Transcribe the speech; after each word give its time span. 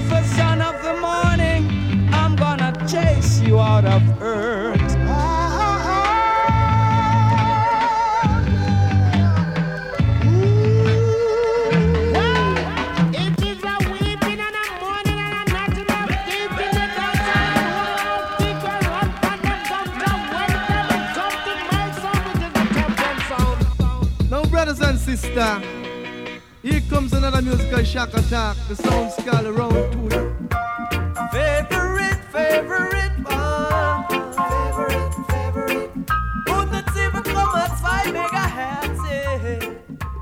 Lucifer, 0.00 0.24
son 0.36 0.49
musical 27.50 27.84
shock 27.84 28.14
attack. 28.14 28.56
The 28.68 28.76
sound 28.76 29.12
skull 29.12 29.46
around 29.46 29.90
to 29.92 29.98
you. 29.98 30.48
Favorite, 31.32 32.20
favorite 32.30 33.14
one. 33.24 34.04
Favorite, 34.38 35.14
favorite. 35.30 35.90
Megahertz. 38.14 39.02
Eh? 39.10 39.58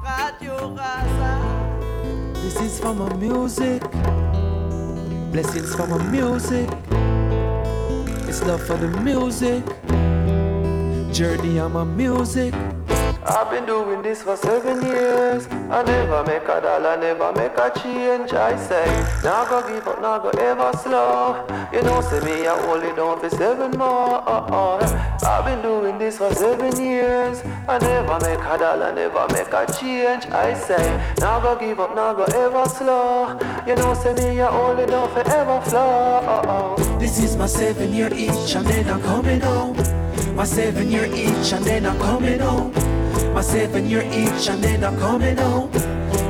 Radio 0.03 0.75
Rasa. 0.75 1.33
This 2.35 2.61
is 2.61 2.81
for 2.81 2.95
my 2.95 3.13
music. 3.17 3.83
Blessings 5.33 5.75
for 5.75 5.87
my 5.87 5.99
music. 6.11 6.69
It's 8.29 8.43
love 8.43 8.63
for 8.63 8.77
the 8.77 8.89
music. 9.03 9.65
Journey 11.13 11.59
on 11.59 11.73
my 11.73 11.85
music. 11.85 12.55
I've 13.31 13.51
been 13.51 13.67
doing 13.67 14.01
this 14.01 14.23
for 14.23 14.37
seven 14.37 14.81
years. 14.87 15.47
I 15.69 15.83
never 15.83 16.25
make 16.25 16.45
a 16.45 16.61
dollar, 16.63 16.97
never 16.97 17.31
make 17.35 17.53
a 17.59 17.71
change. 17.79 18.33
I 18.33 18.57
say, 18.57 18.87
now 19.23 19.45
go 19.45 19.61
give 19.69 19.87
up, 19.87 20.01
now 20.01 20.19
go 20.19 20.31
ever 20.31 20.73
slow. 20.79 21.47
You 21.71 21.83
know, 21.83 22.01
say 22.01 22.21
me, 22.21 22.47
I 22.47 22.59
only 22.67 22.97
down 22.97 23.21
for 23.21 23.29
seven 23.29 23.73
more. 23.73 24.27
Uh-uh. 24.27 25.19
I've 25.23 25.45
been 25.45 25.61
doing 25.61 25.99
this 25.99 26.17
for 26.17 26.33
seven 26.35 26.75
years. 26.83 27.43
I 27.69 27.79
never 27.79 28.19
make 28.21 28.41
a 28.41 28.57
dollar, 28.59 28.95
never 28.95 29.27
make 29.31 29.53
a 29.53 29.67
change. 29.79 30.25
I 30.27 30.55
say, 30.55 31.15
now 31.21 31.39
go 31.39 31.55
give 31.55 31.81
up, 31.81 31.95
now 31.95 32.15
go 32.15 32.25
ever 32.25 32.67
slow. 32.67 33.39
You 33.67 33.77
know, 33.77 33.93
say 33.93 34.15
me, 34.15 34.41
I 34.41 34.49
only 34.49 34.87
down 34.87 35.11
for 35.11 35.21
ever 35.21 35.61
flow. 35.69 35.81
Uh-uh. 35.81 36.99
This 36.99 37.23
is 37.23 37.37
my 37.37 37.47
seven 37.47 37.93
year 37.93 38.09
itch, 38.11 38.55
and 38.57 38.67
then 38.67 38.89
I'm 38.89 39.03
coming 39.03 39.41
home. 39.41 39.77
My 40.35 40.45
seven 40.45 40.91
year 40.91 41.05
itch, 41.05 41.53
and 41.53 41.65
then 41.65 41.85
I'm 41.85 41.99
coming 41.99 42.39
home. 42.39 42.73
My 43.35 43.43
seven 43.43 43.89
year 43.89 44.03
itch 44.03 44.49
and 44.49 44.63
then 44.63 44.85
I'm 44.85 44.99
coming 44.99 45.37
home. 45.37 45.71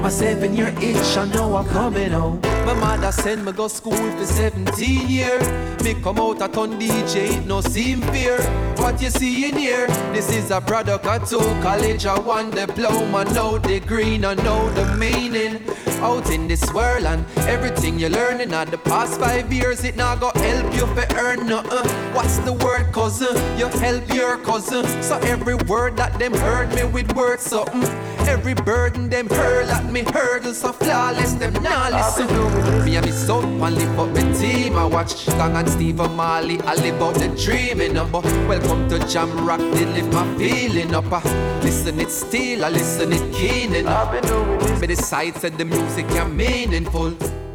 My 0.03 0.11
seven 0.11 0.55
year 0.55 0.75
itch, 0.81 1.17
I 1.17 1.25
know 1.33 1.57
I'm 1.57 1.67
coming 1.67 2.11
home. 2.11 2.41
My 2.69 2.75
mother 2.75 3.13
send 3.13 3.47
me 3.47 3.53
go 3.53 3.67
school 3.67 3.95
for 3.95 4.27
17 4.27 5.09
year. 5.09 5.39
Me 5.83 5.95
come 6.03 6.19
out 6.19 6.43
a 6.43 6.49
ton 6.49 6.79
DJ, 6.79 7.39
it 7.39 7.47
no 7.47 7.63
seem 7.63 8.03
fear. 8.13 8.39
What 8.77 9.01
you 9.01 9.09
see 9.09 9.49
in 9.49 9.57
here, 9.57 9.87
this 10.13 10.31
is 10.31 10.51
a 10.51 10.61
product 10.61 11.07
of 11.07 11.27
two 11.27 11.39
college. 11.63 12.05
I 12.05 12.19
one 12.19 12.51
diploma, 12.51 13.25
know 13.33 13.57
the 13.57 13.81
green, 13.81 14.23
I 14.23 14.35
know 14.35 14.69
the 14.75 14.85
meaning. 14.97 15.63
Out 16.03 16.31
in 16.31 16.47
this 16.47 16.63
world 16.75 17.05
and 17.05 17.25
everything 17.49 17.99
you're 17.99 18.11
learning 18.11 18.53
at 18.53 18.71
the 18.71 18.79
past 18.79 19.19
five 19.19 19.51
years, 19.51 19.83
it 19.83 19.97
not 19.97 20.21
go 20.21 20.31
help 20.35 20.75
you 20.75 20.87
for 20.89 21.07
earn 21.17 21.47
nothing. 21.47 21.91
What's 22.15 22.37
the 22.41 22.53
word, 22.53 22.93
cousin? 22.93 23.35
Uh, 23.35 23.57
you 23.59 23.69
help 23.81 24.13
your 24.13 24.37
cousin. 24.45 24.85
So 25.03 25.17
every 25.21 25.55
word 25.55 25.97
that 25.97 26.19
them 26.19 26.35
heard 26.35 26.75
me 26.75 26.85
with 26.85 27.17
words 27.17 27.45
something. 27.45 27.83
Every 28.29 28.55
burden 28.55 29.09
them 29.09 29.27
hurl 29.29 29.71
at 29.71 29.91
me 29.91 30.03
hurdles 30.03 30.59
so 30.59 30.73
flawless 30.73 31.33
them 31.33 31.55
nah 31.63 31.89
listen. 31.89 32.58
Me 32.85 32.97
and 32.97 33.07
me 33.07 33.13
son 33.13 33.61
and 33.63 33.75
live 33.77 33.99
up 33.99 34.09
my 34.09 34.33
team. 34.33 34.77
I 34.77 34.85
watch 34.85 35.27
Gang 35.27 35.57
and 35.57 35.69
Steve 35.69 35.97
Marley. 35.97 36.61
I 36.63 36.75
live 36.75 37.01
out 37.03 37.15
the 37.15 37.29
dreaming 37.45 37.97
up. 37.97 38.13
Welcome 38.13 38.89
to 38.89 38.99
Jam 39.07 39.31
Rock. 39.47 39.61
They 39.61 39.87
live 39.87 40.13
my 40.13 40.27
feeling 40.37 40.95
up. 40.95 41.13
I 41.13 41.23
listen 41.63 42.01
it 42.01 42.11
still, 42.11 42.65
I 42.65 42.71
listen 42.71 43.13
it 43.13 43.33
keen 43.33 43.75
and 43.75 43.89
I've 43.89 44.11
been 44.13 44.23
doing 44.29 44.59
this. 44.59 44.81
Me 44.81 44.87
decide 44.87 45.37
said 45.37 45.57
the 45.59 45.65
music 45.65 46.11
are 46.13 46.29
meaningful. 46.29 47.13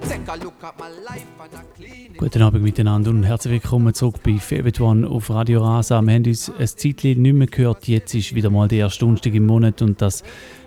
Take 0.08 0.28
a 0.28 0.36
look 0.36 0.63
at 0.63 0.78
my 0.78 0.90
life 0.90 1.25
and 1.42 1.53
I 1.53 1.63
clean 1.75 2.12
it. 2.13 2.18
Guten 2.18 2.42
Abend 2.42 2.63
miteinander 2.63 3.09
und 3.09 3.24
herzlich 3.24 3.53
willkommen 3.53 3.94
zurück 3.94 4.16
bei 4.24 4.38
Favorite 4.38 4.84
One 4.84 5.08
auf 5.08 5.30
Radio 5.30 5.63
Rasa. 5.63 6.02
Wir 6.02 6.13
haben 6.13 6.25
uns 6.25 6.50
ein 6.50 6.68
Zeitchen 6.68 7.22
nicht 7.22 7.34
mehr 7.34 7.47
gehört. 7.47 7.88
Jetzt 7.88 8.13
ist 8.13 8.36
wieder 8.36 8.50
mal 8.50 8.68
der 8.68 8.80
erste 8.80 9.00
Donnerstag 9.00 9.34
im 9.34 9.46
Monat 9.46 9.81
und 9.81 10.02
das 10.02 10.24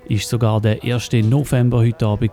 ist 0.09 0.29
sogar 0.29 0.61
der 0.61 0.83
1. 0.83 1.11
November 1.25 1.79
heute 1.79 2.07
Abend. 2.07 2.33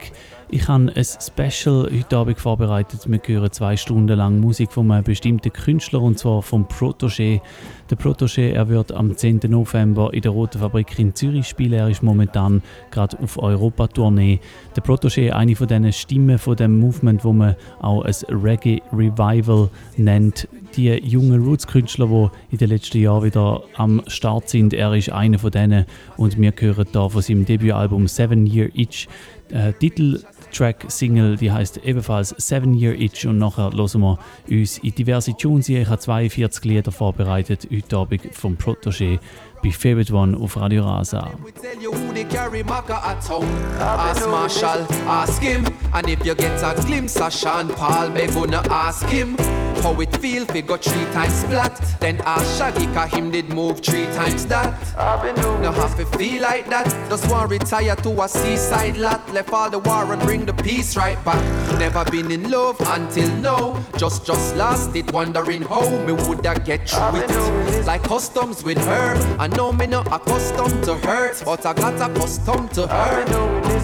Ich 0.49 0.67
habe 0.67 0.91
ein 0.95 1.03
Special 1.03 1.89
heute 1.91 2.17
Abend 2.17 2.39
vorbereitet. 2.39 3.01
Wir 3.07 3.19
hören 3.25 3.51
zwei 3.51 3.75
Stunden 3.75 4.15
lang 4.15 4.39
Musik 4.39 4.71
von 4.71 4.91
einem 4.91 5.03
bestimmten 5.03 5.51
Künstler 5.51 6.01
und 6.01 6.19
zwar 6.19 6.43
vom 6.43 6.65
Protégé. 6.65 7.41
Der 7.89 7.97
Protégé 7.97 8.51
er 8.51 8.69
wird 8.69 8.91
am 8.91 9.17
10. 9.17 9.41
November 9.47 10.13
in 10.13 10.21
der 10.21 10.31
Roten 10.31 10.59
Fabrik 10.59 10.99
in 10.99 11.15
Zürich 11.15 11.47
spielen. 11.47 11.73
Er 11.73 11.89
ist 11.89 12.03
momentan 12.03 12.61
gerade 12.91 13.17
auf 13.19 13.41
Europa-Tournee. 13.41 14.39
Der 14.75 14.83
Protégé 14.83 15.31
eine 15.31 15.55
von 15.55 15.67
diesen 15.67 15.91
Stimmen 15.91 16.37
von 16.37 16.55
dem 16.55 16.79
Movement, 16.79 17.25
wo 17.25 17.33
man 17.33 17.55
auch 17.81 18.03
ein 18.03 18.15
Reggae 18.29 18.81
Revival 18.91 19.69
nennt. 19.97 20.47
Die 20.75 20.89
jungen 20.89 21.43
Roots-Künstler, 21.43 22.07
die 22.07 22.53
in 22.53 22.57
den 22.57 22.69
letzten 22.69 22.99
Jahren 22.99 23.23
wieder 23.23 23.61
am 23.75 24.01
Start 24.07 24.49
sind, 24.49 24.73
er 24.73 24.93
ist 24.95 25.11
einer 25.11 25.37
von 25.37 25.51
denen. 25.51 25.85
Und 26.17 26.39
wir 26.39 26.51
hören 26.57 26.87
da 26.91 27.09
von 27.09 27.21
seinem 27.21 27.45
Debütalbum 27.45 28.07
Seven 28.07 28.47
Year 28.47 28.69
Itch. 28.73 29.07
Äh, 29.51 29.73
Titeltrack 29.73 30.85
Single, 30.87 31.37
die 31.37 31.51
heißt 31.51 31.81
ebenfalls 31.85 32.29
Seven 32.37 32.73
Year 32.73 32.99
Itch. 32.99 33.27
Und 33.27 33.37
nachher 33.37 33.71
hören 33.71 34.01
wir 34.01 34.17
uns 34.49 34.79
in 34.79 34.95
diverse 34.95 35.37
Tunes. 35.37 35.69
Ich 35.69 35.87
habe 35.87 35.99
42 35.99 36.65
Lieder 36.65 36.91
vorbereitet. 36.91 37.67
Heute 37.71 37.97
Abend 37.97 38.21
vom 38.31 38.55
Protégé 38.55 39.19
bei 39.63 39.71
Favorite 39.71 40.13
One 40.13 40.35
auf 40.37 40.57
Radio 40.57 40.83
Rasa. 40.83 41.31
We 41.43 41.51
tell 41.53 41.81
you 41.81 41.91
who 41.91 42.13
they 42.13 42.25
carry 42.25 42.63
Maca 42.63 43.01
at 43.03 43.25
home. 43.27 43.47
Ask 43.79 44.27
Marshall, 44.27 44.85
ask 45.07 45.41
him. 45.41 45.65
And 45.93 46.09
if 46.09 46.25
you 46.25 46.35
get 46.35 46.61
a 46.61 46.75
glimpse 46.85 47.15
of 47.19 47.33
Sean 47.33 47.69
Paul, 47.69 48.09
me 48.09 48.27
gonna 48.27 48.61
ask 48.69 49.05
him. 49.07 49.37
How 49.83 49.99
it 49.99 50.15
feel 50.17 50.43
if 50.43 50.65
go 50.65 50.77
three 50.77 51.03
times 51.11 51.33
splat 51.33 51.77
Then 51.99 52.21
ask 52.25 52.57
Shaggy 52.57 52.85
cause 52.93 53.11
him 53.11 53.31
did 53.31 53.49
move 53.49 53.81
three 53.81 54.05
times 54.15 54.45
that 54.45 54.73
I've 54.97 55.21
been 55.21 55.35
doing 55.35 55.61
No 55.61 55.73
this. 55.73 55.81
have 55.81 55.97
to 55.97 56.17
feel 56.17 56.41
like 56.41 56.69
that 56.69 56.87
Just 57.09 57.29
want 57.29 57.51
retire 57.51 57.93
to 57.97 58.21
a 58.21 58.29
seaside 58.29 58.95
lot 58.95 59.33
Left 59.33 59.51
all 59.51 59.69
the 59.69 59.79
war 59.79 60.13
and 60.13 60.21
bring 60.21 60.45
the 60.45 60.53
peace 60.53 60.95
right 60.95 61.21
back 61.25 61.43
Never 61.79 62.05
been 62.09 62.31
in 62.31 62.49
love 62.49 62.77
until 62.79 63.27
now 63.37 63.83
Just 63.97 64.25
just 64.25 64.55
lost 64.55 64.95
it 64.95 65.11
wondering 65.11 65.63
how 65.63 65.89
me 66.05 66.13
woulda 66.13 66.57
get 66.63 66.87
through 66.87 67.19
it 67.19 67.85
Like 67.85 68.03
customs 68.03 68.63
with 68.63 68.77
her 68.85 69.15
I 69.37 69.47
know 69.55 69.71
me 69.71 69.87
not 69.87 70.07
accustomed 70.07 70.83
to 70.83 70.95
hurt 70.95 71.41
But 71.45 71.65
I 71.65 71.73
got 71.73 72.11
accustomed 72.11 72.71
to 72.73 72.87
her 72.87 73.25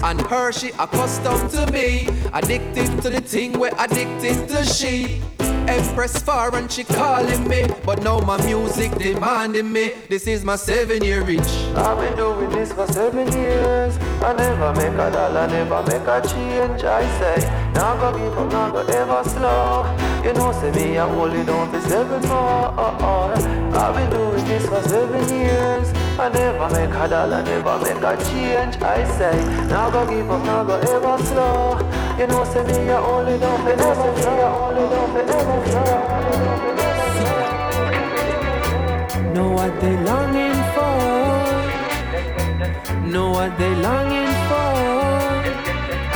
And 0.04 0.20
her 0.22 0.52
she 0.52 0.70
accustomed 0.78 1.50
to 1.50 1.70
me 1.72 2.08
Addicted 2.32 3.02
to 3.02 3.10
the 3.10 3.20
thing 3.20 3.58
where 3.58 3.72
addicted 3.78 4.48
to 4.48 4.64
she 4.64 5.22
Empress 5.68 6.20
far 6.20 6.54
and 6.56 6.70
she 6.70 6.84
calling 6.84 7.46
me 7.46 7.66
But 7.84 8.02
now 8.02 8.18
my 8.20 8.42
music 8.44 8.92
demanding 8.92 9.72
me 9.72 9.92
This 10.08 10.26
is 10.26 10.44
my 10.44 10.56
seven 10.56 11.04
year 11.04 11.22
reach 11.22 11.40
I've 11.76 11.98
been 11.98 12.16
doing 12.16 12.50
this 12.50 12.72
for 12.72 12.86
seven 12.86 13.30
years. 13.32 13.96
I 14.22 14.32
never 14.34 14.72
make 14.74 14.92
a 14.92 15.10
dollar, 15.10 15.46
never 15.46 15.82
make 15.84 16.06
a 16.06 16.20
change. 16.26 16.82
I 16.82 17.02
say, 17.18 17.72
now 17.74 17.96
go 17.96 18.18
give 18.18 18.36
up, 18.36 18.50
now 18.52 18.70
go 18.70 18.80
ever 18.80 19.28
slow. 19.28 20.09
You 20.24 20.32
know, 20.34 20.52
say 20.52 20.70
me, 20.72 20.98
I 20.98 21.08
only 21.08 21.44
down 21.44 21.70
for 21.70 21.80
seven 21.80 22.20
more. 22.28 22.78
I've 22.78 23.94
been 23.94 24.10
doing 24.10 24.44
this 24.44 24.66
for 24.66 24.82
seven 24.86 25.26
years. 25.34 25.88
I 26.18 26.28
never 26.28 26.68
make 26.74 26.94
a 26.94 27.08
dollar, 27.08 27.42
never 27.42 27.78
make 27.78 28.02
a 28.02 28.16
change. 28.24 28.76
I 28.82 29.04
say, 29.16 29.36
now 29.68 29.88
go 29.90 30.06
give 30.06 30.30
up, 30.30 30.44
now 30.44 30.62
go 30.64 30.74
ever 30.76 31.18
slow. 31.24 31.78
You 32.18 32.26
know, 32.26 32.44
say 32.44 32.62
me, 32.64 32.90
I 32.90 33.00
only 33.00 33.38
down 33.38 33.62
for 33.62 33.70
ever 33.70 34.14
slow. 34.20 34.40
Only 34.68 34.88
down 34.92 35.10
for 35.12 35.20
ever 35.20 35.70
slow. 35.70 36.20
Know 39.32 39.48
what 39.52 39.80
they 39.80 39.96
longing 39.96 40.60
for 40.74 40.96
Know 43.06 43.30
what 43.30 43.56
they 43.56 43.74
longing 43.76 44.32
for 44.48 44.72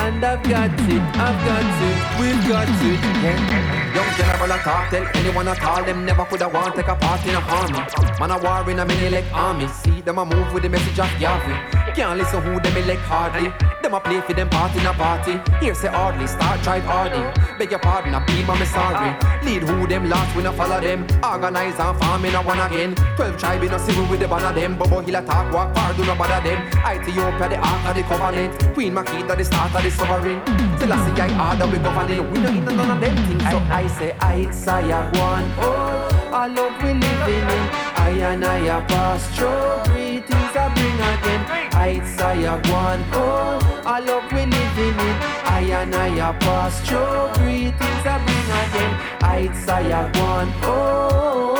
And 0.02 0.24
I've 0.24 0.42
got 0.42 0.70
it, 0.72 1.02
I've 1.16 1.38
got 1.46 1.64
it, 1.88 1.98
we've 2.20 2.48
got 2.48 2.68
it 2.68 3.00
yeah. 3.22 3.83
Young 3.94 4.10
general 4.16 4.50
a 4.50 4.58
talk, 4.58 4.90
tell 4.90 5.06
anyone 5.14 5.46
at 5.46 5.62
all 5.62 5.84
Them 5.84 6.04
never 6.04 6.24
coulda 6.24 6.48
want 6.48 6.74
take 6.74 6.88
a 6.88 6.96
part 6.96 7.24
in 7.26 7.34
a 7.34 7.38
army. 7.38 7.78
Man 8.18 8.30
a 8.32 8.38
war 8.38 8.68
in 8.68 8.80
a 8.80 8.84
many 8.84 9.08
leg 9.08 9.24
army. 9.32 9.68
See 9.68 10.00
them 10.00 10.18
a 10.18 10.24
move 10.24 10.52
with 10.52 10.64
the 10.64 10.68
message 10.68 10.98
of 10.98 11.20
Yahweh 11.20 11.83
Can't 11.94 12.18
listen 12.18 12.42
who 12.42 12.58
them 12.58 12.76
elect 12.76 13.02
hardly. 13.02 13.52
Them 13.80 13.94
a 13.94 14.00
play 14.00 14.20
for 14.20 14.34
them 14.34 14.48
party 14.50 14.80
in 14.80 14.86
a 14.86 14.92
party. 14.94 15.38
Here 15.60 15.74
say 15.76 15.86
hardly, 15.86 16.26
start 16.26 16.60
drive 16.62 16.82
hardy. 16.82 17.22
Beg 17.56 17.70
your 17.70 17.78
pardon, 17.78 18.16
I 18.16 18.24
be 18.26 18.42
my 18.42 18.64
sorry. 18.64 19.14
Lead 19.46 19.62
who 19.62 19.86
them 19.86 20.08
last, 20.08 20.34
we 20.34 20.42
no 20.42 20.50
follow 20.52 20.80
them. 20.80 21.06
Organize 21.22 21.78
and 21.78 21.96
farm 22.00 22.24
in 22.24 22.34
a 22.34 22.42
one 22.42 22.58
again. 22.58 22.96
Twelve 23.14 23.38
tribe 23.38 23.62
in 23.62 23.72
a 23.72 23.78
civil 23.78 24.06
with 24.06 24.18
the 24.18 24.26
banner 24.26 24.52
them. 24.52 24.76
Bobo 24.76 25.02
hill 25.02 25.14
attack, 25.14 25.52
walk 25.54 25.72
far, 25.72 25.94
do 25.94 26.04
no 26.04 26.16
bother 26.16 26.42
them. 26.42 26.66
Ethiopia, 26.82 27.48
the 27.48 27.58
ark 27.58 27.86
of 27.86 27.94
the 27.94 28.02
covenant. 28.02 28.74
Queen 28.74 28.92
Makeda, 28.92 29.36
the 29.36 29.44
start 29.44 29.72
of 29.76 29.82
the 29.84 29.90
sovereign. 29.92 30.42
Till 30.78 30.92
I 30.92 31.28
harder, 31.28 31.66
we 31.68 31.78
governing. 31.78 32.28
We 32.32 32.38
no 32.40 32.48
in 32.48 32.64
none 32.64 32.90
of 32.90 33.00
them 33.00 33.16
things. 33.28 33.42
So 33.44 33.58
I, 33.70 33.86
say, 33.86 34.12
I 34.18 34.50
say, 34.50 34.92
I, 34.92 35.04
one, 35.20 35.46
oh, 35.58 36.30
I 36.32 36.48
love 36.48 36.74
we 36.82 36.94
living 36.94 37.48
in. 37.56 37.84
I 37.96 38.10
and 38.32 38.44
I 38.44 38.58
a 38.66 38.80
pass 38.84 39.28
through. 39.36 39.92
Greetings 39.94 40.43
I 40.56 40.68
bring 40.74 40.94
again. 40.94 41.42
I, 41.74 42.00
Saya, 42.16 42.54
one, 42.70 43.04
oh, 43.12 43.82
I 43.84 43.98
love 43.98 44.30
we 44.32 44.46
living 44.46 44.98
in. 45.08 45.16
I 45.44 45.60
and 45.82 45.94
I 45.94 46.08
a 46.28 46.32
pass 46.38 46.80
through. 46.86 47.42
Greetings 47.42 48.06
I 48.06 48.18
bring 48.24 48.50
again. 48.62 48.92
I, 49.20 49.52
Saya, 49.64 50.02
one, 50.22 50.52
oh, 50.62 51.54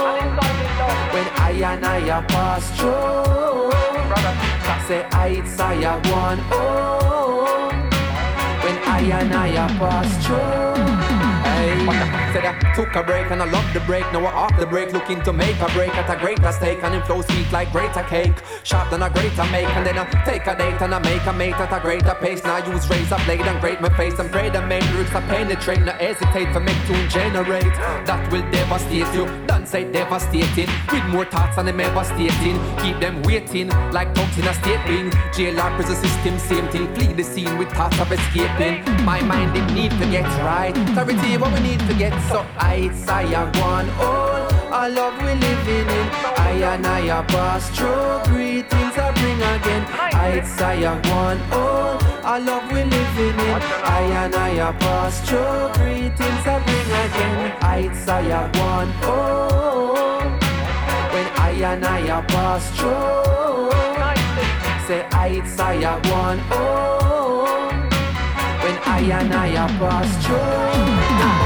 when 1.12 1.28
I 1.38 1.52
and 1.72 1.84
I 1.84 1.98
a 2.18 2.22
pass 2.22 2.70
through. 2.78 3.72
Say, 4.86 5.02
I, 5.12 5.42
Saya, 5.44 5.98
one, 6.12 6.40
oh, 6.52 7.70
when 8.62 8.78
I 8.86 9.00
and 9.20 9.34
I 9.34 9.48
a 9.48 9.66
pass 9.78 10.26
through. 10.26 11.13
Said 12.32 12.44
I 12.44 12.74
took 12.74 12.94
a 12.94 13.02
break 13.02 13.30
and 13.30 13.40
I 13.42 13.46
love 13.46 13.66
the 13.72 13.80
break. 13.80 14.04
Now 14.12 14.24
I 14.26 14.32
off 14.32 14.58
the 14.58 14.66
break, 14.66 14.92
looking 14.92 15.22
to 15.22 15.32
make 15.32 15.58
a 15.60 15.68
break 15.72 15.94
at 15.96 16.10
a 16.14 16.18
greater 16.20 16.52
stake. 16.52 16.82
And 16.82 16.94
it 16.94 17.06
flows 17.06 17.26
sweet 17.26 17.50
like 17.52 17.72
greater 17.72 18.02
cake. 18.02 18.34
Sharp 18.64 18.90
than 18.90 19.02
a 19.02 19.10
greater 19.10 19.44
make. 19.50 19.68
And 19.76 19.86
then 19.86 19.98
I 19.98 20.04
take 20.24 20.46
a 20.46 20.56
date 20.56 20.80
and 20.82 20.94
I 20.94 20.98
make 20.98 21.24
a 21.26 21.32
mate 21.32 21.54
at 21.54 21.72
a 21.72 21.80
greater 21.80 22.14
pace. 22.14 22.42
Now 22.44 22.56
I 22.56 22.66
use 22.72 22.88
razor 22.90 23.18
blade 23.24 23.40
and 23.40 23.60
grate 23.60 23.80
my 23.80 23.88
face 23.96 24.18
and 24.18 24.30
pray 24.30 24.50
the 24.50 24.60
main 24.66 24.84
roots 24.94 25.14
I 25.14 25.20
penetrate. 25.22 25.80
Now 25.80 25.92
hesitate 25.92 26.52
for 26.52 26.60
make 26.60 26.80
tune 26.86 27.08
generate. 27.08 27.74
That 28.08 28.30
will 28.30 28.44
devastate 28.50 29.14
you. 29.14 29.24
Don't 29.46 29.66
say 29.66 29.90
devastating. 29.90 30.68
With 30.92 31.06
more 31.06 31.24
thoughts 31.24 31.56
than 31.56 31.66
them 31.66 31.80
ever 31.80 32.04
stating. 32.04 32.56
Keep 32.82 33.00
them 33.00 33.22
waiting 33.22 33.68
like 33.92 34.12
dogs 34.14 34.36
in 34.38 34.46
a 34.46 34.54
state 34.54 34.84
wing. 34.88 35.10
JLR 35.32 35.74
prison 35.76 35.96
system, 35.96 36.38
same 36.38 36.68
thing. 36.68 36.94
Flee 36.94 37.12
the 37.12 37.24
scene 37.24 37.56
with 37.56 37.70
thoughts 37.72 37.98
of 38.00 38.10
escaping. 38.12 38.84
My 39.04 39.20
mind 39.22 39.56
it 39.56 39.66
need 39.72 39.90
to 39.92 40.06
get 40.10 40.26
right. 40.42 40.74
Clarity 40.92 41.36
what 41.36 41.53
we 41.54 41.60
need 41.60 41.80
to 41.80 41.94
get 41.94 42.14
so 42.28 42.44
I 42.58 42.90
say 43.06 43.34
I 43.34 43.44
one 43.60 43.88
all 44.00 44.42
I 44.72 44.88
love 44.88 45.16
we 45.22 45.32
living 45.46 45.88
in. 45.98 46.06
I 46.36 46.50
and 46.74 46.86
I 46.86 47.00
a 47.18 47.22
pass 47.22 47.70
through 47.70 48.32
greetings 48.32 48.96
I 48.98 49.12
bring 49.18 49.40
again. 49.54 49.84
I 50.28 50.42
say 50.56 50.84
I 50.84 50.94
one 51.14 51.40
all 51.52 51.98
I 52.24 52.38
love 52.38 52.66
we 52.72 52.82
living 52.82 53.38
in. 53.46 53.60
I 53.98 54.02
and 54.22 54.34
I 54.34 54.48
a 54.68 54.72
pass 54.72 55.20
through 55.26 55.70
greetings 55.78 56.44
I 56.52 56.56
bring 56.66 56.90
again. 57.04 57.38
I 57.62 57.80
say 58.04 58.32
I 58.32 58.42
one 58.58 58.90
all. 59.04 59.94
When 61.12 61.26
I 61.46 61.52
and 61.70 61.84
I 61.84 62.00
a 62.18 62.22
pass 62.22 62.64
through 62.76 63.54
say 64.86 65.02
I 65.12 65.30
say 65.56 65.84
I 65.84 65.94
one 66.10 66.40
all. 66.50 67.46
When 68.62 68.76
I 68.96 69.00
and 69.20 69.34
I 69.34 69.46
a 69.64 69.66
pass 69.78 70.26
through 70.26 71.43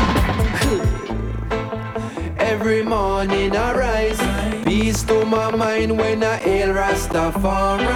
Every 2.60 2.82
morning 2.82 3.54
I 3.56 3.72
rise, 3.72 4.20
peace 4.64 5.04
to 5.04 5.24
my 5.24 5.54
mind 5.54 5.96
when 5.96 6.24
I 6.24 6.38
hail 6.38 6.74
Rastafari. 6.74 7.86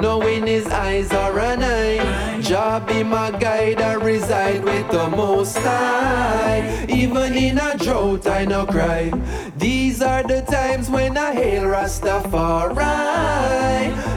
Knowing 0.00 0.44
his 0.44 0.66
eyes 0.66 1.12
are 1.12 1.38
an 1.38 1.62
eye, 1.62 2.40
Jah 2.40 2.84
be 2.84 3.04
my 3.04 3.30
guide, 3.30 3.80
I 3.80 3.92
reside 3.94 4.64
with 4.64 4.90
the 4.90 5.08
Most 5.08 5.56
High. 5.58 6.84
Even 6.88 7.34
in 7.34 7.58
a 7.58 7.78
drought 7.78 8.26
I 8.26 8.44
no 8.44 8.66
cry. 8.66 9.12
These 9.56 10.02
are 10.02 10.24
the 10.24 10.42
times 10.42 10.90
when 10.90 11.16
I 11.16 11.32
hail 11.32 11.62
Rastafari. 11.62 12.74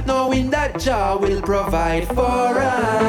Knowing 0.07 0.49
that 0.49 0.79
Jah 0.79 1.15
will 1.21 1.43
provide 1.43 2.07
for 2.07 2.57
I. 2.57 3.05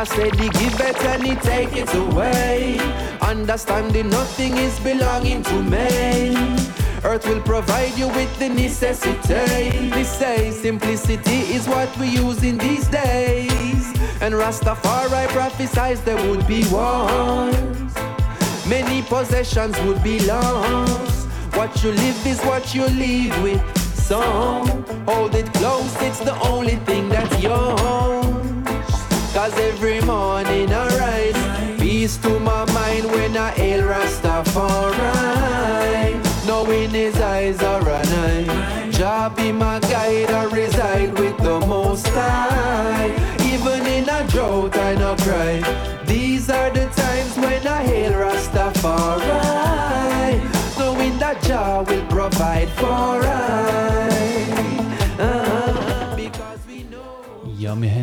I 0.00 0.04
said 0.04 0.34
he 0.36 0.48
give 0.48 0.80
it 0.80 0.96
and 1.04 1.22
he 1.22 1.34
take 1.34 1.76
it 1.76 1.92
away. 1.92 2.78
Understanding 3.20 4.08
nothing 4.08 4.56
is 4.56 4.80
belonging 4.80 5.42
to 5.42 5.62
me. 5.62 6.34
Earth 7.04 7.26
will 7.26 7.42
provide 7.42 7.92
you 7.98 8.08
with 8.08 8.34
the 8.38 8.48
necessity. 8.48 9.90
They 9.90 10.04
say 10.04 10.52
simplicity 10.52 11.40
is 11.52 11.68
what 11.68 11.94
we 11.98 12.06
use 12.06 12.42
in 12.42 12.56
these 12.56 12.88
days. 12.88 13.84
And 14.22 14.32
Rastafari 14.32 15.28
prophesies 15.28 16.00
there 16.00 16.16
would 16.30 16.46
be 16.48 16.64
wars. 16.72 17.92
Many 18.66 19.02
possessions 19.02 19.78
would 19.82 20.02
be 20.02 20.18
lost. 20.20 21.28
What 21.52 21.84
you 21.84 21.92
live 21.92 22.26
is 22.26 22.40
what 22.40 22.74
you 22.74 22.86
live 22.86 23.42
with. 23.42 23.62
So 23.94 24.22
hold 25.04 25.34
it 25.34 25.52
close, 25.52 25.94
it's 26.00 26.20
the 26.20 26.40
only 26.40 26.76
thing 26.86 27.10
that's 27.10 27.38
yours. 27.42 28.19
Cause 29.40 29.58
every 29.58 30.02
morning 30.02 30.70
I 30.70 30.86
rise 30.98 31.80
Peace 31.80 32.18
to 32.18 32.38
my 32.40 32.69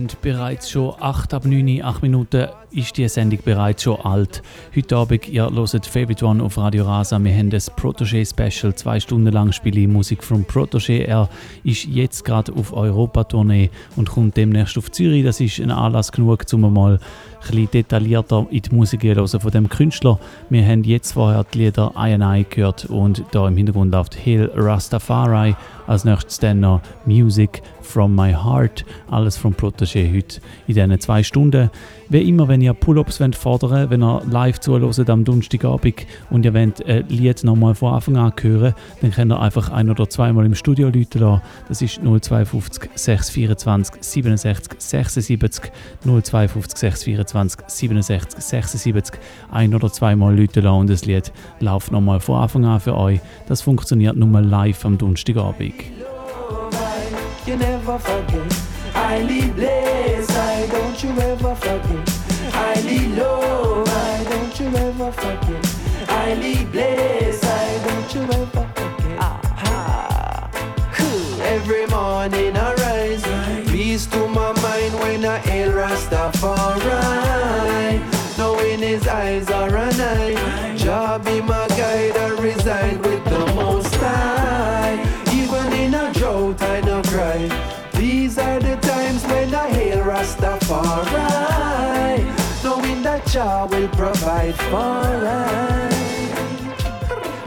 Haben 0.07 0.21
bereits 0.21 0.69
schon 0.69 0.95
8 1.00 1.33
ab 1.33 1.45
9, 1.45 1.83
8 1.83 2.01
Minuten 2.01 2.48
ist 2.77 2.95
die 2.95 3.07
Sendung 3.09 3.39
bereits 3.44 3.83
schon 3.83 4.00
alt. 4.01 4.44
Heute 4.75 4.97
Abend, 4.97 5.27
ihr 5.27 5.50
hört 5.50 5.85
Favorite 5.88 6.24
One 6.24 6.44
auf 6.44 6.59
Radio 6.59 6.85
Rasa. 6.85 7.18
Wir 7.18 7.35
haben 7.35 7.50
das 7.50 7.75
Protégé 7.75 8.24
Special. 8.24 8.75
Zwei 8.75 9.00
Stunden 9.00 9.33
lang 9.33 9.51
spiele 9.51 9.81
ich 9.81 9.88
Musik 9.88 10.24
von 10.24 10.45
Protégé. 10.45 11.00
Er 11.00 11.27
ist 11.63 11.85
jetzt 11.85 12.24
gerade 12.24 12.53
auf 12.53 12.74
Europa-Tournee 12.74 13.71
und 13.95 14.12
kommt 14.12 14.38
demnächst 14.38 14.77
auf 14.77 14.91
Zürich. 14.91 15.24
Das 15.24 15.39
ist 15.39 15.59
ein 15.59 15.71
Anlass 15.71 16.12
genug, 16.12 16.45
um 16.53 16.71
mal 16.71 17.00
ein 17.51 17.69
detaillierter 17.71 18.45
in 18.51 18.62
die 18.62 18.75
Musik 18.75 19.03
hören 19.03 19.27
von 19.27 19.51
dem 19.51 19.69
Künstler. 19.69 20.19
Wir 20.50 20.65
haben 20.65 20.83
jetzt 20.83 21.13
vorher 21.13 21.45
die 21.51 21.65
Lieder 21.65 21.94
I 21.97 22.45
gehört 22.47 22.85
und 22.85 23.24
da 23.31 23.47
im 23.47 23.57
Hintergrund 23.57 23.91
läuft 23.91 24.13
Hill 24.13 24.51
Rastafari. 24.53 25.56
Als 25.88 26.03
nächstes 26.03 26.39
dann 26.39 26.59
noch 26.59 26.81
Music 27.06 27.62
from 27.81 28.13
my 28.13 28.33
heart. 28.33 28.85
Alles 29.09 29.38
vom 29.38 29.53
Protégé 29.53 30.13
heute 30.13 30.41
in 30.68 30.75
diesen 30.75 31.00
zwei 31.00 31.24
Stunden. 31.24 31.69
Wie 32.09 32.27
immer, 32.27 32.47
wenn 32.47 32.62
ihr 32.62 32.67
Pull-Ups 32.74 33.22
fordern 33.34 33.89
wenn 33.89 34.03
ihr 34.03 34.22
live 34.30 34.60
zuhört 34.60 35.10
am 35.10 35.24
Donnerstagabend 35.24 36.06
und 36.30 36.46
ihr 36.46 36.53
wollt 36.53 36.86
ein 36.86 37.08
Lied 37.08 37.44
nochmal 37.44 37.75
von 37.75 37.94
Anfang 37.94 38.18
an 38.18 38.34
hören, 38.41 38.74
dann 39.01 39.12
könnt 39.12 39.32
ihr 39.32 39.39
einfach 39.39 39.70
ein- 39.70 39.89
oder 39.89 40.10
zweimal 40.10 40.46
im 40.46 40.56
Studio 40.56 40.89
läuten 40.89 41.22
lassen. 41.22 41.41
Das 41.68 41.82
ist 41.82 42.00
052 42.01 42.89
624 42.96 44.03
67 44.03 44.74
76 44.80 45.72
052 46.03 46.77
624 46.77 47.62
67 47.68 48.41
76 48.41 49.20
ein- 49.51 49.75
oder 49.75 49.91
zweimal 49.91 50.38
läuten 50.38 50.63
lassen 50.63 50.80
und 50.80 50.89
das 50.89 51.06
Lied 51.06 51.32
läuft 51.60 51.91
nochmal 51.91 52.20
von 52.20 52.41
Anfang 52.41 52.65
an 52.65 52.80
für 52.80 52.96
euch. 52.96 53.20
Das 53.48 53.62
funktioniert 53.62 54.15
nur 54.15 54.41
live 54.41 54.86
am 54.86 54.98
Donnerstagabend. 54.98 55.74
You 57.46 57.56
never 57.56 57.98
forget. 57.98 58.77
highly 58.98 59.50
blessed. 59.51 60.32
I 60.32 60.68
don't 60.68 61.03
you 61.03 61.12
ever 61.20 61.56
forget. 61.56 62.07
Highly 62.88 63.08
low, 63.17 63.84
I 63.86 64.25
don't 64.29 64.60
you 64.62 64.67
ever 64.67 65.12
forget. 65.12 65.65
Highly 66.08 66.63
blessed, 66.72 67.44
I 67.44 67.79
don't 67.86 68.15
you 68.15 68.22
ever 68.22 68.65
forget. 68.75 69.20
Aha. 69.20 70.50
Every 71.41 71.86
morning 71.88 72.56
I 72.56 72.74
rise, 72.75 73.25
peace 73.70 74.06
to 74.06 74.25
my 74.29 74.53
mind 74.62 74.94
when 75.01 75.25
I 75.25 75.39
hail 75.39 75.74
Rastafari. 75.74 76.97
Provide 94.51 94.70
for 94.70 95.25
us. 95.25 95.94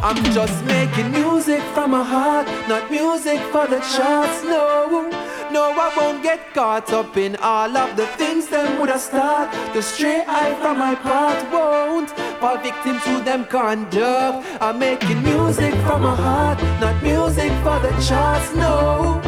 I'm 0.03 0.25
just 0.33 0.65
making 0.65 1.13
music 1.13 1.63
from 1.75 1.91
my 1.91 2.03
heart, 2.03 2.47
not 2.69 2.91
music 2.91 3.39
for 3.53 3.67
the 3.67 3.81
charts. 3.81 4.43
No, 4.45 5.09
no, 5.53 5.73
I 5.73 5.93
won't 5.97 6.23
get 6.23 6.55
caught 6.55 6.91
up 6.93 7.17
in 7.17 7.37
all 7.37 7.77
of 7.77 7.97
the 7.97 8.07
things 8.19 8.47
them 8.47 8.81
would 8.81 8.89
have 8.89 9.01
start. 9.01 9.53
The 9.75 9.83
stray 9.83 10.25
eye 10.27 10.55
from 10.61 10.79
my 10.79 10.95
part 10.95 11.39
won't 11.53 12.11
fall 12.41 12.57
victim 12.59 12.99
to 13.01 13.23
them 13.25 13.45
conduct. 13.45 14.47
I'm 14.61 14.79
making 14.79 15.23
music 15.23 15.75
from 15.87 16.03
my 16.03 16.17
heart, 16.17 16.63
not 16.81 17.03
music 17.03 17.53
for 17.63 17.79
the 17.81 17.93
charts. 18.09 18.55
No, 18.55 19.21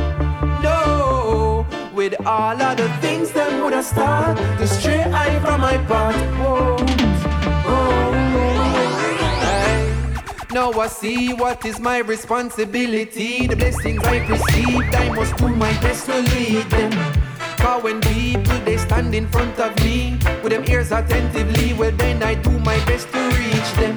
no, 0.62 1.66
with 1.92 2.14
all 2.26 2.60
of 2.60 2.76
the 2.78 2.88
things 3.02 3.30
them 3.30 3.62
would 3.62 3.74
have 3.74 3.84
start. 3.84 4.38
The 4.58 4.66
stray 4.66 5.02
eye 5.02 5.38
from 5.40 5.60
my 5.60 5.76
part 5.84 6.16
won't. 6.40 6.91
Now 10.52 10.70
I 10.72 10.86
see 10.86 11.32
what 11.32 11.64
is 11.64 11.80
my 11.80 11.98
responsibility. 12.00 13.46
The 13.46 13.56
blessings 13.56 14.04
I've 14.04 14.28
received, 14.28 14.94
I 14.94 15.08
must 15.08 15.34
do 15.38 15.48
my 15.48 15.72
best 15.80 16.04
to 16.06 16.20
lead 16.20 16.68
them. 16.68 16.92
Cause 17.56 17.82
when 17.82 18.02
people 18.02 18.58
they 18.66 18.76
stand 18.76 19.14
in 19.14 19.26
front 19.28 19.58
of 19.58 19.74
me 19.82 20.18
with 20.42 20.52
them 20.52 20.64
ears 20.68 20.92
attentively, 20.92 21.72
well 21.72 21.92
then 21.92 22.22
I 22.22 22.34
do 22.34 22.50
my 22.58 22.76
best 22.84 23.10
to 23.12 23.20
reach 23.40 23.72
them. 23.80 23.96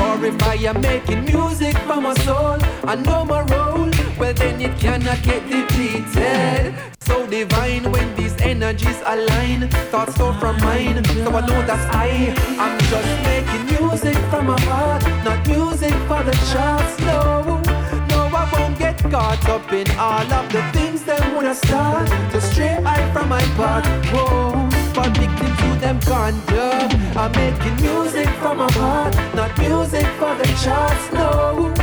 Or 0.00 0.24
if 0.24 0.42
I 0.44 0.54
am 0.54 0.80
making 0.80 1.26
music 1.26 1.76
for 1.80 2.00
my 2.00 2.14
soul, 2.14 2.56
I 2.84 2.94
know 2.94 3.26
my 3.26 3.42
role, 3.42 3.90
well 4.18 4.32
then 4.32 4.62
it 4.62 4.80
cannot 4.80 5.22
get 5.22 5.46
depleted. 5.50 6.93
So 7.06 7.26
divine 7.26 7.90
when 7.92 8.14
these 8.16 8.34
energies 8.40 9.00
align, 9.04 9.68
thoughts 9.90 10.16
flow 10.16 10.32
from 10.34 10.56
mine. 10.60 11.04
So 11.04 11.30
I 11.30 11.40
know 11.46 11.60
that 11.66 11.94
I 11.94 12.32
I'm 12.58 12.78
just 12.92 13.12
making 13.28 13.64
music 13.76 14.16
from 14.30 14.46
my 14.46 14.60
heart, 14.62 15.02
not 15.24 15.46
music 15.46 15.94
for 16.08 16.22
the 16.22 16.32
charts. 16.50 16.98
No, 17.00 17.60
no, 18.08 18.20
I 18.32 18.48
won't 18.52 18.78
get 18.78 18.98
caught 19.10 19.46
up 19.48 19.70
in 19.72 19.90
all 19.98 20.32
of 20.32 20.50
the 20.50 20.62
things 20.72 21.04
that 21.04 21.20
wanna 21.34 21.54
start. 21.54 22.08
Just 22.32 22.52
stray 22.52 22.76
eye 22.84 23.10
from 23.12 23.28
my 23.28 23.42
part. 23.58 23.84
Whoa, 24.12 24.68
addicted 25.02 25.52
to 25.62 25.68
them 25.80 26.00
conduct. 26.00 26.94
I'm 27.16 27.32
making 27.32 27.76
music 27.82 28.28
from 28.40 28.58
my 28.58 28.72
heart, 28.72 29.14
not 29.34 29.56
music 29.58 30.06
for 30.18 30.34
the 30.40 30.48
charts. 30.62 31.12
No, 31.12 31.74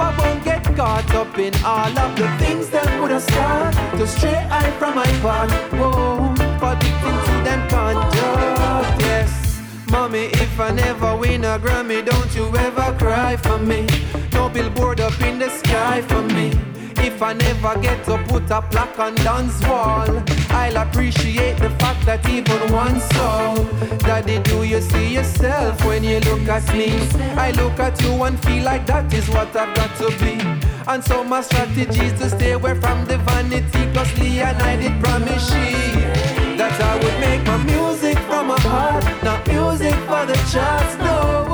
I 0.00 0.16
won't 0.18 0.44
get 0.44 0.64
caught 0.76 1.12
up 1.14 1.38
in 1.38 1.54
all 1.64 1.98
of 1.98 2.16
the 2.16 2.28
things 2.38 2.70
that 2.70 2.88
would 3.00 3.10
have 3.10 3.22
start. 3.22 3.74
Just 3.98 4.18
stray 4.18 4.36
eye 4.50 4.70
from 4.78 4.94
my 4.94 5.10
part. 5.20 5.50
Whoa, 5.72 6.32
addicted 6.62 7.16
to 7.26 7.34
them 7.46 7.68
conduct. 7.68 9.00
Yes. 9.00 9.60
Mommy, 9.90 10.26
if 10.44 10.60
I 10.60 10.70
never 10.70 11.16
win 11.16 11.44
a 11.44 11.58
Grammy, 11.58 12.04
don't 12.04 12.34
you 12.34 12.46
ever 12.56 12.96
cry 12.98 13.36
for 13.36 13.58
me. 13.58 13.86
No 14.32 14.48
billboard 14.48 15.00
up 15.00 15.20
in 15.20 15.38
the 15.38 15.50
sky 15.50 16.02
for 16.02 16.22
me. 16.22 16.52
If 17.00 17.22
I 17.22 17.32
never 17.32 17.78
get 17.80 18.04
to 18.06 18.18
put 18.28 18.50
a 18.50 18.62
plaque 18.62 18.98
on 18.98 19.14
Don's 19.16 19.60
wall, 19.66 20.22
I'll 20.50 20.76
appreciate 20.76 21.58
the 21.58 21.70
fact 21.80 22.04
that 22.06 22.28
even 22.28 22.72
one 22.72 23.00
soul. 23.12 23.64
Daddy, 23.98 24.38
do 24.40 24.64
you 24.64 24.80
see 24.80 25.14
yourself 25.14 25.84
when 25.84 26.04
you 26.04 26.20
look 26.20 26.48
at 26.48 26.66
me? 26.74 26.90
I 27.36 27.50
look 27.52 27.78
at 27.78 28.00
you 28.02 28.12
and 28.24 28.38
feel 28.44 28.64
like 28.64 28.86
that 28.86 29.12
is 29.12 29.28
what 29.28 29.54
I've 29.56 29.74
got 29.74 29.96
to 29.98 30.08
be. 30.18 30.38
And 30.86 31.04
so 31.04 31.22
my 31.22 31.42
strategy 31.42 32.06
is 32.06 32.18
to 32.20 32.30
stay 32.30 32.52
away 32.52 32.74
from 32.80 33.04
the 33.04 33.18
vanity. 33.18 33.90
Plus, 33.92 34.18
Lee 34.18 34.40
and 34.40 34.56
I 34.62 34.76
did 34.76 35.02
promise 35.02 35.48
she 35.48 36.18
that 36.56 36.80
I 36.80 36.94
would 36.96 37.20
make 37.20 37.46
my 37.46 37.58
music 37.64 38.18
from 38.26 38.48
my 38.48 38.60
heart, 38.60 39.04
not 39.22 39.46
music 39.46 39.94
for 40.06 40.26
the 40.26 40.34
charts. 40.50 40.96
No. 40.98 41.47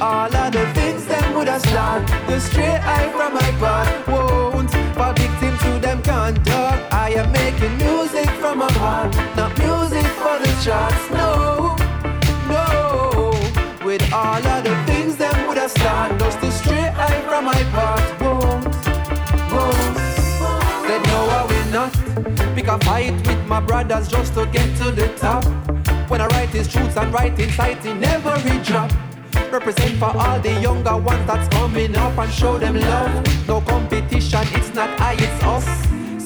All 0.00 0.32
of 0.32 0.52
the 0.52 0.64
things 0.74 1.04
them 1.06 1.34
would 1.34 1.48
have 1.48 1.60
start, 1.60 2.06
the 2.28 2.38
straight 2.38 2.78
eye 2.78 3.10
from 3.10 3.34
my 3.34 3.50
part 3.58 4.06
won't 4.06 4.70
fall 4.94 5.12
victim 5.12 5.58
to 5.58 5.80
them 5.80 6.00
conduct. 6.04 6.94
I 6.94 7.10
am 7.16 7.32
making 7.32 7.76
music 7.78 8.30
from 8.38 8.58
my 8.58 8.70
heart, 8.74 9.12
not 9.34 9.58
music 9.58 10.06
for 10.22 10.38
the 10.38 10.52
charts. 10.62 11.10
No, 11.10 11.74
no. 12.46 13.34
With 13.84 14.02
all 14.12 14.46
of 14.46 14.62
the 14.62 14.76
things 14.86 15.16
them 15.16 15.48
would 15.48 15.58
have 15.58 15.72
start, 15.72 16.16
just 16.20 16.40
the 16.42 16.52
straight 16.52 16.94
eye 16.94 17.20
from 17.22 17.46
my 17.46 17.60
part 17.74 18.20
won't, 18.20 18.64
won't. 19.50 19.98
Said 20.86 21.02
no, 21.10 21.20
I 21.38 21.44
will 21.50 21.72
not 21.72 22.54
pick 22.54 22.68
a 22.68 22.78
fight 22.84 23.14
with 23.26 23.44
my 23.48 23.58
brothers 23.58 24.06
just 24.06 24.34
to 24.34 24.46
get 24.46 24.76
to 24.76 24.92
the 24.92 25.08
top. 25.16 25.44
When 26.08 26.20
I 26.20 26.26
write 26.28 26.50
his 26.50 26.68
truths 26.68 26.96
and 26.96 27.12
write 27.12 27.36
inciting 27.40 28.04
every 28.04 28.58
drop. 28.62 28.92
Represent 29.50 29.98
for 29.98 30.16
all 30.16 30.38
the 30.40 30.52
younger 30.60 30.96
ones 30.96 31.26
that's 31.26 31.48
coming 31.48 31.96
up 31.96 32.16
and 32.18 32.32
show 32.32 32.58
them 32.58 32.76
love. 32.76 33.48
No 33.48 33.60
competition, 33.60 34.46
it's 34.52 34.72
not 34.74 34.90
I, 35.00 35.14
it's 35.14 35.44
us. 35.44 35.66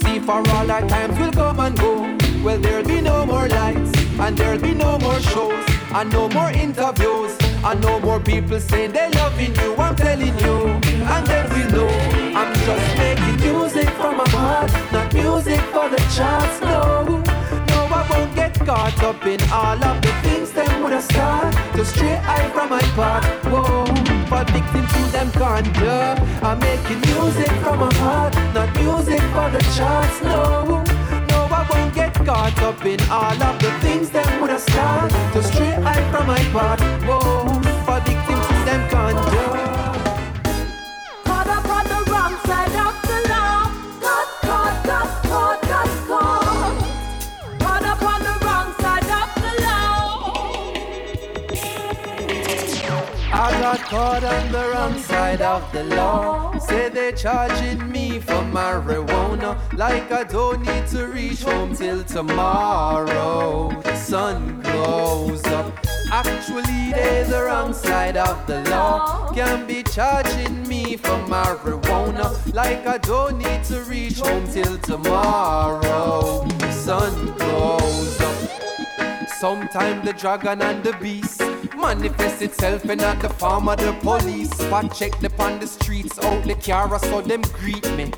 See, 0.03 0.19
for 0.19 0.43
all 0.51 0.71
our 0.71 0.87
times 0.89 1.19
will 1.19 1.33
come 1.33 1.61
and 1.61 1.79
go. 1.79 2.17
Well, 2.43 2.59
there'll 2.59 2.85
be 2.85 3.01
no 3.01 3.25
more 3.25 3.47
lights, 3.49 3.93
and 4.19 4.37
there'll 4.37 4.61
be 4.61 4.75
no 4.75 4.99
more 4.99 5.21
shows, 5.21 5.65
and 5.95 6.11
no 6.13 6.29
more 6.31 6.51
interviews, 6.51 7.37
and 7.65 7.81
no 7.81 8.01
more 8.01 8.19
people 8.19 8.59
saying 8.59 8.91
they're 8.93 9.11
loving 9.11 9.55
you. 9.55 9.77
I'm 9.77 9.95
telling 9.95 10.37
you, 10.41 10.67
and 11.15 11.27
then 11.27 11.45
we 11.55 11.63
know 11.73 11.89
I'm 12.37 12.53
just 12.53 12.99
making 12.99 13.37
music 13.37 13.89
from 13.91 14.17
my 14.17 14.29
heart, 14.31 14.73
not 14.93 15.15
music 15.15 15.61
for 15.71 15.89
the 15.89 16.03
charts. 16.17 16.61
No, 16.63 17.05
no, 17.05 17.79
I 17.95 18.07
won't 18.11 18.35
get 18.35 18.42
caught 18.61 19.03
up 19.03 19.25
in 19.27 19.41
all 19.51 19.83
of 19.83 20.01
the 20.03 20.13
things 20.23 20.53
them 20.53 20.83
would 20.83 20.93
have 20.93 21.05
start. 21.05 21.55
Just 21.77 21.95
straight 21.95 22.21
eye 22.35 22.49
from 22.51 22.71
my 22.71 22.83
part. 22.99 23.25
Whoa, 23.51 23.85
but 24.31 24.51
victim 24.51 24.87
to 24.87 25.03
them 25.13 25.31
conduct. 25.33 26.21
I'm 26.43 26.59
making 26.59 27.01
music 27.13 27.51
from 27.63 27.81
my 27.81 27.95
heart, 27.95 28.35
not 28.55 28.73
music 28.77 29.21
for 29.35 29.49
the 29.51 29.63
charts. 29.77 30.23
No, 30.23 30.83
no, 31.31 31.39
I 31.59 31.67
won't 31.71 31.95
get 31.95 32.15
caught 32.15 32.59
up 32.63 32.85
in 32.85 33.01
all 33.11 33.43
of 33.43 33.59
the 33.61 33.71
things 33.81 34.11
them 34.11 34.41
would 34.41 34.51
have 34.51 34.61
start. 34.61 35.11
Just 35.33 35.53
straight 35.53 35.79
eye 35.91 36.05
from 36.11 36.27
my 36.27 36.43
part. 36.53 36.81
Whoa, 37.07 37.45
but 37.87 38.05
victim 38.07 38.41
to 38.49 38.65
them 38.65 38.89
conduct. 38.91 39.52
Caught 53.85 54.25
on 54.25 54.53
the 54.53 54.71
wrong 54.71 54.99
side 54.99 55.43
of 55.43 55.71
the 55.73 55.85
law. 55.85 56.57
Say 56.59 56.89
they're 56.89 57.13
charging 57.13 57.91
me 57.91 58.21
for 58.21 58.43
marijuana. 58.57 59.57
Like 59.77 60.11
I 60.11 60.25
don't 60.25 60.63
need 60.63 60.87
to 60.89 61.07
reach 61.07 61.43
home 61.43 61.75
till 61.75 62.03
tomorrow. 62.05 63.71
Sun 63.95 64.61
glows 64.63 65.45
up. 65.47 65.73
Actually, 66.11 66.93
they're 66.93 67.25
the 67.25 67.43
wrong 67.45 67.73
side 67.73 68.17
of 68.17 68.47
the 68.47 68.63
law. 68.71 69.33
Can 69.33 69.67
be 69.67 69.83
charging 69.83 70.67
me 70.69 70.97
for 70.97 71.19
marijuana. 71.27 72.27
Like 72.55 72.87
I 72.87 72.99
don't 72.99 73.39
need 73.39 73.65
to 73.65 73.81
reach 73.83 74.19
home 74.19 74.47
till 74.49 74.79
tomorrow. 74.79 76.47
Sun 76.71 77.35
glows 77.37 78.21
up. 78.21 79.29
Sometime 79.41 80.05
the 80.05 80.13
dragon 80.13 80.63
and 80.63 80.85
the 80.85 80.93
beast 80.99 81.52
manifest 81.77 82.43
itself 82.43 82.85
in 82.85 83.01
at 83.01 83.21
the 83.21 83.29
farm 83.29 83.69
of 83.69 83.79
the 83.79 83.93
police. 84.01 84.51
Spot 84.51 84.95
check 84.95 85.19
them 85.21 85.33
on 85.39 85.59
the 85.61 85.67
streets, 85.67 86.19
out 86.21 86.45
the 86.45 86.55
car, 86.55 86.99
so 86.99 87.21
them 87.21 87.43
greet 87.55 87.89
me. 87.97 88.11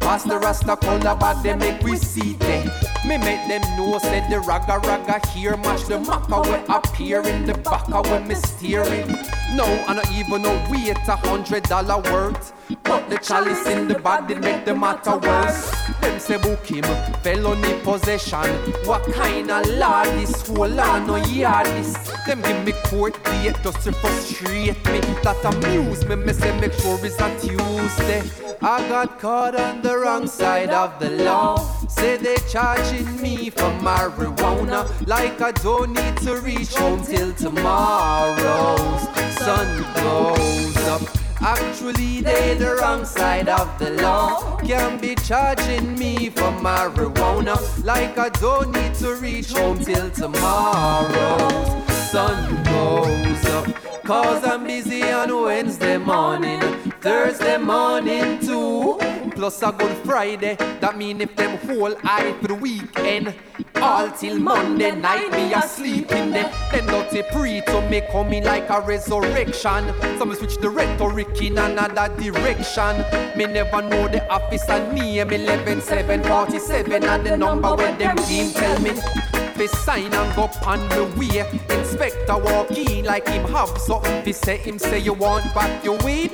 Pass 0.00 0.24
the 0.24 0.38
rasta 0.38 0.76
color 0.76 1.16
bag, 1.16 1.42
they 1.42 1.54
make 1.54 1.82
we 1.82 1.96
see 1.96 2.34
them. 2.34 2.70
Me 3.06 3.16
make 3.18 3.48
them 3.48 3.62
know, 3.76 3.98
said 3.98 4.30
the 4.30 4.40
raga 4.40 4.78
raga 4.86 5.26
here, 5.30 5.56
match 5.58 5.84
the 5.84 5.98
maca 5.98 6.44
we 6.44 6.74
appear 6.74 7.22
in 7.22 7.46
the 7.46 7.54
back 7.54 7.88
of 7.90 8.08
when 8.10 8.28
me 8.28 8.34
steering. 8.34 9.08
No, 9.54 9.64
I 9.88 9.94
not 9.94 10.10
even 10.12 10.42
know 10.42 10.66
we 10.70 10.90
at 10.90 11.08
a 11.08 11.16
hundred 11.16 11.64
dollar 11.64 12.00
worth. 12.12 12.52
But 12.84 13.10
the 13.10 13.18
chalice 13.18 13.66
in 13.66 13.88
the 13.88 13.98
bag 13.98 14.28
did 14.28 14.40
make 14.40 14.64
the 14.64 14.74
matter 14.74 15.16
worse. 15.16 15.70
Them 16.00 16.20
say 16.20 16.38
book 16.38 16.64
him, 16.66 16.84
felony 17.22 17.74
possession. 17.82 18.46
What 18.84 19.02
kind 19.12 19.50
of 19.50 19.66
law 19.66 20.04
this? 20.04 20.46
Whole 20.46 20.68
law 20.68 20.98
no 21.04 21.16
yeah 21.16 21.64
this. 21.64 21.94
Them 22.26 22.42
give 22.42 22.64
me 22.64 22.72
court 23.00 23.24
date 23.24 23.56
just 23.62 23.80
to 23.82 23.92
frustrate 23.92 24.84
me. 24.92 25.00
That 25.24 25.42
amuse 25.50 26.04
me, 26.04 26.16
me 26.16 26.34
say 26.34 26.52
make 26.60 26.74
sure 26.74 26.98
it's 27.02 27.18
a 27.18 27.28
Tuesday. 27.40 28.22
I 28.60 28.86
got 28.90 29.18
caught 29.18 29.54
on 29.54 29.80
the 29.80 29.96
wrong 29.96 30.26
side 30.26 30.68
of 30.68 31.00
the 31.00 31.08
law. 31.24 31.56
Say 31.88 32.18
they 32.18 32.36
charging 32.50 33.08
me 33.22 33.48
for 33.48 33.72
marijuana. 33.88 34.80
Like 35.06 35.40
I 35.40 35.52
don't 35.52 35.94
need 35.94 36.16
to 36.26 36.42
reach 36.42 36.74
home 36.74 37.02
till 37.02 37.32
tomorrow's 37.32 39.02
sun 39.44 39.68
goes 39.94 40.76
up. 40.94 41.02
Actually, 41.40 42.20
they 42.20 42.52
the 42.52 42.76
wrong 42.82 43.06
side 43.06 43.48
of 43.48 43.66
the 43.78 43.92
law. 44.02 44.58
Can't 44.58 45.00
be 45.00 45.14
charging 45.14 45.98
me 45.98 46.28
for 46.28 46.52
marijuana. 46.66 47.56
Like 47.82 48.18
I 48.18 48.28
don't 48.28 48.70
need 48.72 48.92
to 48.96 49.14
reach 49.14 49.52
home 49.52 49.78
till 49.78 50.10
tomorrow's 50.10 51.89
sun 52.10 52.64
goes 52.64 53.44
up. 53.46 53.66
Cause 54.04 54.44
I'm 54.44 54.64
busy 54.64 55.02
on 55.12 55.30
Wednesday 55.44 55.96
morning, 55.96 56.60
Thursday 57.00 57.56
morning 57.56 58.40
too. 58.40 58.98
Plus 59.36 59.62
a 59.62 59.70
good 59.70 59.96
Friday, 59.98 60.56
that 60.80 60.98
mean 60.98 61.20
if 61.20 61.36
them 61.36 61.56
whole 61.58 61.94
eye 62.02 62.34
for 62.40 62.48
the 62.48 62.56
weekend. 62.56 63.32
All 63.76 64.10
till 64.10 64.40
Monday 64.40 64.90
night, 64.90 65.30
me 65.30 65.54
asleep 65.54 66.10
in 66.10 66.32
there. 66.32 66.50
Then 66.72 66.86
dirty 66.86 67.22
pre 67.30 67.60
to 67.60 67.80
me 67.88 68.00
coming 68.10 68.42
like 68.42 68.68
a 68.70 68.80
resurrection. 68.80 69.94
Some 70.18 70.34
switch 70.34 70.56
the 70.56 70.68
rhetoric 70.68 71.40
in 71.40 71.58
another 71.58 72.08
direction. 72.20 73.04
Me 73.36 73.46
never 73.46 73.82
know 73.82 74.08
the 74.08 74.28
officer 74.28 74.80
name 74.92 75.30
11747 75.30 77.04
and 77.04 77.24
the 77.24 77.36
number 77.36 77.76
where 77.76 77.94
them 77.96 78.16
team 78.16 78.50
tell 78.50 78.80
me. 78.80 79.39
Fi 79.60 79.66
sign 79.66 80.14
and 80.14 80.34
go 80.36 80.48
on 80.64 80.88
the 80.88 81.04
way. 81.18 81.46
Inspector 81.68 82.38
walk 82.38 82.70
in 82.70 83.04
like 83.04 83.28
him 83.28 83.44
have 83.52 83.76
something 83.76 84.24
to 84.24 84.32
say. 84.32 84.56
Him 84.56 84.78
say 84.78 85.00
you 85.00 85.12
want 85.12 85.54
back 85.54 85.84
your 85.84 85.98
weed. 85.98 86.30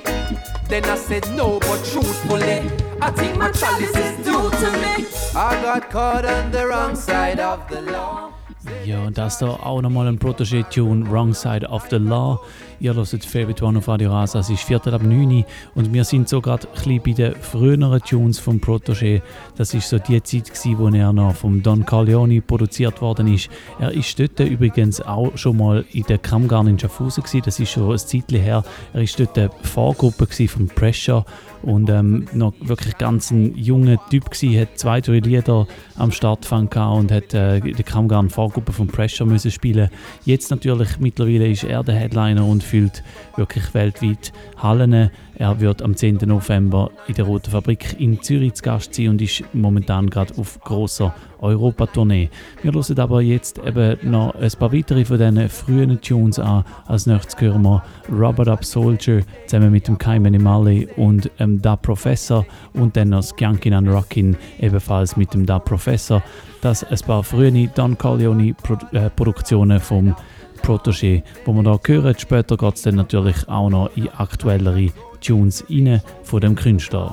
Then 0.69 0.85
I 0.85 0.95
said 0.95 1.29
no, 1.35 1.59
but 1.59 1.85
truthfully, 1.87 2.71
I 3.03 3.11
think 3.11 3.37
my 3.37 3.51
chalice 3.51 3.97
is 3.97 4.25
due 4.25 4.49
to 4.49 4.71
me. 4.79 5.09
I 5.35 5.61
got 5.61 5.91
caught 5.91 6.25
on 6.25 6.53
the 6.53 6.69
wrong 6.69 6.95
side 6.95 7.41
of 7.41 7.69
the 7.69 7.83
law. 7.83 8.36
Ja, 8.85 9.05
und 9.05 9.19
das 9.19 9.39
da 9.39 9.49
auch 9.49 9.83
nochmal 9.83 10.07
ein 10.09 10.19
Protégé-Tune, 10.19 11.11
Wrong 11.11 11.35
Side 11.35 11.69
of 11.69 11.87
the 11.91 11.97
Law. 11.97 12.41
Ihr 12.79 12.95
hört 12.95 13.25
Favorite 13.25 13.65
One 13.65 13.79
auf 13.79 13.89
Radio 13.89 14.11
Rasa, 14.11 14.41
es 14.41 14.51
ist 14.51 14.63
Viertel 14.63 14.95
ab 14.95 15.03
9 15.03 15.39
Uhr 15.39 15.45
und 15.75 15.93
wir 15.93 16.05
sind 16.05 16.29
so 16.29 16.41
gerade 16.41 16.69
ein 16.85 17.01
bei 17.03 17.13
den 17.13 17.35
früheren 17.35 18.01
Tunes 18.01 18.39
vom 18.39 18.59
Protégé. 18.59 19.23
Das 19.57 19.73
ist 19.75 19.89
so 19.89 19.99
die 19.99 20.23
Zeit, 20.23 20.51
wo 20.79 20.89
er 20.89 21.13
noch 21.13 21.35
vom 21.35 21.63
Don 21.63 21.87
Corleone 21.87 22.43
produziert 22.43 23.01
worden 23.01 23.33
ist. 23.33 23.49
Er 23.79 23.93
ist 23.93 24.19
dort 24.19 24.41
übrigens 24.41 25.01
auch 25.01 25.37
schon 25.37 25.57
mal 25.57 25.85
in 25.93 26.05
der 26.05 26.19
Kammgarn 26.19 26.67
in 26.67 26.79
Schaffhausen 26.79 27.25
das 27.45 27.59
ist 27.59 27.71
schon 27.71 27.91
ein 27.91 27.99
Zeitchen 27.99 28.41
her. 28.41 28.63
Er 28.93 29.03
ist 29.03 29.19
dort 29.19 29.51
Vorgruppe 29.63 30.27
von 30.49 30.69
Pressure 30.69 31.25
und 31.63 31.89
ähm, 31.91 32.27
noch 32.33 32.55
wirklich 32.61 32.97
ganz 32.99 33.31
ein 33.31 33.57
junger 33.57 33.99
Typ 34.11 34.31
gewesen, 34.31 34.61
hat 34.61 34.79
zwei, 34.79 35.01
drei 35.01 35.19
Lieder 35.19 35.67
am 35.97 36.13
Startfang 36.13 36.71
gehabt 36.71 36.99
und 36.99 37.13
hat 37.13 37.35
äh, 37.35 37.61
die 37.61 37.83
Kammgarn 37.83 38.31
Vorgruppe 38.31 38.73
von 38.73 38.87
Pressure 38.87 39.27
müssen 39.27 39.51
spielen. 39.51 39.91
Jetzt 40.25 40.51
natürlich 40.51 40.99
mittlerweile 40.99 41.49
ist 41.49 41.65
er 41.65 41.83
der 41.83 41.95
Headliner 41.95 42.47
und 42.47 42.63
füllt 42.63 43.03
wirklich 43.37 43.75
weltweit 43.75 44.33
Hallen. 44.57 45.11
Er 45.39 45.61
wird 45.61 45.83
am 45.83 45.95
10. 45.95 46.21
November 46.25 46.91
in 47.09 47.15
der 47.15 47.27
Roten 47.27 47.51
Fabrik 47.51 48.01
in 48.01 48.23
Zürich 48.23 48.55
zu 48.55 48.63
Gast 48.63 48.95
sein 48.95 49.09
und 49.09 49.21
ist 49.21 49.45
momentan 49.53 50.09
gerade 50.09 50.33
auf 50.39 50.59
großer 50.61 51.15
Europa-Tournee. 51.41 52.31
Wir 52.63 52.73
hören 52.73 52.99
aber 52.99 53.21
jetzt 53.21 53.59
eben 53.59 53.99
noch 54.11 54.35
ein 54.35 54.51
paar 54.59 54.73
weitere 54.73 55.05
von 55.05 55.19
diesen 55.19 55.49
frühen 55.51 56.01
Tunes 56.01 56.39
an. 56.39 56.65
Als 56.87 57.07
nächstes 57.07 57.39
hören 57.39 57.63
wir 57.63 57.83
Rubber 58.11 58.49
Up 58.51 58.65
Soldier 58.65 59.23
zusammen 59.47 59.73
mit 59.73 59.89
dem 59.89 59.99
Kai 59.99 60.19
Mali 60.19 60.89
und 60.97 61.31
ähm, 61.39 61.61
Da 61.61 61.77
Professor 61.77 62.47
und 62.73 62.97
dann 62.97 63.11
noch 63.11 63.23
Skyankin 63.23 63.75
and 63.75 63.89
Rockin 63.89 64.37
ebenfalls 64.59 65.19
mit 65.19 65.35
dem 65.35 65.45
Da 65.45 65.59
Professor. 65.59 66.23
Das 66.63 66.83
ein 66.83 66.99
paar 67.07 67.23
frühe 67.23 67.69
Don 67.75 67.99
Corleone 67.99 68.55
äh, 68.93 69.11
Produktionen 69.11 69.81
vom 69.81 70.15
Protégé, 70.63 71.23
wo 71.45 71.53
wir 71.53 71.63
da 71.63 71.79
hören. 71.87 72.15
Später 72.19 72.57
geht 72.57 72.75
es 72.75 72.83
dann 72.83 72.95
natürlich 72.95 73.47
auch 73.49 73.69
noch 73.69 73.95
in 73.97 74.09
aktuellere 74.09 74.91
Tunes 75.27 75.65
rein 75.69 76.01
von 76.23 76.41
dem 76.41 76.55
Künstler. 76.55 77.11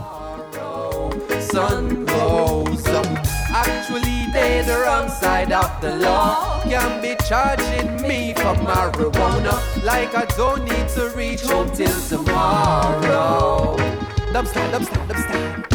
Sun 1.51 2.05
goes 2.05 2.85
up. 2.89 3.07
Actually, 3.51 4.27
they 4.31 4.61
the 4.61 4.77
wrong 4.85 5.09
side 5.09 5.51
of 5.51 5.71
the 5.81 5.95
law. 5.97 6.61
Can 6.63 7.01
be 7.01 7.15
charging 7.27 8.07
me 8.07 8.35
for 8.35 8.53
marijuana. 8.63 9.57
Like 9.83 10.15
I 10.15 10.25
don't 10.37 10.63
need 10.63 10.87
to 10.89 11.09
reach 11.17 11.41
home 11.41 11.71
till 11.71 11.99
tomorrow. 12.07 13.77
Dubstep, 14.31 14.71
dubstep, 14.71 15.07
dubstep. 15.07 15.72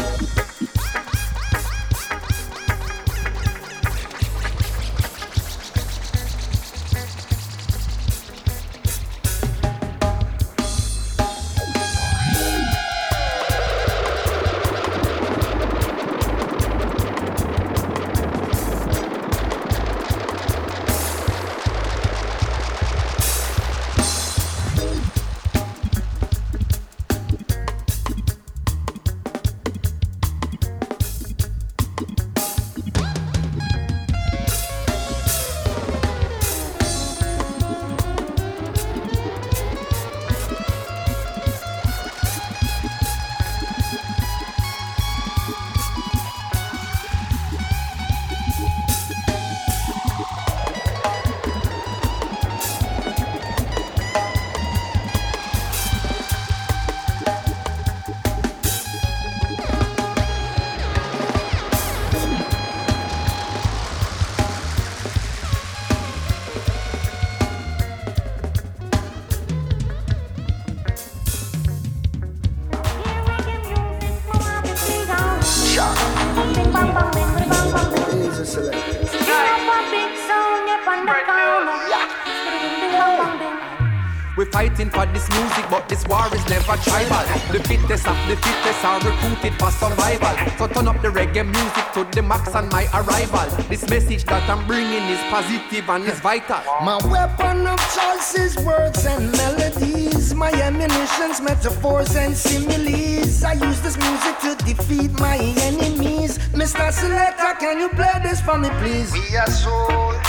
To 92.51 92.57
the 92.57 92.63
max 92.63 92.69
on 92.69 92.69
my 92.69 92.85
arrival. 92.93 93.47
This 93.69 93.89
message 93.89 94.25
that 94.25 94.49
I'm 94.49 94.65
bringing 94.67 95.03
is 95.09 95.19
positive 95.29 95.89
and 95.89 96.03
is 96.05 96.19
vital. 96.19 96.59
My 96.83 96.97
weapon 97.07 97.67
of 97.67 97.79
choice 97.93 98.35
is 98.35 98.57
words 98.65 99.05
and 99.05 99.31
melodies. 99.31 100.33
My 100.33 100.51
ammunition's 100.51 101.41
metaphors 101.41 102.15
and 102.15 102.35
similes. 102.35 103.43
I 103.43 103.53
use 103.53 103.81
this 103.81 103.97
music 103.97 104.39
to 104.41 104.55
defeat 104.65 105.19
my 105.19 105.37
enemies. 105.37 106.37
Mr. 106.53 106.91
Selector, 106.91 107.55
can 107.59 107.79
you 107.79 107.89
play 107.89 108.19
this 108.23 108.41
for 108.41 108.57
me, 108.57 108.69
please? 108.81 109.11
We 109.13 109.37
are 109.37 109.49
soldier, 109.49 110.19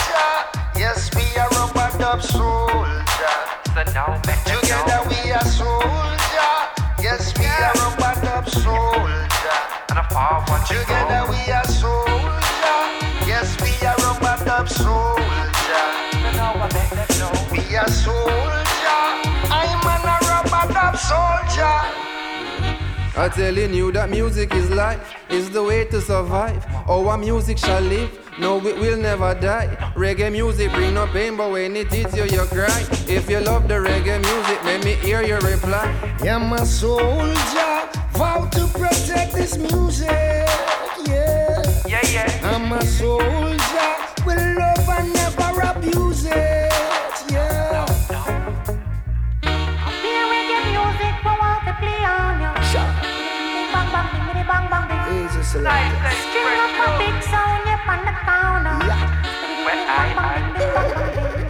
yes, 0.76 1.10
we 1.14 1.24
are 1.38 1.48
rubber 1.50 1.98
dub 1.98 2.22
soldier. 2.22 3.06
Together 4.44 5.00
we 5.08 5.32
are 5.32 5.44
soldier. 5.44 6.70
Yes, 7.02 7.32
we 7.38 7.46
are 7.46 7.72
a 7.72 7.96
band 7.96 8.28
of 8.28 8.48
soldier. 8.48 9.30
Together 10.68 11.24
we 11.30 11.52
are 11.52 11.64
a 14.60 14.64
band 14.64 14.68
of 14.68 14.68
soldier. 14.70 15.80
We 17.50 17.76
are 17.76 17.88
soldier. 17.88 19.00
I'm 19.50 19.86
an 19.86 20.04
a 20.04 20.42
band 20.50 20.76
of 20.76 20.98
soldier. 21.00 21.80
I'm 23.16 23.30
telling 23.30 23.74
you 23.74 23.92
that 23.92 24.08
music 24.10 24.54
is 24.54 24.70
life, 24.70 25.14
is 25.28 25.50
the 25.50 25.62
way 25.62 25.84
to 25.86 26.00
survive. 26.00 26.64
Oh, 26.88 27.08
our 27.08 27.18
music 27.18 27.58
shall 27.58 27.80
live, 27.82 28.10
no, 28.38 28.64
it 28.66 28.76
will 28.76 28.96
never 28.96 29.34
die. 29.34 29.66
Reggae 29.94 30.30
music 30.32 30.72
bring 30.72 30.94
no 30.94 31.06
pain, 31.06 31.36
but 31.36 31.50
when 31.50 31.76
it 31.76 31.92
hits 31.92 32.16
you, 32.16 32.24
you 32.24 32.44
cry. 32.44 32.86
If 33.08 33.28
you 33.28 33.40
love 33.40 33.68
the 33.68 33.74
reggae 33.74 34.20
music, 34.20 34.64
let 34.64 34.84
me 34.84 34.94
hear 34.94 35.22
your 35.22 35.40
reply. 35.40 35.86
I'm 36.22 36.52
a 36.52 36.64
soldier, 36.64 37.88
vow 38.12 38.48
to 38.52 38.66
protect 38.68 39.34
this 39.34 39.58
music. 39.58 40.08
Yeah, 41.06 41.62
yeah, 41.86 42.06
yeah. 42.06 42.54
I'm 42.54 42.72
a 42.72 42.82
soldier, 42.86 43.59
bang, 54.50 54.66
bang 54.70 54.84
bing. 54.90 55.24
Easy 55.24 55.42
selector. 55.42 56.10
Up 56.64 56.78
a 56.82 56.98
big 56.98 57.22
sound, 57.22 57.62
you 57.70 57.78
on 57.92 58.00
the 58.08 58.14
counter. 58.26 58.78
Yeah. 58.90 59.06
Well, 59.66 59.82
I, 59.88 60.06
I, 60.26 61.49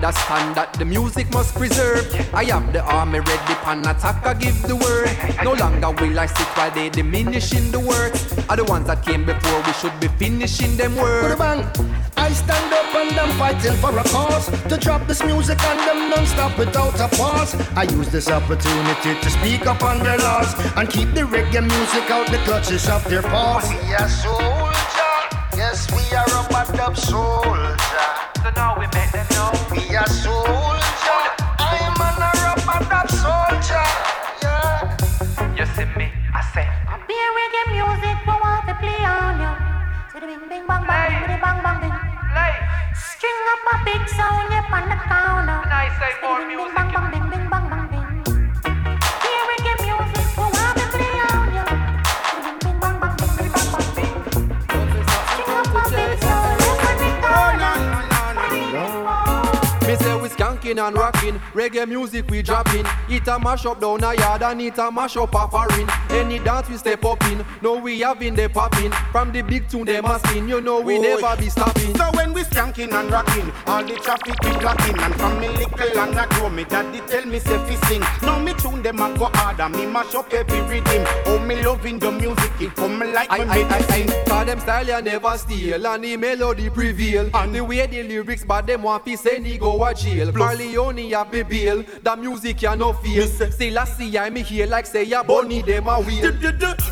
Understand 0.00 0.56
that 0.56 0.72
the 0.72 0.86
music 0.86 1.30
must 1.30 1.54
preserve. 1.54 2.08
I 2.32 2.44
have 2.44 2.72
the 2.72 2.80
army 2.80 3.20
ready 3.20 3.54
pan 3.60 3.80
attack. 3.80 4.24
I 4.24 4.32
give 4.32 4.56
the 4.62 4.74
word. 4.74 5.12
No 5.44 5.52
longer 5.52 5.90
will 5.90 6.18
I 6.18 6.24
sit 6.24 6.48
while 6.56 6.70
they 6.70 6.88
diminishing 6.88 7.70
the 7.70 7.80
words. 7.80 8.32
Are 8.48 8.56
the 8.56 8.64
ones 8.64 8.86
that 8.86 9.04
came 9.04 9.26
before 9.26 9.60
we 9.60 9.72
should 9.74 9.92
be 10.00 10.08
finishing 10.16 10.74
them 10.78 10.96
words. 10.96 11.36
bang. 11.36 11.68
I 12.16 12.32
stand 12.32 12.72
up 12.72 12.94
and 12.94 13.20
I'm 13.20 13.36
fighting 13.36 13.76
for 13.76 13.92
a 13.92 14.04
cause 14.04 14.48
to 14.70 14.78
drop 14.78 15.06
this 15.06 15.22
music 15.22 15.62
and 15.62 15.78
them 15.80 16.08
non-stop 16.08 16.56
without 16.56 16.98
a 16.98 17.08
pause. 17.14 17.54
I 17.76 17.82
use 17.82 18.08
this 18.08 18.30
opportunity 18.30 19.20
to 19.20 19.28
speak 19.30 19.66
up 19.66 19.82
on 19.82 19.98
their 19.98 20.16
laws 20.16 20.48
and 20.78 20.88
keep 20.88 21.12
the 21.12 21.28
reggae 21.28 21.60
music 21.60 22.10
out 22.10 22.26
the 22.30 22.38
clutches 22.48 22.88
of 22.88 23.04
their 23.04 23.22
paws. 23.22 23.68
We 23.68 23.92
are 23.92 24.08
soldier, 24.08 25.16
yes 25.60 25.92
we 25.92 26.16
are 26.16 26.24
a 26.24 26.76
dub 26.76 26.96
soldier. 26.96 28.19
So 28.50 28.56
now 28.56 28.74
we 28.78 28.86
make 28.98 29.12
them 29.12 29.26
know. 29.30 29.52
We 29.70 29.94
are 29.94 30.06
soldier, 30.08 31.22
I'm 31.62 31.94
an 32.02 32.18
a 32.18 32.30
rubber 32.42 32.82
dub 32.90 33.06
soldier. 33.08 33.86
Yeah. 34.42 34.90
You 35.54 35.66
see 35.76 35.86
me, 35.94 36.10
I 36.34 36.42
say. 36.52 36.66
I 36.66 36.98
be 37.06 37.14
reggae 37.14 37.62
music, 37.70 38.18
we 38.26 38.34
want 38.42 38.66
to 38.66 38.74
play 38.82 39.02
on 39.06 39.38
you. 39.38 39.52
To 40.10 40.16
the 40.18 40.26
bing 40.26 40.48
bing 40.50 40.66
bang 40.66 40.82
bang, 40.82 41.22
to 41.22 41.26
the 41.30 41.38
bang 41.38 41.62
bang 41.62 41.78
ding. 41.78 41.94
Lay, 42.34 42.54
String 42.98 43.40
up 43.54 43.70
a 43.70 43.74
big 43.86 44.02
sound, 44.18 44.50
you 44.50 44.58
on 44.66 44.88
the 44.90 44.98
counter. 44.98 45.60
nice 45.70 45.94
say 46.02 46.10
To 46.10 46.20
the 46.20 46.26
more 46.26 46.38
bing 46.42 46.48
bing 46.48 46.56
music. 46.58 46.74
bang 46.74 46.90
bang 46.90 47.06
ding 47.14 47.26
bing 47.30 47.46
bang 47.50 47.66
bang 47.70 47.86
ding. 47.92 47.99
Skanking 60.70 60.86
and 60.86 60.96
rocking, 60.96 61.38
reggae 61.54 61.88
music 61.88 62.30
we 62.30 62.42
dropping. 62.42 62.86
It 63.08 63.26
a 63.28 63.38
mash 63.38 63.66
up 63.66 63.80
down 63.80 64.02
a 64.04 64.14
yard 64.14 64.42
and 64.42 64.62
it 64.62 64.78
a 64.78 64.90
mash 64.90 65.16
up 65.16 65.34
a 65.34 65.48
foreign. 65.48 65.88
Any 66.10 66.38
dance 66.38 66.68
we 66.68 66.76
step 66.76 67.04
up 67.04 67.22
in, 67.24 67.44
no 67.62 67.76
we 67.76 68.00
having 68.00 68.34
the 68.34 68.48
popping. 68.48 68.92
From 69.12 69.32
the 69.32 69.42
big 69.42 69.68
tune 69.68 69.86
them 69.86 70.04
a 70.04 70.18
spin, 70.20 70.48
you 70.48 70.60
know 70.60 70.80
we 70.80 70.96
oh, 70.96 71.00
Oi. 71.00 71.20
never 71.20 71.36
be 71.36 71.48
stopping. 71.48 71.96
So 71.96 72.10
when 72.14 72.32
we 72.32 72.42
skanking 72.42 72.92
and 72.92 73.10
rocking, 73.10 73.50
all 73.66 73.84
the 73.84 73.94
traffic 73.96 74.36
we 74.42 74.50
blocking, 74.58 74.98
and 74.98 75.14
from 75.14 75.40
me 75.40 75.48
little 75.48 75.98
and 75.98 76.18
I 76.18 76.26
grow 76.26 76.50
me 76.50 76.64
daddy 76.64 77.00
tell 77.06 77.26
me 77.26 77.38
say 77.38 77.58
fi 77.58 77.74
sing. 77.88 78.00
Now 78.22 78.38
me 78.38 78.52
tune 78.54 78.82
them 78.82 79.00
a 79.00 79.16
go 79.18 79.26
harder, 79.34 79.68
me 79.68 79.86
mash 79.86 80.14
up 80.14 80.32
every 80.32 80.60
rhythm. 80.62 81.04
Oh 81.26 81.38
me 81.38 81.62
loving 81.62 81.98
the 81.98 82.10
music, 82.10 82.52
it 82.60 82.74
come 82.76 83.00
like 83.00 83.30
I, 83.30 83.38
me 83.38 83.50
I, 83.50 83.54
I, 83.54 83.68
medicine. 83.68 84.10
I, 84.10 84.24
cause 84.28 84.46
them 84.46 84.60
style 84.60 84.86
you 84.86 85.02
never 85.02 85.38
steal 85.38 85.86
and 85.86 86.04
the 86.04 86.16
melody 86.16 86.70
prevail. 86.70 87.30
And 87.34 87.54
the 87.54 87.64
way 87.64 87.86
the 87.86 88.02
lyrics, 88.02 88.44
but 88.44 88.66
them 88.66 88.82
want 88.82 89.04
fi 89.04 89.14
send 89.14 89.46
he 89.46 89.58
go 89.58 89.84
a 89.84 89.94
jail. 89.94 90.32
Corleon 90.60 91.10
have 91.12 91.32
me 91.32 91.42
bail, 91.42 91.82
the 92.02 92.16
music 92.16 92.62
you 92.62 92.76
no 92.76 92.92
feel. 92.92 93.26
Still 93.26 93.78
I 93.78 93.84
see 93.84 94.18
I 94.18 94.28
me 94.30 94.42
here 94.42 94.66
like 94.66 94.86
say 94.86 95.04
ya 95.04 95.22
bunny 95.22 95.62
them 95.62 95.88
a 95.88 96.00
wheel. 96.00 96.32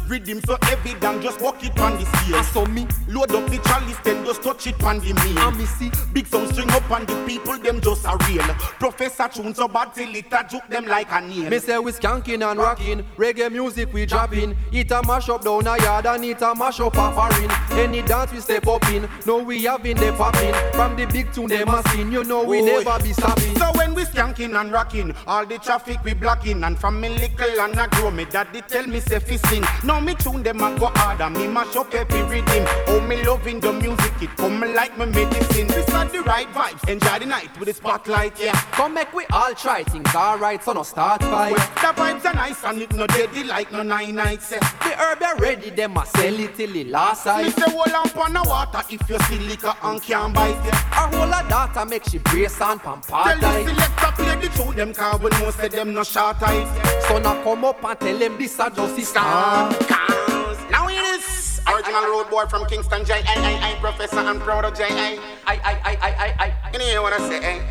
rhythm 0.08 0.40
so 0.46 0.56
heavy 0.62 0.94
than 0.94 1.20
just 1.20 1.40
walk 1.40 1.62
it 1.62 1.78
on 1.78 1.92
the 1.98 2.06
I 2.06 2.22
scale. 2.22 2.42
saw 2.44 2.64
me, 2.66 2.86
Load 3.08 3.32
up 3.32 3.48
the 3.50 3.58
chalice, 3.58 3.98
then 4.04 4.24
just 4.24 4.42
touch 4.42 4.66
it 4.66 4.82
on 4.82 5.00
the 5.00 5.12
meal. 5.24 5.38
and 5.38 5.58
me 5.58 5.66
see. 5.66 5.90
Big 6.12 6.26
sound 6.26 6.48
string 6.52 6.70
up 6.70 6.90
and 6.90 7.06
the 7.06 7.24
people 7.26 7.58
them 7.58 7.80
just 7.80 8.04
a 8.06 8.16
real. 8.28 8.42
Professor 8.78 9.28
tune 9.28 9.54
so 9.54 9.68
bad 9.68 9.92
till 9.94 10.14
it 10.14 10.32
a 10.32 10.46
juke 10.48 10.66
them 10.68 10.86
like 10.86 11.10
a 11.12 11.20
nail. 11.20 11.50
Me 11.50 11.58
say 11.58 11.78
we 11.78 11.92
skanking 11.92 12.48
and 12.50 12.58
rocking, 12.58 13.04
reggae 13.16 13.50
music 13.52 13.92
we 13.92 14.06
dropping. 14.06 14.56
It 14.72 14.90
a 14.90 15.02
mash 15.06 15.28
up 15.28 15.44
down 15.44 15.66
a 15.66 15.76
yard 15.82 16.06
and 16.06 16.24
it 16.24 16.40
a 16.42 16.54
mash 16.54 16.80
up 16.80 16.94
a 16.96 17.12
foreign. 17.12 17.50
Any 17.78 18.02
dance 18.02 18.32
we 18.32 18.40
step 18.40 18.66
up 18.66 18.88
in, 18.90 19.06
no 19.26 19.42
we 19.42 19.64
having 19.64 19.96
the 19.96 20.12
popping. 20.12 20.54
From 20.72 20.96
the 20.96 21.06
big 21.06 21.32
tune 21.32 21.48
them 21.48 21.68
a 21.68 21.82
sing, 21.90 22.10
you 22.10 22.24
know 22.24 22.44
we 22.44 22.62
never 22.62 22.98
be 23.02 23.12
stopping. 23.12 23.57
So 23.58 23.72
when 23.72 23.94
we 23.94 24.04
skanking 24.04 24.58
and 24.58 24.72
rocking, 24.72 25.14
all 25.26 25.44
the 25.44 25.58
traffic 25.58 26.02
we 26.04 26.14
blocking, 26.14 26.62
and 26.64 26.78
from 26.78 27.00
me 27.00 27.08
little 27.08 27.60
and 27.60 27.78
I 27.78 27.86
grow 27.88 28.10
me 28.10 28.24
daddy 28.24 28.62
tell 28.62 28.86
me 28.86 29.00
say 29.00 29.18
fi 29.18 29.36
sing. 29.36 29.64
Now 29.84 30.00
me 30.00 30.14
tune 30.14 30.42
them 30.42 30.60
a 30.60 30.78
go 30.78 30.86
harder, 30.94 31.30
me 31.30 31.48
mash 31.48 31.74
up 31.76 31.92
every 31.94 32.22
rhythm. 32.22 32.64
Oh 32.86 33.00
me 33.00 33.22
loving 33.24 33.60
the 33.60 33.72
music, 33.72 34.12
it 34.22 34.36
come 34.36 34.60
like 34.60 34.96
me 34.96 35.06
medicine. 35.06 35.66
This 35.66 35.88
are 35.92 36.04
the 36.04 36.22
right 36.22 36.48
vibes, 36.52 36.88
enjoy 36.88 37.18
the 37.18 37.26
night 37.26 37.58
with 37.58 37.68
the 37.68 37.74
spotlight, 37.74 38.40
yeah. 38.40 38.52
Come 38.72 38.94
make 38.94 39.12
we 39.12 39.26
all 39.32 39.54
try 39.54 39.82
things 39.82 40.14
alright, 40.14 40.62
so 40.62 40.72
no 40.72 40.82
start 40.82 41.22
fight. 41.22 41.56
The 41.56 41.92
vibes 42.00 42.24
are 42.24 42.34
nice 42.34 42.62
and 42.64 42.80
it 42.82 42.92
no 42.92 43.06
deadly 43.06 43.44
like 43.44 43.72
no 43.72 43.82
nine 43.82 44.14
nights. 44.14 44.52
Yeah. 44.52 44.60
The 44.60 44.96
herb 44.96 45.22
are 45.22 45.36
ready, 45.36 45.70
them 45.70 45.96
a 45.96 46.06
sell 46.06 46.38
it 46.38 46.54
till 46.54 46.72
the 46.72 46.84
last 46.84 47.26
Me 47.26 47.50
sight. 47.50 47.54
say 47.54 47.72
hold 47.72 47.92
on 47.92 48.32
the 48.32 48.42
water 48.48 48.82
if 48.90 49.08
you 49.08 49.18
see 49.20 49.38
liquor 49.38 49.74
and 49.82 50.02
can't 50.02 50.34
bite 50.34 50.50
yeah. 50.64 51.04
A 51.04 51.16
whole 51.16 51.32
of 51.34 51.48
data 51.48 51.86
make 51.86 52.04
she 52.04 52.18
brace 52.18 52.60
and 52.60 52.80
pump 52.80 53.04
Tell 53.48 53.64
hard 53.64 53.66
the 53.66 53.72
tight. 53.74 53.88
selector 53.96 54.22
play 54.22 54.36
the 54.36 54.48
tune 54.56 54.76
them 54.76 54.94
car 54.94 55.18
we 55.18 55.30
know 55.30 55.50
say 55.50 55.68
them 55.68 55.94
no 55.94 56.04
short 56.04 56.42
eyes. 56.42 57.06
So 57.08 57.18
now 57.18 57.42
come 57.42 57.64
up 57.64 57.84
and 57.84 58.00
tell 58.00 58.18
them 58.18 58.38
this 58.38 58.58
a 58.58 58.70
just 58.70 59.06
Star 59.06 59.72
cars. 59.74 60.58
Now 60.70 60.88
it 60.88 60.94
is 60.94 61.60
original 61.66 62.02
road 62.04 62.30
boy 62.30 62.46
from 62.46 62.66
Kingston, 62.66 63.04
J. 63.04 63.14
I, 63.14 63.20
I, 63.26 63.72
I, 63.72 63.74
professor, 63.80 64.18
I'm 64.18 64.40
proud 64.40 64.64
of 64.64 64.74
J. 64.76 64.84
I. 64.90 65.18
I, 65.46 65.54
I, 65.54 65.72
I, 65.84 65.96
I, 66.00 66.10
I, 66.38 66.54
I. 66.64 66.72
You 66.72 66.94
know 66.94 67.02
what 67.02 67.12
I 67.12 67.28
say, 67.28 67.38
eh? 67.38 67.62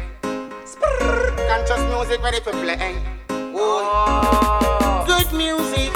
Sprrr. 0.66 1.48
Conscious 1.50 1.84
music 1.94 2.24
ready 2.24 2.40
for 2.40 2.52
play, 2.52 2.74
eh? 2.74 2.96
Oh. 3.30 5.04
Good 5.08 5.32
music. 5.34 5.92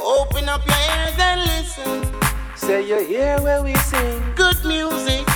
Open 0.00 0.48
up 0.48 0.66
your 0.66 0.76
ears 0.76 1.18
and 1.18 1.40
listen. 1.42 2.14
Say 2.56 2.86
you 2.88 3.04
hear 3.04 3.40
where 3.40 3.62
we 3.62 3.74
sing. 3.76 4.22
Good 4.34 4.64
music. 4.64 5.27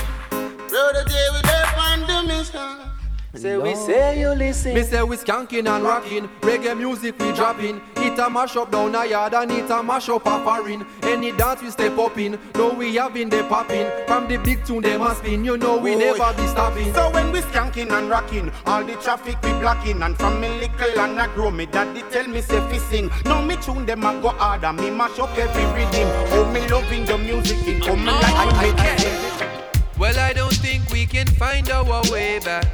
Say 3.34 3.56
we 3.56 3.74
say 3.74 4.20
you 4.20 4.28
listen. 4.34 4.74
Me 4.74 4.82
say 4.82 5.02
we 5.02 5.16
skanking 5.16 5.66
and 5.66 5.82
rocking, 5.84 6.28
reggae 6.42 6.76
music 6.76 7.18
we 7.18 7.32
dropping. 7.32 7.80
It 7.96 8.18
a 8.18 8.28
mash 8.28 8.56
up 8.56 8.70
down 8.70 8.94
a 8.94 9.06
yard 9.06 9.32
and 9.32 9.50
it 9.50 9.70
a 9.70 9.82
mash 9.82 10.10
up 10.10 10.26
a 10.26 10.44
foreign. 10.44 10.84
Any 11.02 11.32
dance 11.32 11.62
we 11.62 11.70
step 11.70 11.96
up 11.98 12.18
in, 12.18 12.38
no 12.56 12.74
we 12.74 12.94
having 12.96 13.30
the 13.30 13.42
popping. 13.44 13.86
From 14.06 14.28
the 14.28 14.36
big 14.36 14.62
tune 14.66 14.82
them 14.82 15.00
a 15.00 15.14
spin, 15.14 15.46
you 15.46 15.56
know 15.56 15.78
we 15.78 15.94
Oi. 15.94 15.98
never 15.98 16.34
be 16.34 16.46
stopping. 16.46 16.92
So 16.92 17.10
when 17.10 17.32
we 17.32 17.40
skanking 17.40 17.90
and 17.90 18.10
rocking, 18.10 18.52
all 18.66 18.84
the 18.84 18.96
traffic 18.96 19.40
we 19.42 19.50
blocking, 19.60 20.02
and 20.02 20.14
from 20.18 20.38
me 20.38 20.48
little 20.60 21.00
and 21.00 21.18
I 21.18 21.26
grow 21.34 21.50
me 21.50 21.64
daddy 21.64 22.02
tell 22.10 22.28
me 22.28 22.42
say 22.42 22.60
fi 22.68 22.76
sing. 22.90 23.10
Now 23.24 23.40
me 23.40 23.56
tune 23.56 23.86
them 23.86 24.04
a 24.04 24.12
go 24.20 24.28
harder, 24.28 24.74
me 24.74 24.90
mash 24.90 25.18
up 25.18 25.36
every 25.38 25.64
rhythm. 25.72 26.06
Oh 26.34 26.50
me 26.52 26.68
loving 26.68 27.06
the 27.06 27.16
music, 27.16 27.66
it 27.66 27.82
come 27.82 28.04
like 28.04 28.22
I- 28.24 28.62
me 28.62 28.68
I- 28.68 28.74
medicine. 28.74 29.48
Well, 29.98 30.18
I 30.18 30.34
don't 30.34 30.52
think 30.54 30.90
we 30.90 31.06
can 31.06 31.26
find 31.28 31.70
our 31.70 32.02
way 32.10 32.38
back 32.40 32.66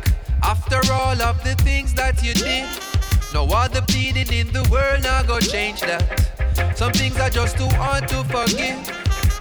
after 0.43 0.81
all 0.93 1.21
of 1.21 1.43
the 1.45 1.55
things 1.63 1.95
that 1.95 2.23
you 2.23 2.35
did. 2.35 2.69
No 3.35 3.47
other 3.47 3.83
pleading 3.83 4.33
in 4.33 4.53
the 4.53 4.67
world 4.71 5.03
now 5.03 5.23
go 5.23 5.39
change 5.39 5.81
that. 5.81 6.03
Some 6.77 6.93
things 6.93 7.19
are 7.19 7.31
just 7.31 7.57
too 7.57 7.69
hard 7.77 8.09
to 8.09 8.25
forgive. 8.25 8.79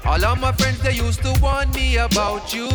All 0.05 0.23
of 0.23 0.39
my 0.39 0.51
friends 0.51 0.79
they 0.81 0.93
used 0.93 1.21
to 1.23 1.37
warn 1.41 1.69
me 1.71 1.97
about 1.97 2.53
you, 2.53 2.69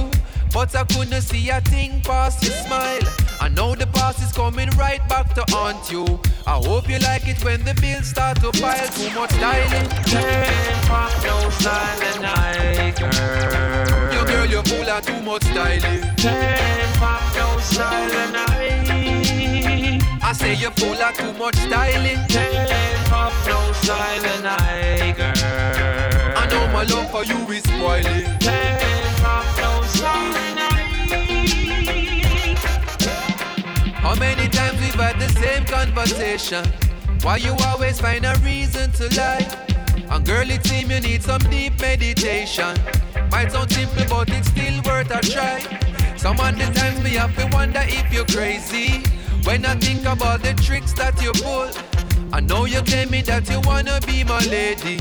but 0.53 0.75
I 0.75 0.85
couldn't 0.85 1.23
see 1.23 1.51
a 1.51 1.61
thing 1.61 2.01
past 2.03 2.43
your 2.43 2.53
smile. 2.53 3.03
I 3.41 3.49
know 3.49 3.75
the 3.75 3.87
past 3.89 4.23
is 4.23 4.33
coming 4.33 4.71
right 4.71 5.07
back 5.09 5.35
to 5.35 5.45
haunt 5.49 5.91
you. 5.91 6.21
I 6.47 6.57
hope 6.57 6.89
you 6.89 6.99
like 6.99 7.27
it 7.27 7.43
when 7.45 7.65
the 7.65 7.75
bills 7.75 8.09
start 8.09 8.41
to 8.41 8.53
pile 8.53 8.89
too 8.89 9.11
much 9.19 9.31
styling. 9.33 9.89
No 10.13 10.23
girl. 12.99 14.13
You 14.13 14.25
girl, 14.27 14.47
you 14.47 14.63
full 14.63 14.89
of 14.89 15.05
too 15.05 15.21
much 15.23 15.43
styling. 15.45 17.32
No 17.63 17.69
styling, 17.69 18.35
I. 18.35 20.01
I 20.23 20.33
say 20.33 20.55
you 20.55 20.71
full 20.71 21.01
of 21.01 21.17
too 21.17 21.33
much 21.35 21.57
styling. 21.57 22.19
Can't 22.29 23.09
pop 23.09 23.33
no 23.47 23.73
styling, 23.73 24.47
I 24.47 25.13
girl. 25.17 25.33
I 26.37 26.47
know 26.51 26.67
my 26.73 26.85
love 26.85 27.11
for 27.11 27.25
you 27.25 27.37
is 27.53 27.63
spoiling. 27.63 28.25
Can't 28.41 29.17
pop 29.19 29.45
no 29.59 29.83
styling, 29.87 30.59
I. 30.59 30.71
How 33.95 34.15
many 34.17 34.49
times 34.49 34.81
we've 34.81 34.95
had 34.95 35.19
the 35.21 35.29
same 35.29 35.65
conversation? 35.65 36.65
Why 37.23 37.37
you 37.37 37.55
always 37.67 38.01
find 38.01 38.25
a 38.25 38.35
reason 38.43 38.91
to 38.93 39.09
lie? 39.17 39.72
And 40.11 40.25
girl, 40.27 40.51
it 40.51 40.67
seems 40.67 40.91
you 40.91 41.01
need 41.01 41.23
some 41.23 41.41
deep 41.51 41.81
meditation. 41.81 42.77
Might 43.31 43.53
sound 43.53 43.71
simple, 43.71 44.05
but 44.09 44.31
it's 44.31 44.49
still 44.49 44.83
worth 44.85 45.11
a 45.11 45.21
try. 45.21 45.61
Some 46.17 46.39
of 46.39 46.57
the 46.57 46.67
times 46.79 47.03
me 47.03 47.11
have 47.11 47.35
to 47.37 47.49
wonder 47.53 47.83
if 47.85 48.13
you're 48.13 48.27
crazy. 48.27 49.03
When 49.45 49.65
I 49.65 49.75
think 49.77 50.05
about 50.07 50.43
the 50.43 50.55
tricks 50.55 50.93
that 50.95 51.21
you 51.21 51.33
pull, 51.33 51.71
I 52.33 52.41
know 52.41 52.65
you 52.65 52.81
tell 52.83 53.09
me 53.09 53.23
that 53.23 53.49
you 53.51 53.61
wanna 53.61 54.01
be 54.07 54.23
my 54.25 54.41
lady. 54.47 55.01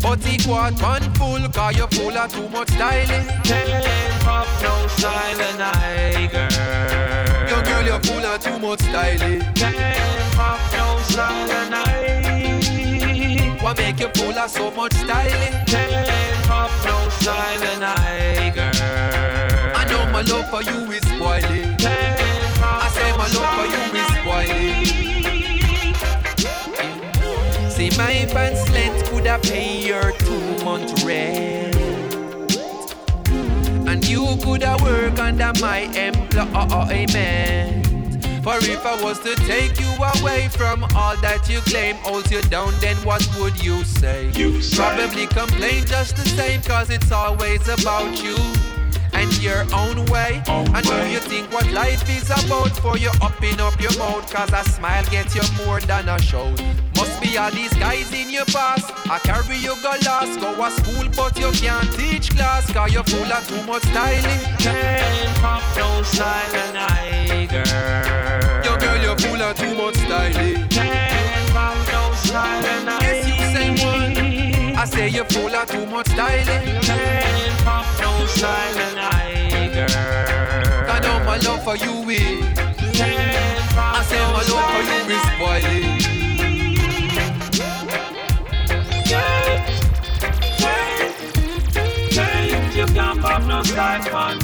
But 0.00 0.20
it 0.26 0.44
quite 0.44 0.80
one 0.80 1.14
full, 1.14 1.48
cause 1.48 1.76
you're 1.76 1.88
full 1.88 2.16
of 2.16 2.32
too 2.32 2.48
much 2.50 2.68
styling. 2.70 3.26
Can't 3.42 4.22
pop 4.22 4.46
no 4.62 4.86
styling, 4.88 5.60
I 5.60 6.28
girl. 6.30 7.50
Yo 7.50 7.62
girl, 7.62 7.84
you're 7.84 8.00
full 8.00 8.24
of 8.24 8.40
too 8.40 8.58
much 8.58 8.80
styling. 8.80 9.40
Can't 9.54 10.34
pop 10.34 10.60
no 10.72 10.98
styling, 11.02 11.72
I. 11.72 12.07
What 13.60 13.76
make 13.78 13.98
you 13.98 14.08
full 14.14 14.38
of 14.38 14.50
so 14.50 14.70
much 14.70 14.92
styling? 14.94 15.52
Take 15.66 16.50
off 16.50 16.84
no 16.84 17.08
silent 17.08 17.82
eye, 17.82 18.52
girl. 18.54 18.70
I 19.74 19.84
know 19.90 20.06
my 20.12 20.22
love 20.22 20.48
for 20.48 20.62
you 20.62 20.90
is 20.92 21.02
spoiling. 21.02 21.76
I 21.80 22.88
say 22.94 23.12
my 23.16 23.26
love 23.34 23.50
for 23.56 23.66
you 23.74 23.82
is 23.98 24.08
spoiling. 24.14 25.08
See 27.70 27.90
my 27.98 28.26
pants 28.32 28.70
length 28.70 29.10
could 29.10 29.26
have 29.26 29.42
paid 29.42 29.84
your 29.86 30.12
two 30.12 30.64
month 30.64 31.04
rent. 31.04 31.76
And 33.88 34.06
you 34.06 34.36
could 34.42 34.62
have 34.62 34.80
worked 34.82 35.18
under 35.18 35.52
my 35.60 35.80
employer, 35.80 36.86
amen. 36.92 37.87
For 38.48 38.56
if 38.64 38.86
I 38.86 38.96
was 39.04 39.18
to 39.24 39.34
take 39.34 39.78
you 39.78 39.92
away 40.20 40.48
from 40.48 40.82
all 40.96 41.14
that 41.18 41.50
you 41.50 41.60
claim, 41.60 41.96
holds 41.96 42.32
you 42.32 42.40
down, 42.40 42.72
then 42.80 42.96
what 43.04 43.20
would 43.38 43.62
you 43.62 43.84
say? 43.84 44.30
You 44.30 44.62
say. 44.62 44.78
Probably 44.78 45.26
complain 45.26 45.84
just 45.84 46.16
the 46.16 46.24
same, 46.24 46.62
cause 46.62 46.88
it's 46.88 47.12
always 47.12 47.68
about 47.68 48.24
you 48.24 48.36
and 49.18 49.42
your 49.42 49.62
own 49.74 50.04
way. 50.06 50.42
And 50.46 50.84
do 50.84 50.96
you 51.10 51.18
think 51.18 51.52
what 51.52 51.66
life 51.72 52.08
is 52.08 52.30
about 52.30 52.74
for 52.78 52.96
you 52.96 53.10
upping 53.20 53.60
up 53.60 53.80
your 53.80 53.96
mouth? 53.98 54.32
Cause 54.32 54.52
a 54.52 54.62
smile 54.70 55.04
gets 55.10 55.34
you 55.34 55.42
more 55.64 55.80
than 55.80 56.08
a 56.08 56.18
show. 56.22 56.50
Must 56.96 57.20
be 57.20 57.36
all 57.36 57.50
these 57.50 57.74
guys 57.74 58.12
in 58.12 58.30
your 58.30 58.44
past. 58.46 58.86
I 59.10 59.18
carry 59.18 59.58
you 59.58 59.74
go 59.82 59.92
lost, 60.06 60.40
go 60.40 60.54
to 60.54 60.70
school, 60.78 61.06
but 61.16 61.38
you 61.38 61.50
can't 61.52 61.90
teach 61.98 62.30
class. 62.36 62.70
Cause 62.72 62.92
you're 62.92 63.04
full 63.04 63.32
of 63.32 63.46
too 63.48 63.62
much 63.66 63.82
styling. 63.82 64.40
Can't 64.58 65.18
no 65.76 66.02
silent 66.02 66.76
eye, 66.76 67.46
girl. 67.50 68.64
Yo, 68.64 68.76
girl, 68.78 69.02
you're 69.02 69.18
full 69.18 69.42
of 69.42 69.56
too 69.56 69.74
much 69.74 69.96
styling. 69.96 70.68
Can't 70.68 71.50
pop 71.50 71.76
no 71.92 72.14
silent 72.14 72.88
eye. 72.88 72.98
Yes, 73.02 73.26
you 73.26 73.76
say 73.76 73.84
one. 73.84 74.27
I 74.78 74.84
say 74.84 75.08
you're 75.08 75.24
full 75.24 75.52
of 75.52 75.68
too 75.68 75.84
much 75.86 76.06
styling. 76.06 76.44
Can't 76.82 77.64
pop 77.64 77.84
no 78.00 78.26
silent 78.26 78.96
eye, 78.96 79.70
girl. 79.74 79.90
I 80.88 81.00
know 81.02 81.18
my 81.24 81.36
love 81.38 81.64
for 81.64 81.76
you 81.76 82.08
is. 82.08 82.58
I 83.76 84.04
say 84.06 84.22
my 84.36 84.44
love 84.46 84.66
for 84.70 84.82
you 84.86 85.00
is 85.16 85.22
silent 85.24 85.26
spoiling. 85.34 85.98
Change, 92.14 92.76
you 92.76 92.86
can't 92.86 93.20
pop 93.20 93.42
no 93.48 93.62
side 93.64 94.12
man. 94.12 94.38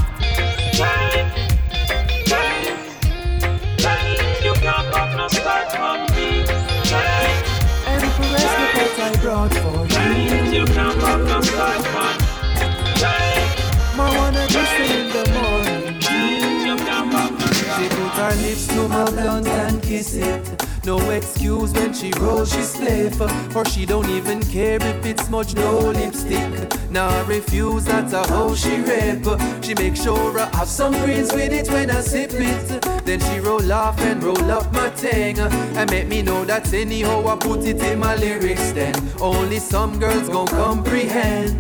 Change, 0.75 1.31
change, 2.27 2.75
change, 3.79 4.45
you 4.45 4.55
can't 4.55 4.87
pop 4.93 5.11
no 5.17 5.29
side 5.29 5.79
man. 5.79 6.09
Change, 6.91 7.49
Empress, 7.87 8.43
look 8.59 8.75
what 8.75 8.99
I 8.99 9.03
brought 9.23 9.55
for 9.55 9.87
you. 9.87 9.94
You 10.53 10.65
can't 10.67 10.99
pop 11.01 11.21
no 11.21 11.41
side 11.41 11.85
man. 11.95 12.19
Change, 13.01 13.97
My 13.97 14.09
wanna 14.17 14.45
listen 14.57 14.89
in 14.99 15.09
the 15.17 15.25
morning. 15.37 16.01
change, 16.01 16.67
you 16.67 16.77
can't 16.77 17.11
She 17.77 17.89
put 17.89 18.13
her 18.21 18.35
lips 18.43 18.67
to 18.69 18.89
my 18.89 19.05
blunt 19.11 19.47
and 19.49 19.83
kiss 19.83 20.15
it. 20.15 20.64
No 20.85 20.99
excuse 21.11 21.73
when 21.73 21.95
she 21.95 22.11
rolls, 22.21 22.53
she 22.53 22.59
spliff. 22.59 23.17
For 23.53 23.65
she 23.65 23.87
don't 23.87 24.09
even 24.11 24.43
care 24.43 24.77
if 24.83 25.07
it's 25.07 25.25
smudge, 25.27 25.55
no 25.55 25.79
lipstick. 25.79 26.91
Now 26.91 27.25
refuse, 27.25 27.87
that's 27.87 28.13
a 28.13 28.27
how 28.27 28.55
she 28.55 28.77
rip. 28.81 29.25
She 29.65 29.75
make 29.75 29.97
sure 29.97 30.39
I 30.39 30.45
have 30.57 30.69
some 30.69 30.93
greens 30.93 31.33
with 31.33 31.53
it 31.55 31.71
when 31.71 31.91
I 31.91 32.03
sip 32.03 32.33
it. 32.35 32.83
Then 33.07 33.19
she 33.21 33.41
roll 33.41 33.73
off 33.73 33.99
and 34.01 34.23
roll 34.23 34.51
up 34.51 34.71
my 34.75 34.91
thing. 34.91 35.39
And 35.39 35.91
make 35.91 36.07
me 36.07 36.21
know 36.21 36.45
that 36.45 36.73
anyhow 36.75 37.27
I 37.29 37.37
put 37.37 37.65
it 37.65 37.83
in 37.83 37.99
my 37.99 38.15
lyrics 38.17 38.73
then. 38.73 38.95
Only 39.23 39.61
some 39.61 39.99
girls 39.99 40.29
gon' 40.29 40.49
comprehend. 40.49 41.59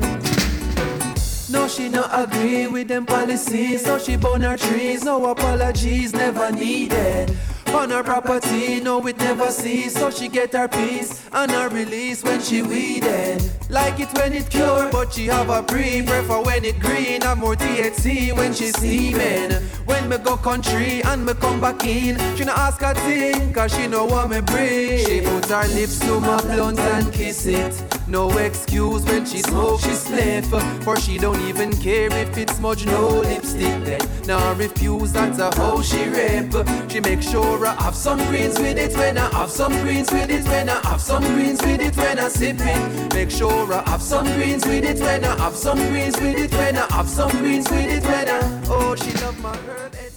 No, 1.50 1.66
she 1.66 1.88
not 1.88 2.10
agree 2.12 2.66
with 2.66 2.88
them 2.88 3.06
policies. 3.06 3.86
So 3.86 3.98
she 3.98 4.16
burn 4.16 4.42
her 4.42 4.58
trees. 4.58 5.02
No 5.02 5.30
apologies, 5.30 6.12
never 6.12 6.52
needed. 6.52 7.34
On 7.74 7.90
her 7.90 8.04
property, 8.04 8.80
no, 8.80 9.04
it 9.06 9.18
never 9.18 9.50
cease. 9.50 9.94
So 9.94 10.10
she 10.10 10.28
get 10.28 10.52
her 10.52 10.68
peace 10.68 11.28
and 11.32 11.50
her 11.50 11.68
release 11.68 12.22
when 12.22 12.40
she 12.40 12.62
weeded. 12.62 13.42
Like 13.68 13.98
it 13.98 14.08
when 14.16 14.32
it 14.32 14.48
pure, 14.48 14.88
but 14.92 15.12
she 15.12 15.26
have 15.26 15.50
a 15.50 15.60
pre. 15.62 16.02
Prefer 16.02 16.40
when 16.42 16.64
it 16.64 16.78
green 16.78 17.22
and 17.24 17.40
more 17.40 17.56
THC 17.56 18.34
when 18.36 18.54
she 18.54 18.66
steaming. 18.66 19.52
When 19.86 20.08
me 20.08 20.18
go 20.18 20.36
country 20.36 21.02
and 21.02 21.26
me 21.26 21.34
come 21.34 21.60
back 21.60 21.84
in, 21.84 22.16
she 22.36 22.44
not 22.44 22.56
ask 22.58 22.80
a 22.82 22.94
thing, 22.94 23.52
cause 23.52 23.74
she 23.74 23.88
know 23.88 24.04
what 24.04 24.30
me 24.30 24.40
bring. 24.40 25.04
She 25.04 25.20
put 25.20 25.46
her 25.46 25.66
lips 25.74 25.98
to 25.98 26.20
my 26.20 26.40
blunt 26.42 26.78
and 26.78 27.12
kiss 27.12 27.44
it. 27.46 27.74
No 28.06 28.30
excuse 28.36 29.02
when 29.04 29.24
she 29.24 29.38
smoke, 29.38 29.80
she 29.80 29.90
spliff. 29.90 30.44
For 30.84 30.96
she 30.96 31.16
don't 31.18 31.40
even 31.40 31.72
care 31.76 32.12
if 32.12 32.36
it's 32.36 32.56
smudge, 32.56 32.84
no 32.84 33.08
lipstick 33.20 33.82
then. 33.84 34.00
Now 34.26 34.52
refuse, 34.54 35.12
that's 35.12 35.38
a 35.38 35.54
how 35.56 35.80
she 35.80 36.04
rip. 36.08 36.52
She 36.90 37.00
make 37.00 37.22
sure 37.22 37.66
I 37.66 37.74
have 37.82 37.94
some 37.94 38.18
greens 38.28 38.58
with 38.58 38.78
it 38.78 38.96
when 38.96 39.16
I 39.16 39.28
have 39.34 39.50
some 39.50 39.72
greens 39.82 40.10
with 40.12 40.30
it 40.30 40.44
when 40.44 40.68
I 40.68 40.80
have 40.86 41.00
some 41.00 41.22
greens 41.22 41.62
with 41.62 41.80
it 41.80 41.96
when 41.96 42.18
I 42.18 42.28
sip 42.28 42.56
it. 42.60 43.14
Make 43.14 43.30
sure 43.30 43.72
I 43.72 43.88
have 43.88 44.02
some 44.02 44.26
greens 44.34 44.66
with 44.66 44.84
it 44.84 45.00
when 45.00 45.24
I 45.24 45.36
have 45.38 45.56
some 45.56 45.78
greens 45.78 46.20
with 46.20 46.38
it 46.38 46.52
when 46.52 46.76
I 46.76 46.86
have 46.92 47.08
some 47.08 47.30
greens 47.30 47.70
with 47.70 47.86
it 47.86 48.02
when 48.04 48.28
I. 48.28 48.63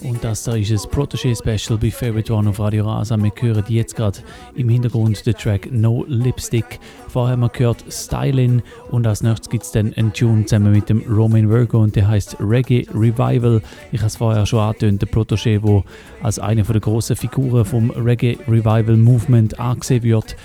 Und 0.03 0.23
das 0.23 0.43
da 0.43 0.55
ist 0.55 0.71
ein 0.71 0.77
Protégé-Special 0.77 1.77
bei 1.77 1.91
Favorite 1.91 2.33
One 2.33 2.49
auf 2.49 2.59
Radio 2.59 2.85
Rasa. 2.85 3.17
Wir 3.17 3.31
hören 3.39 3.63
jetzt 3.67 3.95
gerade 3.95 4.19
im 4.55 4.69
Hintergrund 4.69 5.25
den 5.25 5.33
Track 5.33 5.69
No 5.71 6.05
Lipstick. 6.07 6.79
Vorher 7.09 7.33
haben 7.33 7.41
wir 7.41 7.49
gehört 7.49 7.83
Stylin 7.89 8.61
und 8.89 9.05
als 9.05 9.21
nächstes 9.21 9.49
gibt 9.49 9.63
es 9.63 9.71
dann 9.71 9.93
einen 9.95 10.13
Tune 10.13 10.45
zusammen 10.45 10.71
mit 10.71 10.89
dem 10.89 11.01
Roman 11.09 11.49
Virgo 11.49 11.81
und 11.81 11.95
der 11.95 12.07
heißt 12.07 12.37
Reggae 12.39 12.85
Revival. 12.93 13.61
Ich 13.91 13.99
habe 13.99 14.07
es 14.07 14.15
vorher 14.15 14.45
schon 14.45 14.59
angetönt, 14.59 15.01
der 15.01 15.09
Protégé, 15.09 15.59
der 15.59 15.83
als 16.23 16.39
eine 16.39 16.63
der 16.63 16.79
grossen 16.79 17.15
Figuren 17.15 17.65
vom 17.65 17.91
Reggae 17.91 18.37
Revival 18.47 18.97
Movement 18.97 19.59
angesehen 19.59 20.03
wird. 20.03 20.35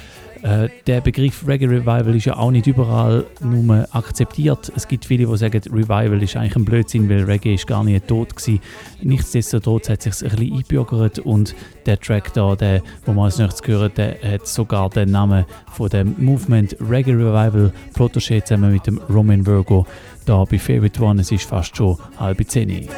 Äh, 0.42 0.68
der 0.88 1.00
Begriff 1.00 1.46
Reggae 1.46 1.66
Revival 1.66 2.16
ist 2.16 2.24
ja 2.24 2.36
auch 2.36 2.50
nicht 2.50 2.66
überall 2.66 3.24
nur 3.40 3.86
akzeptiert. 3.92 4.72
Es 4.74 4.88
gibt 4.88 5.04
viele, 5.04 5.26
die 5.26 5.36
sagen, 5.36 5.60
Revival 5.70 6.20
ist 6.22 6.36
eigentlich 6.36 6.56
ein 6.56 6.64
Blödsinn, 6.64 7.08
weil 7.08 7.22
Reggae 7.22 7.54
ist 7.54 7.66
gar 7.66 7.84
nicht 7.84 8.08
tot 8.08 8.34
gewesen. 8.34 8.60
Nichtsdestotrotz 9.02 9.88
hat 9.88 10.04
es 10.04 10.18
sich 10.18 10.30
ein 10.32 10.36
bisschen 10.36 10.52
eingebürgert 10.54 11.20
und 11.20 11.54
der 11.86 11.98
Track 12.00 12.32
da, 12.34 12.56
der, 12.56 12.82
wo 13.06 13.12
wir 13.12 13.22
als 13.22 13.38
nächstes 13.38 13.66
hören, 13.66 13.92
der 13.96 14.16
hat 14.20 14.48
sogar 14.48 14.90
den 14.90 15.12
Namen 15.12 15.44
von 15.72 15.88
dem 15.88 16.16
Movement 16.18 16.76
Reggae 16.80 17.12
Revival 17.12 17.72
Protégé 17.94 18.42
zusammen 18.42 18.72
mit 18.72 18.86
dem 18.86 18.98
Roman 19.08 19.46
Virgo 19.46 19.86
da 20.24 20.44
bei 20.44 20.58
Favorite 20.58 21.02
One. 21.02 21.20
Es 21.20 21.30
ist 21.30 21.44
fast 21.44 21.76
schon 21.76 21.98
halb 22.18 22.38
zehn. 22.48 22.88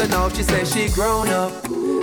So 0.00 0.06
now 0.06 0.30
she 0.30 0.42
says 0.44 0.72
she 0.72 0.88
grown 0.88 1.28
up, 1.28 1.52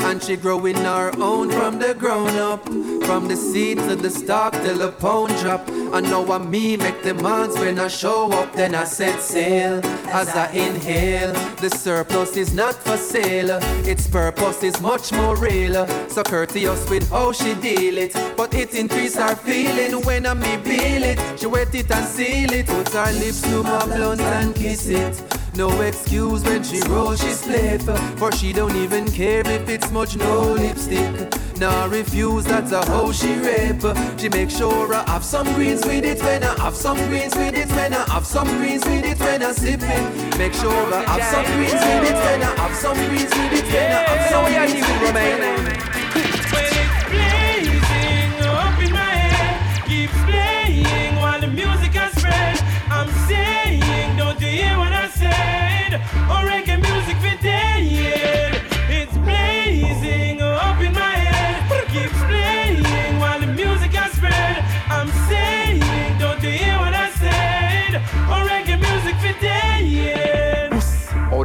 and 0.04 0.22
she 0.22 0.36
growing 0.36 0.76
her 0.76 1.12
own 1.20 1.50
from 1.50 1.80
the 1.80 1.96
grown 1.96 2.36
up, 2.36 2.64
from 3.08 3.28
the 3.28 3.36
seed 3.36 3.80
to 3.80 3.96
the 3.96 4.12
stalk 4.12 4.54
till 4.54 4.78
the 4.78 4.92
pound 4.92 5.36
drop. 5.38 5.68
I 5.92 6.02
know 6.02 6.32
I 6.32 6.38
me 6.38 6.78
make 6.78 7.04
months 7.16 7.58
when 7.58 7.80
I 7.80 7.88
show 7.88 8.32
up, 8.34 8.54
then 8.54 8.76
I 8.76 8.84
set 8.84 9.20
sail 9.20 9.84
as 10.14 10.30
I 10.30 10.52
inhale. 10.52 11.34
The 11.56 11.72
surplus 11.72 12.38
is 12.38 12.54
not 12.54 12.76
for 12.76 12.98
sale, 12.98 13.58
its 13.84 14.06
purpose 14.06 14.62
is 14.62 14.80
much 14.80 15.12
more 15.12 15.36
real. 15.36 15.88
So 16.08 16.22
courteous 16.22 16.88
with 16.92 17.10
how 17.10 17.32
she 17.32 17.56
deal 17.56 17.98
it, 17.98 18.14
but 18.38 18.54
it 18.54 18.76
increase 18.76 19.16
her 19.16 19.36
feeling 19.36 20.06
when 20.06 20.28
I 20.28 20.36
me 20.36 20.58
feel 20.58 21.02
it. 21.02 21.20
She 21.40 21.48
wet 21.48 21.74
it 21.74 21.90
and 21.90 22.06
seal 22.06 22.54
it, 22.54 22.68
put 22.68 22.90
her 22.90 23.12
lips 23.14 23.42
to 23.42 23.64
my 23.64 23.84
blunt 23.88 24.22
and 24.22 24.54
kiss 24.54 24.88
it. 24.88 25.37
No 25.58 25.82
excuse 25.82 26.44
when 26.44 26.64
she 26.64 26.80
roll, 26.82 27.16
she 27.16 27.32
split 27.32 27.82
For 28.20 28.32
she 28.32 28.54
don't 28.54 28.76
even 28.76 29.12
care 29.12 29.40
if 29.40 29.68
it's 29.68 29.90
much 29.90 30.16
no 30.16 30.54
lipstick. 30.54 31.34
Nah 31.60 31.86
refuse, 31.86 32.46
that's 32.46 32.72
a 32.72 32.86
how 32.86 33.12
she 33.12 33.34
rip. 33.34 33.82
She 34.20 34.30
make 34.30 34.52
sure 34.52 34.94
I 34.94 35.02
have 35.10 35.24
some 35.24 35.52
greens 35.56 35.84
with 35.84 36.06
it 36.06 36.22
When 36.22 36.44
I 36.44 36.54
have 36.62 36.76
some 36.76 36.98
greens 37.08 37.36
with 37.36 37.56
it 37.56 37.70
When 37.70 37.92
I 37.92 38.08
have 38.08 38.28
some 38.28 38.48
greens 38.60 38.86
with 38.86 39.04
it 39.04 39.20
When 39.20 39.42
I 39.42 39.52
sip 39.52 39.82
it. 39.82 40.38
Make 40.38 40.54
sure 40.54 40.94
I 40.94 41.02
have 41.02 41.24
some 41.24 41.46
greens 41.56 41.74
with 41.74 42.12
it 42.12 42.14
When 42.14 42.44
I 42.44 42.56
have 42.62 42.76
some 42.76 42.96
greens 42.96 43.24
with 43.24 43.54
it 43.54 43.66
When 43.74 43.92
I 43.92 44.04
have 44.04 44.30
some 44.30 44.46
greens 44.46 45.74
with 45.74 45.94
it 45.94 45.97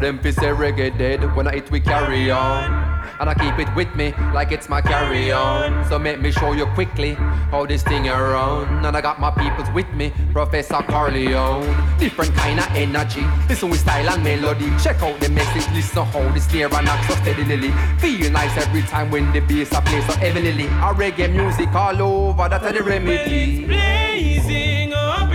them 0.02 0.18
fi 0.18 0.30
say 0.30 0.50
reggae 0.50 0.96
dead 0.98 1.34
when 1.36 1.46
I 1.46 1.52
hit 1.54 1.70
we 1.70 1.80
carry 1.80 2.30
on. 2.30 2.92
and 3.20 3.30
I 3.30 3.34
keep 3.34 3.56
it 3.58 3.72
with 3.76 3.94
me 3.94 4.12
like 4.34 4.50
it's 4.52 4.68
my 4.68 4.80
carry 4.80 5.30
on. 5.32 5.88
So 5.88 5.98
make 5.98 6.20
me 6.20 6.32
show 6.32 6.52
you 6.52 6.66
quickly 6.66 7.14
how 7.52 7.66
this 7.66 7.82
thing 7.82 8.08
around. 8.08 8.84
And 8.84 8.96
I 8.96 9.00
got 9.00 9.20
my 9.20 9.30
peoples 9.30 9.70
with 9.70 9.88
me, 9.94 10.12
Professor 10.32 10.82
Corleon. 10.90 11.62
Different 11.98 12.34
kind 12.34 12.58
of 12.58 12.66
energy, 12.74 13.24
listen 13.48 13.70
with 13.70 13.80
style 13.80 14.08
and 14.10 14.24
melody. 14.24 14.70
Check 14.82 15.02
out 15.02 15.18
the 15.20 15.28
message, 15.28 15.66
listen 15.74 16.04
how 16.04 16.32
the 16.32 16.40
snare 16.40 16.74
and 16.74 16.88
act 16.88 17.10
so 17.10 17.14
steadily. 17.22 17.70
Feel 17.98 18.30
nice 18.30 18.56
every 18.56 18.82
time 18.82 19.10
when 19.10 19.32
the 19.32 19.40
bass 19.40 19.72
I 19.72 19.80
play 19.82 20.00
so 20.02 20.14
heavily. 20.14 20.66
A 20.66 20.92
reggae 20.94 21.32
music 21.32 21.72
all 21.74 22.02
over, 22.02 22.48
that's 22.48 22.76
the 22.76 22.82
remedy. 22.82 23.66
blazing 23.66 24.92
up 24.92 25.31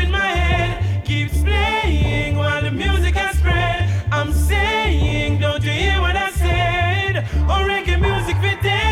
Oh, 7.49 7.63
reggae 7.65 7.97
music 7.99 8.35
for 8.37 8.86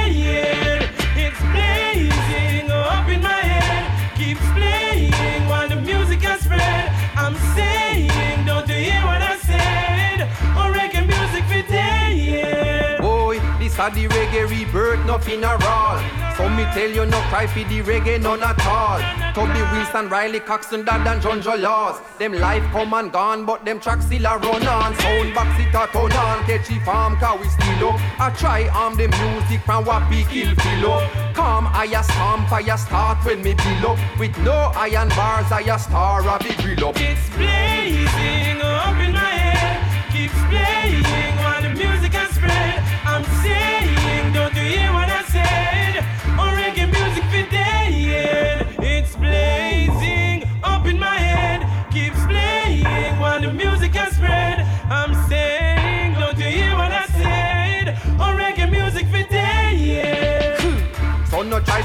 a 13.86 13.92
the 13.94 14.08
reggae 14.08 14.50
rebirth, 14.50 15.00
a 15.06 15.68
all. 15.68 16.00
So 16.36 16.50
me 16.50 16.64
tell 16.74 16.90
you, 16.90 17.06
no 17.06 17.20
cry 17.30 17.46
for 17.46 17.60
the 17.70 17.82
reggae, 17.82 18.22
none 18.22 18.42
at 18.42 18.60
all. 18.66 19.00
Toby 19.34 19.62
Wilson, 19.72 20.10
Riley 20.10 20.40
Coxon, 20.40 20.86
Dad 20.86 21.06
and 21.06 21.22
John 21.22 21.62
Laws. 21.62 22.00
Them 22.18 22.34
life 22.34 22.64
come 22.72 22.94
and 22.94 23.12
gone, 23.12 23.46
but 23.46 23.64
them 23.64 23.80
tracks 23.80 24.06
still 24.06 24.26
a 24.26 24.38
run 24.38 24.68
on. 24.68 24.96
Sound 24.96 25.34
box 25.36 25.60
it 25.60 25.76
a 25.76 25.88
turn 25.92 26.12
on, 26.14 26.44
catchy 26.46 26.80
farm, 26.80 27.16
car 27.18 27.38
we 27.38 27.48
still 27.48 27.90
up. 27.90 28.00
I 28.20 28.30
try 28.32 28.68
arm 28.70 28.96
the 28.96 29.08
music 29.08 29.62
from 29.66 29.86
what 29.86 30.10
we 30.10 30.24
kill 30.24 30.56
feel 30.56 31.02
Calm, 31.34 31.68
I 31.68 31.86
a 31.86 32.04
stomp, 32.04 32.52
I 32.52 32.62
a 32.62 32.78
start 32.78 33.24
when 33.26 33.44
me 33.44 33.54
below. 33.54 33.98
With 34.18 34.38
no 34.40 34.72
iron 34.76 35.10
bars, 35.10 35.52
I 35.52 35.62
a 35.62 35.78
star, 35.78 36.22
a 36.28 36.40
big 36.44 36.58
grill 36.58 36.90
up. 36.90 36.96
It's 36.98 37.30
blazing 37.36 38.62
up 38.62 38.98
in 38.98 39.12
my 39.14 39.20
head, 39.20 40.12
keeps 40.12 40.34
playing 40.50 40.85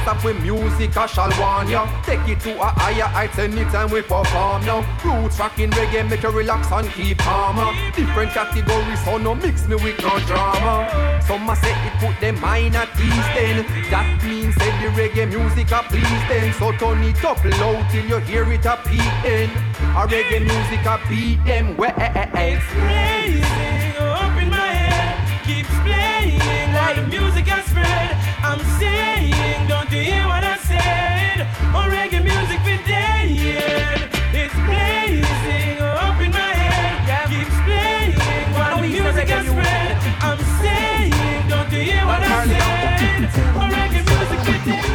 Stop 0.03 0.25
with 0.25 0.41
music, 0.43 0.97
I 0.97 1.07
shall 1.07 1.31
warn 1.39 1.69
ya. 1.69 1.87
Take 2.03 2.27
it 2.27 2.41
to 2.41 2.53
a 2.61 2.67
higher 2.67 3.05
heights 3.05 3.39
anytime 3.39 3.91
we 3.91 4.03
perform 4.03 4.65
now. 4.65 4.81
Roots 5.05 5.39
rocking 5.39 5.71
reggae 5.71 6.09
make 6.09 6.23
you 6.23 6.31
relax 6.31 6.73
and 6.73 6.89
keep 6.91 7.19
calmer. 7.19 7.71
Different 7.95 8.33
categories, 8.33 9.05
so 9.05 9.19
no 9.19 9.35
mix 9.35 9.67
me 9.69 9.77
with 9.77 10.01
no 10.01 10.19
drama. 10.21 10.89
Some 11.27 11.49
a 11.49 11.55
say 11.57 11.73
it 11.87 11.93
put 12.01 12.19
them 12.21 12.41
mind 12.41 12.77
at 12.77 12.89
ease 12.99 13.29
then. 13.37 13.67
That 13.91 14.25
means 14.25 14.55
say 14.57 14.71
the 14.81 14.89
reggae 14.97 15.29
music 15.29 15.71
a 15.71 15.83
please 15.83 16.25
them. 16.29 16.53
So 16.55 16.73
turn 16.73 17.03
it 17.05 17.23
up 17.25 17.45
loud 17.45 17.91
till 17.91 18.07
you 18.07 18.19
hear 18.21 18.51
it 18.51 18.65
a 18.65 18.79
beating. 18.89 19.51
A 19.95 20.07
reggae 20.09 20.41
music 20.41 20.85
a 20.87 20.99
beat 21.09 21.45
them 21.45 21.77
well. 21.77 21.93
It's 21.97 22.65
blazing 22.73 23.97
up 24.01 24.41
in 24.41 24.49
my 24.49 24.73
head, 24.73 25.45
keeps 25.45 25.69
playing 25.85 26.73
while 26.73 26.95
the 26.95 27.07
music 27.07 27.47
has 27.47 27.65
spread. 27.67 28.17
I'm 28.43 28.61
saying, 28.81 29.35
hear 30.05 30.25
what 30.27 30.45
I 30.45 30.57
said? 30.71 31.47
Oh, 31.77 31.87
reggae 31.89 32.23
music 32.23 32.61
for 32.67 32.79
dead. 32.89 33.29
It's 34.33 34.55
blazing 34.69 35.81
up 35.81 36.21
in 36.21 36.31
my 36.31 36.53
head, 36.63 37.29
keeps 37.29 37.57
playing 37.67 38.15
while 38.55 38.81
the 38.81 38.89
music 38.89 39.29
has 39.29 39.47
spread. 39.47 39.91
I'm 40.27 40.41
saying, 40.61 41.13
don't 41.49 41.71
you 41.73 41.83
hear 41.91 42.05
what 42.07 42.23
I 42.23 42.47
said? 42.53 43.21
Oh, 43.59 43.69
reggae 43.77 44.03
music 44.11 44.41
for 44.47 44.59
dead. 44.69 44.91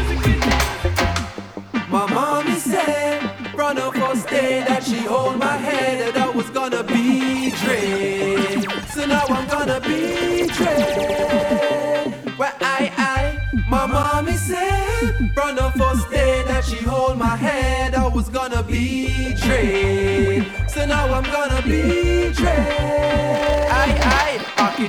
My 1.89 2.05
mommy 2.13 2.55
said, 2.55 3.19
from 3.55 3.75
the 3.75 3.91
first 3.91 4.27
day 4.27 4.63
that 4.67 4.83
she 4.83 4.99
hold 4.99 5.37
my 5.37 5.57
head, 5.57 5.74
from 15.35 15.55
the 15.55 15.69
first 15.77 16.09
day 16.09 16.43
that 16.47 16.63
she 16.63 16.77
hold 16.77 17.17
my 17.17 17.35
head, 17.35 17.93
I 17.93 18.07
was 18.07 18.29
gonna 18.29 18.63
be 18.63 19.33
dread. 19.35 20.45
So 20.69 20.85
now 20.85 21.13
I'm 21.13 21.25
gonna 21.25 21.61
be 21.61 22.31
dread. 22.31 23.69
Aye, 23.69 24.04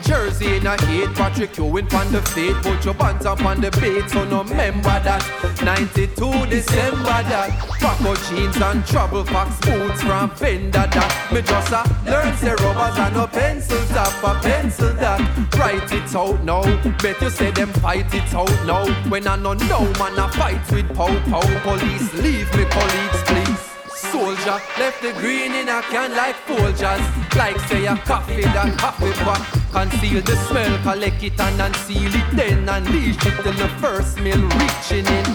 jersey 0.00 0.56
in 0.56 0.66
a 0.66 0.76
heat 0.86 1.12
Patrick 1.14 1.56
Ewing 1.56 1.92
on 1.94 2.10
the 2.12 2.22
feet. 2.22 2.54
Put 2.56 2.84
your 2.84 2.94
bands 2.94 3.24
up 3.24 3.44
on 3.44 3.60
the 3.60 3.70
beat 3.80 4.08
So 4.10 4.24
no 4.24 4.42
remember 4.42 4.82
that. 4.82 5.22
92 5.62 6.46
December 6.46 7.22
that. 7.30 7.50
Paco 7.80 8.14
jeans 8.26 8.56
and 8.56 8.84
trouble 8.86 9.24
fox 9.24 9.58
boots 9.60 10.02
from 10.02 10.30
Fender 10.30 10.86
that. 10.86 11.32
Me 11.32 11.42
just 11.42 11.72
a 11.72 12.10
learn 12.10 12.36
say 12.36 12.54
rubbers 12.62 12.98
and 12.98 13.14
no 13.14 13.26
pencils 13.26 13.88
top 13.88 14.24
A 14.24 14.40
pencil 14.40 14.92
that. 14.94 15.20
Write 15.56 15.92
it 15.92 16.14
out 16.14 16.42
now. 16.44 16.62
Bet 16.98 17.20
you 17.20 17.30
say 17.30 17.50
them 17.50 17.72
fight 17.74 18.12
it 18.12 18.34
out 18.34 18.66
now. 18.66 18.86
When 19.08 19.26
I 19.26 19.36
no 19.36 19.54
know 19.54 19.84
man 19.98 20.18
I 20.18 20.30
fight 20.32 20.72
with 20.72 20.88
pow 20.94 21.14
pow. 21.30 21.46
Police 21.62 22.12
leave 22.14 22.52
me 22.56 22.64
colleagues 22.64 23.22
please 23.24 23.75
Soldier. 24.12 24.58
Left 24.78 25.02
the 25.02 25.12
green 25.14 25.52
in 25.52 25.68
a 25.68 25.82
can 25.82 26.14
like 26.16 26.36
Folgers. 26.46 27.04
Like 27.36 27.58
say 27.68 27.86
a 27.86 27.96
coffee 27.96 28.42
that 28.42 28.78
coffee 28.78 29.12
pot 29.24 29.42
Conceal 29.72 30.22
the 30.22 30.36
smell, 30.48 30.78
collect 30.82 31.22
it 31.22 31.38
and 31.38 31.60
unseal 31.60 32.14
it 32.14 32.36
Then. 32.36 32.68
Unleash 32.68 33.26
it 33.26 33.36
till 33.42 33.52
the 33.52 33.68
first 33.80 34.18
meal 34.20 34.40
reaching 34.60 35.06
in. 35.06 35.26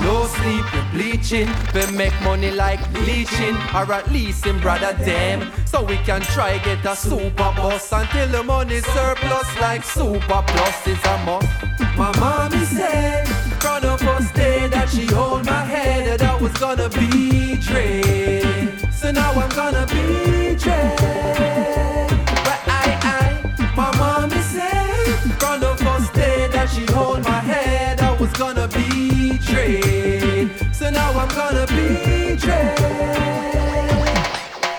No 0.00 0.26
sleep, 0.26 0.64
we 0.74 0.82
bleaching. 0.92 1.48
We 1.74 1.96
make 1.96 2.14
money 2.22 2.50
like 2.50 2.82
bleaching. 2.92 3.56
Or 3.74 3.90
at 3.92 4.10
least 4.10 4.46
in 4.46 4.58
brother 4.60 4.92
them. 5.04 5.50
So 5.74 5.82
we 5.82 5.96
can 5.98 6.20
try 6.20 6.58
get 6.58 6.84
a 6.84 6.94
super 6.94 7.50
bus 7.56 7.90
Until 7.90 8.28
the 8.28 8.42
money 8.44 8.80
surplus 8.80 9.60
like 9.60 9.82
super 9.82 10.42
plus 10.46 10.86
is 10.86 11.04
a 11.04 11.16
must 11.26 11.48
My 11.96 12.10
mommy 12.20 12.64
said, 12.64 13.26
from 13.60 13.82
the 13.82 13.98
first 13.98 14.34
day 14.34 14.68
that 14.68 14.88
she 14.88 15.06
hold 15.06 15.44
my 15.46 15.64
head, 15.64 15.83
that 16.16 16.30
I 16.30 16.40
was 16.40 16.52
gonna 16.52 16.88
be 16.90 17.56
dread. 17.56 18.92
So 18.92 19.10
now 19.10 19.32
I'm 19.32 19.48
gonna 19.50 19.86
be 19.86 20.33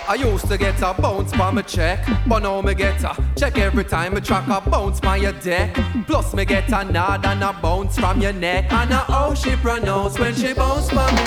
I 0.08 0.14
used 0.14 0.46
to 0.48 0.56
get 0.56 0.80
a 0.82 0.94
bounce 0.94 1.32
by 1.32 1.50
my 1.50 1.62
check, 1.62 2.06
but 2.28 2.44
now 2.44 2.60
me 2.62 2.74
get 2.74 3.02
a 3.02 3.16
check 3.36 3.58
every 3.58 3.82
time 3.82 4.16
I 4.16 4.20
track 4.20 4.46
a 4.46 4.70
bounce 4.70 5.00
by 5.00 5.16
your 5.16 5.32
deck. 5.32 5.74
Plus 6.06 6.32
me 6.32 6.44
get 6.44 6.68
a 6.68 6.84
nod 6.84 7.26
and 7.26 7.42
a 7.42 7.52
bounce 7.52 7.98
from 7.98 8.20
your 8.20 8.32
neck, 8.32 8.72
and 8.72 8.92
a 8.92 8.98
how 8.98 9.34
she 9.34 9.56
pronounce 9.56 10.16
when 10.16 10.32
she 10.32 10.54
bounce 10.54 10.90
by 10.90 11.10
me. 11.10 11.22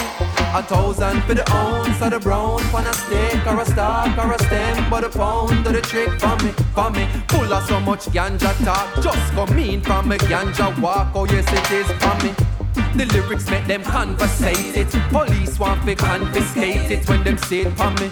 A 0.56 0.64
thousand 0.64 1.22
for 1.24 1.34
the 1.34 1.52
ounce 1.52 2.02
of 2.02 2.12
the 2.12 2.20
brown, 2.20 2.60
for 2.72 2.80
a 2.80 2.94
stick 2.94 3.46
or 3.48 3.60
a 3.60 3.66
stalk 3.66 4.18
or 4.18 4.32
a 4.32 4.40
stem, 4.44 4.90
but 4.90 5.04
a 5.04 5.10
pound 5.10 5.68
of 5.68 5.74
the 5.74 5.82
trick 5.82 6.10
for 6.18 6.38
me, 6.38 6.52
for 6.74 6.90
me. 6.90 7.06
Full 7.28 7.54
of 7.54 7.68
so 7.68 7.82
much 7.82 8.06
ganja 8.06 8.54
talk, 8.64 9.04
just 9.04 9.34
come 9.34 9.60
in 9.60 9.82
from 9.82 10.08
me 10.08 10.18
ganja 10.20 10.80
walk. 10.82 11.10
Oh 11.14 11.26
yes 11.26 11.46
it 11.52 11.72
is 11.72 11.88
for 12.02 12.16
me. 12.24 12.34
The 12.96 13.06
lyrics 13.14 13.50
make 13.50 13.68
them 13.68 13.84
conversate 13.84 14.78
it. 14.78 14.90
Police 15.10 15.60
want 15.60 15.86
to 15.86 15.96
confiscate 15.96 16.90
it 16.90 17.10
when 17.10 17.24
them 17.26 17.38
say 17.38 17.60
it 17.60 17.72
for 17.78 17.92
me. 18.02 18.10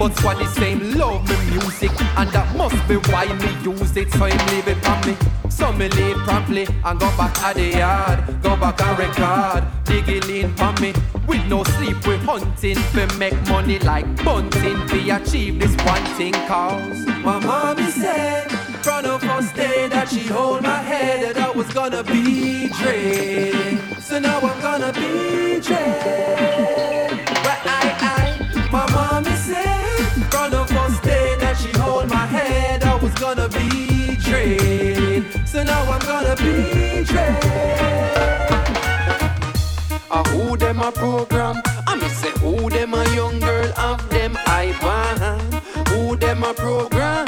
But 0.00 0.16
squad 0.16 0.38
the 0.38 0.46
same 0.46 0.92
love 0.92 1.28
me 1.28 1.36
music 1.50 1.90
And 2.16 2.30
that 2.30 2.56
must 2.56 2.88
be 2.88 2.96
why 3.12 3.26
me 3.26 3.52
use 3.62 3.94
it. 3.98 4.10
So 4.12 4.24
him 4.24 4.46
leave 4.48 4.66
it 4.66 4.78
for 4.82 4.96
me. 5.06 5.14
So 5.50 5.70
me 5.74 5.90
leave 5.90 6.16
promptly 6.24 6.66
And 6.86 6.98
go 6.98 7.06
back 7.18 7.38
at 7.42 7.56
the 7.56 7.68
yard. 7.68 8.24
Go 8.42 8.56
back 8.56 8.80
and 8.80 8.98
record 8.98 9.62
Digging 9.84 10.34
in 10.34 10.54
for 10.56 10.72
me. 10.80 10.94
With 11.28 11.46
no 11.48 11.64
sleep 11.64 11.98
we 12.06 12.16
hunting 12.16 12.78
We 12.94 13.18
make 13.18 13.38
money 13.48 13.78
like 13.80 14.06
bunting. 14.24 14.86
We 14.86 15.10
achieve 15.10 15.60
this 15.60 15.76
one 15.84 16.04
thing 16.16 16.32
cause 16.48 17.04
My 17.22 17.38
mommy 17.38 17.90
said, 17.90 18.50
from 18.82 19.02
the 19.02 19.18
first 19.18 19.54
day 19.54 19.86
that 19.88 20.08
she 20.08 20.20
hold 20.20 20.62
my 20.62 20.78
head, 20.78 21.36
that 21.36 21.36
I 21.36 21.50
was 21.50 21.70
gonna 21.74 22.02
be 22.02 22.68
dread. 22.68 23.78
So 24.00 24.18
now 24.18 24.40
I'm 24.40 24.60
gonna 24.62 24.94
be 24.94 25.60
dread. 25.60 27.19
Said, 29.50 30.06
from 30.30 30.50
the 30.50 30.64
first 30.74 31.02
day 31.02 31.36
that 31.42 31.56
she 31.60 31.70
hold 31.78 32.08
my 32.08 32.26
head, 32.26 32.82
I 32.82 32.94
was 32.96 33.14
gonna 33.14 33.48
be 33.48 34.16
dread. 34.26 35.24
So 35.48 35.62
now 35.62 35.82
I'm 35.94 36.02
gonna 36.10 36.36
be 36.36 37.04
dread. 37.04 37.60
Uh, 40.10 40.24
who 40.30 40.56
them 40.56 40.80
a 40.80 40.90
program? 40.92 41.56
I 41.86 41.96
me 41.96 42.08
say 42.20 42.32
who 42.42 42.70
them 42.70 42.94
a 42.94 43.02
young 43.14 43.38
girl 43.40 43.70
of 43.78 43.98
them 44.10 44.34
iPad? 44.64 45.40
Who 45.90 46.16
them 46.16 46.42
a 46.44 46.52
program? 46.54 47.26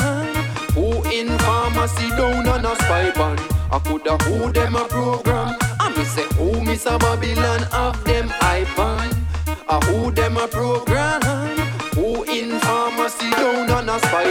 Who 0.76 0.86
in 1.18 1.28
pharmacy 1.38 2.08
down 2.18 2.46
on 2.48 2.64
a 2.66 2.74
spy 2.82 3.10
band? 3.18 3.40
I 3.74 3.78
coulda 3.78 4.16
who 4.24 4.52
them 4.52 4.76
a 4.76 4.84
program? 4.84 5.56
I 5.80 5.86
me 5.96 6.04
say 6.04 6.26
who 6.36 6.60
Miss 6.64 6.86
a 6.86 6.98
Babylon 6.98 7.62
of 7.72 8.02
them 8.04 8.28
iPad? 8.28 9.10
Uh, 9.68 9.80
who 9.86 10.10
them 10.10 10.36
a 10.36 10.46
program? 10.48 11.21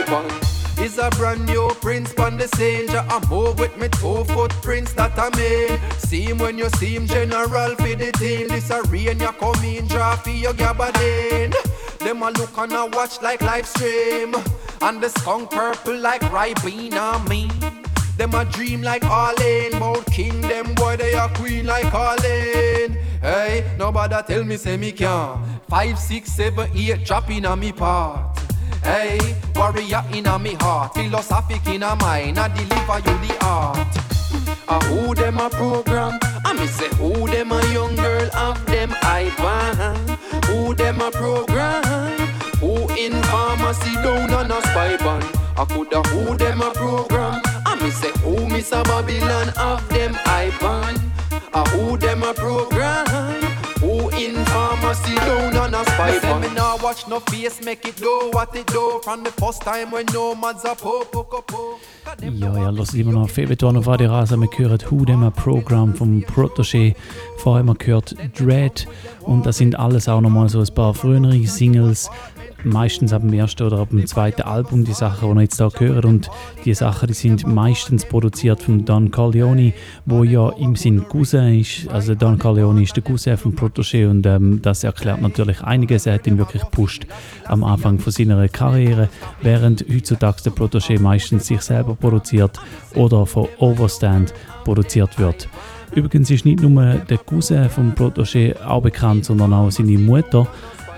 On 0.10 0.26
a? 0.30 0.52
Is 0.82 0.98
a 0.98 1.10
brand 1.12 1.46
new 1.46 1.70
prince 1.80 2.14
on 2.16 2.38
the 2.38 2.48
scene. 2.56 2.89
Ja, 2.89 3.06
I 3.08 3.24
move 3.30 3.60
with 3.60 3.78
me 3.78 3.88
two 3.89 4.24
footprints 4.24 4.94
that 4.94 5.18
I 5.18 5.30
made. 5.38 5.80
See 6.00 6.24
him 6.24 6.39
when 6.39 6.58
you 6.58 6.70
see 6.70 6.96
him, 6.96 7.06
general 7.06 7.76
for 7.76 7.96
the 7.96 8.12
team. 8.18 8.48
This 8.48 8.72
a 8.72 8.82
rain, 8.84 9.20
you 9.20 9.32
come 9.34 9.64
in, 9.64 9.88
draw 9.88 10.16
for 10.16 10.32
your 10.32 10.54
gabardine. 10.54 11.54
Them 12.00 12.24
a 12.24 12.32
look 12.32 12.58
and 12.58 12.74
a 12.74 12.88
watch 12.88 13.22
like 13.22 13.42
live 13.42 13.68
stream. 13.68 14.34
And 14.82 15.00
the 15.02 15.10
skunk 15.10 15.52
purple 15.52 15.98
like 16.00 16.22
Ribena 16.22 17.28
me. 17.30 17.48
Them 18.18 18.34
a 18.34 18.46
dream 18.46 18.82
like 18.82 19.04
Arlene. 19.06 19.78
Bout 19.80 20.06
king, 20.08 20.42
them 20.42 20.74
boy, 20.74 20.98
they 20.98 21.14
a 21.14 21.30
queen 21.30 21.68
like 21.68 21.94
Arlene. 21.94 22.98
Hey, 23.22 23.72
nobody 23.78 24.16
tell 24.28 24.44
me 24.44 24.58
say 24.58 24.78
me 24.78 24.92
can. 24.92 25.38
Five, 25.70 26.00
six, 26.00 26.32
seven, 26.32 26.70
eight, 26.76 27.06
drop 27.06 27.30
in 27.30 27.46
a 27.46 27.56
me 27.56 27.72
part. 27.72 28.39
Hey, 28.84 29.19
warrior 29.55 30.03
in 30.13 30.25
a 30.25 30.39
me 30.39 30.55
heart, 30.55 30.93
philosophic 30.95 31.65
in 31.67 31.84
a 31.84 31.95
mind, 31.95 32.39
I 32.39 32.47
deliver 32.47 32.97
you 32.97 33.27
the 33.27 33.38
art. 33.41 33.88
Uh, 34.67 34.79
who 34.86 35.13
them 35.13 35.38
a 35.38 35.49
program? 35.49 36.17
I 36.45 36.53
me 36.53 36.65
say 36.65 36.89
who 36.95 37.27
them 37.27 37.51
a 37.51 37.61
young 37.73 37.95
girl 37.95 38.29
of 38.36 38.65
them 38.65 38.91
I 39.01 39.29
iPad. 39.29 40.45
Who 40.45 40.73
them 40.73 41.01
a 41.01 41.11
program? 41.11 41.84
Who 42.59 42.88
in 42.95 43.21
pharmacy 43.23 43.93
down 43.95 44.34
on 44.34 44.51
a 44.51 44.61
spy 44.61 44.97
band? 44.97 45.25
I 45.57 45.65
coulda 45.65 46.01
who 46.09 46.36
them 46.38 46.61
a 46.61 46.71
program? 46.71 47.41
I 47.65 47.75
me 47.82 47.91
say 47.91 48.11
who 48.23 48.47
Miss 48.47 48.71
a 48.71 48.84
Babylon 48.84 49.49
of 49.57 49.88
them 49.89 50.15
I 50.25 50.49
iPad. 50.49 51.01
Uh, 51.53 51.69
who 51.69 51.97
them 51.97 52.23
a 52.23 52.34
program? 52.34 53.41
In 54.18 54.36
pharmacy 54.45 55.16
down 55.16 55.55
on 55.57 55.74
a 55.74 55.84
spy? 55.86 56.39
Me 56.39 56.53
nah 56.53 56.78
watch 56.84 57.07
no 57.07 57.20
face, 57.20 57.64
make 57.64 57.88
it 57.88 57.95
do 57.97 58.30
what 58.34 58.55
it 58.55 58.68
do. 58.68 58.99
From 59.03 59.24
the 59.24 59.32
first 59.32 59.62
time 59.62 59.91
when 59.91 60.05
nomads 60.14 60.66
a 60.66 60.76
po 60.76 61.05
po 61.12 61.24
po 61.24 61.41
po. 61.41 61.80
Ja, 62.22 62.53
ihr 62.55 62.66
hört 62.66 62.93
immer 62.93 63.14
noch 63.14 63.30
Febeton 63.30 63.78
auf 63.78 63.88
Radio 63.88 64.12
Rasa. 64.12 64.36
Wir 64.36 64.49
hören 64.57 64.80
Who 64.89 65.05
Dem 65.05 65.32
Programm 65.32 65.95
vom 65.95 66.24
Protégé. 66.24 66.95
Vorher 67.38 67.59
haben 67.59 67.68
wir 67.68 67.76
gehört 67.76 68.16
Dread. 68.38 68.88
Und 69.22 69.45
das 69.45 69.57
sind 69.57 69.80
alles 69.80 70.09
auch 70.09 70.22
nochmal 70.22 70.49
so 70.49 70.59
ein 70.59 70.74
paar 70.74 70.93
frühere 70.93 71.47
Singles. 71.47 72.09
Meistens 72.64 73.12
ab 73.12 73.22
dem 73.22 73.34
ersten 73.34 73.64
oder 73.64 73.80
ab 73.80 73.89
dem 73.89 74.05
zweiten 74.05 74.43
Album 74.43 74.84
die 74.84 74.93
Sachen, 74.93 75.30
die 75.30 75.36
ihr 75.36 75.41
jetzt 75.41 75.57
hier 75.57 75.89
hört. 75.89 76.05
Und 76.05 76.30
die 76.64 76.74
Sachen, 76.74 77.07
die 77.07 77.14
sind 77.14 77.47
meistens 77.47 78.05
produziert 78.05 78.62
von 78.62 78.86
Don 78.86 79.09
Corleone, 79.09 79.74
wo 80.05 80.24
ja 80.24 80.49
im 80.49 80.76
Sinn 80.76 81.07
Cousin 81.07 81.59
ist. 81.59 81.88
Also 81.89 82.14
Don 82.14 82.38
Corleone 82.38 82.84
ist 82.84 82.95
der 82.95 83.03
Cousin 83.03 83.38
von 83.38 83.55
Protégé 83.55 84.09
und 84.09 84.26
ähm, 84.26 84.62
das 84.62 84.84
erklärt 84.84 85.22
natürlich 85.22 85.62
einiges. 85.62 86.05
Er 86.05 86.16
hat 86.16 86.28
ihn 86.28 86.38
wirklich 86.38 86.64
gepusht 86.64 87.07
am 87.45 87.64
Anfang 87.64 87.99
von 87.99 88.12
seiner 88.12 88.47
Karriere, 88.47 89.09
während 89.41 89.86
heutzutage 89.91 90.43
der 90.43 90.53
Protégé 90.53 90.99
meistens 90.99 91.47
sich 91.47 91.62
selber 91.62 91.95
produziert 91.95 92.59
oder 92.95 93.26
von 93.26 93.47
Overstand 93.57 94.34
produziert 94.64 95.18
wird. 95.18 95.49
Übrigens 95.93 96.30
ist 96.30 96.45
nicht 96.45 96.62
nur 96.62 96.95
der 96.95 97.18
Cousin 97.18 97.70
von 97.70 97.93
Protégé 97.93 98.55
auch 98.64 98.82
bekannt, 98.82 99.26
sondern 99.26 99.51
auch 99.53 99.72
seine 99.72 99.97
Mutter. 99.97 100.47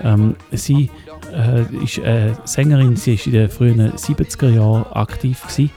Ähm, 0.02 0.36
sie 0.52 0.90
äh, 1.34 1.84
ist 1.84 1.98
äh, 1.98 2.32
Sängerin, 2.44 2.96
sie 2.96 3.14
ist 3.14 3.26
in 3.26 3.32
den 3.32 3.50
frühen 3.50 3.92
70er 3.92 4.48
Jahren 4.48 4.84
aktiv 4.92 5.42
gewesen. 5.42 5.70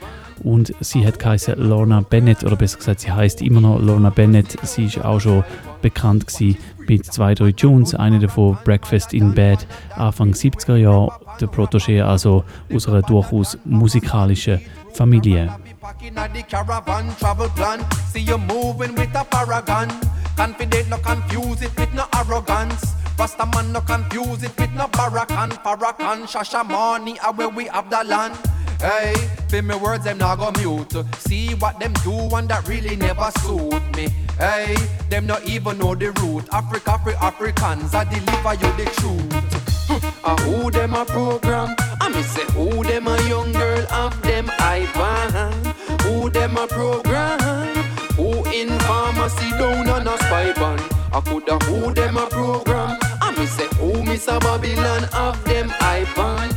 und 0.44 0.74
sie 0.82 1.06
hat 1.06 1.20
geheißen 1.20 1.56
Lorna 1.58 2.02
Bennett 2.02 2.44
oder 2.44 2.56
besser 2.56 2.78
gesagt, 2.78 3.02
sie 3.02 3.12
heißt 3.12 3.42
immer 3.42 3.62
noch 3.62 3.80
Lorna 3.80 4.10
Bennett. 4.10 4.58
Sie 4.64 4.86
ist 4.86 5.04
auch 5.04 5.20
schon 5.20 5.44
bekannt 5.82 6.28
gewesen 6.28 6.58
mit 6.88 7.06
zwei, 7.06 7.34
drei 7.34 7.52
Tunes, 7.52 7.96
eine 7.96 8.20
davon 8.20 8.58
Breakfast 8.64 9.14
in 9.14 9.34
Bed, 9.34 9.68
Anfang 9.96 10.32
70er 10.32 10.76
Jahre. 10.76 11.12
Der 11.40 11.50
Protégé 11.50 12.02
also 12.02 12.44
aus 12.74 12.88
einer 12.88 13.02
durchaus 13.02 13.58
musikalischen 13.66 14.62
Familie. 14.94 15.52
Confident, 20.38 20.90
no 20.90 20.98
confuse 21.00 21.64
it 21.64 21.76
with 21.76 21.92
no 21.96 22.06
arrogance. 22.16 22.94
Rasta 23.18 23.48
man, 23.48 23.74
no 23.74 23.82
confuse 23.82 24.44
it 24.44 24.56
with 24.56 24.72
no 24.74 24.86
barakan. 24.90 25.50
Parakan, 25.64 26.28
Shashamani, 26.28 27.18
are 27.24 27.34
where 27.34 27.50
we 27.50 27.66
have 27.66 27.90
the 27.90 28.04
land. 28.04 28.38
Hey, 28.80 29.16
feel 29.50 29.64
me 29.64 29.76
words, 29.76 30.04
them 30.04 30.20
not 30.20 30.38
go 30.38 30.52
mute. 30.62 30.94
See 31.18 31.56
what 31.56 31.80
them 31.80 31.94
do, 32.04 32.14
and 32.36 32.48
that 32.50 32.68
really 32.68 32.96
never 32.96 33.32
suit 33.40 33.82
me. 33.96 34.10
Hey, 34.38 34.76
them 35.10 35.26
not 35.26 35.44
even 35.50 35.80
know 35.80 35.96
the 35.96 36.12
root. 36.22 36.46
Africa, 36.54 37.00
free 37.04 37.16
Africans, 37.16 37.96
I 37.96 38.04
deliver 38.04 38.54
you 38.54 38.86
the 38.86 38.92
truth. 38.98 39.64
Uh, 40.24 40.36
who 40.42 40.70
them 40.70 40.94
a 40.94 41.06
program? 41.06 41.74
I 42.02 42.10
me 42.10 42.22
say 42.22 42.44
who 42.52 42.84
them 42.84 43.08
a 43.08 43.18
young 43.30 43.54
girl 43.54 43.88
of 43.94 44.22
them 44.22 44.48
iPad. 44.48 46.02
Who 46.02 46.30
them 46.30 46.58
a 46.58 46.68
program? 46.68 47.57
Who 48.18 48.44
in 48.52 48.70
pharmacy 48.80 49.50
down 49.52 49.88
on 49.90 50.08
a 50.08 50.18
spy 50.18 50.52
band? 50.54 50.82
I 51.14 51.22
coulda 51.22 51.60
who 51.66 51.94
them 51.94 52.18
a 52.18 52.26
program? 52.26 52.98
I 53.22 53.32
me 53.38 53.46
say 53.46 53.68
who 53.78 54.04
Miss 54.04 54.28
a 54.28 54.40
Babylon 54.40 55.04
of 55.14 55.44
them 55.46 55.70
iPad. 55.70 56.56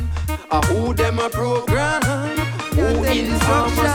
Uh, 0.50 0.62
who 0.68 0.94
them 0.94 1.18
a 1.18 1.28
program? 1.28 2.00
Who 2.72 3.04
in 3.04 3.38
pharmacy 3.40 3.89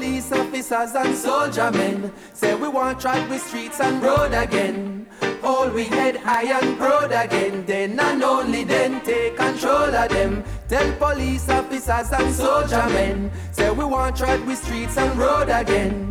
police 0.00 0.32
officers 0.32 0.94
and 0.94 1.14
soldier 1.14 1.70
men. 1.72 2.10
Say 2.32 2.54
we 2.54 2.68
want 2.68 2.98
track 2.98 3.28
with 3.28 3.42
streets 3.42 3.80
and 3.80 4.02
road 4.02 4.32
again. 4.32 5.06
Hold 5.42 5.74
we 5.74 5.84
head 5.84 6.16
high 6.16 6.58
and 6.58 6.78
proud 6.78 7.12
again. 7.12 7.66
Then 7.66 8.00
and 8.00 8.22
only 8.22 8.64
then 8.64 9.02
take 9.02 9.36
control 9.36 9.94
of 9.94 10.08
them. 10.08 10.42
Tell 10.70 10.90
police 10.96 11.50
officers 11.50 12.10
and 12.12 12.34
soldier 12.34 12.86
men. 12.88 13.30
Say 13.52 13.70
we 13.70 13.84
want 13.84 14.16
track 14.16 14.40
with 14.46 14.64
streets 14.64 14.96
and 14.96 15.18
road 15.18 15.50
again 15.50 16.10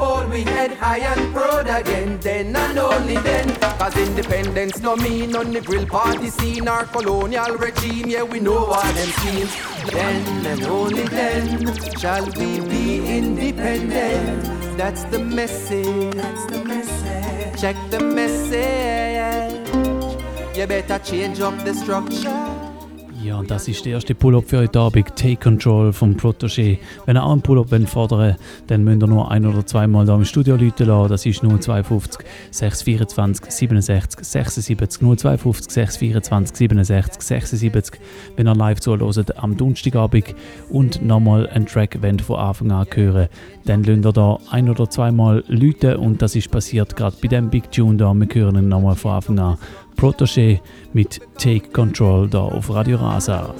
Hold 0.00 0.30
we 0.30 0.44
head 0.44 0.72
high 0.72 1.00
and 1.12 1.34
proud 1.34 1.68
again. 1.68 2.18
Then 2.20 2.56
and 2.56 2.78
only 2.78 3.16
then. 3.16 3.54
Cause 3.60 3.96
independence 3.98 4.80
no 4.80 4.96
mean 4.96 5.36
on 5.36 5.52
the 5.52 5.60
grill 5.60 5.84
party 5.84 6.30
scene. 6.30 6.68
Our 6.68 6.86
colonial 6.86 7.56
regime, 7.56 8.08
yeah 8.08 8.22
we 8.22 8.40
know 8.40 8.64
what 8.64 8.94
them 8.94 9.10
means 9.24 9.52
Then 9.92 10.46
and 10.46 10.62
only 10.62 11.04
then 11.04 11.98
Shall 11.98 12.24
we 12.24 12.60
be 12.60 13.18
independent. 13.18 14.78
That's 14.78 15.04
the 15.04 15.18
message. 15.18 16.14
That's 16.14 16.46
the 16.46 16.64
message. 16.64 17.60
Check 17.60 17.76
the 17.90 18.00
message. 18.00 19.68
You 20.56 20.66
better 20.66 20.98
change 20.98 21.40
up 21.40 21.62
the 21.62 21.74
structure 21.74 22.69
Ja, 23.22 23.38
und 23.38 23.50
das 23.50 23.68
ist 23.68 23.84
der 23.84 23.92
erste 23.92 24.14
Pull-Up 24.14 24.48
für 24.48 24.58
heute 24.60 24.80
Abend, 24.80 25.14
Take 25.14 25.36
Control 25.36 25.92
vom 25.92 26.14
Protégé. 26.14 26.78
Wenn 27.04 27.18
ihr 27.18 27.22
auch 27.22 27.32
einen 27.32 27.42
Pull-Up 27.42 27.68
fordern 27.86 28.18
wollt, 28.18 28.36
dann 28.68 28.82
müsst 28.82 29.02
ihr 29.02 29.06
nur 29.08 29.30
ein- 29.30 29.44
oder 29.44 29.66
zweimal 29.66 30.06
da 30.06 30.14
im 30.14 30.24
Studio 30.24 30.56
Leute 30.56 30.84
lassen. 30.84 31.10
Das 31.10 31.26
ist 31.26 31.42
052 31.42 32.24
624 32.50 33.50
67 33.50 34.24
76 34.24 35.00
052 35.18 35.70
624 35.70 36.56
67 36.56 37.20
76. 37.22 38.00
Wenn 38.36 38.48
ihr 38.48 38.54
live 38.54 38.80
zuhört 38.80 39.36
am 39.36 39.54
Donnerstagabend 39.54 40.34
und 40.70 41.04
nochmal 41.04 41.46
einen 41.48 41.66
Track 41.66 42.00
wollt 42.00 42.22
von 42.22 42.36
Anfang 42.36 42.72
an 42.72 42.86
hören, 42.94 43.28
dann 43.66 43.84
lasst 43.84 44.06
ihr 44.06 44.12
da 44.12 44.38
ein- 44.50 44.70
oder 44.70 44.88
zweimal 44.88 45.44
Leute 45.46 45.98
und 45.98 46.22
das 46.22 46.36
ist 46.36 46.50
passiert 46.50 46.96
gerade 46.96 47.16
bei 47.20 47.28
dem 47.28 47.50
Big 47.50 47.70
Tune 47.70 47.98
da. 47.98 48.14
Wir 48.14 48.28
hören 48.32 48.56
ihn 48.56 48.68
nochmal 48.68 48.94
von 48.94 49.12
Anfang 49.12 49.38
an. 49.38 49.58
Protoje 50.00 50.60
mit 50.94 51.20
Take 51.36 51.68
Control 51.74 52.26
da 52.26 52.38
auf 52.38 52.70
Radio 52.70 52.96
Rasa. 52.96 53.54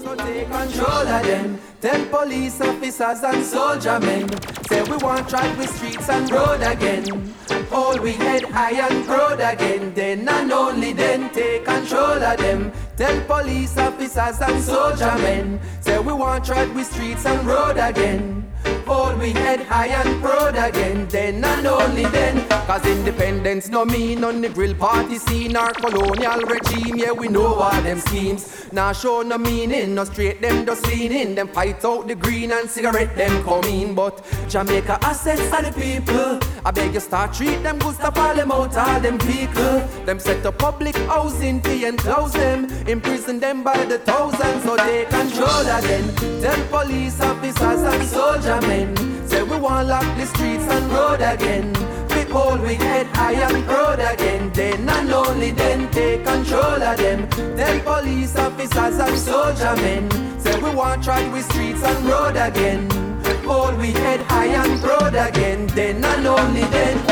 Tell 1.83 2.07
police 2.07 2.63
officers 2.63 3.23
and 3.23 3.45
soldier 3.45 4.01
men. 4.01 4.27
Say 4.67 4.83
we 4.85 4.97
want 5.03 5.29
track 5.29 5.59
with 5.59 5.69
streets 5.77 6.09
and 6.09 6.31
road 6.33 6.63
again. 6.63 7.35
Hold 7.71 8.01
we 8.01 8.13
head 8.13 8.45
high 8.45 8.81
and 8.81 9.05
proud 9.05 9.41
again. 9.41 9.93
Then 9.95 10.27
and 10.29 10.51
only 10.51 10.95
then 10.95 11.29
take 11.29 11.67
control 11.67 12.23
of 12.23 12.39
them. 12.39 12.73
Tell 12.97 13.21
police 13.27 13.77
officers 13.77 14.41
and 14.41 14.63
soldier 14.63 15.15
men. 15.19 15.61
Say 15.83 15.99
we 15.99 16.15
want 16.15 16.47
track 16.47 16.75
with 16.75 16.87
streets 16.87 17.27
and 17.27 17.47
road 17.47 17.77
again. 17.77 18.51
Hold 18.91 19.19
we 19.21 19.31
head 19.31 19.61
high 19.61 19.93
and 20.01 20.23
proud 20.23 20.57
again. 20.69 21.07
Then 21.09 21.45
and 21.45 21.67
only 21.67 22.07
then. 22.17 22.37
Cause 22.67 22.85
independence 22.87 23.69
no 23.69 23.85
mean 23.85 24.25
on 24.25 24.41
the 24.41 24.49
grill 24.49 24.75
party 24.75 25.19
scene 25.19 25.57
or 25.57 25.71
colonial 25.83 26.41
regime. 26.55 26.97
Yeah, 27.03 27.13
we 27.13 27.29
know 27.29 27.55
all 27.67 27.83
them 27.83 28.01
schemes. 28.01 28.43
Now 28.73 28.93
show 28.93 29.23
no 29.23 29.39
meaning, 29.39 29.95
no 29.95 30.05
straight 30.05 30.41
them 30.41 30.67
just 30.67 30.87
leaning. 30.87 31.35
Them 31.35 31.49
fight 31.49 31.85
out 31.85 32.09
the 32.09 32.15
green 32.15 32.51
and 32.53 32.69
cigarette 32.69 33.15
them 33.17 33.43
come 33.45 33.65
in. 33.65 33.95
But 33.95 34.15
Jamaica 34.49 34.99
assets 35.03 35.53
are 35.53 35.63
the 35.63 35.73
people. 35.73 36.41
I 36.65 36.71
beg 36.71 36.95
you 36.95 37.01
start 37.01 37.33
treat 37.35 37.63
them 37.63 37.79
good, 37.79 37.95
stop 37.95 38.17
all 38.17 38.35
them 38.35 38.53
out, 38.53 38.77
all 38.77 39.01
them 39.01 39.19
vehicle. 39.21 39.79
Them 40.07 40.19
set 40.19 40.45
up 40.47 40.59
public 40.59 40.97
housing 41.13 41.61
fee 41.63 41.85
and 41.87 41.99
close 41.99 42.33
them. 42.33 42.67
Imprison 42.87 43.39
them 43.41 43.63
by 43.63 43.85
the 43.85 43.99
thousands 43.99 44.65
so 44.65 44.77
they 44.77 45.05
control 45.07 45.67
again. 45.79 46.07
Tell 46.43 46.61
police 46.69 47.21
officers 47.21 47.83
and 47.93 48.05
soldier 48.09 48.61
men. 48.67 48.80
Say 49.27 49.43
we 49.43 49.57
want 49.59 49.89
lock 49.89 50.09
the 50.17 50.27
streets 50.27 50.67
and 50.69 50.91
road 50.93 51.21
again. 51.21 51.73
We 52.11 52.23
hold 52.33 52.61
we 52.61 52.75
head 52.75 53.07
high 53.09 53.33
and 53.33 53.65
proud 53.67 54.01
again. 54.01 54.51
Then 54.53 54.89
and 54.89 55.13
only 55.13 55.51
then 55.51 55.91
take 55.91 56.25
control 56.25 56.83
of 56.83 56.97
them. 56.97 57.29
Tell 57.57 57.81
police 57.81 58.37
officers 58.37 58.99
and 58.99 59.19
soldier 59.19 59.75
men. 59.77 60.05
Say 60.41 60.57
we 60.61 60.71
want 60.71 61.03
try 61.05 61.23
we 61.33 61.41
streets 61.43 61.83
and 61.83 62.05
road 62.07 62.37
again. 62.37 62.89
Hold 63.47 63.79
we 63.79 63.91
head 63.91 64.21
high 64.23 64.47
and 64.47 64.81
proud 64.81 65.15
again. 65.15 65.67
Then 65.69 66.05
and 66.05 66.27
only 66.27 66.63
then. 66.77 67.10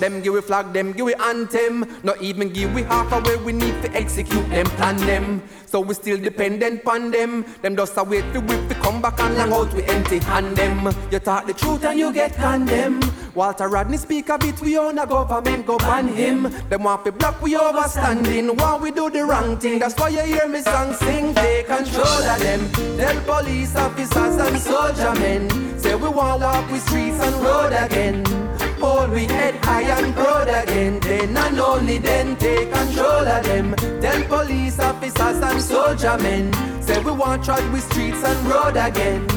Them 0.00 0.22
give 0.22 0.32
we 0.32 0.40
flag, 0.40 0.72
them 0.72 0.92
give 0.92 1.04
we 1.04 1.14
anthem. 1.14 1.84
Not 2.02 2.22
even 2.22 2.48
give 2.48 2.72
we 2.72 2.84
half 2.84 3.12
a 3.12 3.20
way 3.20 3.36
we 3.36 3.52
need 3.52 3.82
to 3.82 3.92
execute 3.94 4.48
them, 4.48 4.64
plan 4.64 4.96
them. 4.96 5.42
So 5.66 5.80
we 5.80 5.92
still 5.92 6.18
dependent 6.18 6.86
on 6.86 7.10
them. 7.10 7.44
Them 7.60 7.76
just 7.76 7.98
a 7.98 8.02
wait 8.02 8.24
for 8.32 8.40
whip 8.40 8.66
to 8.70 8.74
come 8.76 9.02
back 9.02 9.20
and 9.20 9.36
long 9.36 9.52
out 9.52 9.74
we 9.74 9.82
empty 9.84 10.18
hand 10.18 10.56
them. 10.56 10.88
You 11.10 11.18
talk 11.18 11.46
the 11.46 11.52
truth 11.52 11.84
and 11.84 11.98
you 11.98 12.14
get 12.14 12.32
condemned. 12.34 13.04
Walter 13.34 13.68
Rodney 13.68 13.98
speak 13.98 14.30
a 14.30 14.38
bit, 14.38 14.58
we 14.62 14.78
own 14.78 14.98
a 14.98 15.06
government 15.06 15.66
go 15.66 15.76
ban 15.76 16.08
him. 16.08 16.44
Them 16.70 16.84
want 16.84 17.04
to 17.04 17.12
block 17.12 17.42
we 17.42 17.54
overstanding 17.54 18.58
while 18.58 18.78
we 18.78 18.90
do 18.90 19.10
the 19.10 19.24
wrong 19.24 19.58
thing. 19.58 19.78
That's 19.78 19.94
why 20.00 20.08
you 20.08 20.22
hear 20.22 20.48
me 20.48 20.62
song 20.62 20.94
sing. 20.94 21.34
Take 21.34 21.66
control 21.66 22.06
of 22.06 22.40
them. 22.40 22.70
Tell 22.96 23.42
police 23.42 23.76
officers 23.76 24.36
and 24.36 24.58
soldier 24.58 25.12
men. 25.20 25.78
Say 25.78 25.94
we 25.94 26.08
want 26.08 26.42
up 26.42 26.72
we 26.72 26.78
streets 26.78 27.20
and 27.20 27.36
road 27.44 27.72
again. 27.74 28.69
Hold 28.80 29.10
we 29.10 29.26
head 29.26 29.56
high 29.64 29.82
and 29.82 30.14
proud 30.14 30.48
again. 30.48 31.00
Then 31.00 31.36
and 31.36 31.60
only 31.60 31.98
then 31.98 32.36
take 32.36 32.72
control 32.72 33.28
of 33.28 33.44
them. 33.44 33.74
Tell 34.00 34.22
police 34.24 34.78
officers 34.78 35.38
and 35.42 35.60
soldier 35.60 36.16
men. 36.18 36.52
Say 36.82 36.98
we 37.02 37.12
want 37.12 37.44
try 37.44 37.60
we 37.72 37.80
streets 37.80 38.24
and 38.24 38.46
road 38.46 38.76
again. 38.76 39.28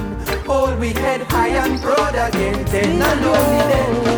Hold 0.45 0.79
we 0.79 0.93
head 0.93 1.21
high 1.23 1.49
and 1.49 1.81
proud 1.81 2.15
again. 2.15 2.65
Then 2.65 3.01
and 3.01 3.25
only 3.25 3.63
then. 3.71 4.13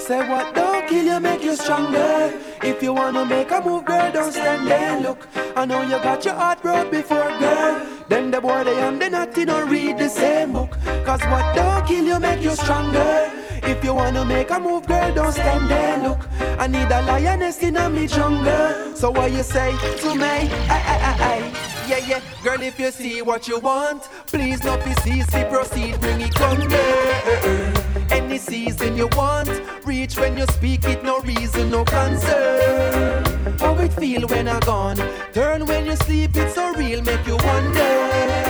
Say 0.00 0.26
what 0.26 0.54
don't 0.54 0.88
kill 0.88 1.04
you 1.04 1.20
make 1.20 1.42
you 1.42 1.54
stronger. 1.54 2.32
If 2.62 2.82
you 2.82 2.94
wanna 2.94 3.26
make 3.26 3.50
a 3.50 3.60
move, 3.60 3.84
girl, 3.84 4.10
don't 4.10 4.32
stand 4.32 4.66
there. 4.66 4.98
Look, 5.00 5.28
I 5.54 5.66
know 5.66 5.82
you 5.82 5.98
got 6.02 6.24
your 6.24 6.34
heart 6.34 6.62
broke 6.62 6.90
before, 6.90 7.30
girl. 7.38 7.86
Then 8.08 8.30
the 8.30 8.40
boy 8.40 8.64
they 8.64 8.80
and 8.80 9.00
the 9.00 9.10
naughty 9.10 9.44
don't 9.44 9.68
read 9.68 9.98
the 9.98 10.08
same 10.08 10.54
book. 10.54 10.70
Cause 11.04 11.20
what 11.26 11.54
don't 11.54 11.86
kill 11.86 12.04
you 12.04 12.18
make 12.18 12.40
you 12.40 12.56
stronger. 12.56 13.37
If 13.62 13.84
you 13.84 13.94
wanna 13.94 14.24
make 14.24 14.50
a 14.50 14.58
move, 14.58 14.86
girl, 14.86 15.14
don't 15.14 15.32
stand 15.32 15.68
there. 15.70 15.98
Look, 15.98 16.20
I 16.58 16.66
need 16.66 16.90
a 16.90 17.02
lioness 17.02 17.62
in 17.62 17.76
a 17.76 17.88
me 17.88 18.06
jungle. 18.06 18.96
So 18.96 19.10
what 19.10 19.30
you 19.32 19.42
say 19.42 19.72
to 20.00 20.14
me? 20.14 20.24
Aye, 20.24 20.50
aye, 20.70 21.00
aye, 21.08 21.24
aye. 21.30 21.68
Yeah, 21.88 21.98
yeah, 22.06 22.20
girl, 22.44 22.60
if 22.60 22.78
you 22.78 22.90
see 22.90 23.22
what 23.22 23.48
you 23.48 23.58
want, 23.60 24.02
please 24.26 24.62
not 24.62 24.84
be 24.84 24.92
cease, 25.02 25.26
proceed, 25.50 25.98
bring 26.00 26.20
it 26.20 26.34
come 26.34 26.60
there. 26.68 27.74
Any 28.10 28.38
season 28.38 28.96
you 28.96 29.08
want, 29.16 29.48
reach 29.86 30.18
when 30.18 30.36
you 30.36 30.44
speak 30.46 30.84
it, 30.84 31.02
no 31.02 31.20
reason, 31.20 31.70
no 31.70 31.84
concern. 31.84 33.24
How 33.58 33.74
it 33.78 33.92
feel 33.94 34.26
when 34.28 34.48
I 34.48 34.60
gone? 34.60 34.98
Turn 35.32 35.64
when 35.64 35.86
you 35.86 35.96
sleep, 35.96 36.36
it's 36.36 36.54
so 36.54 36.74
real, 36.74 37.02
make 37.02 37.26
you 37.26 37.36
wonder. 37.36 38.47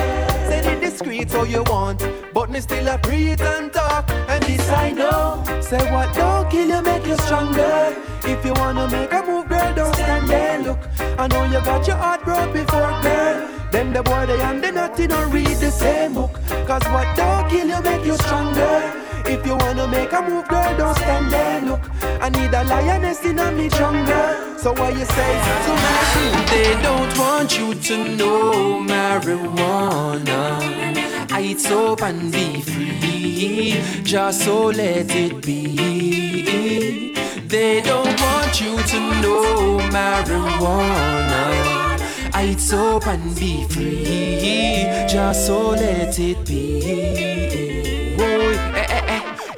Discreet 0.89 1.29
so 1.29 1.43
you 1.43 1.61
want, 1.67 2.03
but 2.33 2.49
me 2.49 2.59
still 2.59 2.87
a 2.87 2.97
breathe 2.97 3.39
and 3.41 3.71
talk, 3.71 4.09
and 4.09 4.41
this 4.43 4.67
I 4.71 4.91
know. 4.91 5.43
Say 5.61 5.77
what 5.91 6.15
don't 6.15 6.49
kill 6.49 6.67
you, 6.67 6.81
make 6.81 7.05
you 7.05 7.15
stronger. 7.17 7.95
If 8.23 8.43
you 8.43 8.53
wanna 8.53 8.87
make 8.89 9.13
a 9.13 9.21
move, 9.21 9.47
girl, 9.47 9.71
don't 9.75 9.93
stand 9.93 10.27
there. 10.27 10.59
Look, 10.63 10.79
I 11.19 11.27
know 11.27 11.43
you 11.43 11.63
got 11.63 11.85
your 11.85 11.95
heart 11.95 12.23
broke 12.23 12.53
before, 12.53 12.89
girl. 13.03 13.47
Them 13.71 13.93
the 13.93 14.01
boy 14.01 14.25
they 14.25 14.41
and 14.41 14.63
the 14.63 14.71
naughty 14.71 15.05
don't 15.05 15.31
read 15.31 15.57
the 15.57 15.69
same 15.69 16.15
book. 16.15 16.33
Cause 16.65 16.83
what 16.85 17.15
don't 17.15 17.47
kill 17.51 17.67
you, 17.67 17.81
make 17.83 18.03
you 18.03 18.15
stronger. 18.15 19.08
If 19.31 19.45
you 19.45 19.55
wanna 19.57 19.87
make 19.87 20.11
a 20.11 20.21
move, 20.23 20.47
girl, 20.47 20.75
don't 20.75 20.95
stand 20.95 21.31
there. 21.31 21.61
Look, 21.61 21.81
I 22.19 22.29
need 22.29 22.51
a 22.51 22.63
lioness 22.63 23.23
in 23.23 23.37
a 23.37 23.51
me 23.51 23.69
jungle. 23.69 24.57
So 24.57 24.73
what 24.73 24.93
you 24.97 25.05
say 25.05 25.33
to 25.65 25.71
me? 25.83 25.93
They 26.53 26.71
don't 26.81 27.17
want 27.17 27.57
you 27.59 27.75
to 27.75 27.95
know 28.15 28.81
marijuana. 28.81 30.41
It's 31.41 31.67
up 31.71 32.01
and 32.01 32.31
be 32.31 32.61
free, 32.61 33.81
just 34.03 34.45
so 34.45 34.67
let 34.67 35.15
it 35.15 35.41
be. 35.45 37.13
They 37.47 37.81
don't 37.81 38.19
want 38.19 38.59
you 38.59 38.77
to 38.81 38.99
know 39.21 39.79
marijuana. 39.95 41.43
It's 42.35 42.73
up 42.73 43.05
and 43.07 43.35
be 43.39 43.65
free, 43.67 45.07
just 45.07 45.45
so 45.45 45.69
let 45.69 46.17
it 46.19 46.45
be. 46.45 47.38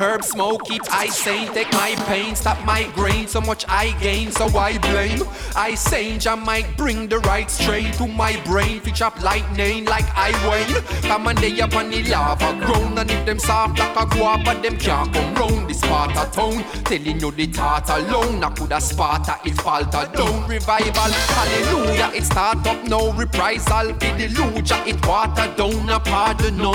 Herb 0.01 0.23
smoke 0.23 0.65
keep 0.65 0.81
I 0.91 1.05
sane, 1.09 1.53
take 1.53 1.71
my 1.73 1.93
pain, 2.07 2.35
stop 2.35 2.57
my 2.65 2.89
grain. 2.95 3.27
So 3.27 3.39
much 3.39 3.65
I 3.69 3.91
gain, 4.01 4.31
so 4.31 4.47
I 4.57 4.79
blame. 4.79 5.21
I 5.55 5.75
sane, 5.75 6.19
I 6.25 6.33
might 6.33 6.75
bring 6.75 7.07
the 7.07 7.19
right 7.19 7.51
strain 7.51 7.91
to 7.99 8.07
my 8.07 8.35
brain. 8.43 8.79
Fitch 8.79 9.03
up 9.03 9.21
lightning 9.21 9.85
like 9.85 10.09
I 10.15 10.31
wane. 10.47 10.83
Come 11.03 11.27
on, 11.27 11.35
they 11.35 11.61
up 11.61 11.75
on 11.75 11.91
the 11.91 12.01
lava 12.09 12.51
ground. 12.65 12.97
And 12.97 13.11
if 13.11 13.23
them 13.27 13.37
soft 13.37 13.77
like 13.77 13.95
a 13.95 14.07
guava, 14.07 14.59
them 14.59 14.75
can't 14.77 15.13
come 15.13 15.35
round 15.35 15.69
this 15.69 15.81
part 15.81 16.17
of 16.17 16.31
town. 16.31 16.63
Telling 16.83 17.19
you 17.19 17.29
the 17.29 17.45
thought 17.45 17.87
alone, 17.91 18.43
I 18.43 18.49
coulda 18.55 18.81
Sparta, 18.81 19.37
it 19.45 19.53
falter 19.61 20.09
down. 20.17 20.49
Revival, 20.49 21.11
hallelujah, 21.37 22.09
it 22.15 22.23
start 22.23 22.65
up 22.65 22.83
no 22.85 23.13
reprisal. 23.13 23.93
Be 23.93 24.09
the 24.13 24.29
luja, 24.33 24.83
it 24.87 25.05
water 25.05 25.53
down, 25.55 25.89
a 25.89 25.99
pardon 25.99 26.57
no. 26.57 26.71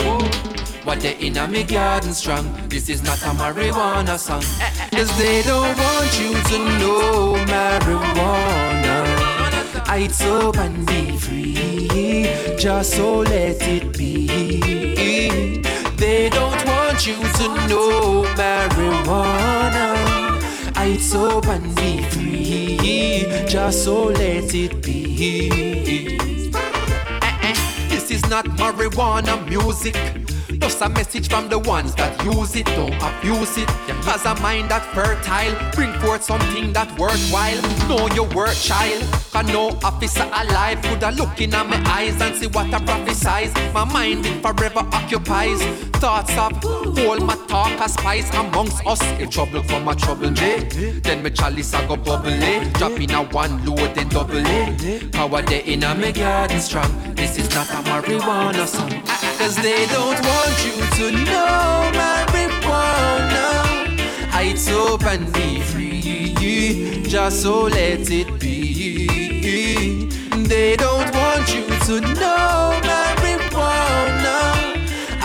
What 0.87 1.01
they 1.01 1.17
in 1.19 1.37
a 1.37 1.49
me 1.49 1.65
garden 1.65 2.15
strong. 2.15 2.47
This 2.69 2.89
is 2.89 3.03
not 3.03 3.21
a 3.23 3.35
marijuana 3.35 4.17
song. 4.17 4.43
Cause 4.93 5.19
they 5.19 5.43
don't 5.43 5.77
want 5.77 6.21
you 6.21 6.33
to 6.33 6.59
know 6.79 7.35
marijuana. 7.47 8.97
It's 9.99 10.23
up 10.23 10.57
and 10.59 10.87
be 10.87 11.19
free. 11.19 12.31
Just 12.57 12.95
so 12.95 13.19
let 13.19 13.61
it 13.63 13.99
be. 13.99 14.29
They 15.97 16.31
don't 16.31 16.65
want 16.65 17.05
you 17.05 17.17
to 17.17 17.49
know 17.67 18.23
marijuana. 18.37 19.97
It's 20.87 21.13
up 21.17 21.49
and 21.49 21.75
be 21.75 22.03
free. 22.11 23.27
Just 23.49 23.83
so 23.83 24.05
let 24.05 24.55
it 24.55 24.83
be. 24.85 25.51
Eh, 25.83 27.33
eh. 27.43 27.55
This 27.89 28.13
is 28.13 28.25
not 28.31 28.45
marijuana 28.45 29.45
music. 29.49 29.97
Just 30.49 30.81
a 30.81 30.89
message 30.89 31.29
from 31.29 31.49
the 31.49 31.59
ones 31.59 31.95
that 31.97 32.25
use 32.25 32.55
it, 32.55 32.67
don't 32.67 32.95
abuse 33.03 33.59
it. 33.59 33.69
Cause 34.07 34.25
a 34.25 34.35
mind 34.41 34.71
that 34.71 34.85
fertile, 34.95 35.55
bring 35.75 35.93
forth 36.01 36.23
something 36.23 36.73
that 36.73 36.89
worthwhile. 36.99 37.61
Know 37.89 38.07
your 38.15 38.29
worth, 38.35 38.63
child. 38.63 39.03
Cause 39.33 39.47
no 39.49 39.71
officer 39.83 40.23
alive 40.23 40.81
could 40.83 41.03
have 41.03 41.19
look 41.19 41.41
in 41.41 41.51
my 41.51 41.83
eyes 41.87 42.21
and 42.23 42.35
see 42.37 42.47
what 42.47 42.73
I 42.73 42.79
prophesize. 42.79 43.53
My 43.75 43.85
mind 43.85 44.25
it 44.25 44.41
forever 44.41 44.87
occupies. 44.93 45.61
Thoughts 45.99 46.37
of 46.39 46.65
all 46.65 47.19
my 47.19 47.37
talk 47.49 47.73
as 47.81 47.95
spice 47.95 48.33
amongst 48.35 48.87
us. 48.87 49.03
In 49.21 49.29
trouble 49.29 49.63
from 49.65 49.89
a 49.89 49.97
trouble 49.97 50.31
me. 50.31 50.61
Then 51.01 51.23
my 51.23 51.31
chalice 51.31 51.75
I 51.75 51.87
go 51.89 51.97
bubble 51.97 52.29
it. 52.29 52.73
Drop 52.75 52.93
in 52.93 53.11
a 53.11 53.25
one 53.25 53.65
load 53.65 53.95
then 53.95 54.09
double 54.09 54.37
it. 54.37 55.13
Power 55.13 55.43
day 55.43 55.63
in 55.65 55.83
a 55.83 55.95
me 55.95 56.13
garden 56.13 56.61
strong. 56.61 57.15
This 57.15 57.37
is 57.37 57.53
not 57.55 57.69
a 57.71 57.83
marijuana 57.89 58.67
song. 58.67 59.26
Cause 59.39 59.57
they 59.57 59.87
don't 59.87 60.19
want 60.27 60.65
you 60.65 60.73
to 60.97 61.13
know 61.25 61.91
marijuana. 61.93 63.47
It's 64.43 64.69
and 64.69 65.33
be 65.35 65.61
free. 65.61 67.03
Just 67.03 67.43
so 67.43 67.65
let 67.65 68.11
it 68.11 68.41
be. 68.41 69.07
They 70.49 70.77
don't 70.77 71.15
want 71.15 71.55
you 71.55 71.67
to 71.67 72.01
know 72.01 72.81
marijuana. 72.83 74.39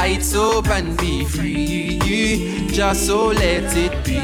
It's 0.04 0.36
and 0.36 0.98
be 0.98 1.26
free. 1.26 2.68
Just 2.68 3.08
so 3.08 3.28
let 3.28 3.76
it 3.78 4.04
be. 4.04 4.20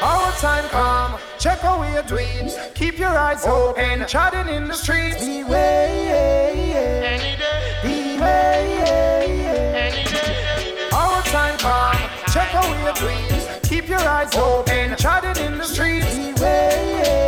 Our 0.00 0.32
time 0.32 0.68
come, 0.68 1.18
check 1.38 1.62
away 1.64 1.92
your 1.94 2.04
dreams. 2.04 2.56
Keep 2.74 2.98
your 2.98 3.16
eyes 3.16 3.44
open, 3.46 4.06
chatting 4.06 4.54
in 4.54 4.68
the 4.68 4.74
streets. 4.74 5.24
Beware. 5.24 6.73
palm. 11.64 11.96
Check 12.32 12.52
away 12.54 12.82
your 12.84 12.92
dreams. 12.94 13.42
Keep 13.62 13.88
your 13.88 14.00
eyes 14.00 14.34
open. 14.36 14.96
Chatting 14.96 15.44
in 15.44 15.58
the 15.58 15.64
streets. 15.64 16.06
Anyway, 16.14 17.02
yeah. 17.02 17.23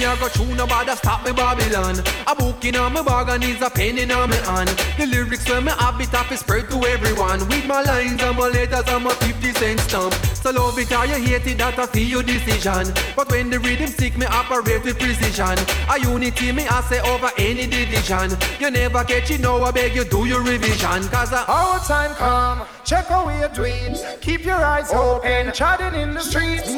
Me, 0.00 0.06
I 0.06 0.16
go 0.16 0.28
through, 0.28 0.54
nobody 0.54 0.92
stop 0.96 1.24
me, 1.24 1.32
Babylon. 1.32 1.96
A 2.26 2.34
book 2.34 2.64
in 2.64 2.76
on 2.76 2.92
my 2.92 3.02
bag 3.02 3.28
and 3.28 3.44
is 3.44 3.60
a 3.60 3.70
pen 3.70 3.98
in 3.98 4.10
on 4.10 4.30
my 4.30 4.36
hand. 4.36 4.70
The 4.98 5.06
lyrics 5.06 5.48
when 5.48 5.64
me 5.64 5.72
have 5.78 6.00
it 6.00 6.14
up 6.14 6.32
is 6.32 6.40
spread 6.40 6.70
to 6.70 6.76
everyone. 6.86 7.40
With 7.48 7.66
my 7.66 7.82
lines 7.82 8.22
and 8.22 8.36
my 8.36 8.48
letters 8.48 8.88
and 8.88 9.04
my 9.04 9.12
50 9.12 9.52
cent 9.52 9.80
stamp. 9.80 10.14
So 10.42 10.50
love 10.50 10.78
it 10.78 10.92
or 10.92 11.04
you 11.06 11.20
hate 11.20 11.46
it, 11.46 11.58
that 11.58 11.78
a 11.78 11.86
feel 11.86 12.08
your 12.08 12.22
decision. 12.22 12.92
But 13.14 13.30
when 13.30 13.50
the 13.50 13.58
rhythm 13.58 13.88
sick, 13.88 14.16
me 14.16 14.26
operate 14.26 14.84
with 14.84 14.98
precision. 14.98 15.58
A 15.90 16.00
unity, 16.00 16.52
me 16.52 16.66
I 16.66 16.80
say 16.82 17.00
over 17.00 17.30
any 17.36 17.66
division. 17.66 18.36
You 18.58 18.70
never 18.70 19.04
catch 19.04 19.30
it, 19.30 19.40
now 19.40 19.62
I 19.62 19.70
beg 19.70 19.94
you 19.94 20.04
do 20.04 20.24
your 20.24 20.42
revision. 20.42 21.08
Cause 21.08 21.32
I 21.32 21.44
Our 21.44 21.78
time 21.80 22.14
come, 22.14 22.66
check 22.84 23.10
out 23.10 23.28
your 23.38 23.50
dreams. 23.50 24.02
Keep 24.20 24.44
your 24.44 24.62
eyes 24.64 24.92
open, 24.92 25.52
chatting 25.52 26.00
in 26.00 26.14
the 26.14 26.20
streets. 26.20 26.70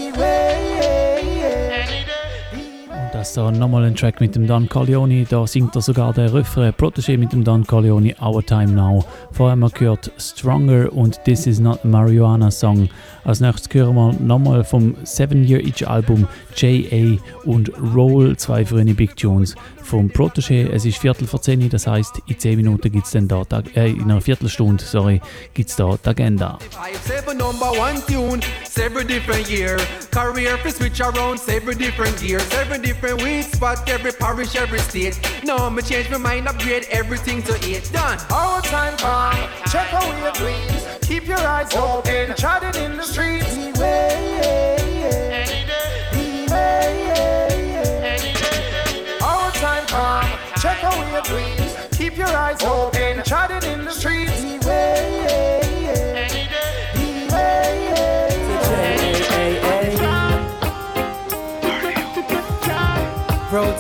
Das 3.13 3.29
ist 3.29 3.37
da 3.37 3.51
nochmal 3.51 3.85
ein 3.85 3.95
Track 3.95 4.23
mit 4.23 4.35
dem 4.35 4.47
Don 4.47 4.67
Corleone. 4.67 5.27
Da 5.29 5.47
singt 5.47 5.77
er 5.77 5.83
sogar 5.83 6.15
der 6.15 6.33
Refrain 6.33 6.73
Protégé 6.73 7.19
mit 7.19 7.31
dem 7.35 7.45
Don 7.45 7.67
Corleone 7.67 8.15
Our 8.23 8.43
Time 8.43 8.73
Now. 8.73 9.05
Vorher 9.33 9.53
haben 9.53 9.61
wir 9.61 9.69
gehört 9.69 10.11
Stronger 10.17 10.91
und 10.91 11.23
This 11.25 11.47
Is 11.47 11.61
Not 11.61 11.85
a 11.85 11.89
Marijuana 11.89 12.51
Song. 12.51 12.89
Als 13.25 13.41
nächstes 13.41 13.73
hören 13.75 13.95
wir 13.95 14.15
nochmal 14.15 14.65
vom 14.65 14.97
Seven 15.05 15.45
Year 15.45 15.61
Itch 15.61 15.87
Album 15.87 16.27
J.A. 16.57 17.19
und 17.45 17.71
Roll, 17.95 18.35
zwei 18.39 18.65
frühe 18.65 18.95
Big 18.95 19.15
Tunes 19.15 19.57
vom 19.83 20.09
Protégé. 20.09 20.71
Es 20.73 20.87
ist 20.87 20.97
Viertel 20.97 21.27
vor 21.27 21.43
10 21.43 21.69
das 21.69 21.87
heißt 21.87 22.23
in 22.27 22.39
10 22.39 22.57
Minuten 22.57 22.91
gibt 22.91 23.05
es 23.05 23.13
dann 23.13 23.29
da, 23.29 23.45
äh, 23.75 23.91
in 23.91 24.05
einer 24.05 24.23
Viertelstunde, 24.23 24.83
sorry, 24.83 25.21
gibt 25.53 25.69
es 25.69 25.77
da 25.77 25.99
die 26.03 26.09
Agenda. 26.09 26.59
Seven 27.05 27.37
number 27.37 27.73
one 27.73 28.01
tune, 28.07 28.41
seven 28.65 29.07
different 29.07 29.49
year. 29.51 29.77
Career 30.11 30.57
for 30.59 30.71
switch 30.71 31.01
around, 31.01 31.39
seven 31.39 31.77
different 31.77 32.17
gears, 32.21 32.45
seven 32.51 32.81
different 32.81 33.02
weed 33.11 33.43
spot, 33.43 33.89
every 33.89 34.13
parish, 34.13 34.55
every 34.55 34.79
state. 34.79 35.19
No, 35.45 35.69
me 35.69 35.83
change 35.83 36.09
my 36.11 36.19
mind, 36.19 36.47
upgrade 36.47 36.87
everything 36.91 37.43
to 37.43 37.55
eight. 37.67 37.91
Done. 37.93 38.19
Our 38.31 38.63
time 38.63 38.97
come, 38.97 39.49
check 39.71 39.93
out 39.93 40.19
your 40.23 40.33
dreams. 40.33 40.87
Keep 41.03 41.27
your 41.27 41.39
eyes 41.39 41.75
open, 41.75 42.35
chatting 42.37 42.81
in 42.83 42.97
the 42.97 43.03
streets. 43.03 43.57
Our 49.23 49.51
time 49.53 49.87
come, 49.87 50.39
check 50.61 50.85
out 50.85 51.13
your 51.13 51.23
dreams. 51.23 51.77
Keep 51.99 52.17
your 52.17 52.29
eyes 52.29 52.63
open, 52.63 53.23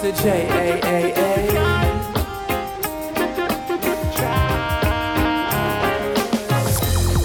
Protoje, 0.02 0.48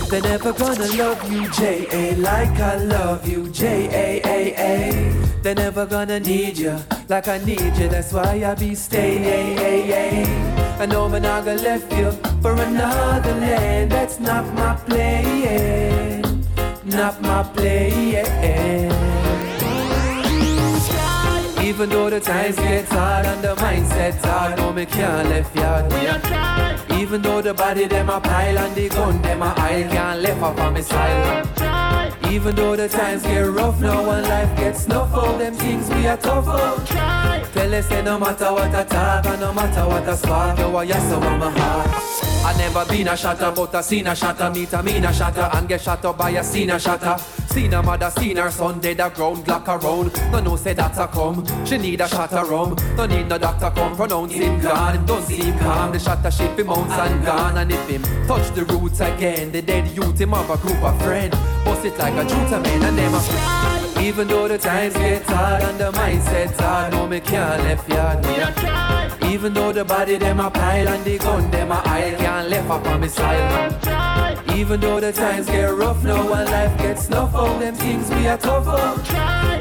They're 0.10 0.22
never 0.22 0.54
gonna 0.54 0.86
love 0.96 1.32
you, 1.32 1.50
J.A. 1.50 2.16
like 2.18 2.60
I 2.60 2.76
love 2.78 3.28
you, 3.28 3.50
J.A.A.A. 3.50 5.12
They're 5.42 5.56
never 5.56 5.88
gonna 5.88 6.20
need 6.20 6.60
you 6.60 6.78
like 7.10 7.28
I 7.28 7.40
need 7.40 7.76
you, 7.78 7.88
that's 7.90 8.14
why 8.14 8.44
I 8.46 8.54
be 8.54 8.76
staying. 8.76 9.58
I 10.80 10.86
know 10.86 11.06
I'm 11.06 11.20
not 11.20 11.46
gonna 11.46 11.60
left 11.60 11.92
you 11.94 12.12
for 12.44 12.54
another 12.54 13.34
land, 13.34 13.92
that's 13.92 14.20
not 14.20 14.46
my 14.54 14.76
plan, 14.86 16.46
not 16.86 17.20
my 17.24 17.42
plan. 17.42 19.17
Even 21.78 21.90
though 21.92 22.10
the 22.10 22.20
times 22.20 22.56
get 22.56 22.90
hard 22.90 23.28
and 23.28 23.44
the 23.44 23.54
mindset's 23.54 24.26
hard, 24.26 24.58
no 24.58 24.74
me 24.74 24.84
can't 24.84 25.30
left 25.30 25.56
yard. 25.56 25.94
Even 26.94 27.22
though 27.22 27.40
the 27.40 27.54
body 27.54 27.86
them 27.86 28.10
a 28.10 28.20
pile 28.20 28.58
and 28.58 28.76
the 28.76 28.90
gun 28.90 29.22
them 29.22 29.44
a 29.44 29.54
aisle, 29.56 29.88
can't 29.92 30.22
left 30.22 30.42
up 30.42 30.60
on 30.60 30.74
me 30.74 30.82
side. 30.82 32.18
Even 32.32 32.56
though 32.56 32.76
the 32.76 32.90
times 32.90 33.22
get 33.22 33.42
rough 33.42 33.80
now 33.80 34.10
and 34.10 34.28
life 34.28 34.58
gets 34.58 34.86
snuff 34.86 35.14
all 35.14 35.38
them 35.38 35.54
things 35.54 35.88
we 35.92 36.08
are 36.08 36.18
tough 36.18 36.48
out. 36.48 36.84
Tell 37.54 37.72
us 37.76 37.88
say 37.88 38.02
no 38.02 38.18
matter 38.18 38.52
what 38.54 38.74
I 38.74 38.84
talk 38.84 39.28
and 39.28 39.40
no 39.40 39.54
matter 39.54 39.88
what 39.88 40.10
I 40.10 40.16
spark, 40.16 40.58
you 40.58 40.76
are 40.76 40.84
yes 40.84 41.08
so 41.08 41.20
on 41.20 41.38
my 41.38 41.52
heart. 41.52 42.37
I 42.48 42.56
never 42.56 42.86
been 42.86 43.10
a 43.10 43.18
shatter, 43.18 43.52
but 43.54 43.76
I 43.76 43.82
seen 43.82 44.08
a 44.08 44.16
shatter, 44.16 44.50
meet 44.50 44.72
a 44.72 44.82
mean 44.82 45.04
a 45.04 45.12
shatter, 45.12 45.50
and 45.52 45.68
get 45.68 45.82
shot 45.82 46.06
up 46.06 46.18
by 46.18 46.30
a 46.30 46.42
seen 46.42 46.70
a 46.70 46.80
shatter. 46.80 47.18
Seen 47.48 47.74
a 47.74 47.84
mother, 47.84 48.10
seen 48.10 48.38
her 48.38 48.50
son 48.50 48.80
dead 48.80 49.02
a 49.02 49.10
ground, 49.10 49.44
glock 49.44 49.68
around. 49.68 50.14
No 50.32 50.40
no 50.40 50.56
say 50.56 50.74
that's 50.74 50.98
a 50.98 51.08
come, 51.08 51.46
she 51.66 51.78
need 51.78 52.00
a 52.00 52.06
of 52.06 52.50
rum. 52.50 52.78
No 52.96 53.06
need 53.06 53.28
no 53.28 53.38
doctor 53.38 53.70
come, 53.72 53.98
pronounce 53.98 54.32
him 54.32 54.62
gone. 54.62 55.06
Don't 55.06 55.24
seem 55.26 55.60
calm, 55.60 55.92
the 55.92 56.00
shatter 56.00 56.32
ship 56.32 56.58
him 56.58 56.68
mounts 56.68 56.94
and 56.94 57.26
gone. 57.26 57.58
And 57.58 57.70
if 57.70 57.86
him 57.90 58.04
touch 58.26 58.50
the 58.56 58.64
roots 58.64 59.02
again, 59.02 59.52
the 59.52 59.62
dead 59.62 59.86
youth 59.90 60.18
him 60.18 60.30
have 60.30 60.50
a 60.50 60.56
group 60.56 60.82
of 60.82 60.98
friend. 61.02 61.32
Bust 61.66 61.84
it 61.84 61.98
like 61.98 62.14
a 62.14 62.30
shooter 62.30 62.62
man 62.62 62.82
and 62.82 62.98
them 62.98 63.14
a 63.14 64.00
Even 64.02 64.26
though 64.30 64.48
the 64.48 64.58
times 64.58 64.94
get 64.94 65.22
hard 65.24 65.64
and 65.64 65.78
the 65.78 65.92
mindset's 65.92 66.58
hard, 66.58 66.94
no 66.94 67.08
me 67.08 67.20
can't 67.20 67.62
left 67.64 67.90
yard. 67.90 69.07
Even 69.38 69.54
though 69.54 69.72
the 69.72 69.86
body 69.86 70.18
them 70.18 70.40
a 70.40 70.50
pile 70.50 70.88
and 70.88 71.06
the 71.06 71.20
gun 71.20 71.52
them 71.52 71.72
a 71.72 71.76
aisle, 71.86 72.18
can't 72.18 72.50
left 72.50 72.72
up 72.72 72.88
on 72.88 73.02
me 73.02 73.08
side. 73.08 74.42
Even 74.56 74.80
though 74.80 75.00
the 75.00 75.14
times 75.14 75.46
get 75.46 75.68
rough 75.76 76.04
now 76.04 76.34
and 76.34 76.50
life 76.50 76.76
gets 76.80 77.06
snuff 77.06 77.36
out, 77.36 77.60
them 77.60 77.76
things 77.76 78.10
we 78.10 78.28
are 78.28 78.38
tough 78.40 78.66
out. 78.68 79.06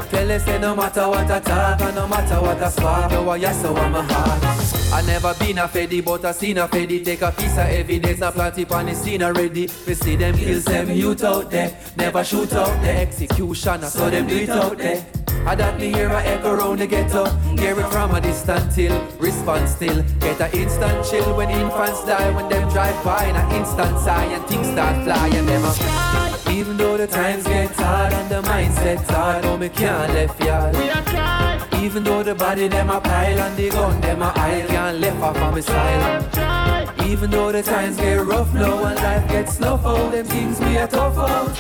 Tell 0.08 0.32
us 0.32 0.44
say 0.46 0.58
no 0.58 0.74
matter 0.74 1.06
what 1.06 1.30
I 1.30 1.40
talk 1.40 1.82
and 1.82 1.94
no 1.94 2.08
matter 2.08 2.40
what 2.40 2.62
I 2.62 2.70
spark, 2.70 3.12
you 3.12 3.28
are 3.28 3.36
yes 3.36 3.60
so 3.60 3.76
on 3.76 3.92
my 3.92 4.02
heart. 4.02 4.65
I 4.92 5.02
never 5.02 5.34
been 5.34 5.58
a 5.58 5.68
feddy, 5.68 6.00
but 6.00 6.24
I 6.24 6.32
seen 6.32 6.58
a 6.58 6.68
feddy 6.68 7.04
take 7.04 7.22
a 7.22 7.32
piece 7.32 7.52
of 7.52 7.66
evidence 7.66 8.22
and 8.22 8.34
plant 8.34 8.58
it 8.58 8.72
on 8.72 8.86
the 8.86 8.94
scene 8.94 9.22
already. 9.22 9.68
We 9.86 9.94
see 9.94 10.16
them 10.16 10.36
kill 10.36 10.60
them 10.60 10.90
youth 10.90 11.24
out 11.24 11.50
there, 11.50 11.76
never 11.96 12.24
shoot 12.24 12.52
out 12.52 12.80
the 12.82 12.90
executioner, 12.90 13.86
so 13.86 14.08
them 14.08 14.26
do 14.26 14.36
it 14.36 14.50
out 14.50 14.78
there. 14.78 15.04
I 15.46 15.54
that 15.54 15.78
me 15.78 15.92
hear 15.92 16.08
a 16.08 16.20
echo 16.24 16.56
round 16.56 16.80
the 16.80 16.88
ghetto. 16.88 17.26
Hear 17.56 17.78
it 17.78 17.88
from 17.92 18.12
a 18.16 18.20
distant 18.20 18.74
till 18.74 19.00
Response 19.18 19.76
still. 19.76 20.02
Get 20.18 20.40
a 20.40 20.50
instant 20.56 21.06
chill 21.08 21.36
when 21.36 21.50
infants 21.50 22.04
die. 22.04 22.30
When 22.34 22.48
them 22.48 22.68
drive 22.70 23.04
by 23.04 23.26
in 23.26 23.36
a 23.36 23.54
instant 23.54 23.96
sigh 24.00 24.24
And 24.24 24.44
things 24.46 24.66
start 24.66 25.04
flying 25.04 25.46
them 25.46 25.64
up 25.64 26.48
Even 26.50 26.76
though 26.76 26.96
the 26.96 27.06
times 27.06 27.44
get 27.44 27.75
hard 27.86 28.12
And 28.12 28.28
the 28.28 28.42
mindset's 28.50 29.08
hard 29.10 29.44
No 29.44 29.56
me 29.56 29.68
can't 29.68 30.12
left 30.14 30.40
yard 30.42 30.74
Even 31.84 32.02
though 32.04 32.22
the 32.22 32.34
body 32.34 32.68
them 32.68 32.90
a 32.90 33.00
pile 33.00 33.38
And 33.38 33.56
the 33.56 33.68
gun 33.70 34.00
them 34.00 34.22
a 34.22 34.32
aisle 34.36 34.68
Can't 34.68 34.98
left 34.98 35.20
off 35.22 35.36
on 35.38 35.54
me 35.54 35.62
side 35.62 37.00
Even 37.06 37.30
though 37.30 37.52
the 37.52 37.62
times 37.62 37.96
get 37.96 38.24
rough 38.32 38.52
now 38.54 38.84
And 38.84 38.96
life 38.96 39.28
gets 39.28 39.56
snuff 39.56 39.84
out 39.84 40.12
Them 40.12 40.26
things 40.26 40.60
we 40.60 40.78
are 40.78 40.88
tough 40.88 41.18
out 41.18 41.54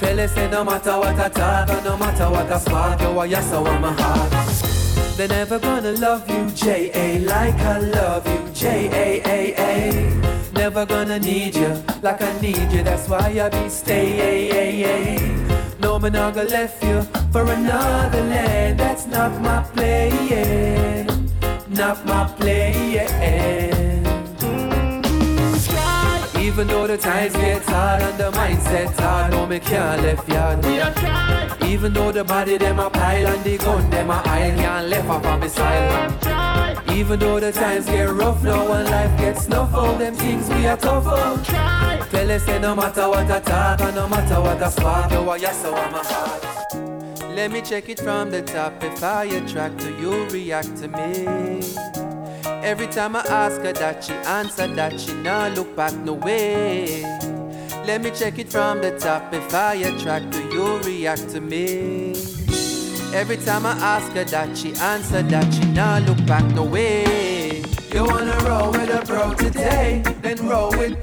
Tell 0.00 0.20
us 0.20 0.32
say 0.34 0.50
no 0.50 0.64
matter 0.64 0.96
what 0.98 1.18
I 1.18 1.28
talk 1.28 1.70
And 1.70 1.84
no 1.84 1.96
matter 1.96 2.30
what 2.30 2.52
I 2.52 2.58
spark 2.58 3.00
You 3.00 3.18
are 3.18 3.26
yes 3.26 3.50
so 3.50 3.66
on 3.66 3.80
my 3.80 3.92
heart 3.92 5.16
They're 5.16 5.28
never 5.28 5.58
gonna 5.58 5.92
love 5.92 6.28
you 6.30 6.50
J.A. 6.50 7.20
like 7.20 7.54
I 7.54 7.78
love 7.78 8.26
you 8.26 8.42
J.A.A.A. 8.52 10.43
Never 10.54 10.86
gonna 10.86 11.18
need 11.18 11.56
you 11.56 11.82
like 12.02 12.22
I 12.22 12.40
need 12.40 12.72
you 12.72 12.82
That's 12.82 13.08
why 13.08 13.18
I 13.18 13.48
be 13.48 13.68
staying 13.68 15.48
No 15.80 15.98
man 15.98 16.12
gonna 16.12 16.44
left 16.44 16.82
you 16.82 17.02
for 17.32 17.42
another 17.42 18.22
land. 18.22 18.78
That's 18.78 19.06
not 19.06 19.40
my 19.42 19.62
plan 19.74 21.30
Not 21.68 22.04
my 22.06 22.26
plan 22.38 23.44
even 26.44 26.68
though 26.68 26.86
the 26.86 26.96
times 26.96 27.32
get 27.34 27.64
hard 27.64 28.02
and 28.02 28.16
the 28.16 28.30
mindset's 28.30 28.96
hard, 29.00 29.32
no 29.32 29.44
me 29.44 29.58
can't 29.58 30.02
left 30.02 30.28
yard. 30.28 30.64
Even 31.64 31.92
though 31.92 32.12
the 32.12 32.22
body 32.22 32.58
them 32.58 32.78
a 32.78 32.88
pile 32.88 33.26
and 33.26 33.42
the 33.42 33.58
gun 33.58 33.90
them 33.90 34.10
a 34.10 34.22
aisle, 34.24 34.56
can't 34.58 34.88
left 34.88 35.08
up 35.08 35.24
on 35.24 35.40
me 35.40 35.48
side. 35.48 36.53
Even 36.94 37.18
though 37.18 37.40
the 37.40 37.50
times 37.50 37.86
get 37.86 38.08
rough 38.08 38.40
now 38.44 38.72
and 38.72 38.88
life 38.88 39.18
gets 39.18 39.46
snuff 39.46 39.74
out, 39.74 39.98
them 39.98 40.14
things 40.14 40.48
we 40.48 40.66
are 40.66 40.76
tough 40.76 41.06
out. 41.06 41.44
Tell 42.10 42.30
us 42.30 42.44
say 42.44 42.60
no 42.60 42.76
matter 42.76 43.08
what 43.08 43.28
I 43.28 43.40
talk 43.40 43.80
and 43.80 43.96
no 43.96 44.08
matter 44.08 44.40
what 44.40 44.62
I 44.62 44.70
spark, 44.70 45.10
you 45.10 45.28
are 45.28 45.36
yes 45.36 45.60
so 45.60 45.74
on 45.74 45.90
my 45.90 46.04
heart. 46.04 47.34
Let 47.34 47.50
me 47.50 47.62
check 47.62 47.88
it 47.88 47.98
from 47.98 48.30
the 48.30 48.42
top. 48.42 48.80
If 48.84 49.02
I 49.02 49.24
attract 49.24 49.80
to 49.80 49.90
you, 50.00 50.24
react 50.28 50.76
to 50.76 50.88
me. 50.88 51.60
Every 52.62 52.86
time 52.86 53.16
I 53.16 53.22
ask 53.22 53.60
her 53.62 53.72
that, 53.72 54.04
she 54.04 54.12
answer 54.12 54.68
that 54.68 55.00
she 55.00 55.14
nah 55.14 55.48
look 55.48 55.74
back 55.74 55.92
no 55.94 56.12
way. 56.12 57.02
Let 57.84 58.02
me 58.02 58.12
check 58.12 58.38
it 58.38 58.48
from 58.48 58.80
the 58.80 58.96
top. 58.98 59.34
If 59.34 59.52
I 59.52 59.74
attract 59.74 60.32
to 60.32 60.42
you, 60.44 60.78
react 60.78 61.28
to 61.30 61.40
me. 61.40 62.33
Every 63.14 63.36
time 63.36 63.64
I 63.64 63.70
ask 63.74 64.10
her 64.14 64.24
that, 64.24 64.58
she 64.58 64.74
answer 64.74 65.22
that 65.22 65.54
she 65.54 65.64
nah 65.66 65.98
look 65.98 66.26
back 66.26 66.44
no 66.52 66.64
way. 66.64 67.43
You 67.94 68.02
wanna 68.02 68.36
roll 68.42 68.72
with 68.72 68.90
a 68.90 69.06
bro 69.06 69.34
today, 69.34 70.02
then 70.20 70.48
roll 70.48 70.70
with 70.70 70.98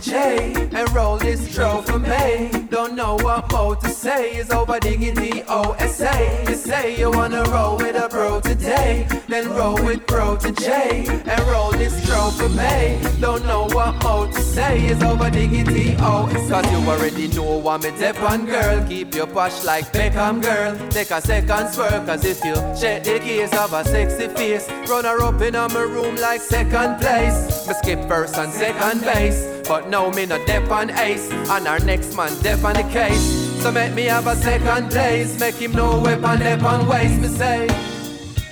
J, 0.00 0.54
and 0.54 0.88
roll 0.94 1.16
this 1.16 1.52
tro 1.52 1.82
for 1.82 1.98
me. 1.98 2.50
Don't 2.70 2.94
know 2.94 3.16
what 3.16 3.50
more 3.50 3.74
to 3.74 3.88
say, 3.88 4.36
is 4.36 4.52
over 4.52 4.78
diggity 4.78 5.42
OSA. 5.48 6.44
You 6.48 6.54
say 6.54 6.96
you 6.96 7.10
wanna 7.10 7.42
roll 7.50 7.78
with 7.78 7.96
a 7.96 8.08
bro 8.08 8.40
today. 8.40 9.08
Then 9.28 9.50
roll 9.50 9.74
with 9.74 10.06
Protoje 10.06 11.08
and 11.26 11.40
roll 11.48 11.72
this 11.72 12.00
stroke 12.04 12.34
for 12.34 12.48
me. 12.48 13.00
Don't 13.20 13.44
know 13.44 13.64
what 13.72 14.00
more 14.04 14.28
to 14.28 14.40
say. 14.40 14.86
It's 14.86 15.02
over 15.02 15.30
diggity. 15.30 15.96
It's 15.98 16.50
cause 16.50 16.70
you 16.70 16.78
already 16.88 17.28
know 17.28 17.58
what 17.58 17.82
me 17.82 17.90
dip 17.98 18.20
on, 18.22 18.46
girl. 18.46 18.86
Keep 18.88 19.14
your 19.14 19.26
push 19.26 19.64
like 19.64 19.92
Beckham, 19.92 20.40
girl. 20.40 20.76
Take 20.90 21.10
a 21.10 21.20
second 21.20 21.68
swerve, 21.72 22.06
cause 22.06 22.24
if 22.24 22.44
you 22.44 22.54
check 22.80 23.02
the 23.04 23.18
case 23.18 23.52
of 23.56 23.72
a 23.72 23.84
sexy 23.84 24.28
face, 24.28 24.68
run 24.88 25.04
her 25.04 25.20
up 25.22 25.40
in 25.42 25.54
my 25.54 25.82
room 25.82 26.16
like 26.16 26.35
second 26.40 26.98
place. 27.00 27.66
Me 27.66 27.74
skip 27.74 28.00
first 28.08 28.36
and 28.36 28.52
second 28.52 29.02
base. 29.02 29.46
But 29.68 29.88
now 29.88 30.10
me 30.10 30.26
no 30.26 30.44
dep 30.46 30.70
on 30.70 30.90
ace, 30.90 31.30
and 31.30 31.66
our 31.66 31.80
next 31.80 32.16
man 32.16 32.32
dep 32.42 32.62
on 32.64 32.74
the 32.74 32.84
case. 32.84 33.46
So 33.62 33.72
make 33.72 33.94
me 33.94 34.04
have 34.04 34.26
a 34.26 34.36
second 34.36 34.90
place, 34.90 35.38
make 35.40 35.56
him 35.56 35.72
know 35.72 36.00
weapon 36.00 36.38
dep 36.40 36.62
on 36.62 36.86
waste. 36.86 37.20
Me 37.20 37.28
say. 37.28 37.95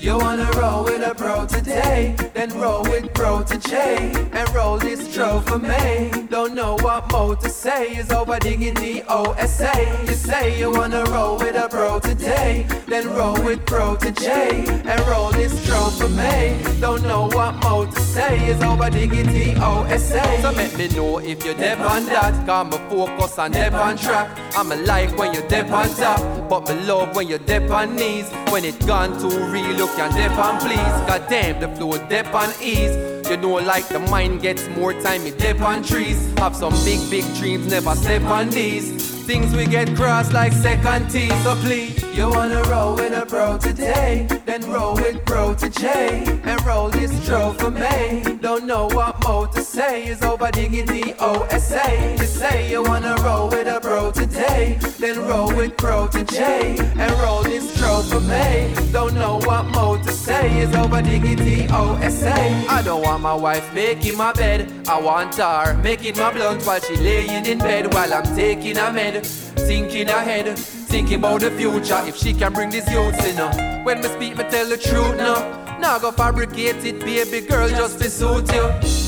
You 0.04 0.18
wanna 0.18 0.50
roll 0.60 0.84
with 0.84 1.00
a 1.00 1.14
pro 1.14 1.46
today, 1.46 2.14
then 2.34 2.50
roll 2.60 2.82
with 2.82 3.04
Protoje 3.14 4.14
and 4.34 4.54
roll 4.54 4.76
this 4.76 5.14
tro 5.14 5.40
for 5.40 5.58
me. 5.58 6.26
Don't 6.28 6.54
know 6.54 6.76
what 6.82 7.10
more 7.10 7.36
to 7.36 7.48
say, 7.48 7.96
is 7.96 8.12
over 8.12 8.38
diggity 8.38 9.02
OSA. 9.08 9.72
You 10.06 10.12
say 10.12 10.58
you 10.58 10.70
wanna 10.70 11.04
roll 11.04 11.38
with 11.38 11.56
a 11.56 11.70
pro 11.70 12.00
today, 12.00 12.66
then 12.86 13.08
roll 13.14 13.42
with 13.42 13.64
Protoje 13.64 14.68
and 14.84 15.00
roll 15.06 15.30
this 15.30 15.64
tro 15.66 15.88
for 15.88 16.10
me. 16.10 16.60
Don't 16.82 17.02
know 17.04 17.28
what 17.28 17.54
more 17.64 17.86
to 17.86 18.00
say, 18.02 18.46
is 18.46 18.62
over 18.62 18.90
diggity 18.90 19.54
OSA. 19.56 20.42
So 20.42 20.52
make 20.52 20.76
me 20.76 20.88
know 20.88 21.16
if 21.16 21.46
you're 21.46 21.54
dep 21.54 21.80
on 21.80 22.04
that, 22.06 22.44
got 22.44 22.70
me 22.70 22.76
focus 22.90 23.38
on 23.38 23.52
dep 23.52 23.72
on 23.72 23.96
track. 23.96 24.28
I'm 24.54 24.70
a 24.70 24.76
like 24.76 25.16
when 25.16 25.32
you're 25.32 25.48
dep 25.48 25.70
on 25.70 25.88
top, 25.94 26.20
but 26.50 26.68
me 26.68 26.74
love 26.84 27.16
when 27.16 27.26
you're 27.26 27.38
dep 27.38 27.70
on 27.70 27.96
knees. 27.96 28.30
When 28.50 28.66
it 28.66 28.86
gone 28.86 29.18
too 29.18 29.36
real, 29.46 29.72
look 29.72 29.93
can 29.96 30.12
dip 30.14 30.36
on 30.38 30.58
please. 30.60 30.96
God 31.08 31.24
damn, 31.28 31.60
the 31.60 31.68
flow 31.76 31.96
dip 32.08 32.32
on 32.34 32.50
ease. 32.60 32.94
You 33.30 33.36
know, 33.38 33.54
like 33.54 33.88
the 33.88 34.00
mind 34.00 34.42
gets 34.42 34.68
more 34.68 34.92
time, 34.92 35.22
it 35.22 35.38
dip 35.38 35.60
on 35.60 35.82
trees. 35.82 36.32
Have 36.38 36.54
some 36.54 36.74
big, 36.84 37.00
big 37.10 37.24
dreams, 37.36 37.66
never 37.70 37.94
step 37.94 38.22
on 38.22 38.50
these. 38.50 39.14
Things 39.24 39.54
we 39.56 39.66
get 39.66 39.96
crossed 39.96 40.32
like 40.34 40.52
second 40.52 41.10
T, 41.10 41.30
so 41.42 41.54
please. 41.56 42.02
You 42.14 42.28
wanna 42.28 42.62
roll 42.64 42.94
with 42.94 43.12
a 43.12 43.24
bro 43.24 43.56
today, 43.56 44.26
then 44.44 44.60
roll 44.70 44.94
with 44.94 45.24
bro 45.24 45.54
to 45.54 45.70
J 45.70 46.24
and 46.44 46.64
roll 46.66 46.90
this 46.90 47.24
tro 47.24 47.52
for 47.54 47.70
me. 47.70 48.22
Don't 48.40 48.66
know 48.66 48.86
what 48.88 49.13
more 49.24 49.46
to 49.48 49.62
say, 49.62 50.06
is 50.06 50.22
over 50.22 50.50
diggity 50.50 51.14
OSA. 51.14 52.16
You 52.18 52.26
say 52.26 52.70
you 52.70 52.82
wanna 52.82 53.16
roll 53.22 53.48
with 53.48 53.66
a 53.66 53.80
bro 53.80 54.10
today, 54.12 54.78
then 54.98 55.18
roll 55.20 55.54
with 55.54 55.76
bro 55.76 56.06
to 56.08 56.24
J 56.24 56.76
and 56.78 57.10
roll 57.22 57.42
this 57.42 57.76
tro 57.78 58.02
for 58.02 58.20
me. 58.20 58.74
Don't 58.92 59.14
know 59.14 59.40
what 59.40 59.64
more 59.66 59.98
to 59.98 60.12
say, 60.12 60.60
is 60.60 60.74
over 60.74 61.02
diggity. 61.02 61.66
I 61.68 62.82
don't 62.82 63.02
want 63.02 63.22
my 63.22 63.34
wife 63.34 63.72
making 63.72 64.16
my 64.16 64.32
bed, 64.32 64.70
I 64.88 65.00
want 65.00 65.34
her 65.36 65.74
making 65.78 66.16
my 66.18 66.32
blunt 66.32 66.62
while 66.64 66.80
she 66.80 66.96
laying 66.96 67.46
in 67.46 67.58
bed 67.58 67.92
while 67.92 68.12
I'm 68.12 68.24
taking 68.36 68.76
a 68.76 68.92
med. 68.92 69.24
Thinking 69.26 70.08
ahead, 70.08 70.58
thinking 70.94 71.18
about 71.18 71.40
the 71.40 71.50
future. 71.50 72.00
If 72.06 72.16
she 72.16 72.32
can 72.32 72.52
bring 72.52 72.70
this 72.70 72.88
youth 72.88 73.18
in 73.26 73.36
her. 73.38 73.82
When 73.82 74.00
me 74.00 74.08
speak, 74.08 74.36
me 74.36 74.44
tell 74.44 74.68
the 74.68 74.76
truth 74.76 75.16
now. 75.16 75.40
Now 75.80 75.98
go 75.98 76.12
fabricate 76.12 76.84
it, 76.84 77.00
baby 77.00 77.40
girl, 77.46 77.68
just 77.68 77.98
to 78.00 78.08
suit 78.08 78.46
you. 78.54 78.66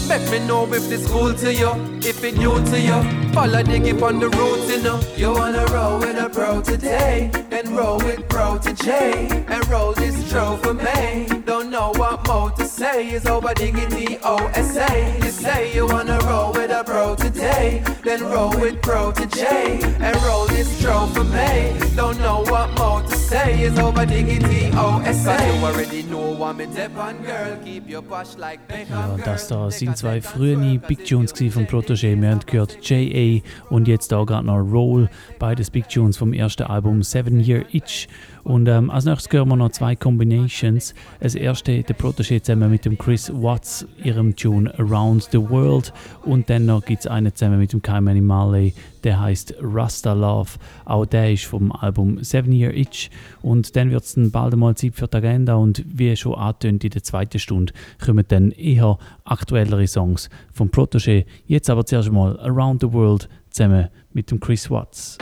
Make 0.09 0.29
me 0.33 0.45
know 0.47 0.65
if 0.73 0.89
this 0.89 1.07
cool 1.09 1.33
to 1.35 1.55
you, 1.55 1.71
if 2.03 2.25
it 2.25 2.37
new 2.37 2.55
to 2.71 2.81
you. 2.81 2.99
Follow 3.33 3.63
the 3.63 3.79
give 3.79 4.03
on 4.03 4.19
the 4.19 4.29
route, 4.29 4.69
you 4.69 4.83
know. 4.83 5.01
You 5.17 5.33
wanna 5.33 5.65
roll 5.67 5.99
with 6.01 6.19
a 6.19 6.29
pro 6.29 6.61
today, 6.61 7.31
then 7.51 7.75
roll 7.75 7.99
with 7.99 8.29
Protoje, 8.29 9.31
and 9.49 9.69
roll 9.69 9.93
this 9.93 10.29
tro 10.29 10.57
for 10.57 10.75
me. 10.75 11.29
Don't 11.45 11.71
know 11.71 11.93
what 11.97 12.27
more 12.27 12.51
to 12.51 12.65
say, 12.65 13.11
is 13.11 13.27
over 13.27 13.55
diggity 13.55 14.19
OSA. 14.25 15.19
You 15.23 15.31
say 15.31 15.75
you 15.75 15.87
wanna 15.87 16.19
roll 16.25 16.53
with 16.53 16.71
a 16.71 16.83
pro 16.85 17.15
today, 17.15 17.83
then 18.07 18.23
roll 18.23 18.51
with 18.61 18.81
pro 18.83 19.11
to 19.11 19.27
J, 19.27 19.81
and 19.99 20.17
roll 20.23 20.47
this 20.47 20.81
tro 20.81 21.07
for 21.07 21.25
me. 21.25 21.75
Don't 21.97 22.19
know 22.21 22.45
what 22.49 22.69
more 22.79 23.03
to 23.03 23.17
say, 23.17 23.63
is 23.63 23.77
over 23.81 24.07
diggity 24.07 24.71
OSA. 24.77 25.35
You 25.35 25.65
already 25.65 26.03
know 26.05 26.31
what 26.37 26.57
me 26.57 26.67
dip 26.67 26.97
on, 26.97 27.21
girl. 27.25 27.59
Keep 27.65 27.89
your 27.89 28.03
push 28.03 28.37
like 28.37 28.61
Beckham, 28.69 29.19
Ja, 29.19 29.25
das 29.25 29.49
da 29.49 29.71
sind 29.73 29.99
zwei 29.99 30.21
frühe 30.21 30.57
Big 30.87 31.05
Tunes 31.05 31.33
von 31.33 31.67
Protégé. 31.67 32.21
Wir 32.21 32.31
haben 32.31 32.41
gehört 32.47 32.79
J.A. 32.81 33.43
und 33.75 33.89
jetzt 33.89 34.13
da 34.13 34.23
gerade 34.23 34.47
noch 34.47 34.61
Roll, 34.61 35.09
beides 35.41 35.71
Big 35.71 35.89
Tunes 35.89 36.17
vom 36.17 36.33
ersten 36.33 36.63
Album 36.63 37.03
Seven 37.03 37.41
Year 37.41 37.65
Itch. 37.73 38.07
Und 38.47 38.69
ähm, 38.69 38.91
als 38.91 39.05
nächstes 39.05 39.33
hören 39.33 39.49
wir 39.49 39.57
noch 39.57 39.73
zwei 39.73 39.97
Combinations. 39.97 40.95
Das 41.19 41.35
erste, 41.35 41.83
der 41.83 41.99
Protégé 41.99 42.41
zusammen 42.41 42.71
mit 42.71 42.85
dem 42.85 42.97
Chris 42.97 43.29
Watts, 43.35 43.85
ihrem 44.05 44.37
Tune 44.37 44.73
Around 44.79 45.31
the 45.33 45.51
World. 45.51 45.93
Und 46.23 46.49
dann 46.49 46.67
noch 46.67 46.85
gibt 46.85 47.01
es 47.01 47.07
einen 47.09 47.35
zusammen 47.35 47.59
mit 47.59 47.73
dem 47.73 47.83
Kymani 47.83 48.21
Marley, 48.21 48.73
der 49.03 49.21
heißt 49.21 49.57
Rasta 49.61 50.13
Love. 50.13 50.51
Auch 50.85 51.07
der 51.07 51.33
ist 51.33 51.47
vom 51.47 51.73
Album 51.73 52.23
Seven 52.23 52.53
Year 52.53 52.73
Itch. 52.73 53.11
Und 53.43 53.75
dann 53.75 53.91
wird 53.91 54.05
es 54.05 54.15
bald 54.17 54.53
einmal 54.53 54.77
Zeit 54.77 54.95
für 54.95 55.09
die 55.09 55.17
Agenda. 55.17 55.57
Und 55.57 55.85
wie 55.85 56.15
schon 56.15 56.37
angetönt 56.37 56.85
in 56.85 56.91
der 56.91 57.03
zweiten 57.03 57.41
Stunde, 57.41 57.73
kommen 57.99 58.25
dann 58.29 58.53
eher 58.53 58.97
aktuellere 59.25 59.89
Songs 59.89 60.31
vom 60.53 60.69
Protégé. 60.69 61.25
Jetzt 61.47 61.69
aber 61.69 61.85
zuerst 61.85 62.13
mal 62.13 62.39
Around 62.39 62.83
the 62.83 62.93
World 62.93 63.29
zusammen 63.51 63.89
mit 64.13 64.31
dem 64.31 64.39
Chris 64.39 64.71
Watts. 64.71 65.19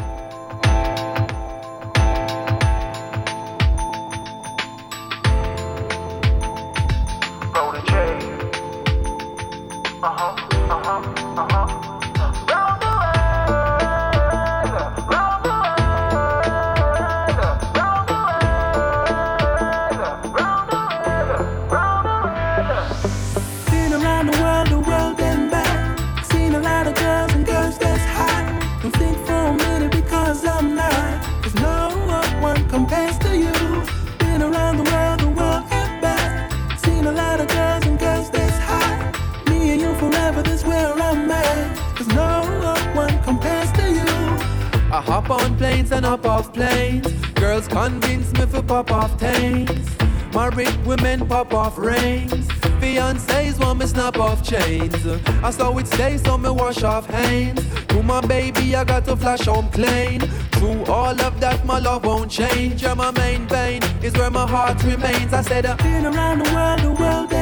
Planes 45.74 45.92
and 45.92 46.06
hop 46.06 46.24
off 46.24 46.52
planes. 46.52 47.10
Girls 47.34 47.66
convince 47.66 48.32
me 48.32 48.46
for 48.46 48.62
pop 48.62 48.92
off 48.92 49.18
tails. 49.18 49.88
Married 50.32 50.76
women 50.86 51.26
pop 51.26 51.52
off 51.52 51.76
rings. 51.78 52.46
Fiancés 52.80 53.58
want 53.58 53.80
me 53.80 53.86
snap 53.86 54.18
off 54.18 54.42
chains. 54.42 54.94
I 55.42 55.50
saw 55.50 55.76
it 55.78 55.86
stay, 55.86 56.18
so 56.18 56.38
me 56.38 56.50
wash 56.50 56.82
off 56.82 57.06
hands. 57.06 57.62
To 57.88 58.02
my 58.02 58.20
baby, 58.20 58.76
I 58.76 58.84
got 58.84 59.04
to 59.06 59.16
flash 59.16 59.46
home 59.46 59.68
clean. 59.70 60.20
Through 60.52 60.84
all 60.84 61.20
of 61.20 61.40
that, 61.40 61.64
my 61.64 61.78
love 61.78 62.04
won't 62.04 62.30
change. 62.30 62.82
You're 62.82 62.94
my 62.94 63.10
main 63.12 63.46
vein, 63.48 63.82
is 64.02 64.12
where 64.14 64.30
my 64.30 64.46
heart 64.46 64.82
remains. 64.84 65.32
I 65.32 65.42
said, 65.42 65.66
uh, 65.66 65.76
Been 65.76 66.06
around 66.06 66.38
the 66.44 66.54
world, 66.54 66.80
the 66.80 67.02
world 67.02 67.33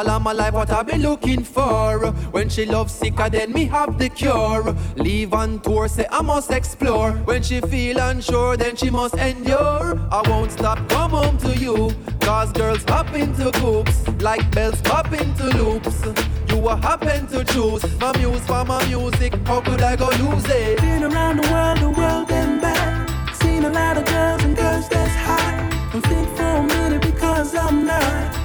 all 0.00 0.10
of 0.16 0.22
my 0.22 0.32
life 0.32 0.54
what 0.54 0.70
I've 0.70 0.86
been 0.86 1.02
looking 1.02 1.44
for. 1.44 1.98
When 2.32 2.48
she 2.48 2.64
loves 2.64 2.92
sicker, 2.94 3.28
then 3.28 3.52
me 3.52 3.66
have 3.66 3.98
the 3.98 4.08
cure. 4.08 4.74
Leave 4.96 5.34
on 5.34 5.60
tour, 5.60 5.88
say 5.88 6.06
I 6.10 6.22
must 6.22 6.50
explore. 6.50 7.12
When 7.28 7.42
she 7.42 7.60
feel 7.60 7.98
unsure, 7.98 8.56
then 8.56 8.76
she 8.76 8.88
must 8.88 9.16
endure. 9.16 10.00
I 10.10 10.22
won't 10.26 10.52
stop, 10.52 10.78
come 10.88 11.10
home 11.10 11.36
to 11.38 11.50
you. 11.58 11.90
Cause 12.20 12.50
girls 12.52 12.82
hop 12.84 13.12
into 13.14 13.50
coops, 13.52 14.08
like 14.20 14.50
bells 14.52 14.80
pop 14.80 15.12
into 15.12 15.44
loops. 15.58 16.00
You 16.48 16.58
will 16.58 16.76
happen 16.76 17.26
to 17.28 17.44
choose 17.44 17.84
my 18.00 18.16
muse 18.16 18.46
for 18.46 18.64
my 18.64 18.82
music. 18.86 19.34
How 19.46 19.60
could 19.60 19.82
I 19.82 19.96
go 19.96 20.08
lose 20.22 20.48
it? 20.48 20.80
Been 20.80 21.04
around 21.04 21.36
the 21.42 21.46
world, 21.52 21.78
the 21.78 21.90
world 21.90 22.30
and 22.30 22.60
back. 22.60 23.34
Seen 23.34 23.64
a 23.64 23.70
lot 23.70 23.98
of 23.98 24.06
girls 24.06 24.42
and 24.44 24.56
girls 24.56 24.88
that's 24.88 25.16
hot. 25.26 25.90
Don't 25.92 26.06
think 26.06 26.28
for 26.36 26.42
a 26.42 26.62
minute 26.62 27.02
because 27.02 27.54
I'm 27.54 27.84
not 27.84 28.39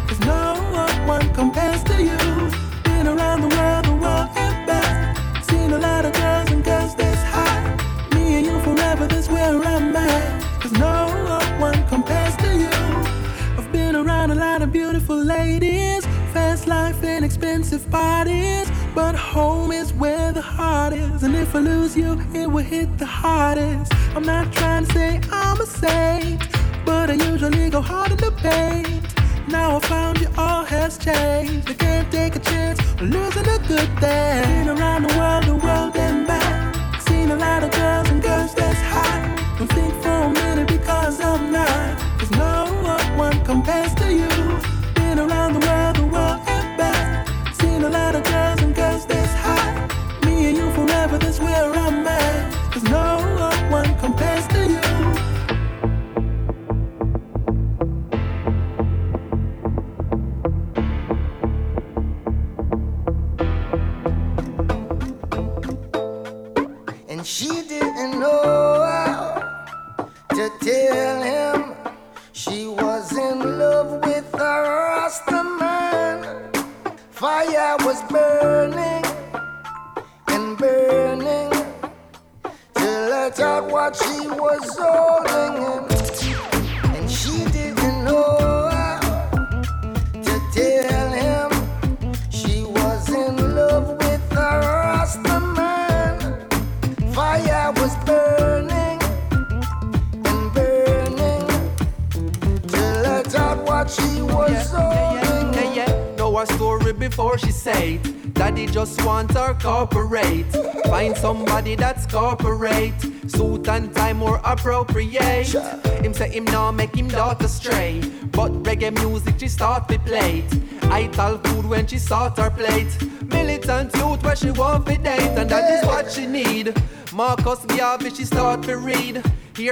one 1.06 1.34
compares 1.34 1.84
to 1.84 2.02
you. 2.02 2.18
Been 2.84 3.08
around 3.08 3.42
the 3.42 3.56
world, 3.56 3.86
the 3.86 3.94
world 3.94 4.30
and 4.36 4.68
back. 4.68 5.44
Seen 5.44 5.72
a 5.72 5.78
lot 5.78 6.06
of 6.06 6.14
girls 6.14 6.52
and 6.52 6.64
girls 6.64 6.96
this 6.96 7.22
high. 7.24 7.78
Me 8.14 8.36
and 8.38 8.46
you 8.46 8.60
forever, 8.62 9.06
that's 9.08 9.30
where 9.30 9.64
I'm 9.64 9.96
at. 9.96 10.62
Cause 10.62 10.72
no 10.74 11.08
one 11.60 11.88
compares 11.88 12.36
to 12.38 12.58
you. 12.58 12.70
I've 13.58 13.72
been 13.72 13.96
around 13.96 14.32
a 14.32 14.36
lot 14.36 14.62
of 14.62 14.72
beautiful 14.72 15.18
ladies. 15.18 16.06
Fast 16.34 16.68
life 16.68 17.04
and 17.04 17.24
expensive 17.24 17.90
parties, 17.90 18.70
But 18.94 19.16
home 19.16 19.72
is 19.72 19.94
where 19.94 20.32
the 20.32 20.42
heart 20.42 20.94
is. 20.94 21.24
And 21.24 21.36
if 21.36 21.56
I 21.56 21.60
lose 21.60 21.96
you, 21.96 22.20
it 22.34 22.48
will 22.50 22.64
hit 22.64 22.98
the 22.98 23.06
hardest. 23.06 23.94
I'm 24.16 24.24
not 24.24 24.52
trying 24.52 24.86
to 24.86 24.94
say 24.94 25.22
I'm 25.32 25.62
a 25.62 25.66
saint. 25.66 26.42
But 26.86 27.10
I 27.10 27.14
usually 27.14 27.70
go 27.70 27.82
hard 27.82 28.12
in 28.12 28.18
the 28.18 28.32
pain. 28.32 29.05
Now 29.48 29.78
I 29.78 29.80
found 29.80 30.20
you, 30.22 30.28
all 30.38 30.64
has 30.64 30.98
changed. 30.98 31.70
I 31.70 31.74
can't 31.76 32.12
take 32.12 32.36
a 32.36 32.40
chance 32.40 32.80
on 33.00 33.12
losing 33.12 33.48
a 33.48 33.60
good 33.68 33.90
thing. 34.00 34.44
Been 34.44 34.70
around 34.70 35.04
the 35.04 35.16
world, 35.18 35.44
the 35.44 35.56
world 35.56 35.96
and 35.96 36.26
back. 36.26 37.02
Seen 37.02 37.30
a 37.30 37.36
lot 37.36 37.64
of 37.64 37.72
girls 37.72 38.10
and 38.10 38.22
girls 38.24 38.56
that's 38.56 38.82
hot. 38.82 39.56
Don't 39.60 39.72
think 39.72 39.94
for 40.02 40.10
a 40.10 40.30
minute 40.30 40.68
because 40.68 41.22
I'm 41.22 41.52
not. 41.52 42.00
Cause 42.20 42.32
no 42.32 42.66
one 43.18 43.44
compares 43.46 43.94
to 43.96 44.12
you. 44.12 44.35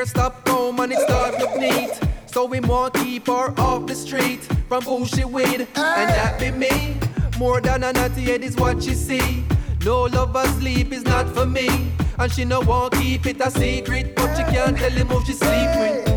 Stop 0.05 0.47
home 0.49 0.79
and 0.81 0.91
it 0.91 0.99
start 0.99 1.39
look 1.39 1.55
neat. 1.57 1.99
So 2.25 2.45
we 2.45 2.59
want 2.59 2.93
keep 2.95 3.27
her 3.27 3.57
off 3.59 3.87
the 3.87 3.95
street 3.95 4.43
from 4.67 4.83
who 4.83 5.05
she 5.05 5.23
with, 5.23 5.61
and 5.61 6.09
that 6.09 6.39
be 6.39 6.51
me. 6.51 6.97
More 7.37 7.61
than 7.61 7.83
a 7.83 7.93
naughty 7.93 8.21
head 8.21 8.43
is 8.43 8.55
what 8.57 8.83
she 8.83 8.95
see. 8.95 9.43
No 9.85 10.03
lover 10.03 10.45
sleep 10.59 10.91
is 10.91 11.03
not 11.03 11.29
for 11.29 11.45
me, 11.45 11.91
and 12.19 12.31
she 12.31 12.43
no 12.43 12.59
want 12.61 12.93
keep 12.93 13.25
it 13.25 13.39
a 13.39 13.49
secret, 13.49 14.15
but 14.15 14.35
she 14.35 14.43
can't 14.43 14.77
tell 14.77 14.91
him 14.91 15.07
who 15.07 15.25
she 15.25 15.33
sleep 15.33 15.69
with. 15.77 16.12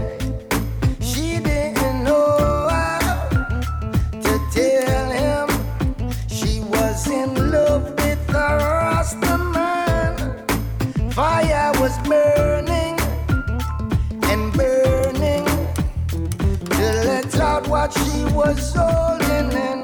Was 18.34 18.74
holding 18.74 19.52
in. 19.52 19.82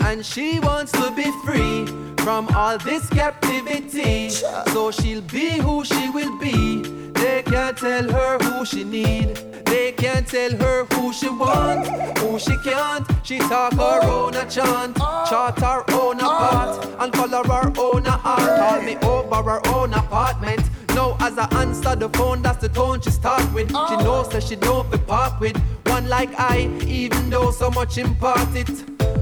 And 0.00 0.24
she 0.24 0.60
wants 0.60 0.92
to 0.92 1.10
be 1.12 1.30
free 1.44 1.86
from 2.24 2.48
all 2.54 2.78
this 2.78 3.08
captivity. 3.08 4.30
So 4.30 4.90
she'll 4.90 5.22
be 5.22 5.58
who 5.58 5.84
she 5.84 6.10
will 6.10 6.38
be. 6.38 6.82
They 7.12 7.42
can't 7.42 7.76
tell 7.76 8.10
her 8.10 8.38
who 8.38 8.64
she 8.64 8.84
need. 8.84 9.36
They 9.64 9.92
can't 9.92 10.26
tell 10.26 10.56
her 10.56 10.84
who 10.92 11.12
she 11.12 11.28
want, 11.28 11.86
who 12.18 12.38
she 12.38 12.56
can't. 12.58 13.06
She 13.22 13.38
talk 13.38 13.74
her 13.74 14.00
own 14.04 14.34
a 14.34 14.48
chant, 14.48 14.96
chart 14.96 15.58
her 15.60 15.84
own 15.92 16.20
a 16.20 16.24
part, 16.24 16.86
and 17.00 17.12
color 17.12 17.44
her 17.44 17.72
own 17.78 18.06
a 18.06 18.20
art. 18.24 18.60
Call 18.60 18.82
me 18.82 18.96
over 18.96 19.42
her 19.50 19.60
own 19.74 19.92
apartment. 19.94 20.67
Now 20.98 21.16
as 21.20 21.38
I 21.38 21.46
answer 21.62 21.94
the 21.94 22.08
phone, 22.08 22.42
that's 22.42 22.58
the 22.58 22.68
tone 22.68 23.00
she 23.00 23.10
start 23.10 23.44
with. 23.54 23.68
She 23.68 23.76
oh. 23.76 24.00
knows 24.02 24.28
that 24.30 24.42
she 24.42 24.56
don't 24.56 24.90
be 24.90 24.98
part 24.98 25.38
with 25.38 25.56
one 25.86 26.08
like 26.08 26.30
I, 26.36 26.68
even 26.88 27.30
though 27.30 27.52
so 27.52 27.70
much 27.70 27.98
impart 27.98 28.52
it. 28.56 28.68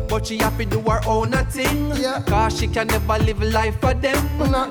But 0.08 0.26
she 0.26 0.38
happy 0.38 0.64
do 0.64 0.80
her 0.80 1.02
own 1.06 1.34
a 1.34 1.44
thing. 1.44 1.90
Cause 2.24 2.58
she 2.58 2.66
can 2.66 2.86
never 2.86 3.18
live 3.18 3.42
a 3.42 3.44
life 3.50 3.78
for 3.78 3.92
them. 3.92 4.16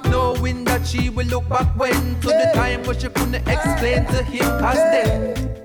Knowing 0.10 0.64
that 0.64 0.88
she 0.88 1.12
will 1.12 1.28
look 1.28 1.48
back 1.48 1.68
when 1.78 2.20
to 2.22 2.28
the 2.28 2.50
time 2.56 2.82
when 2.86 2.98
she 2.98 3.10
couldn't 3.10 3.48
explain 3.48 4.08
to 4.08 4.24
him 4.24 4.48
cause 4.60 4.84
then. 4.94 5.62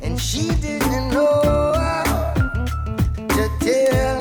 And 0.00 0.20
she 0.20 0.54
didn't 0.62 1.10
know 1.10 1.72
how 1.74 2.34
to 3.16 3.50
tell 3.58 4.13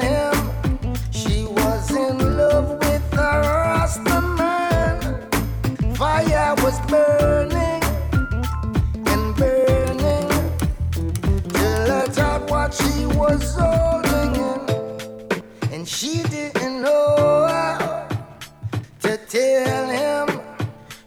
Fire 6.53 6.65
was 6.65 6.79
burning 6.81 7.83
and 9.07 9.35
burning 9.35 10.29
to 11.49 11.63
let 11.87 12.19
out 12.19 12.47
what 12.47 12.73
she 12.73 13.05
was 13.07 13.55
holding 13.55 14.35
in. 14.35 15.73
And 15.73 15.87
she 15.87 16.21
didn't 16.23 16.81
know 16.81 17.47
how 17.49 18.07
to 19.01 19.17
tell 19.17 19.87
him 19.89 20.41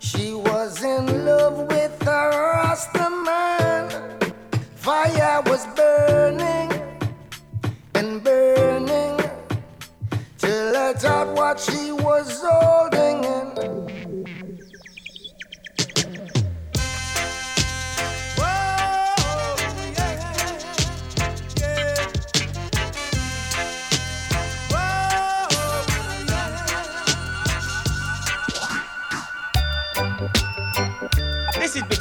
she 0.00 0.34
was 0.34 0.82
in 0.82 1.24
love 1.24 1.58
with 1.68 2.02
a 2.02 2.28
Rasta 2.30 3.08
man. 3.24 3.90
Fire 4.74 5.42
was 5.46 5.64
burning 5.76 6.72
and 7.94 8.24
burning 8.24 9.16
to 10.38 10.48
let 10.72 11.04
out 11.04 11.36
what 11.36 11.60
she 11.60 11.92
was 11.92 12.42
holding 12.42 13.22
in. 13.24 13.55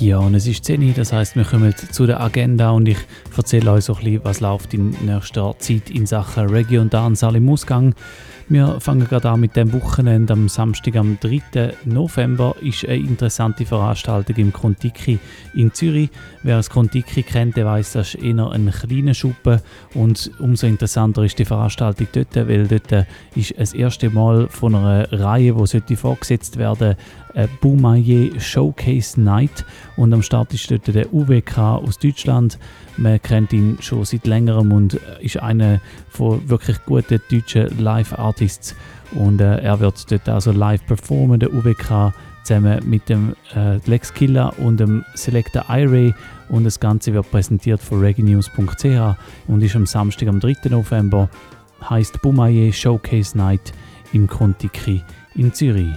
Ja, 0.00 0.16
und 0.16 0.34
es 0.34 0.46
ist 0.46 0.64
10 0.64 0.82
Uhr, 0.82 0.94
das 0.94 1.12
heißt, 1.12 1.36
wir 1.36 1.44
kommen 1.44 1.74
zu 1.76 2.06
der 2.06 2.22
Agenda 2.22 2.70
und 2.70 2.88
ich 2.88 2.96
erzähle 3.36 3.72
euch 3.72 3.84
so 3.84 3.92
ein 3.92 4.02
bisschen, 4.02 4.24
was 4.24 4.40
läuft 4.40 4.72
in 4.72 4.96
nächster 5.04 5.54
Zeit 5.58 5.90
in 5.90 6.06
Sachen 6.06 6.48
Reggae 6.48 6.78
und 6.78 6.94
Dancehall 6.94 7.36
im 7.36 7.46
Ausgang. 7.50 7.94
Wir 8.48 8.80
fangen 8.80 9.06
gerade 9.06 9.28
an 9.28 9.40
mit 9.40 9.54
dem 9.56 9.72
Wochenende. 9.74 10.32
Am 10.32 10.48
Samstag, 10.48 10.96
am 10.96 11.18
3. 11.20 11.74
November, 11.84 12.56
ist 12.62 12.84
eine 12.86 12.96
interessante 12.96 13.66
Veranstaltung 13.66 14.36
im 14.36 14.52
Kontiki 14.54 15.18
in 15.54 15.72
Zürich. 15.74 16.08
Wer 16.42 16.56
das 16.56 16.70
Kontiki 16.70 17.22
kennt, 17.22 17.58
der 17.58 17.66
weiß, 17.66 17.92
das 17.92 18.14
ist 18.14 18.24
eher 18.24 18.50
ein 18.50 18.70
kleiner 18.70 19.12
Schuppen. 19.12 19.60
Und 19.94 20.30
umso 20.40 20.66
interessanter 20.66 21.22
ist 21.24 21.38
die 21.38 21.44
Veranstaltung 21.44 22.08
dort, 22.10 22.34
weil 22.34 22.66
dort 22.66 23.06
ist 23.36 23.54
das 23.56 23.74
erste 23.74 24.08
Mal 24.08 24.48
von 24.48 24.74
einer 24.74 25.12
Reihe, 25.12 25.52
die 25.52 25.66
sollte 25.66 25.96
vorgesetzt 25.96 26.56
werden 26.56 26.96
Boumaye 27.60 28.32
Showcase 28.38 29.20
Night 29.20 29.64
und 29.96 30.12
am 30.12 30.22
Start 30.22 30.52
ist 30.54 30.70
dort 30.70 30.86
der 30.88 31.12
UWK 31.12 31.58
aus 31.58 31.98
Deutschland. 31.98 32.58
Man 32.96 33.20
kennt 33.22 33.52
ihn 33.52 33.78
schon 33.80 34.04
seit 34.04 34.26
längerem 34.26 34.72
und 34.72 34.94
ist 35.20 35.38
einer 35.38 35.80
von 36.08 36.48
wirklich 36.48 36.78
guten 36.86 37.20
deutschen 37.30 37.78
Live-Artists 37.78 38.74
und 39.12 39.40
äh, 39.40 39.58
er 39.60 39.80
wird 39.80 40.10
dort 40.10 40.28
also 40.28 40.52
live 40.52 40.84
performen, 40.86 41.40
der 41.40 41.52
UWK 41.52 42.12
zusammen 42.42 42.80
mit 42.88 43.08
dem 43.08 43.34
äh, 43.54 43.76
Lex 43.86 44.12
Killer 44.12 44.52
und 44.58 44.80
dem 44.80 45.04
Selector 45.14 45.64
iRay 45.68 46.14
und 46.48 46.64
das 46.64 46.80
Ganze 46.80 47.12
wird 47.12 47.30
präsentiert 47.30 47.80
von 47.80 48.00
reginews.ch 48.00 49.16
und 49.46 49.62
ist 49.62 49.76
am 49.76 49.86
Samstag, 49.86 50.28
am 50.28 50.40
3. 50.40 50.68
November, 50.70 51.28
heißt 51.88 52.20
Boumaye 52.22 52.72
Showcase 52.72 53.36
Night 53.36 53.72
im 54.12 54.26
Kontiki 54.26 55.02
in 55.34 55.52
Zürich. 55.52 55.94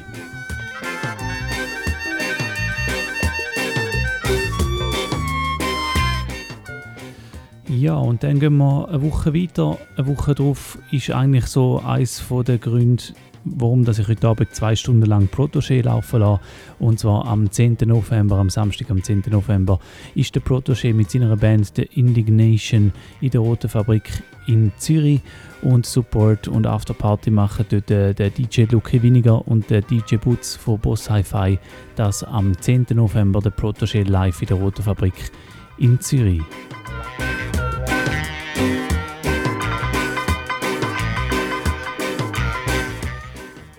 Ja, 7.84 7.95
und 7.95 8.23
dann 8.23 8.39
gehen 8.39 8.55
wir 8.59 8.88
eine 8.88 9.01
Woche 9.01 9.34
weiter. 9.34 9.77
Eine 9.97 10.07
Woche 10.07 10.34
drauf 10.34 10.77
ist 10.91 11.11
eigentlich 11.11 11.47
so 11.47 11.81
eines 11.86 12.23
der 12.47 12.57
Gründe, 12.57 13.03
warum 13.43 13.84
dass 13.84 13.99
ich 13.99 14.07
heute 14.07 14.25
Abend 14.25 14.55
zwei 14.55 14.73
Stunden 14.73 15.05
lang 15.05 15.27
Protégé 15.27 15.84
laufen 15.84 16.21
lasse. 16.21 16.39
Und 16.79 16.99
zwar 16.99 17.27
am 17.27 17.51
10. 17.51 17.79
November, 17.88 18.38
am 18.38 18.49
Samstag, 18.49 18.89
am 18.89 19.03
10. 19.03 19.23
November, 19.29 19.81
ist 20.15 20.34
der 20.34 20.41
Protégé 20.41 20.93
mit 20.93 21.11
seiner 21.11 21.36
Band 21.36 21.73
The 21.75 21.89
Indignation 21.95 22.93
in 23.19 23.31
der 23.31 23.41
Roten 23.41 23.67
Fabrik 23.67 24.23
in 24.47 24.71
Zürich. 24.77 25.19
Und 25.61 25.86
Support 25.86 26.47
und 26.47 26.65
Afterparty 26.65 27.31
machen 27.31 27.65
dort 27.67 27.89
der, 27.89 28.13
der 28.13 28.29
DJ 28.29 28.61
Lucky 28.71 29.03
Winiger 29.03 29.45
und 29.45 29.69
der 29.69 29.81
DJ 29.81 30.15
Butz 30.15 30.55
von 30.55 30.79
Boss 30.79 31.09
Hi-Fi. 31.09 31.59
Das 31.97 32.23
am 32.23 32.57
10. 32.57 32.86
November 32.93 33.41
der 33.41 33.51
Protégé 33.51 34.07
live 34.09 34.41
in 34.41 34.47
der 34.47 34.57
Roten 34.57 34.84
Fabrik 34.84 35.31
in 35.77 35.99
Zürich. 35.99 36.41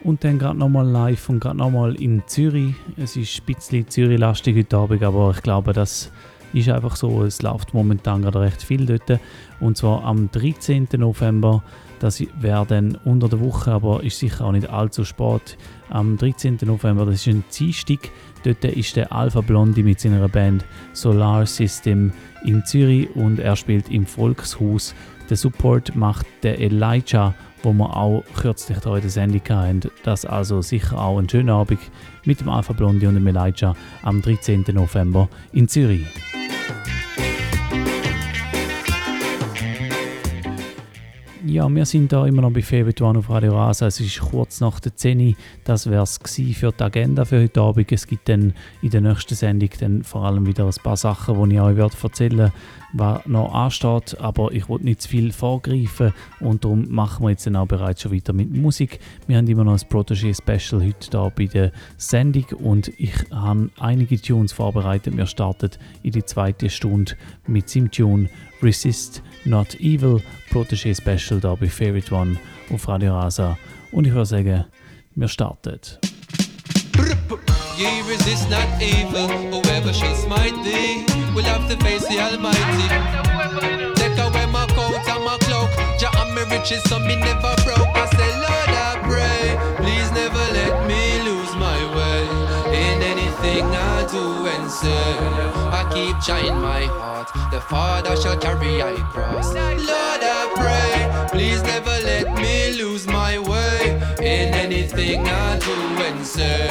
Und 0.05 0.23
dann 0.23 0.39
gerade 0.39 0.59
nochmal 0.59 0.87
live 0.87 1.31
und 1.31 1.41
gerade 1.41 1.57
nochmal 1.57 1.95
in 1.95 2.23
Zürich. 2.27 2.75
Es 2.99 3.17
ist 3.17 3.41
ein 3.41 3.47
bisschen 3.47 3.89
Zürich-lastig 3.89 4.55
heute 4.55 4.77
Abend, 4.77 5.03
aber 5.03 5.33
ich 5.35 5.43
glaube, 5.43 5.73
das 5.73 6.13
ist 6.53 6.69
einfach 6.69 6.95
so. 6.95 7.25
Es 7.25 7.41
läuft 7.41 7.73
momentan 7.73 8.21
gerade 8.21 8.43
recht 8.43 8.63
viel 8.63 8.85
dort. 8.85 9.19
Und 9.61 9.79
zwar 9.79 10.05
am 10.05 10.31
13. 10.31 10.89
November. 10.99 11.63
Das 12.01 12.23
wäre 12.39 12.67
dann 12.67 12.99
unter 13.07 13.31
der 13.31 13.41
Woche, 13.41 13.73
aber 13.73 14.03
ist 14.03 14.19
sicher 14.19 14.45
auch 14.45 14.53
nicht 14.53 14.69
allzu 14.69 15.07
spät. 15.07 15.57
Am 15.89 16.19
13. 16.19 16.59
November, 16.65 17.07
das 17.07 17.15
ist 17.15 17.29
ein 17.29 17.45
Dienstag. 17.57 18.11
Dort 18.45 18.63
ist 18.63 18.97
der 18.97 19.11
Alpha 19.11 19.41
Blondie 19.41 19.83
mit 19.83 20.01
seiner 20.01 20.29
Band 20.29 20.67
Solar 20.93 21.47
System 21.47 22.13
in 22.45 22.63
Zürich 22.67 23.09
und 23.17 23.39
er 23.39 23.57
spielt 23.57 23.91
im 23.91 24.05
Volkshaus. 24.05 24.95
Der 25.31 25.39
Support 25.39 25.97
macht 25.97 26.27
der 26.43 26.61
Elijah 26.61 27.33
wo 27.65 27.73
wir 27.73 27.97
auch 27.97 28.23
kürzlich 28.37 28.79
hier 28.83 28.95
in 28.95 29.01
der 29.01 29.11
Sendung 29.11 29.41
hatten. 29.49 29.91
Das 30.05 30.25
also 30.25 30.63
sicher 30.63 30.99
auch 30.99 31.19
ein 31.19 31.29
schöner 31.29 31.55
Abend 31.55 31.81
mit 32.25 32.41
dem 32.41 32.49
Alpha 32.49 32.73
Blondie 32.73 33.07
und 33.07 33.15
dem 33.15 33.27
Elijah 33.27 33.75
am 34.03 34.23
13. 34.23 34.65
November 34.73 35.29
in 35.53 35.69
Zürich. 35.69 36.07
Ja, 41.47 41.69
wir 41.69 41.85
sind 41.85 42.11
da 42.11 42.27
immer 42.27 42.41
noch 42.41 42.53
bei 42.53 42.63
One 43.01 43.19
auf 43.19 43.29
Radio 43.29 43.53
Rasa. 43.53 43.87
Es 43.87 44.01
ist 44.01 44.19
kurz 44.19 44.63
nach 44.63 44.81
der 44.81 44.97
10 44.97 45.37
Das 45.65 45.91
wäre 45.91 46.03
es 46.03 46.19
für 46.27 46.73
die 46.73 46.83
Agenda 46.83 47.27
für 47.27 47.43
heute 47.43 47.61
Abend. 47.61 47.93
Es 47.93 48.07
gibt 48.07 48.31
dann 48.31 48.55
in 48.81 48.89
der 48.89 49.03
nächsten 49.03 49.35
Sendung 49.35 49.69
dann 49.79 50.05
vor 50.05 50.25
allem 50.25 50.47
wieder 50.47 50.65
ein 50.65 50.83
paar 50.83 50.97
Sachen, 50.97 51.51
die 51.51 51.57
ich 51.57 51.61
euch 51.61 52.03
erzählen 52.03 52.39
werde 52.39 52.53
was 52.95 53.27
noch 53.27 53.53
ansteht, 53.53 54.17
aber 54.21 54.53
ich 54.53 54.69
will 54.69 54.79
nicht 54.81 55.03
zu 55.03 55.09
viel 55.09 55.33
vorgreifen 55.33 56.15
und 56.41 56.65
darum 56.65 56.89
machen 56.91 57.25
wir 57.25 57.31
jetzt 57.31 57.45
dann 57.45 57.57
auch 57.57 57.67
bereits 57.67 58.03
schon 58.03 58.13
weiter 58.13 58.33
mit 58.33 58.55
Musik. 58.55 59.01
Wir 59.27 59.37
haben 59.37 59.49
immer 59.49 59.65
noch 59.65 59.73
ein 59.73 59.89
Protégé 59.89 60.35
Special 60.35 60.81
heute 60.83 61.11
da 61.11 61.29
bei 61.29 61.47
der 61.47 61.73
Sendung 61.97 62.45
und 62.61 62.93
ich 62.97 63.13
habe 63.33 63.69
einige 63.81 64.21
Tunes 64.21 64.53
vorbereitet. 64.53 65.17
Wir 65.17 65.27
starten 65.27 65.71
in 66.05 66.13
die 66.13 66.25
zweite 66.25 66.71
Stunde 66.71 67.17
mit 67.47 67.69
seinem 67.69 67.91
Tune 67.91 68.29
Resist 68.63 69.23
Not 69.45 69.75
Evil, 69.81 70.21
Protégé 70.51 70.95
Special 70.95 71.41
da 71.41 71.55
bei 71.55 71.69
Favorite 71.69 72.15
One 72.15 72.37
auf 72.73 72.89
Radio 72.89 73.15
Rasa 73.15 73.57
und 73.93 74.07
ich 74.07 74.13
würde 74.13 74.27
sagen, 74.27 74.65
wir 75.15 75.29
starten. 75.29 75.81
Ye 77.77 78.03
resist 78.09 78.49
not 78.51 78.69
evil, 78.81 79.29
whoever 79.51 79.93
shall 79.93 80.15
smite 80.15 80.55
will 81.35 81.43
have 81.43 81.69
to 81.69 81.77
face 81.85 82.07
the 82.07 82.21
Almighty. 82.21 82.89
Take 83.97 84.17
away 84.19 84.47
my 84.47 84.67
coat 84.77 85.03
and 85.09 85.25
my 85.25 85.37
cloak, 85.41 85.71
Jah 85.99 86.11
and 86.23 86.35
me 86.35 86.43
riches, 86.57 86.83
so 86.85 86.99
me 87.01 87.17
never 87.17 87.55
broke. 87.65 87.91
I 87.97 88.07
say, 88.15 88.31
Lord, 88.47 88.71
I 88.71 89.01
pray, 89.03 89.44
and 94.17 94.71
say. 94.71 95.17
I 95.79 95.83
keep 95.93 96.19
trying 96.25 96.61
my 96.61 96.85
heart, 96.85 97.29
the 97.53 97.61
Father 97.61 98.17
shall 98.17 98.39
carry 98.39 98.83
I 98.83 98.95
cross. 99.13 99.53
Lord, 99.55 100.23
I 100.23 100.53
pray, 100.57 101.29
please 101.31 101.63
never 101.63 101.97
let 102.05 102.35
me 102.41 102.73
lose 102.73 103.07
my 103.07 103.39
way 103.39 104.01
in 104.21 104.55
anything 104.55 105.27
I 105.27 105.59
do 105.59 105.73
and 106.03 106.27
say. 106.27 106.69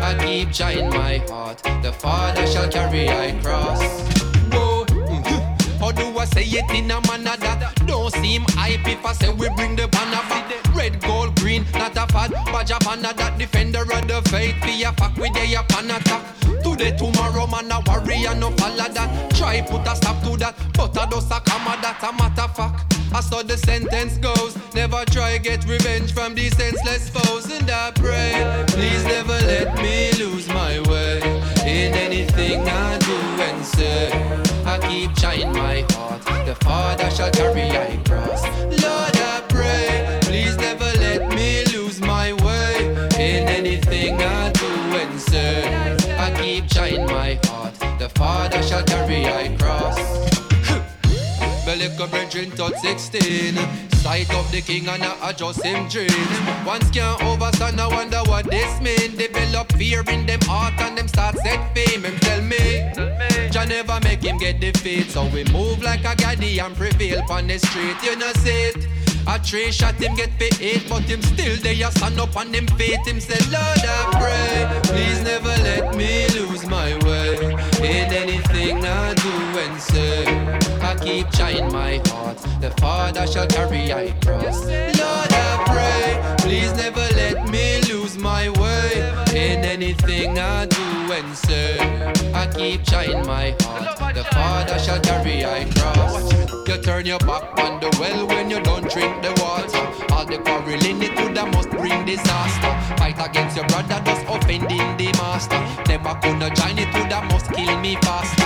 I 0.00 0.16
keep 0.24 0.52
trying 0.52 0.90
my 0.90 1.18
heart, 1.28 1.62
the 1.82 1.92
Father 1.92 2.46
shall 2.46 2.68
carry 2.68 3.08
I 3.08 3.38
cross. 3.42 4.31
Do 5.96 6.18
I 6.18 6.24
say 6.26 6.44
it 6.44 6.70
in 6.70 6.90
a 6.90 7.00
manner 7.08 7.36
that 7.38 7.86
don't 7.86 8.12
seem 8.14 8.44
hype 8.50 8.86
if 8.86 9.04
I 9.04 9.12
say 9.12 9.32
we 9.32 9.48
bring 9.56 9.76
the 9.76 9.88
banner 9.88 10.22
back? 10.28 10.74
Red, 10.74 11.00
gold, 11.02 11.34
green, 11.36 11.64
not 11.74 11.96
a 11.96 12.06
fad. 12.12 12.32
Badge 12.46 12.70
a 12.70 12.78
banner 12.78 13.12
that 13.12 13.38
defender 13.38 13.82
of 13.82 14.08
the 14.08 14.22
faith. 14.30 14.56
Be 14.62 14.82
a 14.82 14.92
fuck 14.92 15.16
with 15.16 15.36
a 15.36 15.54
upon 15.54 15.90
attack. 15.90 16.22
Today, 16.62 16.96
tomorrow, 16.96 17.46
man, 17.46 17.70
a 17.70 17.80
warrior, 17.86 18.34
no 18.34 18.50
follow 18.52 18.88
that. 18.88 19.30
Try 19.34 19.62
put 19.62 19.86
a 19.86 19.96
stop 19.96 20.22
to 20.24 20.36
that, 20.38 20.54
but 20.74 20.96
I 20.96 21.10
just 21.10 21.30
a 21.30 21.40
comma 21.40 21.76
that 21.82 22.02
a 22.02 22.12
matter 22.12 22.52
fact. 22.54 22.92
I 23.14 23.20
saw 23.20 23.42
the 23.42 23.58
sentence 23.58 24.16
goes. 24.18 24.56
Never 24.74 25.04
try 25.06 25.38
get 25.38 25.66
revenge 25.68 26.12
from 26.14 26.34
these 26.34 26.56
senseless 26.56 27.10
foes. 27.10 27.50
And 27.50 27.70
I 27.70 27.90
pray, 27.90 28.64
please 28.68 29.04
never 29.04 29.38
let 29.46 29.76
me 29.76 30.12
lose 30.12 30.48
my 30.48 30.80
way 30.88 31.41
in 31.72 31.94
anything 31.94 32.68
I 32.68 32.98
do 32.98 33.16
and 33.48 33.64
say. 33.64 34.10
I 34.66 34.78
keep 34.88 35.14
trying 35.14 35.52
my 35.52 35.84
heart. 35.92 36.20
The 36.46 36.54
Father 36.56 37.10
shall 37.10 37.30
carry 37.30 37.70
I 37.70 37.96
cross. 38.04 38.42
Lord, 38.84 39.16
I 39.34 39.42
pray, 39.48 40.18
please 40.22 40.56
never 40.58 40.90
let 41.06 41.30
me 41.34 41.64
lose 41.74 42.00
my 42.00 42.34
way 42.44 42.74
in 43.18 43.48
anything 43.48 44.20
I 44.20 44.50
do 44.52 44.72
and 45.02 45.18
say. 45.20 45.64
I 46.18 46.28
keep 46.40 46.68
trying 46.68 47.06
my 47.06 47.40
heart. 47.44 47.74
The 47.98 48.10
Father 48.10 48.62
shall 48.62 48.84
carry 48.84 49.26
I 49.26 49.56
cross. 49.56 50.31
Little 51.82 52.06
brethren 52.06 52.48
touch 52.52 52.76
16 52.76 53.56
Sight 53.90 54.32
of 54.34 54.48
the 54.52 54.60
king 54.60 54.86
and 54.86 55.02
I 55.02 55.30
adjust 55.30 55.64
him 55.64 55.88
dream 55.88 56.08
Once 56.64 56.88
can't 56.92 57.20
overstand, 57.22 57.80
I 57.80 57.88
wonder 57.88 58.22
what 58.30 58.48
this 58.48 58.80
mean. 58.80 59.16
Develop 59.16 59.72
fear 59.72 60.04
in 60.08 60.24
them 60.24 60.38
heart 60.42 60.80
and 60.80 60.96
them 60.96 61.08
start 61.08 61.36
set 61.38 61.74
fame. 61.74 62.04
Him 62.04 62.16
tell 62.20 62.40
me, 62.40 62.88
Jah 63.50 63.64
never 63.66 63.98
make 64.04 64.22
him 64.22 64.38
get 64.38 64.60
defeat. 64.60 65.10
So 65.10 65.26
we 65.34 65.42
move 65.50 65.82
like 65.82 66.04
a 66.04 66.14
gaddy 66.14 66.60
and 66.60 66.76
prevail 66.76 67.20
on 67.28 67.48
the 67.48 67.58
street. 67.58 67.96
You 68.04 68.14
know 68.14 68.32
see 68.34 68.70
it? 68.70 68.86
A 69.26 69.38
three 69.40 69.72
shot 69.72 69.94
him 69.94 70.14
get 70.14 70.30
paid 70.38 70.82
but 70.88 71.02
him 71.02 71.20
still 71.22 71.56
there. 71.62 71.90
Stand 71.90 72.20
up 72.20 72.36
on 72.36 72.52
them 72.52 72.68
feet. 72.78 73.04
Him 73.06 73.18
say, 73.18 73.38
Lord, 73.50 73.82
I 73.82 73.98
pray, 74.20 75.01
I 81.22 81.24
keep 81.24 81.34
trying 81.34 81.72
my 81.72 82.00
heart. 82.06 82.36
The 82.60 82.70
Father 82.80 83.26
shall 83.28 83.46
carry 83.46 83.92
I 83.92 84.10
cross. 84.24 84.64
Lord, 84.66 85.32
I 85.32 85.64
pray, 85.70 86.36
please 86.38 86.72
never 86.74 87.06
let 87.14 87.48
me 87.48 87.80
lose 87.82 88.18
my 88.18 88.48
way 88.48 89.14
in 89.30 89.64
anything 89.64 90.36
I 90.36 90.66
do 90.66 90.82
and 91.12 91.36
serve. 91.36 92.34
I 92.34 92.50
keep 92.52 92.84
trying 92.84 93.24
my 93.24 93.54
heart. 93.60 94.16
The 94.16 94.24
Father 94.24 94.76
shall 94.80 94.98
carry 95.00 95.44
I 95.44 95.64
cross. 95.76 96.32
You 96.66 96.82
turn 96.82 97.06
your 97.06 97.20
back 97.20 97.56
on 97.60 97.78
the 97.78 97.96
well 98.00 98.26
when 98.26 98.50
you 98.50 98.60
don't 98.60 98.90
drink 98.90 99.22
the 99.22 99.30
water. 99.40 100.12
All 100.12 100.26
the 100.26 100.38
quarreling 100.38 101.02
it 101.04 101.14
would 101.20 101.36
must 101.54 101.70
bring 101.70 102.04
disaster. 102.04 102.96
Fight 102.96 103.14
against 103.24 103.56
your 103.56 103.66
brother, 103.68 104.02
just 104.04 104.26
offending 104.26 104.96
the 104.96 105.12
master. 105.22 105.62
I 106.04 106.14
could 106.20 106.38
not 106.38 106.56
join 106.56 106.76
it 106.78 106.92
would 106.94 107.30
must 107.30 107.52
kill 107.52 107.78
me 107.78 107.94
faster. 108.02 108.41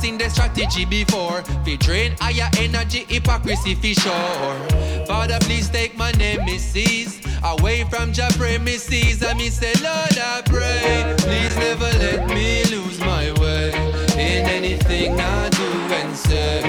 I 0.00 0.02
seen 0.02 0.16
the 0.16 0.30
strategy 0.30 0.86
before. 0.86 1.42
Fi 1.62 1.76
drain 1.76 2.16
higher 2.18 2.48
energy, 2.58 3.04
hypocrisy 3.06 3.74
fi 3.74 3.92
sure. 3.92 5.04
Father, 5.06 5.38
please 5.40 5.68
take 5.68 5.94
my 5.94 6.10
nemesis 6.12 7.20
away 7.44 7.84
from 7.84 8.14
your 8.14 8.30
premises. 8.30 9.22
And 9.22 9.36
me 9.38 9.50
say, 9.50 9.74
Lord, 9.82 10.16
I 10.16 10.40
pray, 10.46 11.14
please 11.18 11.54
never 11.58 11.90
let 11.98 12.26
me 12.28 12.64
lose 12.74 12.98
my 13.00 13.30
way 13.42 13.72
in 14.16 14.48
anything 14.48 15.20
I 15.20 15.50
do 15.50 15.68
and 16.00 16.16
say. 16.16 16.62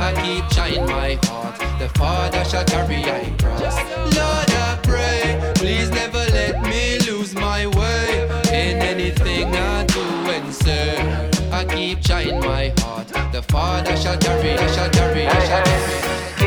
I 0.00 0.10
keep 0.20 0.50
trying 0.50 0.84
my 0.86 1.20
heart. 1.22 1.56
The 1.78 1.88
Father 1.90 2.44
shall 2.44 2.64
carry 2.64 3.04
I 3.04 3.32
cross. 3.38 3.76
Lord, 4.16 4.50
I 4.50 4.80
pray, 4.82 5.52
please 5.54 5.88
never 5.90 6.21
keep 11.94 12.04
trying 12.04 12.40
my 12.40 12.72
heart. 12.78 13.08
The 13.32 13.42
Father 13.42 13.96
shall 13.96 14.16
carry, 14.18 14.56
shall 14.74 14.90
carry, 14.90 15.24
shall 15.24 15.64
carry. 15.64 16.41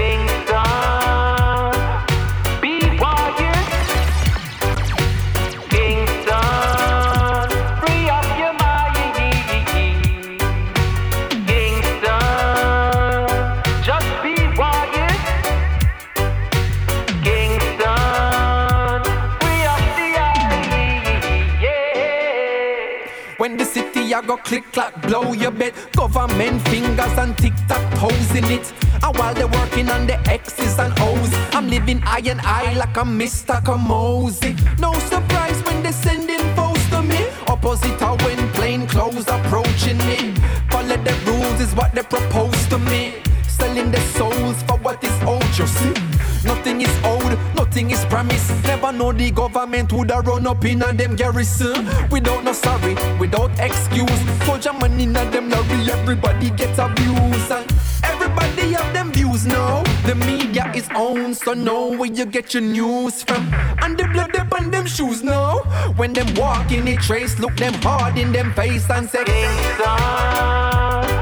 Click 24.37 24.63
clack 24.71 25.01
blow 25.01 25.33
your 25.33 25.51
bed. 25.51 25.73
Government 25.95 26.61
fingers 26.69 27.17
and 27.17 27.37
tick 27.37 27.53
tock 27.67 27.83
toes 27.99 28.31
in 28.35 28.45
it. 28.45 28.73
And 29.03 29.17
while 29.17 29.33
they're 29.33 29.47
working 29.47 29.89
on 29.89 30.07
the 30.07 30.17
X's 30.29 30.79
and 30.79 30.93
O's 30.99 31.33
I'm 31.53 31.67
living 31.69 32.01
eye 32.03 32.23
and 32.25 32.41
eye 32.41 32.73
like 32.73 32.97
I'm 32.97 33.19
Mr. 33.19 33.61
Kamosi 33.63 34.51
No 34.79 34.93
surprise 34.93 35.61
when 35.63 35.83
they 35.83 35.91
sending 35.91 36.39
foes 36.55 36.83
to 36.89 37.01
me. 37.01 37.27
Opposite 37.47 38.01
of 38.01 38.21
when 38.23 38.37
plain 38.53 38.87
clothes 38.87 39.27
approaching 39.27 39.97
me. 39.99 40.33
Follow 40.69 40.97
the 40.97 41.13
rules 41.25 41.59
is 41.59 41.73
what 41.75 41.93
they 41.93 42.03
propose 42.03 42.67
to 42.67 42.77
me. 42.79 43.13
Selling 43.47 43.91
their 43.91 44.07
souls 44.17 44.61
for 44.63 44.77
what 44.77 45.03
is 45.03 45.17
owed, 45.23 45.57
you 45.57 45.67
see 45.67 46.14
Nothing 46.45 46.81
is 46.81 46.99
owed, 47.03 47.37
nothing 47.55 47.91
is 47.91 48.05
promised. 48.05 48.51
Never 48.63 48.91
know 48.91 49.11
the 49.11 49.31
government 49.31 49.91
would 49.93 50.11
have 50.11 50.27
run 50.27 50.45
up 50.47 50.63
in 50.65 50.81
a 50.81 50.93
them 50.93 51.15
garrison. 51.15 51.85
Without 52.09 52.43
no 52.43 52.53
sorry, 52.53 52.95
without 53.19 53.51
excuse. 53.59 54.45
Soldier 54.45 54.73
money 54.73 55.03
in 55.03 55.15
a 55.15 55.29
them 55.31 55.49
lorry, 55.49 55.91
everybody 55.91 56.51
gets 56.51 56.77
abused. 56.77 57.51
And 57.51 57.65
everybody 58.03 58.73
have 58.73 58.93
them 58.93 59.11
views 59.11 59.45
now. 59.45 59.83
The 60.05 60.15
media 60.15 60.71
is 60.75 60.87
owned, 60.95 61.35
so 61.35 61.53
know 61.53 61.97
where 61.97 62.11
you 62.11 62.25
get 62.25 62.53
your 62.53 62.63
news 62.63 63.23
from. 63.23 63.51
And 63.81 63.97
the 63.97 64.07
blood 64.13 64.35
up 64.35 64.53
on 64.53 64.69
them 64.71 64.85
shoes 64.85 65.23
now. 65.23 65.59
When 65.97 66.13
them 66.13 66.33
walk 66.35 66.71
in 66.71 66.85
the 66.85 66.95
trace, 66.97 67.39
look 67.39 67.55
them 67.57 67.73
hard 67.81 68.17
in 68.17 68.31
them 68.31 68.53
face 68.53 68.89
and 68.89 69.09
say, 69.09 69.23
Kingston, 69.23 71.14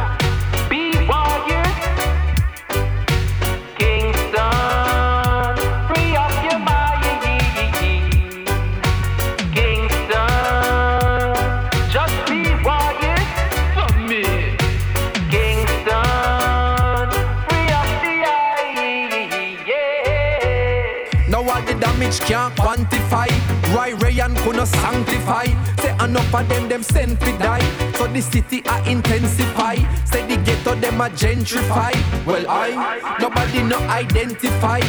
damage 22.20 22.30
can't 22.30 22.56
quantify. 22.56 23.28
Roy 23.76 23.94
Rayan 23.98 24.36
couldn't 24.44 24.66
sanctify. 24.68 25.46
Say 25.78 25.94
enough 26.04 26.34
of 26.34 26.48
them, 26.50 26.70
them 26.70 26.84
sent 26.84 27.20
to 27.22 27.38
die. 27.38 27.92
So 27.94 28.08
the 28.08 28.22
city 28.22 28.64
I 28.66 28.88
intensify. 28.90 29.76
Say 30.06 30.26
the 30.28 30.42
ghetto 30.44 30.76
them 30.76 31.02
a 31.02 31.10
gentrify. 31.10 31.94
Well 32.26 32.46
I 32.50 33.18
nobody 33.20 33.64
no 33.64 33.78
identify. 33.90 34.80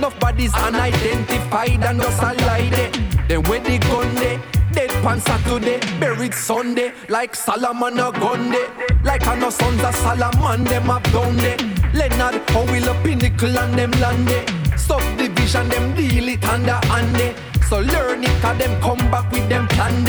Nobody's 0.00 0.54
unidentified 0.54 1.84
and 1.84 2.00
just 2.00 2.22
a 2.22 2.32
lie 2.46 2.70
there. 2.70 2.92
Then 3.28 3.42
where 3.44 3.60
they 3.60 3.78
gun 3.78 4.14
there? 4.16 4.40
Dead 4.72 4.90
pan 5.02 5.20
Saturday, 5.20 5.80
buried 5.98 6.34
Sunday, 6.34 6.92
like 7.08 7.34
Solomon 7.34 7.98
a 7.98 8.12
gun 8.12 8.50
day. 8.50 8.66
Like 9.02 9.26
I 9.26 9.34
know 9.38 9.50
sons 9.50 9.82
of 9.82 9.94
Solomon, 9.96 10.64
them 10.64 10.90
up 10.90 11.02
down 11.10 11.36
there. 11.36 11.58
Leonard, 11.92 12.40
how 12.50 12.64
will 12.64 12.88
a 12.88 12.94
pinnacle 13.02 13.58
and 13.58 13.78
them 13.78 13.90
land 13.92 14.28
there. 14.28 14.46
Subdivision, 14.78 15.68
them 15.68 15.94
deal 15.96 16.28
it 16.28 16.44
under 16.44 16.78
there. 17.18 17.34
So 17.68 17.80
learn 17.80 18.24
it, 18.24 18.42
cause 18.42 18.58
them 18.58 18.80
come 18.80 18.98
back 19.10 19.30
with 19.32 19.48
them 19.48 19.66
plan. 19.68 20.06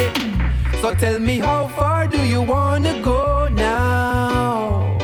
So 0.82 0.93
tell 0.95 1.20
me 1.20 1.39
how 1.39 1.68
far 1.68 2.07
do 2.07 2.18
you 2.26 2.41
wanna 2.41 3.01
go 3.01 3.47
now? 3.49 4.97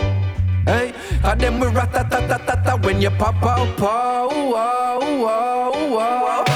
Hey, 0.66 0.93
cause 1.22 1.38
them 1.38 1.60
we 1.60 1.68
rat-a-tat-tat-tat 1.68 2.84
when 2.84 3.01
you 3.01 3.12
pop 3.12 3.43
out, 3.43 3.78
pow, 3.78 4.28
wow, 4.30 4.99
wow, 4.99 5.72
wow. 5.95 6.47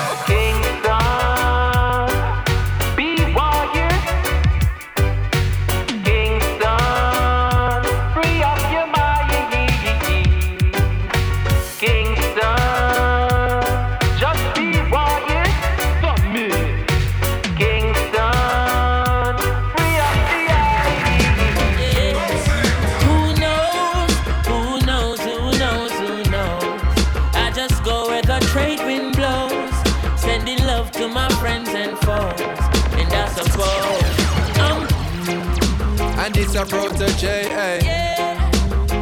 A 36.62 36.64
Protoje, 36.64 37.50
eh? 37.50 37.80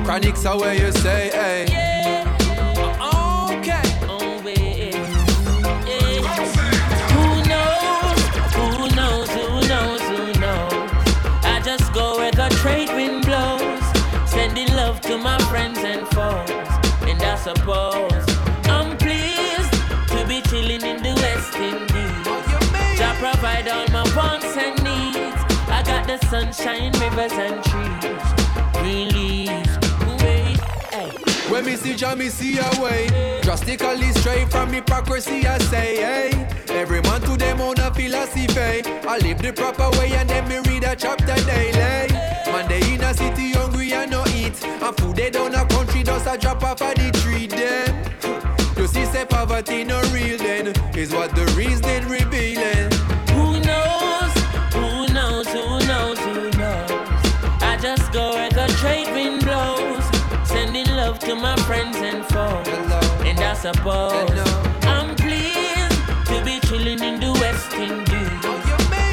Chronixx 0.05 0.45
are 0.49 0.57
where 0.57 0.73
you 0.73 0.93
say, 0.93 1.29
eh? 1.33 1.65
Okay. 3.51 3.83
Who 7.11 7.25
knows? 7.51 8.21
Who 8.55 8.87
knows? 8.95 9.29
Who 9.31 9.67
knows? 9.67 10.01
Who 10.07 10.39
knows? 10.39 10.89
I 11.43 11.59
just 11.61 11.91
go 11.91 12.19
where 12.19 12.31
the 12.31 12.47
trade 12.61 12.91
wind 12.95 13.25
blows, 13.25 13.83
sending 14.25 14.73
love 14.73 15.01
to 15.01 15.17
my 15.17 15.37
friends 15.49 15.79
and 15.79 16.07
foes, 16.15 16.49
and 17.09 17.21
I 17.21 17.35
suppose 17.35 17.88
the 26.09 26.25
sunshine, 26.25 26.91
rivers 26.93 27.33
and 27.33 27.63
trees, 27.63 28.81
We 28.81 29.05
leave 29.13 29.49
Wait, 30.23 30.59
hey. 30.89 31.11
Eh. 31.11 31.51
When 31.51 31.65
me 31.65 31.75
see 31.75 31.95
Jah, 31.95 32.15
me 32.15 32.29
see 32.29 32.57
a 32.57 32.81
way. 32.81 33.07
Drastically 33.43 34.11
straight 34.13 34.49
from 34.49 34.73
hypocrisy, 34.73 35.45
I 35.45 35.59
say, 35.59 35.97
hey. 35.97 36.47
Every 36.69 37.01
man 37.01 37.21
to 37.21 37.37
them 37.37 37.61
own 37.61 37.77
a 37.77 37.93
philosophy. 37.93 38.81
I 39.07 39.19
live 39.19 39.39
the 39.39 39.53
proper 39.53 39.89
way 39.99 40.11
and 40.13 40.27
then 40.27 40.47
me 40.47 40.57
read 40.67 40.83
a 40.83 40.95
chapter 40.95 41.35
daily. 41.45 42.11
Man, 42.51 42.67
they 42.67 42.81
in 42.91 43.01
a 43.01 43.13
city 43.13 43.51
hungry 43.51 43.93
and 43.93 44.09
no 44.09 44.23
eat. 44.29 44.63
And 44.65 44.95
food 44.97 45.15
they 45.15 45.29
down 45.29 45.53
a 45.53 45.63
country 45.65 46.01
does 46.01 46.25
a 46.25 46.37
drop 46.39 46.63
off 46.63 46.81
of 46.81 46.95
the 46.95 47.11
tree 47.21 47.45
them. 47.45 47.93
You 48.77 48.87
see, 48.87 49.05
say 49.05 49.25
poverty 49.25 49.83
no 49.83 50.01
real 50.13 50.37
then. 50.39 50.67
Is 50.97 51.13
what 51.13 51.35
the 51.35 51.45
reason 51.55 52.09
revealing. 52.09 52.38
My 61.49 61.55
friends 61.63 61.97
and 61.97 62.23
foes. 62.25 62.67
And 63.29 63.39
I 63.39 63.53
suppose 63.53 64.39
I'm 64.93 65.15
pleased 65.15 65.99
to 66.29 66.35
be 66.45 66.59
chilling 66.67 67.01
in 67.09 67.19
the 67.19 67.31
West 67.41 67.73
Indies. 67.73 68.43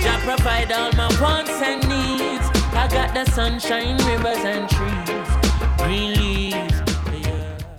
Jah 0.02 0.18
provide 0.28 0.70
all 0.78 0.92
my 1.00 1.08
wants 1.22 1.56
and 1.70 1.80
needs. 1.88 2.46
I 2.82 2.88
got 2.96 3.14
the 3.14 3.24
sunshine, 3.32 3.96
rivers 4.08 4.44
and 4.44 4.68
trees. 4.68 5.28
Green 5.78 6.12
leaves. 6.20 6.76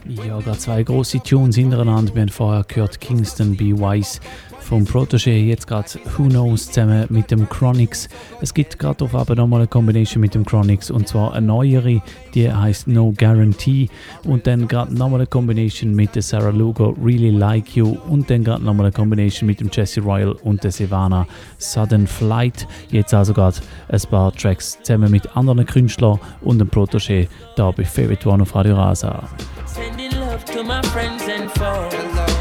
Ja, 0.05 0.39
gerade 0.39 0.57
zwei 0.57 0.83
große 0.83 1.21
Tunes 1.21 1.55
hintereinander. 1.55 2.15
Wir 2.15 2.21
haben 2.21 2.29
vorher 2.29 2.63
gehört 2.63 2.99
Kingston 2.99 3.55
Be 3.55 3.77
Wise 3.77 4.19
vom 4.67 4.83
Protégé, 4.83 5.31
jetzt 5.45 5.65
gerade 5.65 5.87
Who 6.17 6.25
Knows 6.25 6.65
zusammen 6.65 7.05
mit 7.09 7.31
dem 7.31 7.47
Chronix. 7.47 8.09
Es 8.41 8.53
gibt 8.53 8.77
gerade 8.77 9.05
auf 9.05 9.15
aber 9.15 9.33
nochmal 9.33 9.61
eine 9.61 9.67
Combination 9.67 10.19
mit 10.19 10.35
dem 10.35 10.45
Chronix 10.45 10.91
und 10.91 11.07
zwar 11.07 11.33
eine 11.33 11.47
neuere, 11.47 12.01
die 12.33 12.51
heißt 12.51 12.87
No 12.87 13.13
Guarantee 13.17 13.87
und 14.25 14.45
dann 14.45 14.67
gerade 14.67 14.93
nochmal 14.93 15.21
eine 15.21 15.27
Combination 15.27 15.95
mit 15.95 16.15
der 16.15 16.21
Sarah 16.21 16.49
Lugo 16.49 16.93
Really 17.01 17.29
Like 17.29 17.77
You 17.77 17.97
und 18.09 18.29
dann 18.29 18.43
gerade 18.43 18.61
nochmal 18.61 18.87
eine 18.87 18.93
Combination 18.93 19.47
mit 19.47 19.61
dem 19.61 19.69
Jesse 19.71 20.01
Royal 20.01 20.33
und 20.43 20.61
der 20.65 20.71
Savannah 20.71 21.25
Sudden 21.59 22.05
Flight. 22.05 22.67
Jetzt 22.91 23.13
also 23.13 23.33
gerade 23.33 23.57
ein 23.87 24.01
paar 24.09 24.33
Tracks 24.33 24.77
zusammen 24.83 25.11
mit 25.11 25.37
anderen 25.37 25.65
Künstlern 25.65 26.19
und 26.41 26.59
dem 26.59 26.69
Protégé 26.69 27.27
da 27.55 27.71
bei 27.71 27.85
Favorite 27.85 28.27
One 28.27 28.43
auf 28.43 28.53
Radio 28.53 28.75
Rasa. 28.75 29.29
Sending 29.65 30.11
love 30.19 30.43
to 30.45 30.63
my 30.63 30.81
friends 30.87 31.23
and 31.29 31.49
foes. 31.51 31.93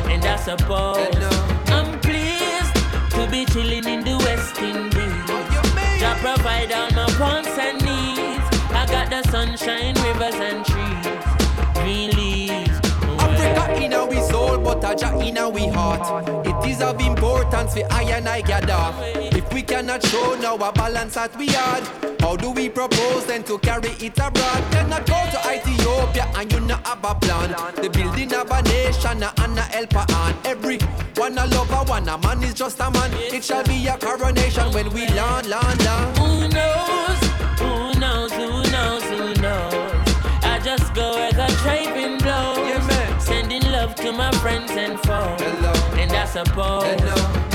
And 0.08 0.24
I 0.24 0.36
suppose 0.36 1.05
a 14.86 15.26
in 15.26 15.38
our 15.38 15.72
heart. 15.72 16.46
It 16.46 16.70
is 16.70 16.80
of 16.80 17.00
importance 17.00 17.74
for 17.74 17.92
I 17.92 18.02
and 18.02 18.28
I 18.28 18.40
gather. 18.40 18.94
If 19.36 19.52
we 19.52 19.62
cannot 19.62 20.04
show 20.06 20.36
now 20.40 20.56
a 20.56 20.72
balance 20.72 21.14
that 21.14 21.36
we 21.36 21.48
had, 21.48 21.82
how 22.20 22.36
do 22.36 22.52
we 22.52 22.68
propose 22.68 23.26
then 23.26 23.42
to 23.44 23.58
carry 23.58 23.90
it 24.00 24.18
abroad? 24.18 24.62
Cannot 24.70 25.06
go 25.06 25.18
to 25.32 25.38
Ethiopia 25.52 26.30
and 26.36 26.52
you 26.52 26.60
not 26.60 26.86
have 26.86 27.04
a 27.04 27.14
plan. 27.14 27.50
The 27.82 27.90
building 27.90 28.32
of 28.34 28.50
a 28.50 28.62
nation 28.62 29.22
and 29.22 29.58
a 29.58 29.62
helper 29.62 30.06
on 30.14 30.34
every 30.44 30.78
one 31.16 31.36
a 31.38 31.46
lover, 31.46 31.82
one 31.90 32.08
a 32.08 32.18
man 32.18 32.42
is 32.44 32.54
just 32.54 32.78
a 32.80 32.90
man. 32.90 33.10
It 33.14 33.42
shall 33.42 33.64
be 33.64 33.86
a 33.88 33.96
coronation 33.98 34.72
when 34.72 34.90
we 34.92 35.08
land, 35.08 35.48
land, 35.48 35.84
land. 35.84 36.18
Who 36.18 36.48
knows? 36.48 37.20
Who 37.60 37.98
knows? 37.98 38.32
Who 38.32 38.48
knows? 38.70 39.02
Who 39.04 39.42
knows? 39.42 39.74
I 40.42 40.60
just 40.62 40.94
go 40.94 41.12
where 41.12 41.32
the 41.32 41.46
trade 41.62 41.86
to 44.06 44.12
my 44.12 44.30
friends 44.38 44.70
and 44.70 44.98
foes. 45.00 45.40
And 46.00 46.12
I 46.12 46.26
suppose 46.26 46.84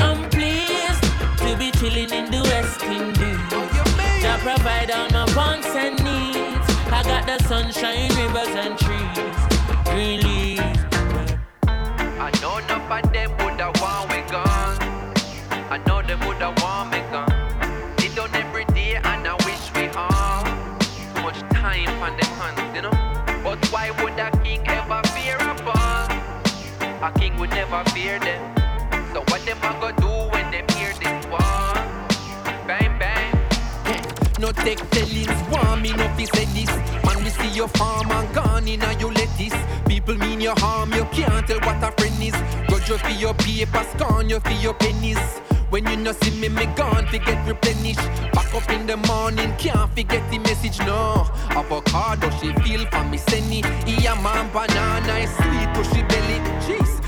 I'm 0.06 0.30
pleased 0.30 1.04
to 1.44 1.56
be 1.58 1.72
chilling 1.80 2.12
in 2.12 2.30
the 2.30 2.42
West 2.52 2.84
Indies. 2.84 3.40
Jah 4.22 4.38
provide 4.44 4.92
all 4.92 5.10
my 5.12 5.26
wants 5.34 5.68
and 5.68 5.96
needs. 6.04 6.68
I 6.98 7.04
got 7.04 7.26
the 7.26 7.38
sunshine, 7.48 8.10
rivers 8.20 8.54
and 8.64 8.78
trees. 8.78 9.38
Green 9.92 10.20
leaves. 10.28 10.80
I 12.28 12.30
know 12.42 12.58
enough 12.58 13.06
of 13.06 13.14
them 13.14 13.30
woulda 13.38 13.72
want 13.80 13.81
A 27.04 27.12
king 27.14 27.36
would 27.40 27.50
never 27.50 27.84
fear 27.90 28.20
them. 28.20 28.56
So 29.12 29.22
what 29.22 29.44
them 29.44 29.58
a 29.64 29.74
go 29.82 29.92
do 30.00 30.30
when 30.32 30.52
them 30.52 30.68
hear 30.78 30.94
this 30.94 31.26
war? 31.26 31.74
Bang 32.68 32.94
bang. 33.00 33.34
No 34.38 34.52
take 34.52 34.88
tellings, 34.92 35.34
want 35.50 35.82
me 35.82 35.94
no 35.94 36.08
fi 36.16 36.26
this. 36.26 36.70
Man, 37.04 37.24
we 37.24 37.32
see 37.32 37.50
your 37.56 37.70
farm 37.70 38.12
and 38.12 38.32
gone 38.36 38.68
in 38.68 38.84
and 38.84 39.02
you 39.02 39.10
lettuce. 39.10 39.58
People 39.88 40.16
mean 40.16 40.42
your 40.42 40.54
harm, 40.60 40.94
you 40.94 41.06
can't 41.06 41.48
tell 41.48 41.60
what 41.62 41.82
a 41.82 41.92
friend 41.94 42.22
is. 42.22 42.36
Grudge 42.68 42.88
you 42.88 42.98
for 43.00 43.10
your 43.10 43.34
paper, 43.34 43.84
scorn 43.96 44.30
you 44.30 44.40
for 44.40 44.52
your 44.62 44.76
pennies. 44.76 45.18
When 45.72 45.88
you 45.88 45.98
no 45.98 46.12
see 46.12 46.40
me, 46.40 46.50
me 46.50 46.68
gone, 46.76 47.08
forget 47.08 47.48
replenish. 47.48 47.96
Back 48.32 48.54
up 48.54 48.70
in 48.70 48.86
the 48.86 48.98
morning, 48.98 49.52
can't 49.58 49.90
forget 49.96 50.30
the 50.30 50.38
message, 50.38 50.78
no. 50.80 51.28
Avocado, 51.50 52.30
she 52.40 52.54
feel 52.62 52.86
for 52.92 53.04
me, 53.06 53.18
senny. 53.18 53.64
Yeah, 53.88 54.22
man, 54.22 54.52
banana 54.54 55.14
is 55.18 55.32
sweet 55.38 55.74
to 55.74 55.84
she 55.96 56.04
belly. 56.04 56.51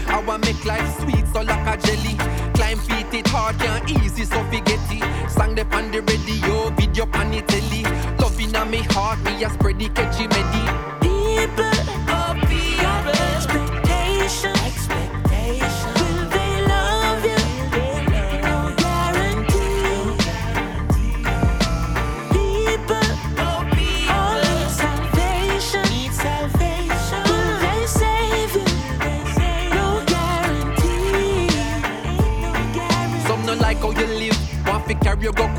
I 0.07 0.21
want 0.25 0.45
make 0.45 0.63
life 0.65 0.99
sweet, 0.99 1.25
so 1.33 1.41
like 1.41 1.67
a 1.67 1.81
jelly. 1.85 2.15
Climb 2.53 2.77
feet, 2.79 3.13
it 3.13 3.27
hard, 3.27 3.57
can't 3.59 3.89
easy, 3.89 4.25
so 4.25 4.43
forget 4.45 4.79
it. 4.91 5.31
Sang 5.31 5.55
the 5.55 5.65
on 5.75 5.91
the 5.91 6.01
radio, 6.01 6.69
video 6.71 7.05
pan 7.05 7.31
the 7.31 7.41
telly. 7.41 7.83
Love 8.17 8.39
in 8.39 8.51
me 8.69 8.77
heart, 8.91 9.19
me 9.23 9.43
a 9.43 9.49
spread 9.49 9.79
the 9.79 9.89
catchy 9.89 10.27
medi. 10.27 10.62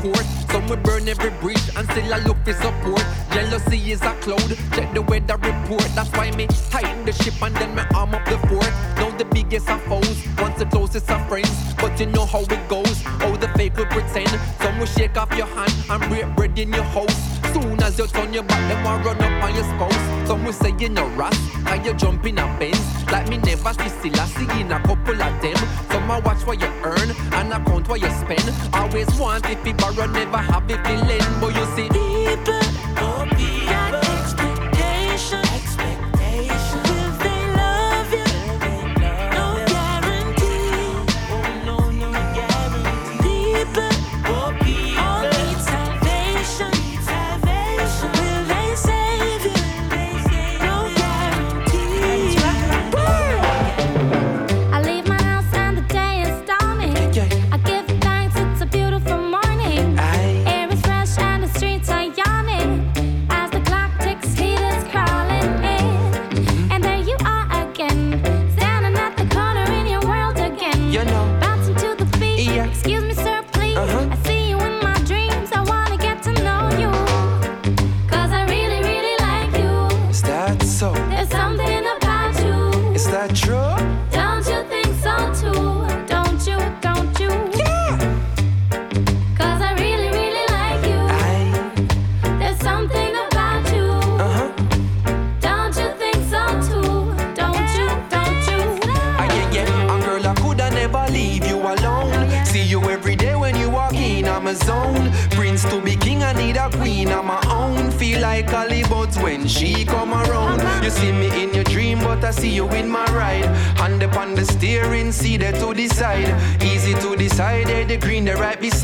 Court. 0.05 0.25
Some 0.51 0.67
will 0.67 0.77
burn 0.77 1.07
every 1.07 1.31
bridge 1.41 1.67
and 1.75 1.89
still 1.89 2.13
I 2.13 2.19
look 2.19 2.37
for 2.45 2.53
support. 2.53 3.05
Jealousy 3.31 3.91
is 3.91 4.01
a 4.01 4.13
cloud, 4.21 4.49
check 4.73 4.93
the 4.93 5.01
weather 5.01 5.37
report. 5.37 5.87
That's 5.95 6.11
why 6.11 6.31
me 6.31 6.47
tighten 6.69 7.05
the 7.05 7.13
ship 7.13 7.41
and 7.41 7.55
then 7.55 7.75
me 7.75 7.83
arm 7.93 8.13
up 8.13 8.25
the 8.25 8.37
fort. 8.47 8.71
Now 8.97 9.09
the 9.17 9.25
biggest 9.25 9.69
of 9.69 9.81
foes, 9.83 10.17
once 10.37 10.59
the 10.59 10.65
closest 10.65 11.09
of 11.11 11.27
friends. 11.27 11.73
But 11.75 11.99
you 11.99 12.07
know 12.07 12.25
how 12.25 12.41
it 12.41 12.69
goes, 12.69 13.01
how 13.01 13.34
will 13.77 13.85
pretend. 13.87 14.29
Some 14.61 14.79
will 14.79 14.85
shake 14.85 15.17
off 15.17 15.31
your 15.35 15.47
hand 15.47 15.73
and 15.89 16.09
break 16.09 16.35
bread 16.35 16.57
in 16.57 16.73
your 16.73 16.83
house. 16.83 17.15
Soon 17.53 17.81
as 17.81 17.97
you 17.97 18.07
turn 18.07 18.33
your 18.33 18.43
back, 18.43 18.61
them 18.69 18.83
will 18.83 19.13
run 19.13 19.21
up 19.21 19.43
on 19.43 19.55
your 19.55 19.63
spouse. 19.63 20.27
Some 20.27 20.43
will 20.43 20.53
say 20.53 20.73
you're 20.79 20.89
no 20.89 21.07
ras, 21.09 21.37
and 21.67 21.85
you 21.85 21.93
jump 21.93 22.25
in 22.25 22.37
a 22.37 22.45
Benz. 22.59 22.79
Like 23.11 23.29
me 23.29 23.37
never 23.37 23.73
see 23.73 23.89
still 23.89 24.19
I 24.19 24.25
see 24.25 24.61
in 24.61 24.71
a 24.71 24.79
couple 24.79 25.21
of 25.21 25.41
them. 25.41 25.57
Some 25.91 26.09
I 26.09 26.19
watch 26.19 26.45
what 26.45 26.59
you 26.59 26.67
earn 26.83 27.09
and 27.33 27.53
I 27.53 27.63
count 27.65 27.87
what 27.87 28.01
you 28.01 28.09
spend. 28.09 28.51
Always 28.73 29.13
want 29.19 29.49
if 29.49 29.65
you 29.65 29.73
borrow, 29.73 30.05
never 30.07 30.37
have 30.37 30.69
if 30.69 30.77
you 30.87 30.95
lend. 30.95 31.41
But 31.41 31.55
you 31.55 31.65
see, 31.75 31.89
people, 31.89 33.24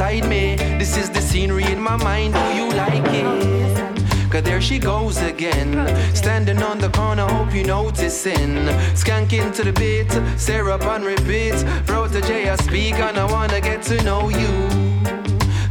beside 0.02 0.28
me. 0.28 0.56
This 0.80 0.98
is 0.98 1.12
the 1.12 1.22
scenery 1.22 1.66
in 1.66 1.80
my 1.80 1.96
mind. 1.96 2.34
Do 2.34 2.46
you 2.60 2.70
like 2.72 3.06
it? 3.14 4.32
Cause 4.32 4.42
there 4.42 4.60
she 4.60 4.80
goes 4.80 5.18
again. 5.22 5.72
Standing 6.16 6.64
on 6.64 6.80
the 6.80 6.90
corner, 6.90 7.28
hope 7.28 7.54
you 7.54 7.64
noticing. 7.64 8.56
Skanking 8.96 9.54
to 9.56 9.64
the 9.64 9.74
beat, 9.74 10.12
syrup 10.40 10.86
on 10.88 11.04
repeat. 11.04 11.54
Protoje, 11.86 12.50
I 12.50 12.56
speak 12.56 12.96
and 12.96 13.16
I 13.18 13.26
wanna 13.32 13.62
get 13.62 13.84
to 13.84 14.02
know 14.04 14.30
you. 14.30 14.54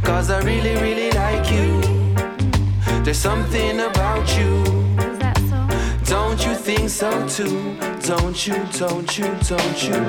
Cause 0.01 0.31
I 0.31 0.39
really, 0.43 0.75
really 0.85 1.11
like 1.11 1.45
you. 1.51 1.81
There's 3.03 3.17
something 3.17 3.81
about 3.81 4.27
you. 4.37 4.63
Don't 6.05 6.39
you 6.45 6.55
think 6.55 6.89
so 6.89 7.11
too? 7.27 7.75
Don't 8.07 8.39
you, 8.47 8.57
don't 8.79 9.11
you, 9.17 9.27
don't 9.49 9.79
you? 9.87 9.99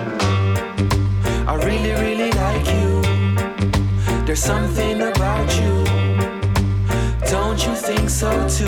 I 1.50 1.54
really, 1.66 1.92
really 2.04 2.30
like 2.30 2.66
you. 2.68 2.91
There's 4.24 4.40
something 4.40 5.02
about 5.02 5.52
you. 5.60 5.84
Don't 7.28 7.66
you 7.66 7.74
think 7.74 8.08
so 8.08 8.30
too? 8.48 8.66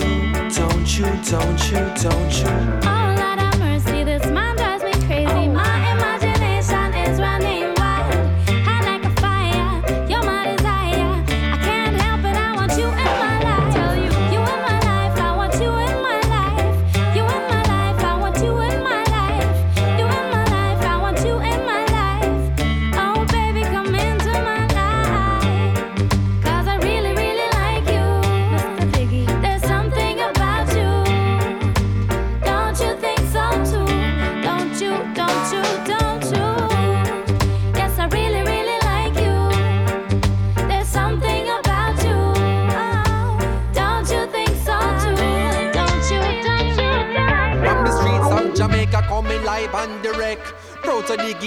Don't 0.52 0.98
you, 0.98 1.06
don't 1.30 1.70
you, 1.70 1.78
don't 2.02 2.32
you? 2.40 3.03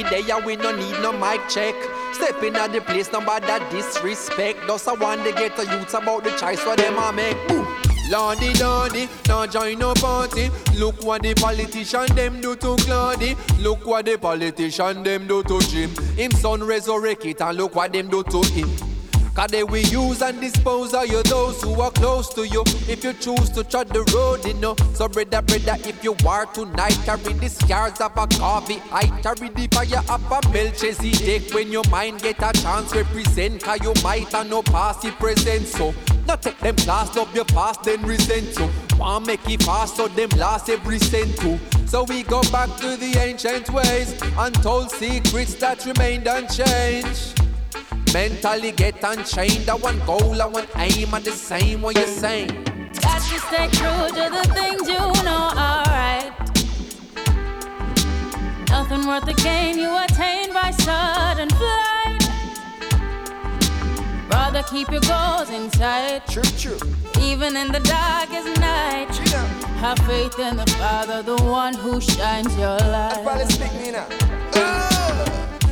Dig 0.03 0.27
there, 0.27 0.39
we 0.45 0.55
no 0.55 0.75
need 0.75 1.01
no 1.01 1.11
mic 1.11 1.41
check. 1.49 1.73
Stepping 2.13 2.55
at 2.55 2.71
the 2.71 2.81
place, 2.81 3.11
nobody 3.11 3.47
that 3.47 3.67
disrespect. 3.71 4.59
Just 4.67 4.87
I 4.87 4.93
want 4.93 5.23
to 5.25 5.31
get 5.31 5.57
the 5.57 5.63
youths 5.63 5.95
about 5.95 6.23
the 6.23 6.29
choice 6.37 6.59
for 6.59 6.75
them 6.75 6.99
I 6.99 7.11
make. 7.11 7.47
Boom. 7.47 7.65
Lordy, 8.11 8.53
lordy, 8.61 9.09
now 9.27 9.47
join 9.47 9.79
no 9.79 9.95
party. 9.95 10.51
Look 10.75 11.03
what 11.03 11.23
the 11.23 11.33
politician 11.33 12.15
them 12.15 12.39
do 12.41 12.55
to 12.57 12.75
Claudy. 12.75 13.35
Look 13.59 13.87
what 13.87 14.05
the 14.05 14.17
politician 14.17 15.01
them 15.01 15.25
do 15.25 15.41
to 15.41 15.59
Jim. 15.61 15.89
Him 16.15 16.31
son 16.31 16.63
resurrect 16.63 17.25
it 17.25 17.41
and 17.41 17.57
look 17.57 17.73
what 17.75 17.91
them 17.91 18.07
do 18.07 18.21
to 18.21 18.43
him. 18.53 18.96
Cause 19.37 19.51
they 19.51 19.63
will 19.63 19.85
use 19.85 20.23
and 20.23 20.41
dispose 20.41 20.95
of 20.95 21.05
you 21.05 21.21
those 21.21 21.61
who 21.61 21.79
are 21.79 21.91
close 21.91 22.33
to 22.33 22.47
you. 22.47 22.63
If 22.89 23.03
you 23.03 23.13
choose 23.13 23.51
to 23.51 23.63
tread 23.63 23.87
the 23.89 24.01
road, 24.11 24.43
you 24.43 24.55
know. 24.55 24.75
So 24.95 25.07
brother, 25.07 25.43
brother, 25.43 25.77
if 25.87 26.03
you 26.03 26.15
are 26.27 26.47
tonight, 26.47 26.97
carry 27.05 27.33
the 27.33 27.47
scars 27.47 28.01
of 28.01 28.17
a 28.17 28.25
coffee. 28.25 28.81
I 28.91 29.05
carry 29.21 29.49
the 29.49 29.67
fire 29.71 30.01
of 30.09 30.31
a 30.31 30.49
Melchizedek. 30.51 31.53
When 31.53 31.71
your 31.71 31.83
mind 31.91 32.23
get 32.23 32.41
a 32.41 32.51
chance, 32.59 32.95
represent. 32.95 33.61
Cause 33.61 33.79
you 33.83 33.93
might 34.01 34.27
have 34.29 34.49
no 34.49 34.63
past, 34.63 35.03
you 35.03 35.11
present. 35.11 35.67
So, 35.67 35.93
not 36.25 36.41
take 36.41 36.57
them 36.57 36.75
class, 36.77 37.15
love 37.15 37.35
your 37.35 37.45
past, 37.45 37.83
then 37.83 38.01
resent 38.07 38.57
you. 38.57 38.67
Want 38.97 39.27
make 39.27 39.47
it 39.47 39.61
fast, 39.61 39.97
so 39.97 40.07
them 40.07 40.29
last 40.29 40.67
every 40.67 40.97
cent 40.97 41.37
too. 41.37 41.59
So 41.85 42.05
we 42.05 42.23
go 42.23 42.41
back 42.51 42.75
to 42.77 42.97
the 42.97 43.15
ancient 43.19 43.69
ways, 43.69 44.19
untold 44.35 44.89
secrets 44.89 45.53
that 45.57 45.85
remained 45.85 46.25
unchanged. 46.25 47.36
Mentally 48.13 48.71
get 48.71 49.03
unchained. 49.03 49.69
I 49.69 49.75
want 49.75 50.05
goal, 50.05 50.41
I 50.41 50.45
want 50.45 50.69
aim, 50.75 51.13
and 51.13 51.23
the 51.23 51.31
same 51.31 51.81
what 51.81 51.95
you're 51.95 52.07
saying. 52.07 52.49
Got 53.01 53.21
to 53.21 53.39
stay 53.39 53.67
true 53.71 54.07
to 54.17 54.29
the 54.31 54.43
things 54.53 54.87
you 54.87 54.97
know, 55.23 55.51
alright. 55.55 56.31
Nothing 58.69 59.07
worth 59.07 59.25
the 59.25 59.33
gain 59.43 59.77
you 59.77 59.95
attain 60.03 60.53
by 60.53 60.71
sudden 60.71 61.49
flight. 61.49 62.23
Rather 64.29 64.63
keep 64.63 64.89
your 64.89 65.01
goals 65.01 65.49
in 65.49 65.69
sight. 65.71 66.25
True, 66.27 66.43
true. 66.43 66.79
Even 67.21 67.55
in 67.55 67.71
the 67.71 67.79
darkest 67.79 68.59
night. 68.59 69.09
Have 69.79 69.99
faith 69.99 70.39
in 70.39 70.57
the 70.57 70.67
Father, 70.79 71.21
the 71.21 71.35
one 71.43 71.73
who 71.73 72.01
shines 72.01 72.55
your 72.57 72.77
light. 72.77 73.23
Ah! 74.55 74.96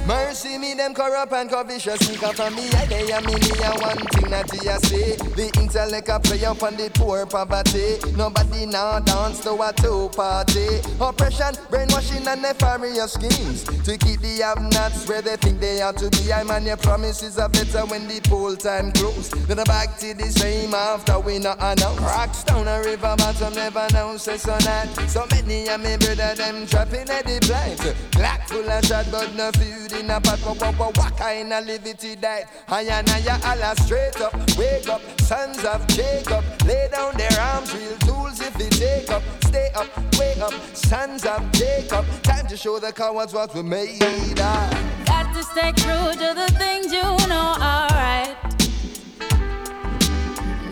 Mercy 0.08 0.60
me 0.60 0.76
them 0.76 0.94
corrupt 0.94 1.34
and 1.34 1.50
covetous. 1.50 2.00
Sneak 2.00 2.22
up 2.22 2.36
from 2.36 2.56
me 2.56 2.70
I 2.74 2.86
they 2.86 3.12
and 3.12 3.26
me 3.26 3.34
and 3.34 3.82
one 3.82 3.98
thing 4.14 4.30
that 4.30 4.52
you 4.54 4.78
say 4.86 5.16
The 5.34 5.52
intellect 5.60 6.10
a 6.10 6.20
play 6.20 6.46
up 6.46 6.62
on 6.62 6.76
the 6.78 6.92
poor 6.94 7.26
poverty. 7.26 7.98
Nobody 8.16 8.68
now 8.68 9.00
dance 9.00 9.40
to 9.42 9.54
a 9.54 9.74
two 9.74 10.10
party. 10.16 10.82
Oppression, 11.02 11.56
brainwashing 11.72 12.28
and 12.28 12.42
nefarious 12.44 13.14
schemes. 13.14 13.64
To 13.64 13.98
keep 13.98 14.22
the 14.22 14.42
have-nots 14.44 15.08
where 15.08 15.24
they 15.24 15.38
think 15.38 15.60
they 15.60 15.82
ought 15.82 15.98
to 15.98 16.10
be. 16.12 16.32
I 16.32 16.44
man 16.44 16.66
your 16.66 16.78
promises 16.78 17.40
are 17.40 17.50
better 17.50 17.86
when 17.88 18.08
the 18.08 18.22
poll 18.30 18.56
time 18.56 18.92
close 18.92 19.30
Then 19.30 19.58
back 19.66 19.98
to 20.00 20.14
the 20.14 20.30
same 20.30 20.74
after 20.74 21.20
we 21.20 21.40
not 21.40 21.58
announce. 21.58 22.00
Rocks 22.00 22.44
down 22.44 22.68
a 22.68 22.80
river 22.84 23.16
bottom 23.18 23.54
never 23.54 23.88
know 23.94 24.18
say 24.18 24.38
so 24.38 24.56
not 24.66 24.88
So 25.10 25.26
many 25.32 25.68
of 25.68 25.82
me 25.82 25.98
brother 25.98 26.36
them 26.36 26.68
trapping 26.68 27.10
at 27.10 27.26
the 27.26 27.40
blind 27.48 27.80
Glock 28.12 28.48
full 28.48 28.70
of 28.70 28.86
shot 28.86 29.08
but 29.12 29.34
no 29.34 29.52
food 29.54 29.95
in 30.00 30.10
a 30.10 30.20
pot 30.20 30.40
What, 30.40 30.62
what, 30.62 30.78
what, 30.78 30.98
what 30.98 31.18
kind 31.18 31.52
of 31.54 31.66
liberty 31.66 32.16
that 32.16 32.50
I 32.68 32.82
and 32.84 33.10
I 33.10 33.40
Allah 33.52 33.76
straight 33.78 34.20
up 34.22 34.34
Wake 34.58 34.88
up, 34.90 35.02
sons 35.22 35.64
of 35.64 35.86
Jacob 35.88 36.44
Lay 36.66 36.88
down 36.92 37.16
their 37.18 37.40
arms, 37.40 37.74
real 37.76 37.98
tools 38.00 38.40
if 38.42 38.54
they 38.56 38.70
take 38.70 39.12
up 39.12 39.24
Stay 39.44 39.70
up, 39.76 39.88
wake 40.20 40.38
up, 40.40 40.54
sons 40.76 41.26
of 41.26 41.52
Jacob 41.52 42.06
Time 42.24 42.48
to 42.48 42.58
show 42.58 42.80
the 42.80 42.92
cowards 42.92 43.34
what 43.34 43.54
we 43.54 43.62
made 43.62 44.02
of 44.02 45.06
Got 45.06 45.34
to 45.34 45.44
stay 45.44 45.72
true 45.72 46.12
to 46.14 46.34
the 46.36 46.54
things 46.58 46.92
you 46.92 47.02
know, 47.02 47.56
alright. 47.60 48.36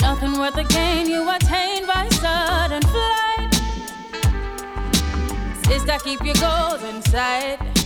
Nothing 0.02 0.40
worth 0.40 0.56
the 0.56 0.66
gain 0.66 1.08
you 1.08 1.30
attain 1.30 1.86
by 1.88 2.10
sudden 2.10 2.82
flight. 2.82 3.54
Sister, 5.66 5.98
keep 6.04 6.22
your 6.24 6.36
goals 6.36 6.84
in 6.84 7.02
sight. 7.04 7.83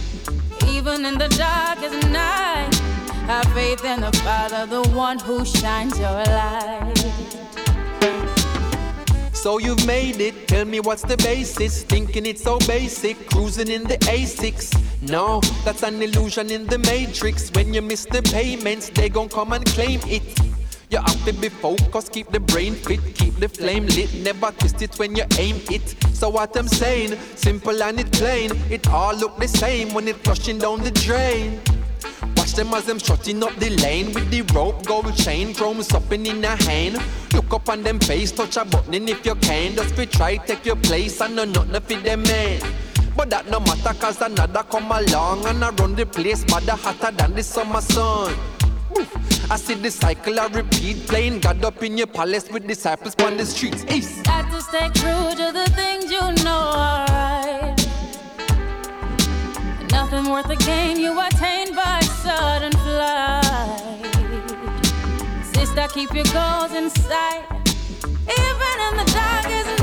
Even 0.78 1.08
in 1.08 1.18
the 1.18 1.28
darkest 1.30 2.08
night, 2.10 2.72
have 3.26 3.52
faith 3.56 3.84
in 3.84 4.00
the 4.00 4.12
Father, 4.24 4.68
the 4.68 4.88
one 4.90 5.18
who 5.18 5.44
shines 5.44 5.98
your 5.98 6.12
light. 6.12 6.94
So 9.34 9.58
you've 9.58 9.88
made 9.88 10.22
it. 10.22 10.48
Tell 10.48 10.66
me 10.66 10.80
what's 10.80 11.02
the 11.02 11.18
basis? 11.18 11.82
Thinking 11.82 12.28
it's 12.28 12.44
so 12.44 12.60
basic. 12.60 13.28
Cruising 13.28 13.70
in 13.70 13.86
the 13.86 13.98
A6. 14.06 15.10
No, 15.10 15.42
that's 15.66 15.82
an 15.82 16.00
illusion 16.00 16.52
in 16.52 16.68
the 16.68 16.78
matrix. 16.78 17.50
When 17.56 17.74
you 17.74 17.82
miss 17.82 18.06
the 18.06 18.22
payments, 18.22 18.90
they 18.90 19.10
gon' 19.10 19.30
come 19.30 19.54
and 19.54 19.66
claim 19.66 20.00
it. 20.06 20.40
You 20.90 21.00
have 21.00 21.26
to 21.26 21.34
be 21.34 21.50
focused, 21.50 22.14
keep 22.14 22.30
the 22.30 22.40
brain 22.40 22.74
fit, 22.74 23.02
keep 23.14 23.36
the 23.36 23.50
flame 23.50 23.88
lit, 23.88 24.14
never 24.24 24.52
twist 24.52 24.82
it 24.82 24.98
when 24.98 25.18
you 25.18 25.26
aim 25.38 25.60
it. 25.70 25.96
So 26.14 26.30
what 26.30 26.56
I'm 26.56 26.70
saying, 26.70 27.20
simple 27.36 27.84
and 27.84 28.00
it 28.00 28.10
plain, 28.14 28.52
it 28.72 28.88
all 28.88 29.14
look 29.14 29.38
the 29.38 29.50
same 29.50 29.94
when 29.94 30.08
it 30.08 30.16
flushing 30.18 30.60
down 30.60 30.82
the 30.84 30.92
drain. 30.92 31.60
Watch 32.38 32.54
them 32.54 32.74
as 32.74 32.86
them 32.86 33.00
strutting 33.00 33.44
up 33.44 33.54
the 33.56 33.72
lane 33.82 34.14
with 34.14 34.32
the 34.32 34.44
rope, 34.54 34.86
gold 34.86 35.14
chain, 35.18 35.54
chrome 35.54 35.84
supping 35.84 36.26
in 36.26 36.46
a 36.46 36.56
hand. 36.56 37.04
Look 37.34 37.54
up 37.54 37.68
on 37.68 37.84
them 37.84 38.00
face, 38.00 38.32
touch 38.32 38.56
a 38.56 38.64
button 38.64 39.10
if 39.10 39.26
you 39.26 39.36
can. 39.36 39.76
Just 39.76 39.98
be 39.98 40.06
try 40.06 40.38
take 40.38 40.66
your 40.66 40.78
place 40.78 41.20
and 41.20 41.36
know 41.36 41.44
nothing 41.44 41.98
for 41.98 42.04
them 42.04 42.24
man. 42.24 42.62
But 43.14 43.30
that 43.32 43.50
no 43.50 43.60
matter 43.60 43.94
cause 44.00 44.22
another 44.22 44.64
come 44.64 44.90
along 44.90 45.46
and 45.48 45.66
I 45.66 45.70
run 45.72 45.96
the 45.96 46.06
place, 46.06 46.46
but 46.46 46.64
hotter 46.64 47.12
than 47.12 47.34
the 47.34 47.44
summer 47.44 47.82
sun. 47.82 48.34
Oof. 48.98 49.37
I 49.50 49.56
see 49.56 49.76
the 49.76 49.90
cycle 49.90 50.42
I 50.42 50.48
repeat, 50.48 51.08
playing 51.08 51.40
God 51.40 51.64
up 51.64 51.82
in 51.82 51.98
your 51.98 52.08
palace 52.08 52.50
with 52.50 52.68
disciples 52.68 53.16
on 53.20 53.38
the 53.38 53.46
streets. 53.46 53.86
East. 53.90 54.26
Got 54.26 54.52
to 54.52 54.62
stay 54.62 54.90
true 54.90 55.30
to 55.36 55.52
the 55.54 55.72
things 55.74 56.12
you 56.12 56.20
know, 56.44 56.72
are 56.74 57.08
alright. 57.08 57.88
Nothing 59.90 60.30
worth 60.30 60.48
the 60.48 60.58
gain 60.58 61.00
you 61.00 61.18
attain 61.18 61.74
by 61.74 62.02
sudden 62.02 62.74
flight. 62.74 64.06
Sister, 65.56 65.88
keep 65.94 66.14
your 66.14 66.26
goals 66.26 66.74
in 66.74 66.90
sight. 66.90 67.46
Even 68.04 68.76
in 68.88 68.98
the 68.98 69.12
darkest 69.14 69.77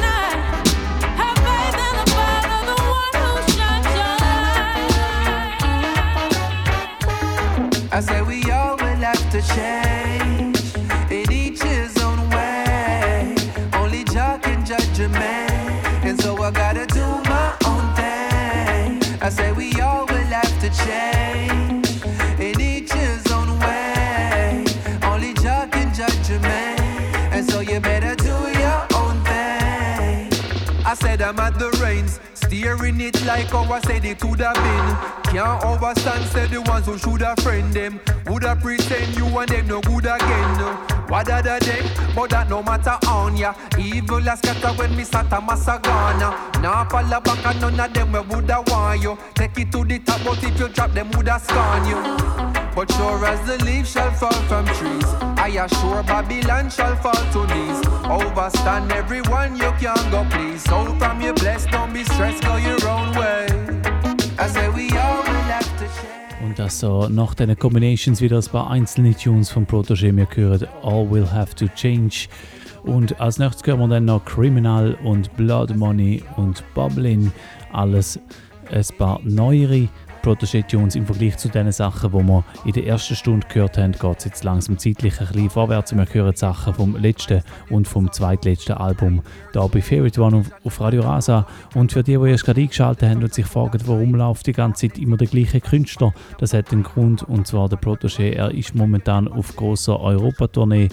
like 33.35 33.51
how 33.51 33.73
I 33.73 33.81
said 33.81 34.05
it 34.05 34.23
would 34.25 34.41
have 34.41 34.55
been. 34.55 35.35
Can't 35.35 35.61
overstand, 35.63 36.25
said 36.33 36.51
the 36.51 36.63
ones 36.63 36.87
who 36.87 36.97
should 36.99 37.23
have 37.23 37.39
friend 37.41 37.73
them. 37.73 38.01
Woulda 38.27 38.57
pretend 38.61 39.17
you 39.17 39.27
and 39.27 39.49
them 39.49 39.67
no 39.67 39.81
good 39.81 40.07
again. 40.07 40.59
no. 40.59 40.75
What 41.09 41.29
other 41.29 41.59
day? 41.59 41.83
But 42.15 42.31
that 42.31 42.49
no 42.49 42.63
matter 42.63 42.97
on 43.09 43.37
ya. 43.37 43.55
Evil 43.79 44.29
as 44.29 44.39
scatter 44.39 44.73
when 44.79 44.97
me 44.97 45.05
sat 45.05 45.33
a 45.33 45.41
massagana. 45.41 46.29
Now 46.63 46.85
fall 46.89 47.21
back 47.21 47.47
and 47.47 47.61
none 47.61 47.81
of 47.81 47.93
them 47.93 48.13
we 48.13 48.21
woulda 48.21 48.63
want 48.69 49.03
you. 49.03 49.19
Take 49.35 49.59
it 49.59 49.73
to 49.73 49.85
the 49.85 49.99
top, 49.99 50.21
but 50.25 50.43
if 50.43 50.59
you 50.59 50.69
drop 50.69 50.93
them 50.93 51.11
woulda 51.11 51.41
scorn 51.41 51.87
you. 51.87 52.54
But 52.75 52.91
sure 52.93 53.25
as 53.25 53.41
the 53.47 53.65
leaves 53.65 53.93
shall 53.93 54.11
fall 54.11 54.33
from 54.49 54.67
trees, 54.67 55.07
I 55.39 55.49
assure 55.65 56.03
Babylon 56.03 56.71
shall 56.71 56.97
fall 56.97 57.13
to 57.13 57.47
knees. 57.55 57.81
Overstand 58.05 58.91
everyone 58.91 59.57
you 59.57 59.71
can 59.79 60.11
go 60.11 60.27
please. 60.29 60.63
So 60.65 60.85
from 60.99 61.21
your 61.21 61.35
blessed, 61.35 61.71
don't 61.71 61.93
be 61.93 62.03
stressed, 62.03 62.43
go 62.43 62.57
your 62.57 62.85
own 62.89 63.15
way. 63.15 63.47
I 64.37 64.69
we 64.75 64.91
all 64.99 65.23
will 65.23 65.45
to 65.79 65.87
share. 65.87 66.45
Und 66.45 66.59
das 66.59 66.81
so 66.81 67.09
nach 67.09 67.35
den 67.35 67.57
Combinations 67.57 68.21
wieder 68.21 68.39
ein 68.39 68.45
paar 68.51 68.69
einzelne 68.71 69.15
Tunes 69.15 69.51
vom 69.51 69.65
Protégé. 69.65 70.15
Wir 70.15 70.27
hören 70.35 70.67
All 70.83 71.09
Will 71.09 71.31
Have 71.31 71.55
to 71.55 71.69
Change. 71.77 72.27
Und 72.83 73.21
als 73.21 73.39
nächstes 73.39 73.65
hören 73.67 73.79
wir 73.79 73.89
dann 73.89 74.07
noch 74.07 74.25
Criminal 74.25 74.99
und 75.05 75.35
Blood 75.37 75.77
Money 75.77 76.25
und 76.37 76.65
Bubbling. 76.75 77.31
Alles 77.73 78.19
ein 78.71 78.85
paar 78.99 79.21
neuere 79.23 79.89
Protégé-Tunes 80.25 80.97
im 80.97 81.05
Vergleich 81.05 81.37
zu 81.37 81.51
den 81.51 81.71
Sachen, 81.71 82.11
die 82.11 82.27
wir 82.27 82.45
in 82.65 82.73
der 82.73 82.87
ersten 82.87 83.15
Stunde 83.15 83.47
gehört 83.47 83.77
haben, 83.77 83.93
geht 83.93 84.19
es 84.19 84.25
jetzt 84.25 84.43
langsam 84.43 84.79
zeitlich 84.79 85.21
ein 85.21 85.27
bisschen 85.27 85.51
vorwärts. 85.51 85.95
Wir 85.95 86.07
hören 86.11 86.35
Sachen 86.35 86.73
vom 86.73 86.97
letzten 86.97 87.43
und 87.69 87.87
vom 87.87 88.11
zweitletzten 88.11 88.75
Album 88.75 89.21
da 89.53 89.67
bei 89.67 89.83
Favorite 89.83 90.23
One 90.23 90.45
auf, 90.65 90.81
Radio 90.81 91.03
Rasa. 91.03 91.47
Und 91.75 91.93
für 91.93 92.03
die, 92.03 92.17
die 92.17 92.31
erst 92.31 92.47
gerade 92.47 92.63
eingeschaltet 92.63 93.11
haben 93.11 93.23
und 93.23 93.35
sich 93.35 93.45
fragen, 93.45 93.79
warum 93.85 94.15
läuft 94.15 94.47
die 94.47 94.55
ganze 94.55 94.89
Zeit 94.89 94.99
immer 94.99 95.19
der 95.19 95.27
gleiche 95.27 95.61
Künstler, 95.61 96.15
das 96.39 96.55
hat 96.55 96.73
einen 96.73 96.85
Grund 96.85 97.23
und 97.23 97.47
zwar 97.47 97.69
der 97.69 97.79
Protégé. 97.79 98.31
Er 98.31 98.51
ist 98.51 98.75
momentan 98.75 99.29
auf 99.29 99.55
großer 99.55 100.01
Europatournee. 100.01 100.89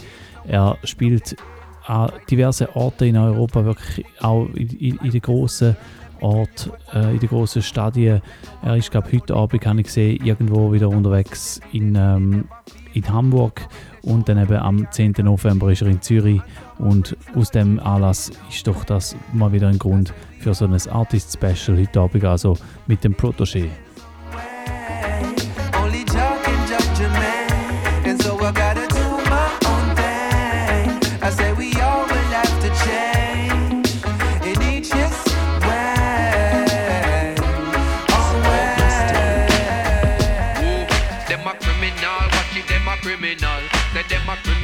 Er 0.46 0.78
spielt 0.84 1.38
an 1.86 2.12
diverse 2.30 2.76
Orte 2.76 3.06
in 3.06 3.16
Europa, 3.16 3.64
wirklich 3.64 4.06
auch 4.20 4.48
in, 4.56 4.70
in, 4.72 4.98
in 4.98 5.12
den 5.12 5.22
grossen 5.22 5.78
Ort, 6.22 6.70
äh, 6.94 7.14
in 7.14 7.20
den 7.20 7.30
grossen 7.30 7.62
Stadien. 7.62 8.22
Er 8.62 8.78
ist, 8.78 8.92
glaube 8.92 9.12
heute 9.12 9.36
Abend, 9.36 9.62
kann 9.62 9.80
ich 9.80 9.92
sehen, 9.92 10.24
irgendwo 10.24 10.72
wieder 10.72 10.90
unterwegs 10.90 11.60
in, 11.72 11.96
ähm, 11.96 12.46
in 12.94 13.12
Hamburg 13.12 13.68
und 14.04 14.30
dann 14.30 14.42
eben 14.42 14.58
am 14.58 14.88
10. 14.90 15.14
November 15.24 15.72
ist 15.72 15.82
er 15.82 15.90
in 15.90 16.02
Zürich 16.02 16.42
und 16.78 17.16
aus 17.36 17.52
dem 17.52 17.80
Anlass 17.80 18.32
ist 18.50 18.68
doch 18.68 18.84
das 18.84 19.16
mal 19.34 19.52
wieder 19.52 19.68
ein 19.68 19.80
Grund 19.80 20.14
für 20.40 20.54
so 20.54 20.66
ein 20.66 20.74
Artist-Special 20.74 21.78
heute 21.78 22.00
Abend, 22.00 22.24
also 22.24 22.58
mit 22.88 23.04
dem 23.04 23.14
Protégé. 23.14 23.70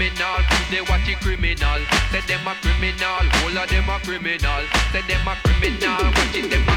Criminal, 0.09 0.39
they 0.71 0.81
watch 0.81 1.07
it 1.07 1.19
criminal. 1.19 1.79
Say 2.11 2.21
them 2.27 2.47
a 2.47 2.55
criminal, 2.61 3.23
all 3.43 3.57
of 3.57 3.69
them 3.69 3.89
a 3.89 3.99
criminal. 3.99 4.63
Say 4.91 5.01
them 5.03 5.27
a 5.27 5.35
criminal, 5.43 6.03
watch 6.15 6.35
it, 6.35 6.49
them 6.49 6.67
a 6.67 6.75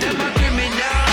them 0.00 0.20
a 0.20 0.28
criminal. 0.36 1.12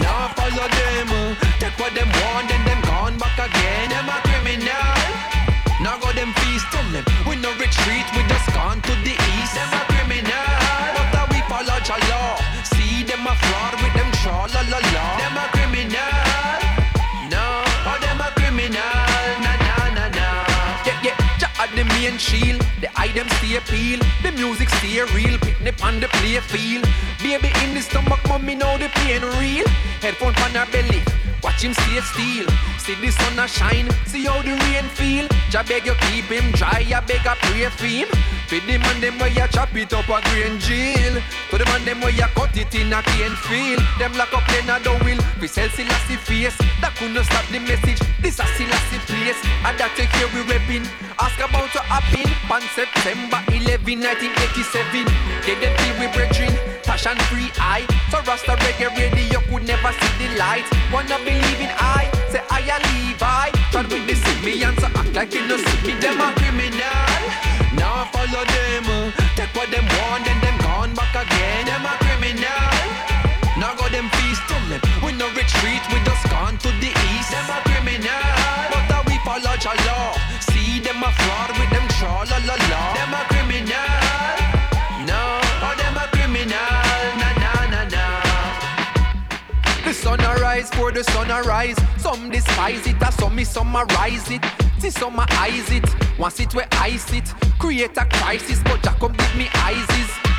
Now 0.00 0.32
follow 0.36 0.68
them, 0.68 1.36
take 1.58 1.78
what 1.78 1.94
them 1.94 2.08
want, 2.08 2.48
then 2.48 2.64
them 2.64 2.80
gone 2.82 3.18
back 3.18 3.36
again. 3.38 3.90
Them 3.90 4.08
a 4.08 4.16
criminal. 4.24 4.96
Now 5.82 5.98
go 5.98 6.12
them 6.12 6.32
feast, 6.34 6.66
tell 6.72 6.88
them 6.92 7.04
we 7.26 7.36
no 7.36 7.50
retreat, 7.56 8.06
we 8.16 8.22
just 8.28 8.48
gone 8.54 8.80
to 8.80 8.92
the 9.04 9.12
east. 9.12 9.54
Them 9.54 9.72
a 9.72 9.89
shield. 22.20 22.60
The 22.80 22.88
item 22.96 23.28
stay 23.38 23.56
appeal. 23.56 23.98
The 24.22 24.32
music 24.32 24.68
stay 24.68 25.02
real. 25.14 25.38
Picnic 25.38 25.82
on 25.82 26.00
the 26.00 26.08
play 26.08 26.38
field. 26.40 26.86
Baby 27.22 27.50
in 27.64 27.74
the 27.74 27.80
stomach, 27.80 28.20
mommy 28.28 28.54
know 28.54 28.76
the 28.78 28.88
pain 29.00 29.22
real. 29.40 29.66
Headphone 30.00 30.34
on 30.44 30.52
her 30.52 30.66
belly. 30.70 31.02
Watch 31.42 31.62
him 31.62 31.72
stay 31.72 32.00
still. 32.00 32.48
See 32.78 32.94
the 33.00 33.10
sun 33.10 33.38
a 33.38 33.48
shine. 33.48 33.88
See 34.06 34.24
how 34.24 34.42
the 34.42 34.52
rain 34.52 34.88
feel. 34.92 35.26
Jah 35.50 35.64
beg 35.66 35.86
you 35.86 35.94
keep 36.08 36.26
him 36.26 36.52
dry. 36.52 36.84
I 36.84 37.00
beg 37.00 37.26
I 37.26 37.34
pray 37.40 37.68
for 37.68 37.86
him. 37.86 38.08
For 38.48 38.60
the 38.60 38.78
man 38.78 39.00
them 39.00 39.18
where 39.18 39.30
you 39.30 39.46
chop 39.48 39.74
it 39.74 39.92
up 39.92 40.08
a 40.08 40.20
green 40.28 40.58
jail. 40.58 41.22
To 41.50 41.58
the 41.58 41.64
man 41.66 41.84
them 41.84 42.00
where 42.00 42.10
you 42.12 42.28
cut 42.36 42.56
it 42.56 42.74
in 42.74 42.92
a 42.92 43.02
cane 43.02 43.36
field. 43.48 43.80
Them 43.98 44.12
lock 44.18 44.32
up 44.34 44.48
in 44.52 44.68
a 44.68 44.76
the 44.80 44.92
will. 45.04 45.20
We 45.40 45.48
sell 45.48 45.68
Selassie 45.70 46.16
face. 46.16 46.56
That 46.80 46.94
couldn't 46.96 47.24
stop 47.24 47.46
the 47.48 47.60
message. 47.60 48.00
This 48.20 48.38
a 48.38 48.46
Selassie 48.56 49.00
place. 49.08 49.40
And 49.64 49.76
that 49.80 49.96
take 49.96 50.12
care 50.12 50.28
we 50.36 50.44
repping. 50.44 50.84
Ask 51.18 51.40
about 51.40 51.72
what 51.72 51.84
happen. 51.88 52.28
On 52.52 52.62
September 52.76 53.40
11, 53.48 54.00
1987. 54.00 55.08
Get 55.46 55.56
them 55.60 55.72
feel 55.78 55.94
we 55.96 56.06
brethren. 56.12 56.69
Passion 56.82 57.18
free 57.28 57.50
eye. 57.58 57.86
So 58.10 58.18
Rasta 58.26 58.56
reggae 58.56 58.88
radio 58.96 59.40
could 59.48 59.66
never 59.66 59.92
see 59.92 60.14
the 60.18 60.28
light. 60.38 60.64
Wanna 60.92 61.18
believe 61.18 61.60
in 61.60 61.72
I. 61.78 62.10
Say 62.30 62.42
I 62.50 62.60
a 62.66 62.76
Levi. 62.88 63.48
Try 63.72 63.82
with 63.82 64.06
the 64.06 64.14
see 64.14 64.38
me 64.44 64.62
and 64.62 64.78
so 64.80 64.86
act 64.86 65.14
like 65.14 65.34
you 65.34 65.46
no 65.46 65.56
see 65.56 65.86
me. 65.86 66.00
Them 66.00 66.20
a 66.20 66.32
criminal. 66.38 67.22
Now 67.76 68.02
I 68.02 68.10
follow 68.12 68.44
them. 68.44 69.12
Take 69.36 69.54
what 69.54 69.70
them 69.70 69.86
want 69.86 70.26
and 70.26 70.40
them 70.42 70.56
gone 70.58 70.94
back 70.94 71.14
again. 71.14 71.66
Them 71.66 71.86
a 71.86 71.94
criminal. 72.02 72.86
Now 73.60 73.74
go 73.76 73.88
them 73.88 74.08
feast 74.16 74.42
tell 74.48 74.64
them 74.68 74.80
we 75.04 75.12
no 75.12 75.28
retreat. 75.36 75.82
We 75.92 75.98
just 76.04 76.24
gone 76.30 76.56
to 76.58 76.70
the 76.80 76.90
east. 77.12 77.30
Them 77.30 77.48
a 77.50 77.58
criminal. 77.68 78.24
But 78.72 78.88
uh, 78.88 79.02
we 79.06 79.16
follow 79.24 79.54
Jah 79.60 79.76
law. 79.86 80.16
See 80.40 80.80
them 80.80 81.02
a 81.02 81.10
fraud 81.12 81.50
with 81.58 81.70
them 81.70 81.86
tra 81.98 82.24
la 82.24 82.38
la 82.48 82.56
la. 82.72 82.99
For 90.68 90.92
the 90.92 91.04
sun 91.04 91.30
arise. 91.30 91.76
Some 91.96 92.28
despise 92.30 92.86
it, 92.86 93.00
and 93.00 93.14
some 93.14 93.34
me 93.34 93.44
summarize 93.44 94.30
it. 94.30 94.44
See 94.78 94.90
some 94.90 95.18
eyes 95.18 95.70
it, 95.70 95.84
once 96.18 96.40
it 96.40 96.54
where 96.54 96.68
I 96.72 96.96
sit. 96.96 97.32
Create 97.58 97.96
a 97.96 98.04
crisis, 98.04 98.60
but 98.64 98.82
Jack 98.82 98.98
come 98.98 99.12
give 99.12 99.36
me 99.36 99.48
eyes. 99.54 99.86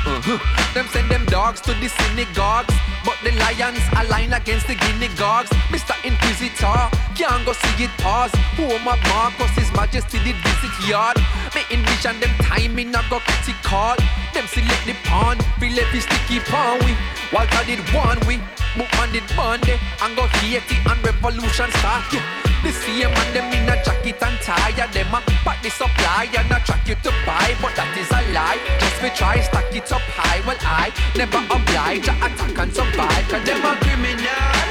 Uh-huh. 0.04 0.38
Them 0.74 0.86
send 0.90 1.08
them 1.10 1.24
dogs 1.26 1.60
to 1.62 1.72
the 1.74 1.88
synagogues, 1.88 2.74
but 3.06 3.14
the 3.22 3.30
lions 3.38 3.78
align 3.96 4.32
against 4.32 4.66
the 4.66 4.74
guinea 4.74 5.08
dogs. 5.14 5.48
Mr. 5.70 5.94
Inquisitor 6.02 6.90
can't 7.14 7.46
go 7.46 7.52
see 7.52 7.84
it 7.84 7.94
pause. 8.02 8.34
Home 8.58 8.82
of 8.82 8.98
Marcus, 9.06 9.54
His 9.54 9.70
Majesty 9.72 10.18
did 10.26 10.36
visit 10.42 10.74
yard. 10.90 11.16
Me 11.54 11.62
envision 11.70 12.18
them 12.18 12.34
timing, 12.42 12.94
I 12.94 13.02
go 13.08 13.22
critical. 13.22 13.94
Them 14.34 14.46
select 14.50 14.86
the 14.86 14.94
pawn, 15.06 15.38
feel 15.62 15.78
every 15.78 16.00
sticky 16.00 16.40
pawn 16.50 16.82
we. 16.82 16.98
Walter 17.30 17.62
did 17.64 17.78
one 17.94 18.18
we, 18.26 18.42
Bookman 18.76 19.12
did 19.12 19.28
Monday, 19.36 19.78
and 20.00 20.16
go 20.16 20.26
Haiti 20.40 20.76
and 20.88 21.04
revolution 21.04 21.70
start. 21.78 22.12
Yeah. 22.12 22.52
The 22.62 22.70
same 22.70 23.10
man 23.10 23.34
them 23.34 23.50
in 23.50 23.68
a 23.68 23.74
jacket 23.82 24.22
and 24.22 24.38
tie 24.38 24.70
Them 24.70 25.10
a 25.10 25.18
pack 25.42 25.58
the 25.66 25.70
supply 25.70 26.30
and 26.30 26.46
a 26.46 26.62
track 26.62 26.86
you 26.86 26.94
to 26.94 27.10
buy 27.26 27.58
But 27.58 27.74
that 27.74 27.90
is 27.98 28.06
a 28.14 28.22
lie. 28.30 28.62
Just 28.78 29.02
we 29.02 29.10
try 29.10 29.42
stack 29.42 29.74
it 29.74 29.90
up 29.90 30.00
high. 30.14 30.46
Well 30.46 30.54
I 30.62 30.94
never 31.18 31.42
oblige 31.50 32.06
to 32.06 32.14
attack 32.22 32.54
and 32.62 32.70
survive. 32.70 33.26
Cause 33.26 33.42
them 33.42 33.66
a 33.66 33.74
criminal. 33.82 34.66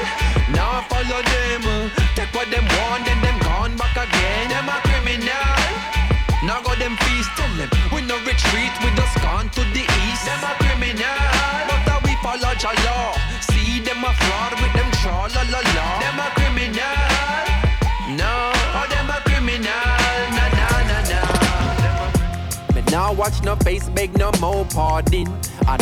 Now 0.55 0.79
I 0.79 0.87
follow 0.87 1.19
them 1.19 1.91
Take 2.15 2.31
what 2.31 2.47
them 2.47 2.63
want 2.63 3.03
then 3.03 3.19
them 3.19 3.37
gone 3.43 3.75
back 3.75 3.91
again. 3.99 4.55
Them 4.55 4.71
a 4.71 4.79
criminal. 4.87 5.59
Now 6.47 6.63
go 6.63 6.71
them 6.79 6.95
feast 6.95 7.27
tell 7.35 7.51
them. 7.59 7.67
We 7.91 8.07
no 8.07 8.15
retreat 8.23 8.71
we 8.79 8.87
just 8.95 9.19
gone 9.19 9.51
to 9.51 9.61
the 9.75 9.83
east. 9.83 10.23
Them 10.23 10.39
a 10.47 10.55
criminal. 10.63 11.19
But 11.67 11.83
uh, 11.91 11.99
we 12.07 12.15
follow 12.23 12.55
Jah 12.55 12.71
law 12.87 13.30
watch 23.21 23.43
no 23.43 23.55
face, 23.57 23.87
beg 23.89 24.17
no 24.17 24.31
more 24.41 24.65
pardon. 24.73 25.27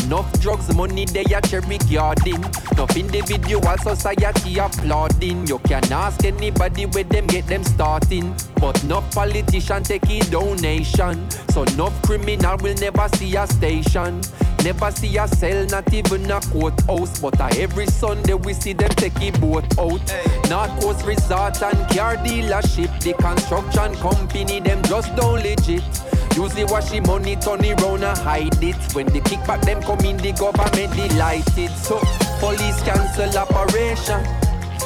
Enough 0.04 0.42
drugs, 0.42 0.76
money 0.76 1.06
they 1.06 1.24
a 1.24 1.40
cherry 1.42 1.78
garden. 1.90 2.44
Enough 2.74 2.98
individual 2.98 3.78
society 3.78 4.60
applauding. 4.60 5.48
You 5.48 5.60
can 5.60 5.90
ask 5.94 6.26
anybody 6.26 6.86
where 6.88 7.06
them 7.06 7.28
get 7.28 7.48
them 7.48 7.64
starting. 7.64 8.36
But 8.56 8.84
no 8.84 9.00
politician 9.14 9.84
take 9.84 10.10
a 10.10 10.20
donation. 10.30 11.32
So 11.52 11.64
no 11.78 11.92
criminal 12.04 12.58
will 12.58 12.76
never 12.76 13.08
see 13.16 13.38
a 13.38 13.48
station. 13.48 14.20
Never 14.66 14.92
see 14.92 15.18
a 15.18 15.26
cell, 15.26 15.66
not 15.68 15.94
even 15.94 16.30
a 16.30 16.42
courthouse. 16.42 17.22
But 17.22 17.40
uh, 17.40 17.50
every 17.56 17.86
Sunday 17.86 18.34
we 18.34 18.54
see 18.54 18.74
them 18.74 18.90
take 18.90 19.22
a 19.22 19.32
boat 19.40 19.80
out. 19.80 20.04
North 20.50 20.82
Coast 20.82 21.06
Resort 21.06 21.62
and 21.64 21.80
car 21.90 22.18
dealership. 22.18 22.92
The 23.02 23.14
construction 23.14 23.96
company, 23.96 24.60
them 24.60 24.84
just 24.84 25.16
don't 25.16 25.42
legit. 25.42 26.19
Usually 26.36 26.64
wash 26.66 26.90
the 26.90 27.02
money, 27.02 27.36
turn 27.36 27.64
it 27.64 27.80
round 27.82 28.04
and 28.04 28.18
hide 28.18 28.64
it. 28.64 28.76
When 28.94 29.08
the 29.08 29.20
kickback 29.22 29.62
them 29.64 29.82
come 29.82 30.00
in, 30.02 30.18
the 30.18 30.32
government 30.34 30.94
delighted. 30.96 31.72
So 31.72 32.00
police 32.40 32.82
cancel 32.84 33.38
operation. 33.38 34.24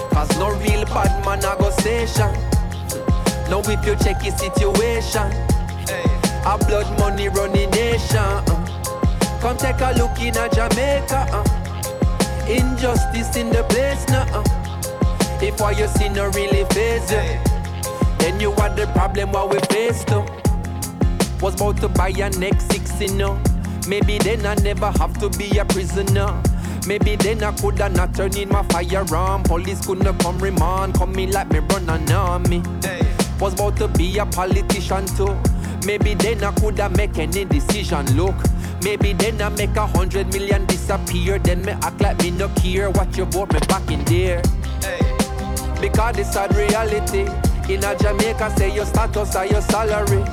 Cause 0.09 0.29
no 0.37 0.49
real 0.57 0.85
bad 0.85 1.23
man 1.25 1.39
a 1.39 1.55
go 1.59 1.69
station. 1.71 2.31
Now 3.49 3.61
if 3.65 3.85
you 3.85 3.95
check 3.97 4.21
his 4.21 4.35
situation, 4.37 5.31
a 6.45 6.57
blood 6.57 6.87
money 6.99 7.29
running 7.29 7.69
nation. 7.71 8.17
uh. 8.17 9.39
Come 9.41 9.57
take 9.57 9.79
a 9.81 9.93
look 9.97 10.17
in 10.19 10.35
a 10.37 10.49
Jamaica. 10.49 11.27
Uh. 11.31 11.43
Injustice 12.47 13.35
in 13.35 13.49
the 13.49 13.63
place 13.69 14.05
now. 14.07 14.25
Uh. 14.33 14.43
If 15.41 15.59
what 15.59 15.77
you 15.77 15.87
see 15.87 16.09
no 16.09 16.29
really 16.29 16.63
phase 16.73 17.11
you, 17.11 17.21
then 18.19 18.39
you 18.39 18.51
are 18.53 18.69
the 18.69 18.87
problem 18.95 19.31
what 19.33 19.49
we 19.51 19.59
face 19.75 20.03
too. 20.05 20.25
Was 21.43 21.55
about 21.55 21.75
to 21.81 21.89
buy 21.89 22.07
a 22.07 22.29
next 22.39 22.71
six, 22.71 23.01
you 23.01 23.13
know. 23.15 23.37
Maybe 23.85 24.17
then 24.17 24.45
I 24.45 24.55
never 24.63 24.89
have 24.91 25.19
to 25.19 25.29
be 25.37 25.57
a 25.57 25.65
prisoner. 25.65 26.41
Maybe 26.87 27.17
then 27.17 27.43
I 27.43 27.51
coulda 27.51 27.89
not 27.89 28.15
turned 28.15 28.37
in 28.37 28.47
my 28.47 28.63
firearm. 28.63 29.43
Police 29.43 29.85
couldn't 29.85 30.17
come 30.19 30.39
remand, 30.39 30.93
come 30.93 31.19
in 31.19 31.31
like 31.31 31.51
me 31.51 31.59
run 31.59 31.89
an 31.89 32.09
army. 32.13 32.63
Was 33.41 33.55
about 33.55 33.75
to 33.75 33.89
be 33.89 34.17
a 34.19 34.25
politician 34.25 35.05
too. 35.17 35.35
Maybe 35.85 36.13
then 36.13 36.41
I 36.45 36.53
coulda 36.53 36.87
make 36.91 37.17
any 37.17 37.43
decision. 37.43 38.05
Look, 38.15 38.35
maybe 38.81 39.11
then 39.11 39.41
I 39.41 39.49
make 39.49 39.75
a 39.75 39.85
hundred 39.85 40.31
million 40.31 40.65
disappear. 40.65 41.39
Then 41.39 41.61
me 41.65 41.73
act 41.73 41.99
like 41.99 42.19
me 42.23 42.31
no 42.31 42.47
care. 42.55 42.89
Watch 42.89 43.17
you 43.17 43.25
vote 43.25 43.51
me 43.51 43.59
back 43.67 43.91
in 43.91 44.05
there. 44.05 44.41
Because 45.81 46.15
this 46.15 46.31
sad 46.31 46.55
reality. 46.55 47.27
In 47.67 47.83
a 47.83 47.97
Jamaica, 47.99 48.53
say 48.55 48.73
your 48.73 48.85
status 48.85 49.35
or 49.35 49.45
your 49.45 49.61
salary. 49.61 50.23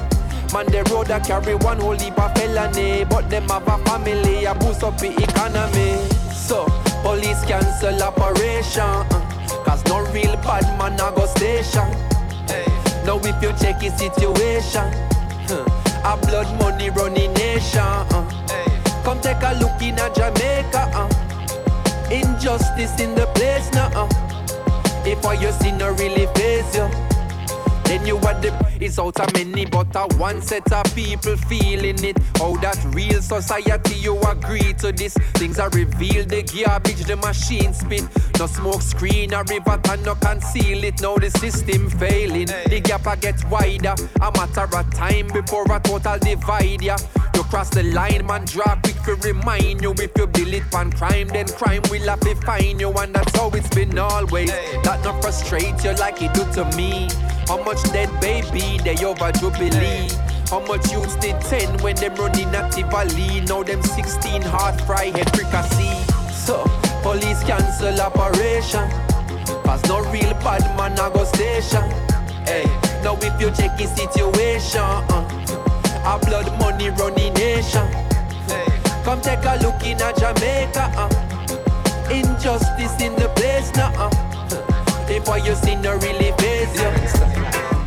Man, 0.53 0.67
the 0.67 0.83
road 0.91 1.11
I 1.11 1.21
carry 1.21 1.55
one 1.55 1.79
whole 1.79 1.97
heap 1.97 2.19
of 2.19 2.33
felony. 2.35 3.05
But 3.05 3.31
them 3.31 3.49
have 3.49 3.69
a 3.69 3.79
family, 3.85 4.45
a 4.45 4.55
boost 4.55 4.83
up 4.83 4.99
the 4.99 5.11
economy. 5.23 5.97
So, 6.35 6.65
police 7.03 7.45
cancel 7.45 8.03
operation. 8.03 8.83
uh, 8.83 9.63
Cause 9.65 9.85
no 9.87 10.01
real 10.13 10.35
bad 10.43 10.67
man 10.79 10.95
a 10.95 11.13
go 11.15 11.27
station. 11.27 11.87
Now 13.07 13.19
if 13.23 13.41
you 13.43 13.53
check 13.61 13.81
his 13.81 13.95
situation, 13.95 14.87
a 16.05 16.17
blood 16.27 16.49
money 16.59 16.91
running 16.91 17.33
nation. 17.35 17.81
uh. 17.81 18.27
Come 19.05 19.21
take 19.21 19.43
a 19.43 19.55
look 19.61 19.81
in 19.81 19.99
a 19.99 20.13
Jamaica. 20.13 20.91
uh. 20.93 22.11
Injustice 22.11 22.99
in 23.01 23.15
the 23.15 23.27
place 23.37 23.71
now. 23.73 24.09
If 25.07 25.25
all 25.25 25.35
you 25.35 25.53
see 25.53 25.71
no 25.73 25.93
really 25.93 26.27
face 26.35 26.75
you. 26.75 26.91
Then 27.91 28.07
you 28.07 28.19
are 28.19 28.41
the 28.41 28.55
it's 28.81 29.01
out 29.01 29.19
of 29.19 29.35
many, 29.35 29.67
but 29.67 29.97
a 29.97 30.07
one 30.17 30.41
set 30.41 30.71
of 30.73 30.95
people 30.95 31.37
feeling 31.37 32.05
it. 32.05 32.17
How 32.37 32.55
that 32.59 32.79
real 32.95 33.21
society 33.21 33.97
you 33.97 34.17
agree 34.21 34.73
to 34.75 34.93
this. 34.93 35.15
Things 35.35 35.59
are 35.59 35.71
revealed, 35.71 36.29
the 36.29 36.43
garbage, 36.45 37.03
the 37.03 37.17
machine 37.17 37.75
spit. 37.75 38.05
No 38.39 38.47
smoke 38.47 38.81
screen, 38.81 39.33
a 39.35 39.43
river 39.43 39.81
and 39.91 40.05
no 40.05 40.15
conceal 40.15 40.85
it. 40.85 41.03
Now 41.03 41.17
the 41.17 41.31
system 41.31 41.91
failing, 41.91 42.47
the 42.47 42.81
gap 42.81 43.07
a 43.07 43.17
get 43.17 43.45
wider. 43.51 43.97
A 44.21 44.31
matter 44.39 44.69
of 44.79 44.95
time 44.95 45.27
before 45.27 45.67
a 45.73 45.81
total 45.81 46.19
divide 46.21 46.83
ya. 46.83 46.97
You 47.35 47.43
cross 47.43 47.71
the 47.71 47.83
line, 47.83 48.25
man, 48.25 48.45
draw 48.45 48.77
quick 48.77 49.03
to 49.03 49.17
remind 49.17 49.83
you. 49.83 49.93
If 49.99 50.13
you 50.17 50.29
bill 50.29 50.55
it 50.55 50.73
on 50.77 50.93
crime, 50.93 51.27
then 51.27 51.49
crime 51.49 51.83
will 51.91 52.09
have 52.09 52.21
to 52.21 52.37
find 52.37 52.81
you, 52.81 52.93
and 52.93 53.13
that's 53.17 53.37
how 53.37 53.51
it's 53.51 53.69
been 53.75 53.99
always. 53.99 54.51
That 54.85 55.03
not 55.03 55.21
frustrate 55.23 55.83
you 55.83 55.93
like 55.95 56.23
it 56.23 56.33
do 56.35 56.45
to 56.53 56.65
me. 56.77 57.09
How 57.51 57.61
much 57.65 57.80
dead 57.93 58.11
baby 58.21 58.79
they 58.83 59.05
over 59.05 59.33
Jubilee? 59.33 60.09
How 60.49 60.61
much 60.61 60.91
youths 60.91 61.17
did 61.17 61.41
10 61.43 61.79
when 61.79 61.97
them 61.97 62.15
running 62.17 62.55
actively? 62.55 63.41
Now 63.43 63.63
them 63.63 63.83
16 63.83 64.43
hard 64.43 64.81
fry 64.83 65.13
fricassee. 65.13 66.03
So, 66.33 66.65
police 67.03 67.43
cancel 67.45 68.01
operation. 68.01 68.89
Cause 69.63 69.85
no 69.89 70.01
real 70.11 70.35
bad 70.43 70.65
man 70.77 70.99
a 70.99 71.11
go 71.11 71.25
station. 71.25 71.83
Hey, 72.45 72.65
now 73.05 73.17
if 73.21 73.41
you 73.41 73.51
check 73.53 73.79
his 73.79 73.91
situation, 73.95 74.81
uh, 74.81 76.05
a 76.05 76.19
blood 76.27 76.51
money 76.59 76.91
running 76.91 77.33
nation. 77.35 77.87
Come 79.05 79.21
take 79.21 79.45
a 79.45 79.57
look 79.63 79.83
in 79.85 80.01
a 80.01 80.13
Jamaica. 80.19 80.93
Uh, 80.97 81.09
injustice 82.11 83.01
in 83.01 83.15
the 83.17 83.29
place 83.37 83.73
now. 83.75 83.93
Uh, 83.97 84.30
if 85.11 85.27
what 85.27 85.45
you 85.45 85.55
see 85.55 85.75
no 85.77 85.93
really 85.97 86.33
face 86.39 86.75
you, 86.75 86.91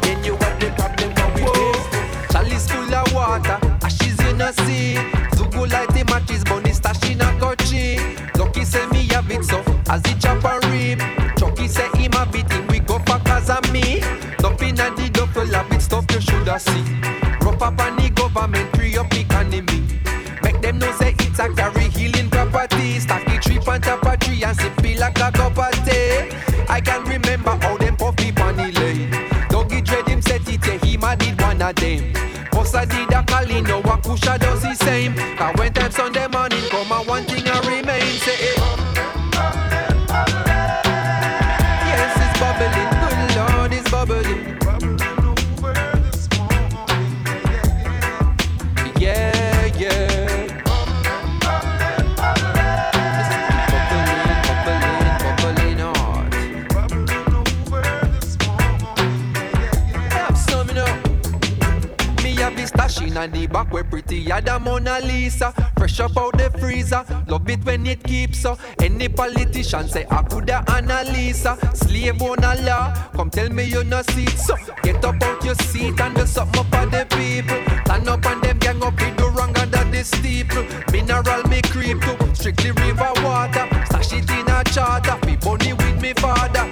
then 0.01 0.23
you 0.23 0.35
have 0.35 0.59
the 0.59 0.71
problem 0.75 1.09
what 1.15 1.35
we 1.35 1.43
face. 1.53 2.31
Chalice 2.31 2.67
full 2.69 2.93
of 2.93 3.13
water, 3.13 3.57
ashes 3.81 4.19
in 4.27 4.37
the 4.37 4.51
sea. 4.51 4.95
Zugu 5.35 5.71
light 5.71 5.89
the 5.89 6.03
matches, 6.05 6.43
bunny 6.43 6.73
stash 6.73 7.09
in 7.09 7.21
a 7.21 7.39
coachy. 7.39 7.97
Lucky 8.37 8.65
say 8.65 8.85
me 8.87 9.07
have 9.07 9.29
it 9.31 9.43
so, 9.45 9.63
as 9.89 10.01
it 10.05 10.19
chop 10.19 10.43
and 10.43 10.65
rip. 10.71 10.99
Chucky 11.37 11.67
say 11.67 11.87
him 11.97 12.13
a 12.13 12.25
beat 12.25 12.51
him, 12.51 12.67
we 12.67 12.79
go 12.79 12.99
for 12.99 13.19
cause 13.19 13.49
of 13.49 13.71
me. 13.71 14.01
Dumping 14.37 14.79
and 14.79 14.97
the 14.97 15.09
duffel 15.13 15.45
lab 15.45 15.69
with 15.69 15.81
stuff 15.81 16.05
you 16.11 16.21
shoulda 16.21 16.59
see. 16.59 16.83
Rough 17.41 17.61
up 17.61 17.79
on 17.79 17.95
the 17.97 18.09
government, 18.13 18.75
free 18.75 18.97
up 18.97 19.13
economy. 19.13 19.83
Make 20.43 20.61
them 20.61 20.79
know 20.79 20.91
say 20.93 21.15
it's 21.19 21.39
a 21.39 21.49
carry 21.53 21.89
healing 21.89 22.29
property. 22.29 22.99
Stack 22.99 23.25
the 23.25 23.39
tree 23.39 23.59
on 23.65 23.81
top 23.81 24.05
of 24.05 24.19
tree 24.19 24.43
and 24.43 24.55
sip 24.57 24.83
it 24.83 24.99
like 24.99 25.19
a 25.19 25.31
of 31.64 31.76
them. 31.76 32.14
Bossa 32.52 32.88
did 32.88 33.11
a 33.11 33.23
call 33.23 33.45
no 33.64 33.81
one 33.81 34.02
push 34.02 34.22
a 34.23 34.26
Kusha 34.26 34.40
does 34.40 34.61
the 34.61 34.76
same. 34.76 35.15
Cause 35.38 35.56
when 35.57 35.73
time 35.73 35.91
Sunday 35.91 36.27
morning 36.27 36.64
where 64.34 64.55
a 64.55 64.60
Mona 64.60 64.99
Lisa. 65.01 65.53
Fresh 65.77 65.99
up 65.99 66.18
out 66.18 66.38
the 66.38 66.49
freezer. 66.60 67.05
Love 67.27 67.49
it 67.49 67.64
when 67.65 67.85
it 67.85 68.03
keeps 68.03 68.39
so. 68.39 68.57
Any 68.81 69.07
politician 69.07 69.88
say 69.88 70.05
I 70.10 70.23
coulda 70.23 70.64
Annalisa. 70.68 71.53
Slave 71.76 72.22
on 72.22 72.43
a 72.43 72.55
law. 72.64 72.93
Come 73.14 73.30
tell 73.30 73.49
me 73.49 73.64
you 73.64 73.84
no 73.84 74.01
see 74.01 74.23
it. 74.23 74.39
So 74.39 74.55
get 74.81 75.03
up 75.05 75.22
out 75.22 75.43
your 75.45 75.55
seat 75.55 75.99
and 75.99 76.15
do 76.15 76.26
something 76.26 76.61
up 76.61 76.73
on 76.73 76.89
the 76.89 77.05
people. 77.11 77.61
Stand 77.85 78.07
up 78.07 78.26
and 78.26 78.41
them 78.41 78.57
gang 78.60 78.84
up 78.84 78.99
in 79.01 79.15
the 79.15 79.30
wrong 79.30 79.55
under 79.57 79.84
the 79.84 80.03
steeple. 80.03 80.64
Mineral 80.91 81.43
me 81.49 81.61
creep 81.64 82.01
to 82.01 82.35
strictly 82.35 82.72
river 82.72 83.11
water. 83.23 83.68
Stash 83.85 84.14
it 84.14 84.30
in 84.31 84.49
a 84.49 84.64
charter. 84.64 85.18
Be 85.26 85.35
bunny 85.35 85.73
with 85.73 86.01
me 86.01 86.14
father. 86.14 86.65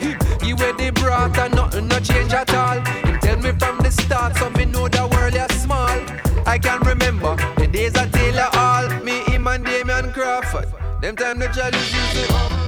He 0.44 0.54
wear 0.54 0.74
the 0.74 0.92
brought 0.96 1.38
and 1.38 1.56
nothing 1.56 1.88
no 1.88 2.00
change 2.00 2.34
at 2.34 2.54
all. 2.54 2.80
Him 2.80 3.20
tell 3.20 3.38
me 3.38 3.52
from 3.60 3.78
the 3.80 3.92
start 3.92 4.36
so 4.38 4.50
me 4.52 4.66
know 4.66 4.88
the 4.88 5.08
world 5.08 5.36
is 5.36 5.62
small. 5.62 6.22
I 6.46 6.58
can 6.58 6.80
Them 11.12 11.18
time 11.18 11.40
the 11.40 11.48
chalice 11.48 11.94
used 11.94 12.30
to 12.30 12.61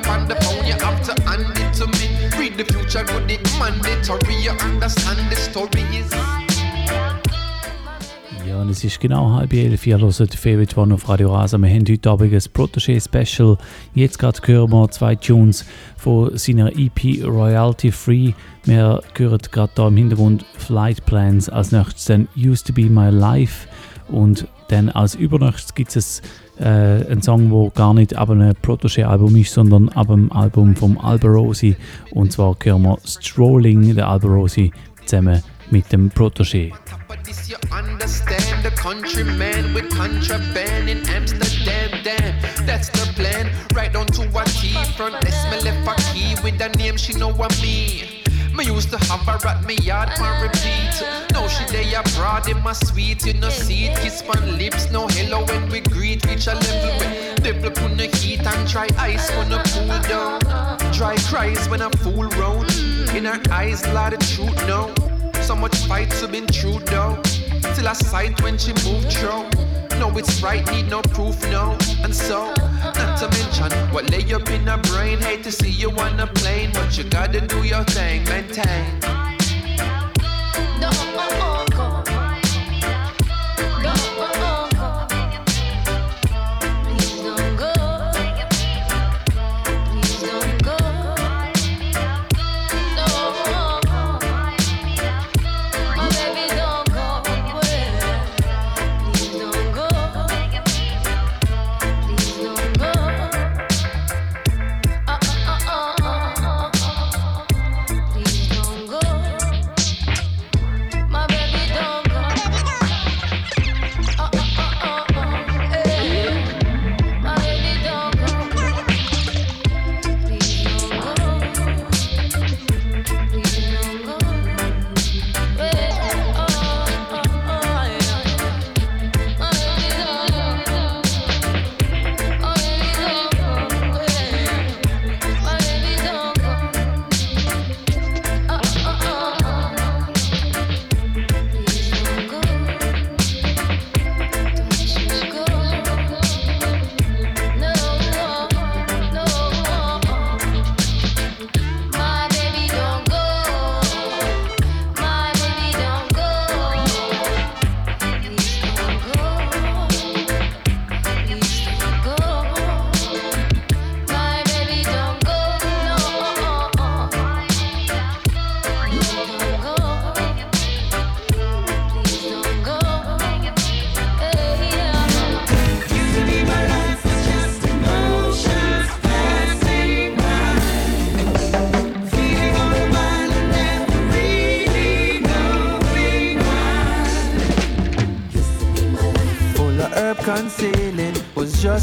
I 0.00 0.06
ring 0.06 0.06
you 0.06 0.10
on 0.10 0.28
the 0.28 0.34
phone. 0.36 0.66
You 0.66 0.74
have 0.74 1.02
to 1.04 1.22
hand 1.22 1.58
it 1.58 1.74
to 1.74 1.86
me. 1.86 2.28
Read 2.38 2.56
the 2.56 2.64
future, 2.64 3.04
good 3.04 3.30
it 3.30 3.40
mandatory. 3.58 4.34
You 4.36 4.52
understand 4.52 5.30
the 5.30 5.36
story 5.36 5.82
is. 5.96 6.10
Ja, 8.46 8.60
und 8.60 8.70
es 8.70 8.82
ist 8.82 9.00
genau 9.00 9.32
halb 9.32 9.52
elf. 9.52 9.86
Ihr 9.86 9.98
hört 10.00 10.34
Favorite 10.34 10.78
One 10.78 10.94
auf 10.94 11.08
Radio 11.08 11.34
Rasa. 11.34 11.58
Wir 11.58 11.68
haben 11.68 11.84
heute 11.88 12.10
Abend 12.10 12.32
ein 12.32 12.40
Protégé-Special. 12.40 13.58
Jetzt 13.94 14.18
gerade 14.18 14.40
hören 14.44 14.70
wir 14.70 14.90
zwei 14.90 15.14
Tunes 15.14 15.64
von 15.96 16.36
seiner 16.36 16.72
EP 16.76 17.24
Royalty 17.24 17.92
Free. 17.92 18.32
Wir 18.64 19.00
hören 19.16 19.38
gerade 19.52 19.72
hier 19.76 19.86
im 19.86 19.96
Hintergrund 19.96 20.44
Flight 20.56 21.04
Plans. 21.06 21.48
Als 21.48 21.72
nächstes 21.72 22.06
dann 22.06 22.28
Used 22.36 22.66
to 22.66 22.72
Be 22.72 22.86
My 22.86 23.10
Life. 23.10 23.68
Und 24.08 24.48
dann 24.68 24.88
als 24.88 25.14
übernächstes 25.14 25.74
gibt 25.74 25.94
es 25.94 26.22
äh, 26.60 27.10
einen 27.10 27.22
Song, 27.22 27.50
der 27.50 27.70
gar 27.74 27.94
nicht 27.94 28.16
ab 28.16 28.30
einem 28.30 28.52
Protégé-Album 28.62 29.34
ist, 29.36 29.52
sondern 29.52 29.88
ab 29.90 30.08
dem 30.08 30.30
Album 30.30 30.76
vom 30.76 30.98
Alberosi. 30.98 31.76
Und 32.12 32.32
zwar 32.32 32.56
hören 32.62 32.82
wir 32.82 32.98
Strolling, 33.04 33.94
der 33.94 34.08
Alberosi, 34.08 34.72
zusammen 35.06 35.42
mit 35.70 35.90
dem. 35.92 36.10
Damn, 42.02 42.66
that's 42.66 42.88
the 42.88 43.12
plan. 43.14 43.50
Right 43.74 43.92
down 43.92 44.06
to 44.06 44.22
a 44.22 44.44
T 44.44 44.72
front. 44.96 45.12
Let's 45.22 45.44
me 45.50 45.60
left 45.70 45.86
a 45.86 45.94
key 46.12 46.34
with 46.42 46.60
a 46.62 46.68
name 46.78 46.96
she 46.96 47.12
know 47.12 47.28
what 47.28 47.50
me. 47.60 48.20
Me 48.60 48.66
used 48.66 48.90
to 48.90 48.98
have 48.98 49.20
her 49.20 49.48
at 49.48 49.64
me 49.64 49.76
yard 49.76 50.10
for 50.18 50.24
ah. 50.24 50.42
repeat. 50.42 50.94
Now 51.32 51.48
she 51.48 51.64
day 51.72 51.94
abroad 51.94 52.46
in 52.46 52.62
my 52.62 52.74
suite. 52.74 53.24
You 53.24 53.32
know 53.32 53.48
see 53.48 53.86
it, 53.86 53.96
kiss 54.00 54.20
on 54.20 54.58
lips. 54.58 54.90
No 54.90 55.06
hello 55.08 55.46
when 55.46 55.70
we 55.70 55.80
greet. 55.80 56.26
Reach 56.26 56.46
a 56.46 56.52
level 56.52 56.90
where 56.98 57.36
devil 57.36 57.70
put 57.70 57.96
the 57.96 58.14
heat 58.18 58.40
and 58.40 58.68
try 58.68 58.86
ice 58.98 59.30
when 59.30 59.50
I 59.50 59.62
cool 59.62 59.90
ah, 59.90 60.02
ah, 60.04 60.76
down. 60.76 60.92
Dry 60.92 61.16
cries 61.30 61.70
when 61.70 61.80
I 61.80 61.88
fool 62.02 62.28
round. 62.40 62.68
Mm. 62.68 63.14
In 63.14 63.24
her 63.24 63.40
eyes, 63.50 63.82
lot 63.94 64.12
of 64.12 64.20
truth 64.28 64.54
now. 64.66 64.92
So 65.40 65.56
much 65.56 65.76
fights 65.86 66.20
have 66.20 66.32
been 66.32 66.46
true 66.46 66.80
though. 66.80 67.16
Till 67.74 67.88
I 67.88 67.94
sight 67.94 68.42
when 68.42 68.58
she 68.58 68.74
moved 68.84 69.10
through. 69.10 69.69
No, 70.00 70.08
it's 70.16 70.42
right, 70.42 70.66
need 70.72 70.88
no 70.88 71.02
proof, 71.02 71.38
no. 71.50 71.76
And 72.02 72.14
so, 72.14 72.54
not 72.56 73.18
to 73.18 73.28
mention 73.28 73.70
what 73.92 74.10
lay 74.10 74.32
up 74.32 74.48
in 74.48 74.66
her 74.66 74.78
brain. 74.78 75.18
Hate 75.18 75.44
to 75.44 75.52
see 75.52 75.68
you 75.68 75.90
on 75.90 76.18
a 76.18 76.26
plane, 76.26 76.70
but 76.72 76.96
you 76.96 77.04
gotta 77.04 77.46
do 77.46 77.62
your 77.64 77.84
thing, 77.84 78.24
maintain. 78.24 79.29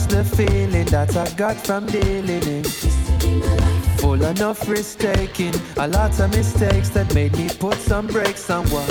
The 0.09 0.23
feeling 0.23 0.85
that 0.85 1.15
I 1.15 1.29
got 1.35 1.55
from 1.57 1.85
dealing 1.85 2.43
in. 2.43 2.63
Full 3.97 4.23
enough 4.23 4.67
risk 4.67 4.99
taking, 4.99 5.53
a 5.77 5.87
lot 5.87 6.19
of 6.19 6.29
mistakes 6.31 6.89
that 6.89 7.13
made 7.13 7.35
me 7.37 7.49
put 7.59 7.75
some 7.75 8.07
brakes 8.07 8.49
on 8.49 8.65
what. 8.69 8.87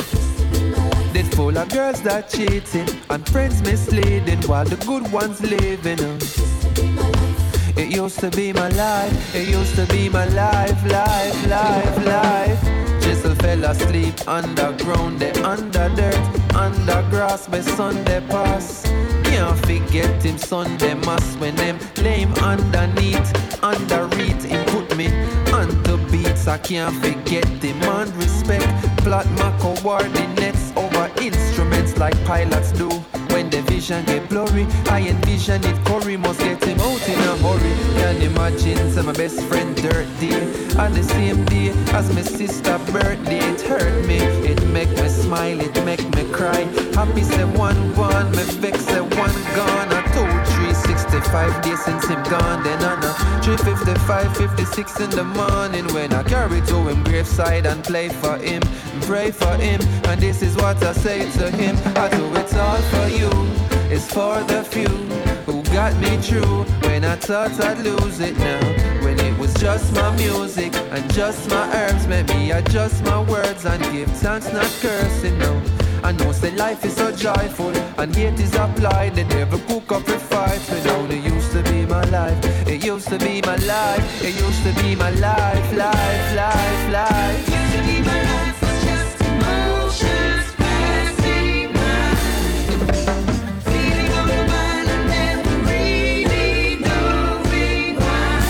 Did 1.12 1.26
full 1.34 1.56
of 1.56 1.68
girls 1.70 2.02
that 2.02 2.28
cheating 2.28 2.88
and 3.08 3.26
friends 3.28 3.62
misleading 3.62 4.40
while 4.42 4.64
the 4.64 4.76
good 4.84 5.10
ones 5.12 5.40
living. 5.40 6.00
uh. 6.00 6.18
It 7.80 7.88
used 7.94 8.20
to 8.20 8.30
be 8.30 8.52
my 8.52 8.68
life, 8.68 9.34
it 9.34 9.48
used 9.48 9.74
to 9.76 9.86
be 9.86 10.08
my 10.08 10.26
life, 10.28 10.82
life, 10.90 11.46
life, 11.46 12.06
life. 12.06 12.60
Chisel 13.02 13.34
fell 13.36 13.64
asleep 13.64 14.14
underground, 14.26 15.20
they 15.20 15.32
under 15.42 15.88
dirt, 15.94 16.54
under 16.54 17.02
grass, 17.10 17.46
by 17.46 17.60
Sunday 17.60 18.20
pass. 18.28 18.85
Can't 19.36 19.66
forget 19.66 20.22
him 20.22 20.38
Sunday 20.38 20.94
mass 20.94 21.36
when 21.36 21.54
them 21.56 21.78
lame 21.98 22.32
underneath, 22.36 23.62
under 23.62 24.08
it, 24.12 24.42
him 24.42 24.64
put 24.68 24.96
me 24.96 25.08
onto 25.52 25.98
beats. 26.10 26.48
I 26.48 26.56
can't 26.56 26.96
forget 27.04 27.46
him 27.62 27.82
and 27.82 28.16
respect. 28.16 28.66
Plot 29.04 29.28
my 29.32 29.54
coordinates 29.58 30.72
over 30.74 31.10
instruments 31.20 31.98
like 31.98 32.16
pilots 32.24 32.72
do. 32.72 32.88
When 33.46 33.64
the 33.64 33.70
vision 33.70 34.04
get 34.06 34.28
blurry, 34.28 34.66
I 34.90 35.02
envision 35.02 35.62
it. 35.62 35.84
Corey 35.84 36.16
must 36.16 36.40
get 36.40 36.64
him 36.64 36.80
out 36.80 37.08
in 37.08 37.14
a 37.14 37.36
hurry. 37.36 37.74
Can 37.94 38.20
imagine 38.22 38.90
say 38.90 39.02
my 39.02 39.12
best 39.12 39.40
friend 39.42 39.76
dirt 39.76 40.08
day 40.18 40.34
on 40.76 40.92
the 40.92 41.04
same 41.04 41.44
day 41.44 41.68
as 41.94 42.12
my 42.12 42.22
sister 42.22 42.76
birthday. 42.90 43.38
It 43.38 43.60
hurt 43.60 44.04
me, 44.04 44.18
it 44.50 44.60
make 44.70 44.90
me 44.90 45.08
smile, 45.08 45.60
it 45.60 45.84
make 45.84 46.02
me 46.16 46.28
cry. 46.32 46.62
Happy 46.92 47.22
say 47.22 47.44
one 47.44 47.94
one, 47.94 48.32
me 48.32 48.42
vex 48.58 48.80
say 48.84 49.00
one 49.00 49.36
gone. 49.54 49.95
A 51.16 51.20
five 51.30 51.62
days 51.62 51.82
since 51.82 52.06
him 52.06 52.22
gone. 52.24 52.62
Then 52.62 52.82
I 52.82 53.00
know 53.00 53.14
355, 53.42 54.36
56 54.36 55.00
in 55.00 55.10
the 55.10 55.24
morning 55.24 55.86
when 55.94 56.12
I 56.12 56.22
carry 56.22 56.60
to 56.60 56.76
him 56.88 57.02
graveside 57.04 57.64
and 57.64 57.82
play 57.82 58.10
for 58.10 58.36
him, 58.36 58.60
pray 59.02 59.30
for 59.30 59.54
him. 59.54 59.80
And 60.08 60.20
this 60.20 60.42
is 60.42 60.56
what 60.56 60.82
I 60.82 60.92
say 60.92 61.30
to 61.38 61.50
him: 61.50 61.74
I 61.96 62.08
do 62.10 62.24
it 62.34 62.54
all 62.54 62.82
for 62.92 63.08
you. 63.08 63.30
It's 63.88 64.12
for 64.12 64.42
the 64.44 64.62
few 64.62 64.94
who 65.46 65.62
got 65.72 65.96
me 65.96 66.18
through 66.18 66.64
when 66.86 67.02
I 67.04 67.16
thought 67.16 67.58
I'd 67.64 67.78
lose 67.78 68.20
it 68.20 68.36
now. 68.36 68.60
When 69.02 69.18
it 69.18 69.38
was 69.38 69.54
just 69.54 69.94
my 69.94 70.14
music 70.16 70.74
and 70.90 71.10
just 71.14 71.48
my 71.48 71.64
herbs, 71.74 72.06
made 72.06 72.28
me 72.28 72.50
adjust 72.50 73.02
my 73.04 73.22
words 73.22 73.64
and 73.64 73.82
give 73.90 74.10
thanks, 74.18 74.52
not 74.52 74.70
cursing. 74.82 75.38
No, 75.38 75.62
I 76.02 76.12
know 76.12 76.32
say 76.32 76.52
life 76.52 76.84
is 76.84 76.94
so 76.96 77.10
joyful 77.12 77.74
and 77.98 78.14
hate 78.14 78.38
is 78.40 78.54
applied. 78.54 79.14
The 79.16 79.24
devil 79.24 79.58
cook 79.68 79.92
up 79.92 80.06
a 80.08 80.18
fight. 80.18 80.60
But 80.68 80.84
now 80.84 81.04
it 81.04 81.24
used 81.24 81.52
to 81.52 81.62
be 81.64 81.84
my 81.86 82.04
life. 82.04 82.38
It 82.68 82.84
used 82.84 83.08
to 83.08 83.18
be 83.18 83.40
my 83.42 83.56
life. 83.56 84.22
It 84.22 84.34
used 84.40 84.62
to 84.64 84.72
be 84.82 84.94
my 84.94 85.10
life, 85.10 85.72
life, 85.76 86.34
life, 86.36 86.92
life. 86.92 87.48
Used 87.48 87.72
to 87.76 87.82
be 87.88 88.00
my 88.08 88.22
life. 88.30 88.60
just 88.86 89.20
emotions 89.22 90.46
passing 90.56 91.72
by. 91.72 92.14
Feeling 93.70 94.12
on 94.20 94.28
the 94.28 94.42
mind 94.52 94.88
never 95.14 95.56
really 95.70 96.76
knowing 96.86 97.96
why. 97.96 98.40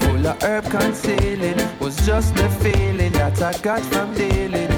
Full 0.00 0.26
of 0.26 0.42
herb 0.42 0.64
concealing 0.70 1.60
was 1.80 1.96
just 2.06 2.34
the 2.36 2.48
feeling 2.62 3.12
that 3.12 3.40
I 3.42 3.52
got 3.58 3.82
from 3.82 4.14
dealing. 4.14 4.73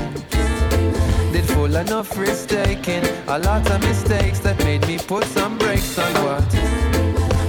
Full 1.66 1.78
enough 1.78 2.16
risk 2.16 2.50
taking, 2.50 3.04
a 3.26 3.40
lot 3.40 3.68
of 3.68 3.80
mistakes 3.80 4.38
that 4.38 4.56
made 4.62 4.86
me 4.86 4.98
put 4.98 5.24
some 5.24 5.58
brakes 5.58 5.98
on 5.98 6.12
what. 6.22 6.52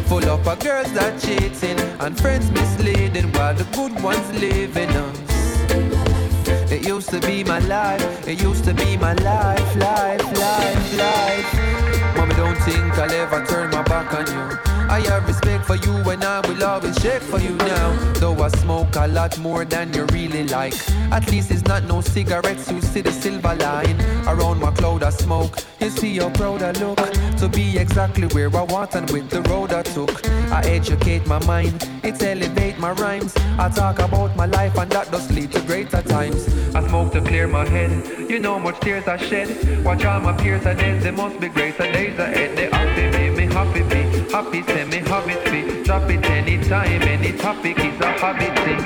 Full 0.08 0.28
up 0.28 0.48
of 0.48 0.60
girls 0.60 0.92
that 0.94 1.22
cheating 1.22 1.80
and 2.00 2.20
friends 2.20 2.50
misleading 2.50 3.32
while 3.34 3.54
the 3.54 3.66
good 3.76 3.94
ones 4.02 4.28
living 4.42 4.90
us. 4.90 6.72
It 6.72 6.88
used 6.88 7.10
to 7.10 7.20
be 7.20 7.44
my 7.44 7.60
life, 7.60 8.28
it 8.28 8.42
used 8.42 8.64
to 8.64 8.74
be 8.74 8.98
my 8.98 9.14
life, 9.14 9.76
life, 9.76 10.24
life, 10.40 10.98
life. 10.98 12.18
Mama, 12.18 12.34
don't 12.34 12.58
think 12.66 12.98
I'll 12.98 13.12
ever 13.12 13.46
turn 13.46 13.70
my 13.70 13.84
back 13.84 14.12
on 14.16 14.26
you. 14.26 14.77
I 14.90 15.02
have 15.02 15.28
respect 15.28 15.66
for 15.66 15.76
you 15.76 15.96
and 16.10 16.24
I 16.24 16.40
will 16.48 16.64
always 16.64 16.98
shake 17.02 17.22
for 17.22 17.40
you 17.40 17.56
now. 17.56 18.14
Though 18.14 18.42
I 18.42 18.50
smoke 18.50 18.96
a 18.96 19.08
lot 19.08 19.38
more 19.40 19.66
than 19.66 19.94
you 19.94 20.06
really 20.06 20.46
like. 20.46 20.76
At 21.12 21.30
least 21.32 21.52
it's 21.52 21.66
not 21.66 21.84
no 21.84 22.02
cigarettes, 22.02 22.72
you 22.72 22.82
see 22.82 23.02
the 23.02 23.12
silver 23.12 23.56
line. 23.56 24.00
Around 24.28 24.60
my 24.60 24.72
cloud 24.72 25.04
of 25.04 25.14
smoke, 25.14 25.60
you 25.80 25.90
see 25.90 26.18
how 26.18 26.30
proud 26.30 26.64
I 26.64 26.72
look. 26.72 27.00
To 27.38 27.48
be 27.48 27.78
exactly 27.78 28.28
where 28.28 28.56
I 28.56 28.64
want 28.64 28.96
and 28.96 29.10
with 29.12 29.30
the 29.30 29.42
road 29.44 29.74
I 29.74 29.84
took. 29.84 30.26
I 30.52 30.62
educate 30.62 31.28
my 31.28 31.44
mind, 31.46 31.88
it 32.04 32.22
elevate 32.24 32.80
my 32.80 32.92
rhymes. 32.94 33.36
I 33.60 33.70
talk 33.70 34.00
about 34.00 34.36
my 34.36 34.46
life 34.46 34.78
and 34.78 34.90
that 34.92 35.12
does 35.12 35.30
lead 35.32 35.52
to 35.52 35.62
greater 35.62 36.02
times. 36.02 36.48
I 36.74 36.88
smoke 36.88 37.12
to 37.14 37.22
clear 37.22 37.48
my 37.48 37.68
head, 37.68 38.30
you 38.30 38.40
know 38.40 38.58
much 38.60 38.80
tears 38.80 39.08
I 39.08 39.18
shed. 39.18 39.84
Watch 39.84 40.06
all 40.06 40.20
my 40.22 40.34
peers 40.34 40.66
are 40.66 40.76
dead, 40.76 41.02
there 41.02 41.12
must 41.12 41.40
be 41.40 41.50
greater 41.50 41.92
days 41.92 42.18
ahead. 42.18 42.58
They 42.58 42.70
happy 42.70 43.18
me, 43.18 43.30
me 43.30 43.54
happy 43.54 43.84
be, 43.84 44.07
happy 44.32 44.64
say 44.64 44.82
eh, 44.82 44.86
me 44.86 44.98
habit 44.98 45.44
be. 45.52 45.84
Drop 45.84 46.10
it 46.10 46.26
anytime, 46.26 47.02
any 47.04 47.38
topic 47.38 47.80
is 47.80 48.00
a 48.02 48.12
habit 48.20 48.56
thing. 48.66 48.84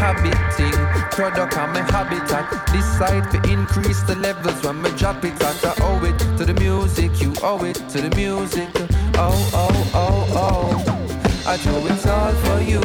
Habit 0.00 0.38
thing, 0.54 0.72
product 1.12 1.56
of 1.56 1.68
my 1.70 1.80
habitat. 1.90 2.46
Decide 2.72 3.30
to 3.32 3.38
increase 3.50 4.02
the 4.02 4.16
levels 4.16 4.62
when 4.62 4.82
me 4.82 4.90
drop 4.90 5.24
it 5.24 5.40
at. 5.42 5.64
I 5.64 5.74
owe 5.82 6.04
it 6.04 6.18
to 6.38 6.44
the 6.44 6.54
music, 6.54 7.20
you 7.20 7.32
owe 7.42 7.64
it 7.64 7.76
to 7.90 8.00
the 8.00 8.14
music. 8.16 8.68
Oh, 9.18 9.50
oh, 9.54 9.90
oh, 9.94 10.26
oh. 10.34 11.06
I 11.46 11.56
do 11.58 11.74
it 11.86 12.06
all 12.06 12.32
for 12.44 12.60
you, 12.60 12.80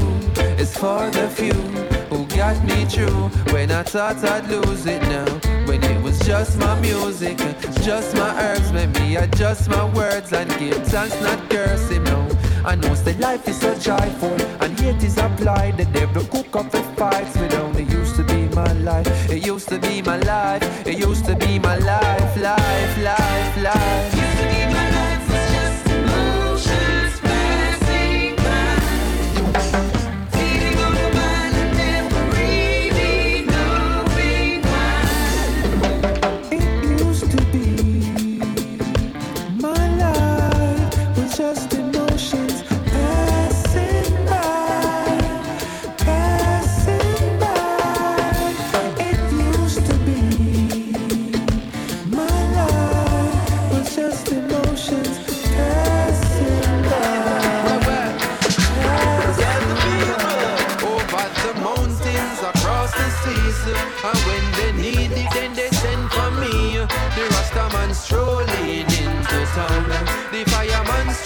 it's 0.58 0.78
for 0.78 1.10
the 1.10 1.28
few 1.30 2.01
got 2.42 2.64
me 2.64 2.86
through 2.86 3.30
when 3.54 3.70
I 3.70 3.84
thought 3.84 4.18
I'd 4.24 4.48
lose 4.50 4.88
it 4.88 5.02
now. 5.04 5.30
When 5.68 5.84
it 5.84 6.02
was 6.02 6.18
just 6.22 6.58
my 6.58 6.74
music, 6.80 7.40
uh, 7.40 7.54
just 7.90 8.16
my 8.16 8.32
herbs, 8.44 8.72
made 8.72 8.92
me 9.00 9.16
adjust 9.18 9.70
my 9.70 9.86
words 9.94 10.34
and 10.34 10.50
give 10.58 10.82
thanks, 10.88 11.22
not 11.22 11.40
cursing. 11.52 12.04
No, 12.06 12.20
I 12.66 12.74
know 12.82 12.96
that 13.06 13.20
life 13.20 13.48
is 13.48 13.60
so 13.60 13.72
joyful 13.90 14.38
and 14.62 14.72
hate 14.80 15.04
is 15.04 15.20
applied. 15.20 15.78
The 15.78 15.86
devil 16.00 16.24
cook 16.34 16.56
up 16.56 16.72
the 16.72 16.82
fights, 16.98 17.38
but 17.38 17.54
only 17.66 17.84
used 17.84 18.16
to 18.16 18.24
be 18.24 18.42
my 18.56 18.74
life. 18.90 19.08
It 19.30 19.46
used 19.46 19.70
to 19.70 19.78
be 19.78 20.02
my 20.02 20.18
life. 20.18 20.64
It 20.88 20.98
used 20.98 21.26
to 21.26 21.36
be 21.36 21.60
my 21.60 21.78
life, 21.78 22.38
life, 22.38 22.98
life. 23.10 23.31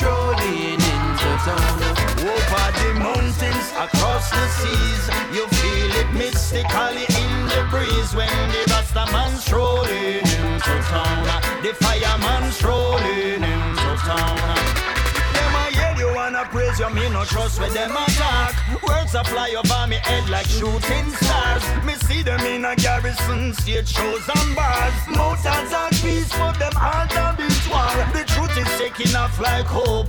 Strolling 0.06 0.77
into 0.94 1.32
town. 1.41 1.82
Over 2.22 2.68
the 2.77 2.90
mountains, 3.02 3.68
across 3.73 4.30
the 4.30 4.45
seas, 4.57 5.03
you 5.34 5.48
feel 5.57 5.91
it 6.02 6.10
mystically 6.14 7.06
in 7.22 7.34
the 7.49 7.65
breeze 7.72 8.14
when 8.14 8.30
the 8.53 8.61
Rastaman 8.69 9.34
strolling 9.38 10.22
into 10.38 10.73
town, 10.94 11.26
the 11.64 11.73
fireman 11.82 12.52
strolling 12.52 13.41
into 13.53 13.91
town. 14.06 14.38
Them 15.34 15.56
a 15.61 15.65
yell 15.73 15.98
you 15.98 16.14
wanna 16.14 16.45
praise 16.53 16.80
you, 16.80 16.90
me 16.91 17.10
no 17.10 17.25
trust 17.36 17.60
with 17.60 17.74
them 17.74 17.91
attack. 17.91 18.56
Words 18.88 19.14
a 19.14 19.24
fly 19.26 19.53
over 19.60 19.88
me 19.88 19.98
head 20.07 20.30
like 20.30 20.48
shooting 20.48 21.07
stars. 21.20 21.64
Me 21.84 21.94
see 22.07 22.24
them 22.24 22.40
in 22.41 22.64
a 22.64 22.76
garrison, 22.78 23.53
stage 23.53 23.90
shows 23.90 24.26
and 24.36 24.56
bars. 24.56 24.95
Mountains 25.10 25.74
and 25.82 25.95
peace, 26.02 26.32
but 26.40 26.56
them 26.57 26.72
all 26.80 27.12
a 27.24 27.36
beat 27.38 27.66
war. 27.72 27.91
The 28.16 28.24
truth 28.32 28.56
is 28.57 28.72
taking 28.80 29.14
off 29.16 29.38
like 29.40 29.66
hope. 29.66 30.07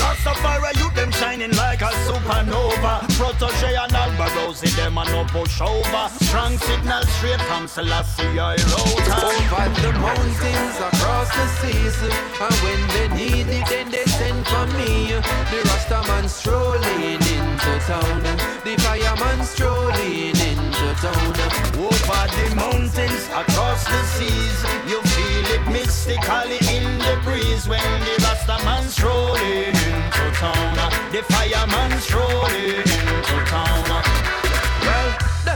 Rastafari, 0.00 0.76
you 0.80 0.88
them 0.94 1.10
shining 1.12 1.54
like 1.56 1.80
a 1.80 1.92
supernova. 2.04 2.94
Protoje 3.16 3.70
and 3.82 3.92
Alborosie, 4.02 4.74
them 4.76 4.98
a 4.98 5.04
no 5.12 5.24
push 5.24 5.60
over. 5.62 6.04
Strong 6.20 6.58
signal 6.58 7.02
straight 7.16 7.40
from 7.48 7.66
Selassie, 7.66 8.38
I 8.38 8.56
wrote. 8.68 9.08
Over 9.24 9.68
the 9.80 9.92
mountains, 10.04 10.76
across 10.88 11.28
the 11.36 11.46
seas, 11.58 11.98
and 12.44 12.56
when 12.64 12.80
they 12.94 13.08
need 13.16 13.48
it, 13.48 13.66
then 13.68 13.90
they 13.90 14.04
send 14.04 14.46
for 14.46 14.66
me. 14.76 15.16
The 15.50 15.58
Rastaman 15.68 16.28
strolling 16.58 17.14
into 17.14 17.72
town, 17.86 18.22
the 18.64 18.74
fireman 18.82 19.44
strolling 19.44 20.34
into 20.50 20.88
town. 21.00 21.34
Over 21.78 22.24
the 22.34 22.54
mountains, 22.56 23.28
across 23.28 23.84
the 23.84 24.02
seas, 24.14 24.58
you 24.88 25.00
feel 25.02 25.46
it 25.56 25.72
mystically 25.72 26.58
in 26.76 26.98
the 26.98 27.20
breeze 27.22 27.68
when 27.68 28.00
the 28.00 28.14
Rastaman 28.24 28.84
strolling 28.88 29.68
into 29.68 30.26
town, 30.34 30.74
the 31.12 31.22
fireman 31.30 32.00
strolling 32.00 32.74
into 32.74 33.44
town. 33.46 34.07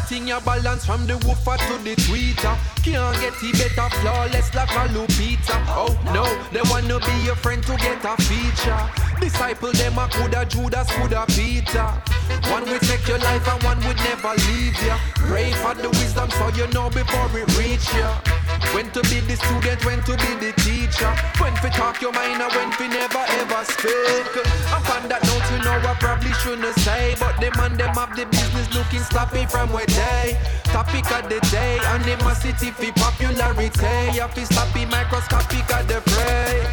That 0.03 0.09
thing 0.09 0.27
you 0.27 0.41
balance 0.41 0.85
from 0.85 1.07
the 1.07 1.15
woofer 1.19 1.57
to 1.57 1.79
the 1.85 1.95
tweeter. 1.95 2.59
Can't 2.83 3.15
get 3.23 3.39
it 3.39 3.55
better, 3.55 3.89
flawless 4.03 4.53
like 4.53 4.71
a 4.71 4.91
Lupita. 4.91 5.55
Oh 5.69 5.95
no, 6.11 6.27
they 6.51 6.63
wanna 6.69 6.99
be 6.99 7.25
your 7.25 7.37
friend 7.37 7.63
to 7.63 7.77
get 7.77 8.03
a 8.05 8.17
feature. 8.19 8.83
Disciple 9.21 9.71
them 9.71 9.99
a 9.99 10.09
coulda 10.09 10.45
Judas, 10.47 10.91
coulda 10.91 11.25
Peter. 11.29 11.87
One 12.51 12.65
will 12.67 12.81
take 12.81 13.07
your 13.07 13.19
life 13.19 13.47
and 13.47 13.63
one 13.63 13.79
would 13.87 13.97
never 13.99 14.35
leave 14.51 14.75
ya. 14.83 14.99
Pray 15.15 15.53
for 15.63 15.75
the 15.75 15.89
wisdom 15.91 16.29
so 16.31 16.49
you 16.59 16.67
know 16.75 16.91
before 16.91 17.31
it 17.39 17.47
reach 17.57 17.87
ya. 17.95 18.19
When 18.75 18.91
to 18.91 19.03
be 19.07 19.21
the 19.21 19.37
student, 19.37 19.85
when 19.85 20.03
to 20.03 20.17
be 20.19 20.33
the 20.43 20.53
teacher. 20.63 21.13
When 21.39 21.55
to 21.63 21.71
talk 21.71 22.03
your 22.03 22.13
mind 22.13 22.43
and 22.43 22.51
when 22.51 22.71
to 22.75 22.89
never 22.89 23.23
ever 23.39 23.63
speak. 23.71 24.35
I'm 24.75 24.83
on 24.91 25.09
that 25.09 25.23
note, 25.31 25.47
you 25.55 25.63
know 25.63 25.79
I 25.79 25.95
probably 26.01 26.33
shouldn't 26.43 26.75
say. 26.81 27.15
But 27.21 27.39
them 27.39 27.53
and 27.61 27.79
them 27.79 27.95
have 27.95 28.17
the 28.17 28.27
business 28.27 28.75
looking 28.75 29.05
sloppy 29.07 29.47
from 29.47 29.71
where 29.73 29.87
they. 29.95 30.39
Topic 30.65 31.11
of 31.13 31.29
the 31.29 31.41
day, 31.51 31.79
animosity 31.93 32.71
for 32.71 32.93
popularity. 32.93 34.17
You 34.17 34.27
feel 34.29 34.47
sloppy, 34.47 34.87
microscopic 34.87 35.69
of 35.73 35.87
the 35.89 36.01
prey. 36.11 36.65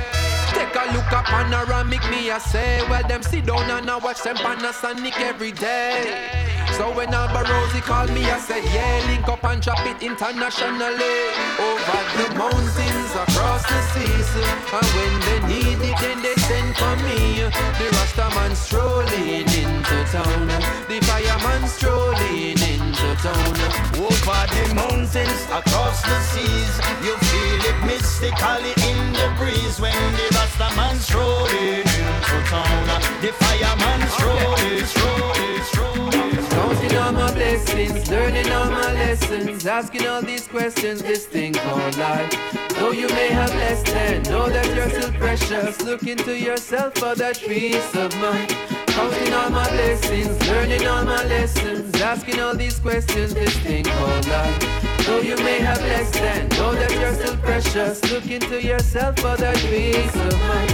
Take 0.54 0.76
a 0.76 0.91
look 0.94 1.12
at 1.12 1.26
panoramic, 1.26 2.02
me 2.10 2.32
I 2.32 2.40
say, 2.40 2.82
well 2.90 3.08
them 3.08 3.22
sit 3.22 3.46
down 3.46 3.70
and 3.70 3.90
I 3.90 3.98
watch 3.98 4.24
them 4.24 4.36
Panasonic 4.38 5.20
every 5.20 5.52
day. 5.52 6.50
So 6.78 6.91
when 6.96 7.10
Alborosie 7.10 7.82
call 7.82 8.08
me, 8.08 8.24
I 8.24 8.40
say, 8.40 8.64
yeah, 8.74 9.04
link 9.08 9.28
up 9.28 9.44
and 9.44 9.62
drop 9.62 9.86
it 9.86 10.02
internationally. 10.02 11.18
Over 11.60 12.02
the 12.18 12.28
mountains, 12.40 13.12
across 13.14 13.64
the 13.68 13.82
seas. 13.91 14.32
And 14.72 14.88
when 14.96 15.14
they 15.28 15.40
need 15.52 15.80
it, 15.84 15.98
then 16.00 16.22
they 16.22 16.36
send 16.48 16.76
for 16.78 16.96
me. 17.04 17.44
The 17.80 17.88
Rastaman 17.98 18.56
strolling 18.56 19.48
into 19.62 19.98
town. 20.12 20.48
The 20.88 21.00
fireman 21.04 21.68
strolling 21.68 22.89
into 23.00 23.22
town. 23.22 23.56
Over 23.96 24.42
the 24.54 24.74
mountains, 24.76 25.42
across 25.52 26.02
the 26.02 26.20
seas, 26.32 26.76
you 27.04 27.16
feel 27.18 27.62
it 27.72 27.86
mystically 27.86 28.74
in 28.90 29.14
the 29.14 29.34
breeze 29.38 29.80
when 29.80 29.94
the 30.14 30.28
Rastaman 30.36 30.98
strolling 30.98 31.80
into 31.80 32.38
town. 32.48 33.02
The 33.22 33.32
fireman 33.40 34.08
strolling, 34.10 34.86
strolling, 34.86 35.64
strolling. 35.64 36.50
Counting 36.50 36.98
all 36.98 37.12
my 37.12 37.34
blessings, 37.34 38.10
learning 38.10 38.52
all 38.52 38.70
my 38.70 38.94
lessons, 38.94 39.66
asking 39.66 40.08
all 40.08 40.22
these 40.22 40.48
questions, 40.48 41.02
this 41.02 41.26
thing 41.26 41.54
called 41.54 41.98
life. 41.98 42.32
Though 42.76 42.92
you 42.92 43.08
may 43.10 43.30
have 43.30 43.54
less 43.56 43.84
than, 43.84 44.24
know 44.24 44.50
that 44.50 44.68
you're 44.76 44.90
still 44.90 45.12
precious. 45.14 45.82
Look 45.82 46.04
into 46.04 46.38
yourself 46.38 46.96
for 46.96 47.16
that 47.16 47.38
peace 47.40 47.96
of 47.96 48.16
mind. 48.20 48.89
Counting 49.00 49.34
all 49.34 49.50
my 49.50 49.70
blessings, 49.70 50.50
learning 50.50 50.86
all 50.86 51.06
my 51.06 51.24
lessons, 51.24 52.02
asking 52.02 52.38
all 52.42 52.54
these 52.54 52.78
questions, 52.80 53.34
this 53.34 53.58
thing 53.60 53.86
called 53.86 54.28
life. 54.28 55.06
Though 55.06 55.22
you 55.22 55.38
may 55.38 55.60
have 55.60 55.80
less 55.84 56.12
than, 56.12 56.50
know 56.50 56.74
that 56.76 56.92
you're 56.92 57.14
still 57.14 57.38
precious. 57.38 58.04
Look 58.12 58.30
into 58.30 58.62
yourself 58.62 59.16
for 59.20 59.38
that 59.38 59.56
peace 59.56 60.16
of 60.28 60.38
mind. 60.50 60.72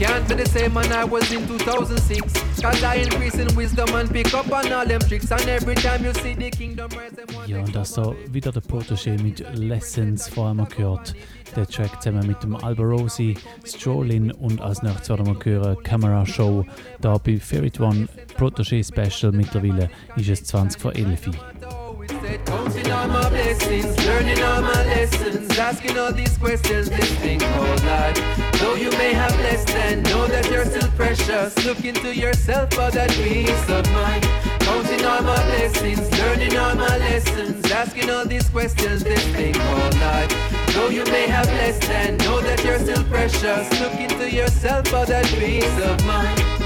Can't 0.00 0.28
be 0.28 0.34
the 0.34 0.46
same 0.46 0.74
man 0.74 0.90
I 0.90 1.04
was 1.04 1.30
in 1.30 1.46
2006. 1.46 2.49
Cause 2.62 2.84
I 2.84 2.96
increase 2.96 3.38
in 3.38 3.48
wisdom 3.56 3.88
and 3.94 4.10
pick 4.12 4.34
up 4.34 4.52
on 4.52 4.70
all 4.70 4.86
them 4.86 5.00
tricks. 5.00 5.32
And 5.32 5.48
every 5.48 5.74
time 5.74 6.04
you 6.04 6.12
see 6.12 6.34
the 6.34 6.50
kingdom 6.50 6.90
rise, 6.90 7.12
them 7.12 7.34
one 7.34 7.48
Ja, 7.48 7.58
und 7.60 7.74
das 7.74 7.94
da 7.94 8.14
wieder 8.30 8.52
der 8.52 8.60
Protoje 8.60 9.16
mit 9.22 9.42
Lessons 9.54 10.28
vor 10.28 10.48
allem 10.48 10.68
gehört. 10.68 11.14
Der 11.56 11.66
Track 11.66 12.02
zusammen 12.02 12.26
mit 12.26 12.42
dem 12.42 12.54
Alborosie, 12.54 13.38
Strollin 13.64 14.30
und 14.30 14.60
als 14.60 14.82
nächstes 14.82 15.08
werden 15.08 15.26
wir 15.26 15.52
hören 15.52 15.82
Camera 15.82 16.26
Show. 16.26 16.66
Da 17.00 17.16
bei 17.16 17.38
Ferrit 17.38 17.80
One 17.80 18.08
Protoje 18.36 18.84
Special 18.84 19.32
mittlerweile 19.32 19.88
ist 20.16 20.28
es 20.28 20.44
20 20.44 20.82
vor 20.82 20.94
11 20.94 21.28
Uhr. 21.28 21.79
Said, 22.20 22.44
counting 22.46 22.90
all 22.90 23.08
my 23.08 23.28
blessings, 23.28 23.96
learning 24.06 24.42
all 24.42 24.62
my 24.62 24.84
lessons, 24.84 25.58
asking 25.58 25.98
all 25.98 26.12
these 26.12 26.36
questions, 26.38 26.90
this 26.90 27.10
thing 27.18 27.38
called 27.40 27.84
life. 27.84 28.18
Though 28.58 28.74
you 28.74 28.90
may 28.92 29.12
have 29.12 29.34
less 29.40 29.64
than, 29.64 30.02
know 30.04 30.26
that 30.26 30.50
you're 30.50 30.64
still 30.64 30.90
precious. 30.90 31.64
Look 31.64 31.84
into 31.84 32.14
yourself 32.14 32.72
for 32.72 32.90
that 32.90 33.10
peace 33.10 33.68
of 33.68 33.90
mind. 33.92 34.24
Counting 34.60 35.04
all 35.04 35.22
my 35.22 35.42
blessings, 35.44 36.10
learning 36.18 36.56
all 36.56 36.74
my 36.74 36.96
lessons, 36.98 37.70
asking 37.70 38.10
all 38.10 38.24
these 38.24 38.48
questions, 38.48 39.04
this 39.04 39.24
thing 39.28 39.54
called 39.54 39.94
life. 40.00 40.32
Though 40.74 40.88
you 40.88 41.04
may 41.04 41.26
have 41.26 41.46
less 41.46 41.78
than, 41.86 42.16
know 42.18 42.40
that 42.40 42.64
you're 42.64 42.78
still 42.78 43.04
precious. 43.04 43.80
Look 43.80 43.94
into 43.94 44.30
yourself 44.30 44.88
for 44.88 45.06
that 45.06 45.26
peace 45.26 45.78
of 45.84 46.04
mind. 46.06 46.59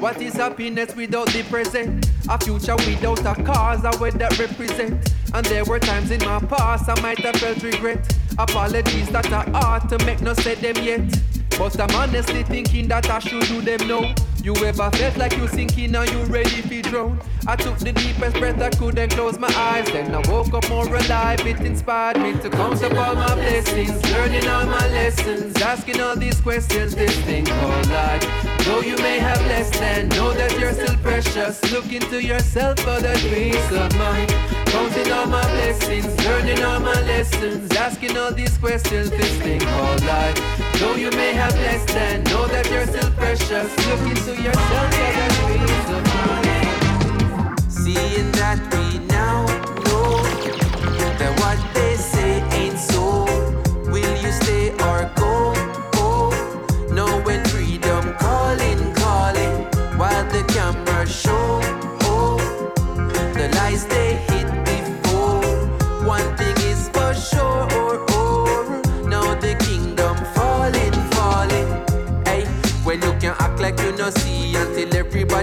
What 0.00 0.22
is 0.22 0.34
happiness 0.34 0.94
without 0.94 1.26
the 1.28 1.42
present? 1.42 2.08
A 2.28 2.38
future 2.38 2.76
without 2.76 3.18
a 3.26 3.42
cause, 3.42 3.82
a 3.84 4.00
word 4.00 4.14
that 4.14 4.38
represent. 4.38 5.12
And 5.34 5.44
there 5.46 5.64
were 5.64 5.80
times 5.80 6.12
in 6.12 6.20
my 6.20 6.38
past 6.38 6.88
I 6.88 7.00
might 7.02 7.18
have 7.18 7.34
felt 7.36 7.60
regret. 7.64 8.16
Apologies 8.38 9.08
that 9.08 9.32
I 9.32 9.50
ought 9.52 9.88
to 9.88 9.98
make 10.06 10.20
no 10.20 10.34
said 10.34 10.58
them 10.58 10.76
yet. 10.84 11.00
But 11.58 11.80
I'm 11.80 11.94
honestly 11.96 12.44
thinking 12.44 12.86
that 12.88 13.10
I 13.10 13.18
should 13.18 13.42
do 13.48 13.60
them 13.60 13.88
now. 13.88 14.14
You 14.40 14.54
ever 14.64 14.88
felt 14.92 15.16
like 15.16 15.36
you 15.36 15.48
sinking 15.48 15.96
and 15.96 16.10
you 16.10 16.22
ready 16.26 16.62
to 16.62 16.82
drown? 16.82 17.20
I 17.48 17.56
took 17.56 17.78
the 17.78 17.92
deepest 17.92 18.36
breath 18.38 18.62
I 18.62 18.70
could 18.70 18.96
and 18.98 19.10
closed 19.10 19.40
my 19.40 19.52
eyes. 19.56 19.86
Then 19.86 20.14
I 20.14 20.18
woke 20.30 20.54
up 20.54 20.68
more 20.70 20.86
alive. 20.86 21.44
It 21.44 21.60
inspired 21.60 22.18
me 22.18 22.34
to 22.40 22.48
count 22.48 22.80
up 22.84 22.92
all 22.92 23.16
my 23.16 23.34
blessings, 23.34 24.00
learning 24.12 24.46
all 24.46 24.64
my 24.66 24.86
lessons, 24.88 25.60
asking 25.60 26.00
all 26.00 26.14
these 26.14 26.40
questions. 26.40 26.94
This 26.94 27.18
thing 27.22 27.46
called 27.46 27.88
life. 27.88 28.47
Though 28.68 28.82
you 28.82 28.98
may 28.98 29.18
have 29.18 29.40
less 29.46 29.70
than, 29.78 30.10
know 30.10 30.30
that 30.34 30.52
you're 30.60 30.74
still 30.74 30.98
precious. 30.98 31.54
Look 31.72 31.90
into 31.90 32.22
yourself 32.22 32.78
for 32.80 33.00
that 33.00 33.16
peace 33.16 33.70
of 33.72 33.96
mind. 33.96 34.28
Counting 34.66 35.10
all 35.10 35.26
my 35.26 35.40
blessings, 35.56 36.04
learning 36.26 36.62
all 36.62 36.78
my 36.78 37.00
lessons, 37.12 37.74
asking 37.74 38.18
all 38.18 38.30
these 38.30 38.58
questions. 38.58 39.08
This 39.08 39.32
thing 39.40 39.60
called 39.60 40.04
life. 40.04 40.36
Though 40.78 40.96
you 40.96 41.10
may 41.12 41.32
have 41.32 41.54
less 41.54 41.82
than, 41.94 42.24
know 42.24 42.46
that 42.48 42.68
you're 42.70 42.86
still 42.86 43.10
precious. 43.12 43.70
Look 43.88 44.00
into 44.12 44.34
yourself 44.46 44.88
for 44.98 45.12
that 45.18 45.32
peace 45.48 45.88
of 45.96 46.02
mind. 46.12 47.72
Seeing 47.72 48.30
that 48.32 48.60
we 48.74 48.87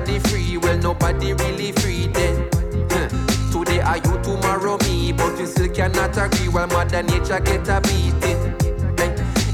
everybody 0.07 0.30
free. 0.30 0.57
Well, 0.57 0.77
nobody 0.77 1.34
really 1.34 1.72
free 1.73 2.07
then. 2.07 2.49
Today 3.52 3.80
are 3.82 3.98
you, 3.98 4.22
tomorrow 4.23 4.77
me, 4.80 5.11
but 5.11 5.38
you 5.40 5.45
still 5.45 5.69
cannot 5.69 6.18
agree 6.18 6.49
while 6.49 6.68
Mother 6.68 7.03
Nature 7.03 7.40
get 7.40 7.68
a 7.68 7.82
beating. 7.82 8.56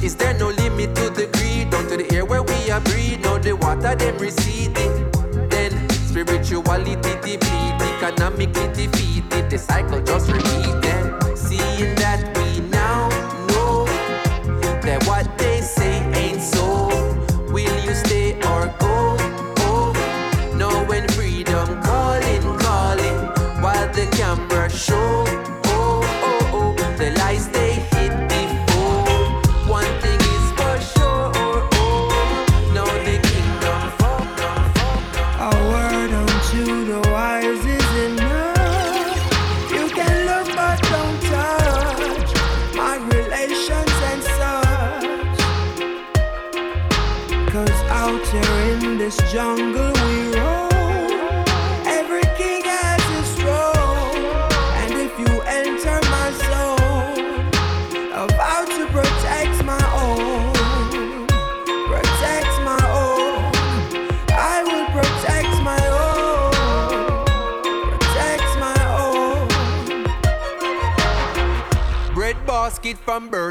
Is 0.04 0.16
there 0.16 0.34
no 0.34 0.50
limit 0.50 0.96
to 0.96 1.10
the 1.12 1.28
greed? 1.34 1.70
Down 1.70 1.88
to 1.88 1.98
the 1.98 2.12
air 2.14 2.26
where 2.26 2.42
we 2.42 2.72
are 2.72 2.82
breathe, 2.82 3.22
now 3.22 3.38
the 3.38 3.54
water 3.54 3.96
them 3.96 4.18
receding. 4.18 5.12
Then 5.50 5.90
spirituality 5.90 6.96
deplete, 6.96 7.82
economically 7.82 8.68
defeated, 8.74 9.50
the 9.50 9.58
cycle 9.58 10.02
just 10.02 10.32
repeated. 10.32 10.91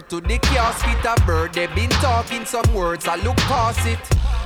To 0.09 0.21
the 0.21 0.39
casket 0.39 1.05
of 1.05 1.27
bird. 1.27 1.55
They 1.55 1.67
been 1.69 1.91
talking 1.91 2.45
some 2.45 2.75
words, 2.75 3.07
I 3.07 3.17
look 3.17 3.37
past 3.37 3.87
it. 3.87 3.99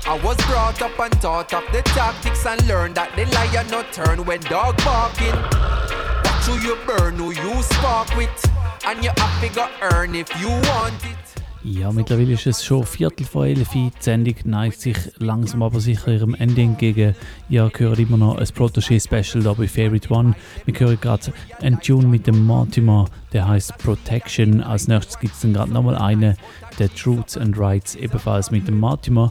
I 0.07 0.21
was 0.23 0.37
brought 0.47 0.81
up 0.83 0.99
and 0.99 1.13
taught 1.21 1.53
of 1.55 1.65
the 1.73 1.83
tactics 1.83 2.45
and 2.47 2.67
learned 2.67 2.95
that 2.97 3.15
the 3.17 3.25
lion 3.27 3.71
not 3.71 3.93
turn 3.93 4.25
when 4.25 4.41
dog 4.41 4.77
barking. 4.79 5.35
Watch 6.25 6.45
who 6.47 6.59
you 6.67 6.77
burn, 6.87 7.17
who 7.17 7.31
you 7.33 7.63
spark 7.63 8.15
with, 8.17 8.31
and 8.87 9.03
you 9.03 9.11
have 9.17 9.55
to 9.55 9.71
earn 9.83 10.15
if 10.15 10.29
you 10.41 10.49
want 10.49 11.05
it. 11.05 11.14
Ja, 11.67 11.91
mittlerweile 11.93 12.35
ist 12.35 12.47
es 12.47 12.63
schon 12.63 12.85
Viertel 12.85 13.25
vor 13.25 13.47
elf. 13.47 13.71
Die 13.71 13.91
Sendung 13.99 14.35
neigt 14.45 14.83
sich 14.83 14.99
langsam 15.17 15.63
aber 15.63 15.81
sicher 15.81 16.13
ihrem 16.13 16.35
Ende 16.35 16.61
entgegen. 16.61 17.15
Ihr 17.49 17.71
hört 17.75 17.99
immer 17.99 18.19
noch 18.19 18.37
ein 18.37 18.45
Protégé-Special 18.45 19.43
da 19.43 19.55
bei 19.55 19.67
Favorite 19.67 20.13
One. 20.13 20.35
Wir 20.67 20.79
hören 20.79 20.99
gerade 21.01 21.33
einen 21.63 21.81
Tune 21.81 22.07
mit 22.07 22.27
dem 22.27 22.45
Mortimer, 22.45 23.07
der 23.33 23.49
heißt 23.49 23.79
Protection. 23.79 24.61
Als 24.61 24.89
nächstes 24.89 25.19
gibt 25.19 25.33
es 25.33 25.41
dann 25.41 25.55
gerade 25.55 25.73
nochmal 25.73 25.97
einen, 25.97 26.37
der 26.79 26.95
Truths 26.95 27.39
and 27.39 27.59
Rights, 27.59 27.95
ebenfalls 27.95 28.51
mit 28.51 28.69
dem 28.69 28.79
Mortimer. 28.79 29.31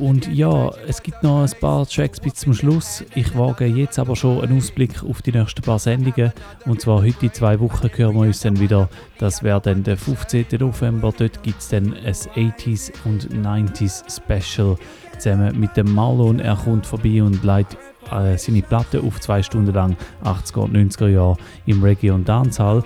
Und 0.00 0.32
ja, 0.32 0.70
es 0.86 1.02
gibt 1.02 1.22
noch 1.22 1.42
ein 1.42 1.60
paar 1.60 1.86
Tracks 1.86 2.20
bis 2.20 2.34
zum 2.34 2.54
Schluss. 2.54 3.04
Ich 3.14 3.36
wage 3.36 3.66
jetzt 3.66 3.98
aber 3.98 4.14
schon 4.14 4.40
einen 4.40 4.58
Ausblick 4.58 5.02
auf 5.02 5.22
die 5.22 5.32
nächsten 5.32 5.62
paar 5.62 5.78
Sendungen. 5.78 6.32
Und 6.66 6.80
zwar 6.80 7.02
heute 7.02 7.26
in 7.26 7.32
zwei 7.32 7.58
Wochen 7.58 7.88
hören 7.94 8.14
wir 8.14 8.22
uns 8.22 8.40
dann 8.40 8.60
wieder. 8.60 8.88
Das 9.18 9.42
wäre 9.42 9.60
dann 9.60 9.82
der 9.82 9.96
15. 9.96 10.46
November. 10.60 11.12
Dort 11.16 11.42
gibt 11.42 11.60
es 11.60 11.68
dann 11.68 11.94
ein 11.94 12.14
80s 12.14 12.92
und 13.04 13.28
90s 13.30 14.04
Special 14.08 14.76
zusammen 15.18 15.58
mit 15.58 15.76
dem 15.76 15.92
Marlon. 15.92 16.38
Er 16.38 16.56
kommt 16.56 16.86
vorbei 16.86 17.22
und 17.22 17.42
leitet 17.42 17.78
äh, 18.12 18.38
seine 18.38 18.62
Platte 18.62 19.00
auf 19.00 19.18
zwei 19.20 19.42
Stunden 19.42 19.74
lang 19.74 19.96
80er 20.24 20.60
und 20.60 20.76
90er 20.76 21.08
Jahre 21.08 21.36
im 21.66 21.82
Reggae 21.82 22.10
und 22.10 22.28
Dancehall. 22.28 22.84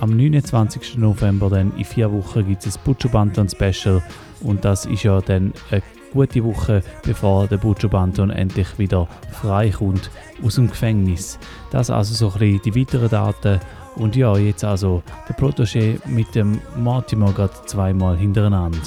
Am 0.00 0.16
29. 0.16 0.98
November 0.98 1.48
dann 1.48 1.76
in 1.76 1.84
vier 1.84 2.12
Wochen 2.12 2.46
gibt 2.46 2.66
es 2.66 2.76
ein 2.76 2.82
Butcher 2.84 3.08
Banton 3.08 3.48
Special 3.48 4.02
und 4.40 4.64
das 4.64 4.84
ist 4.84 5.04
ja 5.04 5.20
dann 5.20 5.52
eine 5.70 5.82
gute 6.12 6.44
Woche, 6.44 6.82
bevor 7.02 7.46
der 7.46 7.56
Butcher 7.56 7.88
Banton 7.88 8.30
endlich 8.30 8.78
wieder 8.78 9.08
frei 9.30 9.70
kommt 9.70 10.10
aus 10.44 10.56
dem 10.56 10.68
Gefängnis. 10.68 11.38
Das 11.70 11.90
also 11.90 12.14
so 12.14 12.32
ein 12.32 12.38
bisschen 12.38 12.62
die 12.62 12.80
weiteren 12.80 13.08
Daten 13.08 13.60
und 13.96 14.16
ja, 14.16 14.36
jetzt 14.36 14.64
also 14.64 15.02
der 15.28 15.36
Protégé 15.36 15.98
mit 16.06 16.34
dem 16.34 16.60
Mortimer 16.76 17.32
gerade 17.32 17.54
zweimal 17.66 18.16
hintereinander. 18.16 18.78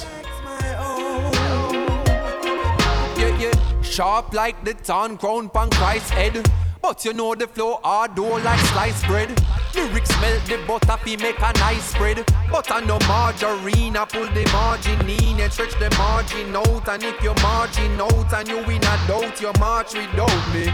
Sharp 3.82 4.34
like 4.34 4.56
the 4.62 4.74
ton 4.74 5.16
grown 5.16 5.48
punk 5.48 5.72
Christ's 5.72 6.10
head. 6.10 6.46
But 6.82 7.02
you 7.06 7.14
know 7.14 7.34
the 7.34 7.46
flow 7.46 7.80
hard 7.82 8.14
though 8.14 8.36
like 8.44 8.60
sliced 8.60 9.06
bread. 9.06 9.30
Lyrics 9.76 10.20
melt 10.20 10.44
the 10.46 10.58
butter 10.66 10.96
fi 10.96 11.16
make 11.16 11.38
a 11.38 11.52
nice 11.58 11.84
spread. 11.84 12.24
But 12.50 12.70
I 12.72 12.80
no 12.80 12.98
margarine, 13.06 13.96
I 13.96 14.04
pull 14.06 14.26
the 14.26 14.48
margin 14.52 15.08
in 15.08 15.40
and 15.40 15.52
stretch 15.52 15.78
the 15.78 15.94
margin 15.98 16.56
out. 16.56 16.88
And 16.88 17.02
if 17.02 17.22
you 17.22 17.34
margin 17.42 18.00
out 18.00 18.32
and 18.32 18.48
you 18.48 18.64
win 18.66 18.82
a 18.82 18.96
doubt, 19.06 19.40
you 19.40 19.52
march 19.60 19.94
without 19.94 20.54
me. 20.54 20.72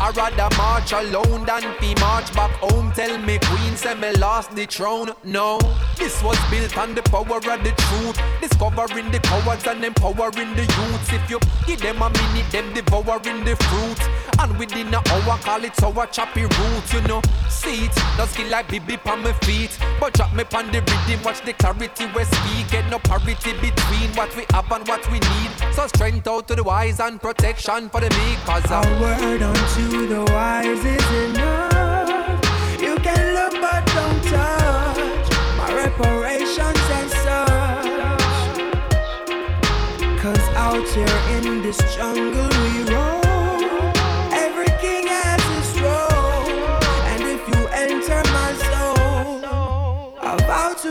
I 0.00 0.10
rather 0.10 0.54
march 0.56 0.92
alone 0.92 1.46
than 1.46 1.62
be 1.80 1.94
march 2.00 2.34
back 2.34 2.50
home. 2.60 2.92
Tell 2.92 3.16
me 3.18 3.38
queen 3.38 3.76
say 3.76 3.94
me 3.94 4.12
lost 4.16 4.54
the 4.54 4.66
throne. 4.66 5.10
No, 5.22 5.58
this 5.96 6.22
was 6.22 6.38
built 6.50 6.76
on 6.76 6.94
the 6.94 7.02
power 7.02 7.36
of 7.36 7.42
the 7.62 7.72
truth. 7.76 8.18
Discovering 8.40 9.10
the 9.12 9.20
cowards 9.20 9.66
and 9.66 9.84
empowering 9.84 10.54
the 10.56 10.62
youths. 10.62 11.12
If 11.12 11.30
you 11.30 11.38
give 11.66 11.80
them 11.80 12.02
a 12.02 12.10
minute, 12.10 12.50
them 12.50 12.74
devouring 12.74 13.44
the 13.44 13.56
fruit. 13.56 14.00
And 14.40 14.58
within 14.58 14.88
an 14.88 14.94
hour, 14.94 15.38
call 15.38 15.64
it 15.64 15.74
sour 15.76 16.06
choppy 16.06 16.42
root. 16.42 16.92
You 16.92 17.00
know, 17.02 17.22
see 17.48 17.86
it, 17.86 17.96
no 18.18 18.26
skill 18.26 18.48
like 18.50 18.68
BB 18.68 19.06
on 19.10 19.22
my 19.22 19.32
feet. 19.44 19.78
But 20.00 20.14
drop 20.14 20.32
me 20.34 20.44
on 20.54 20.70
the 20.70 20.80
rhythm, 20.80 21.22
watch 21.24 21.40
the 21.44 21.52
clarity 21.52 22.06
we 22.14 22.24
speak. 22.24 22.70
Get 22.70 22.88
no 22.90 22.98
parity 22.98 23.52
between 23.60 24.10
what 24.14 24.34
we 24.36 24.44
have 24.50 24.70
and 24.70 24.86
what 24.88 25.06
we 25.10 25.18
need. 25.20 25.50
So 25.74 25.86
strength 25.86 26.26
out 26.28 26.48
to 26.48 26.54
the 26.54 26.62
wise 26.62 27.00
and 27.00 27.20
protection 27.20 27.88
for 27.88 28.00
the 28.00 28.10
meek. 28.10 28.38
Cause 28.44 28.70
A 28.70 28.80
word 29.00 29.42
unto 29.42 30.06
the 30.06 30.24
wise 30.32 30.84
is 30.84 31.10
enough. 31.30 32.80
You 32.80 32.96
can 32.96 33.34
look 33.34 33.52
but 33.60 33.86
don't 33.86 34.22
touch 34.24 35.30
my 35.58 35.72
reparations 35.74 36.90
and 36.98 37.10
such. 37.24 37.84
Cause 40.20 40.48
out 40.56 40.88
here 40.88 41.20
in 41.36 41.62
this 41.62 41.78
jungle 41.94 42.48
we 42.48 42.92
roam. 42.92 43.23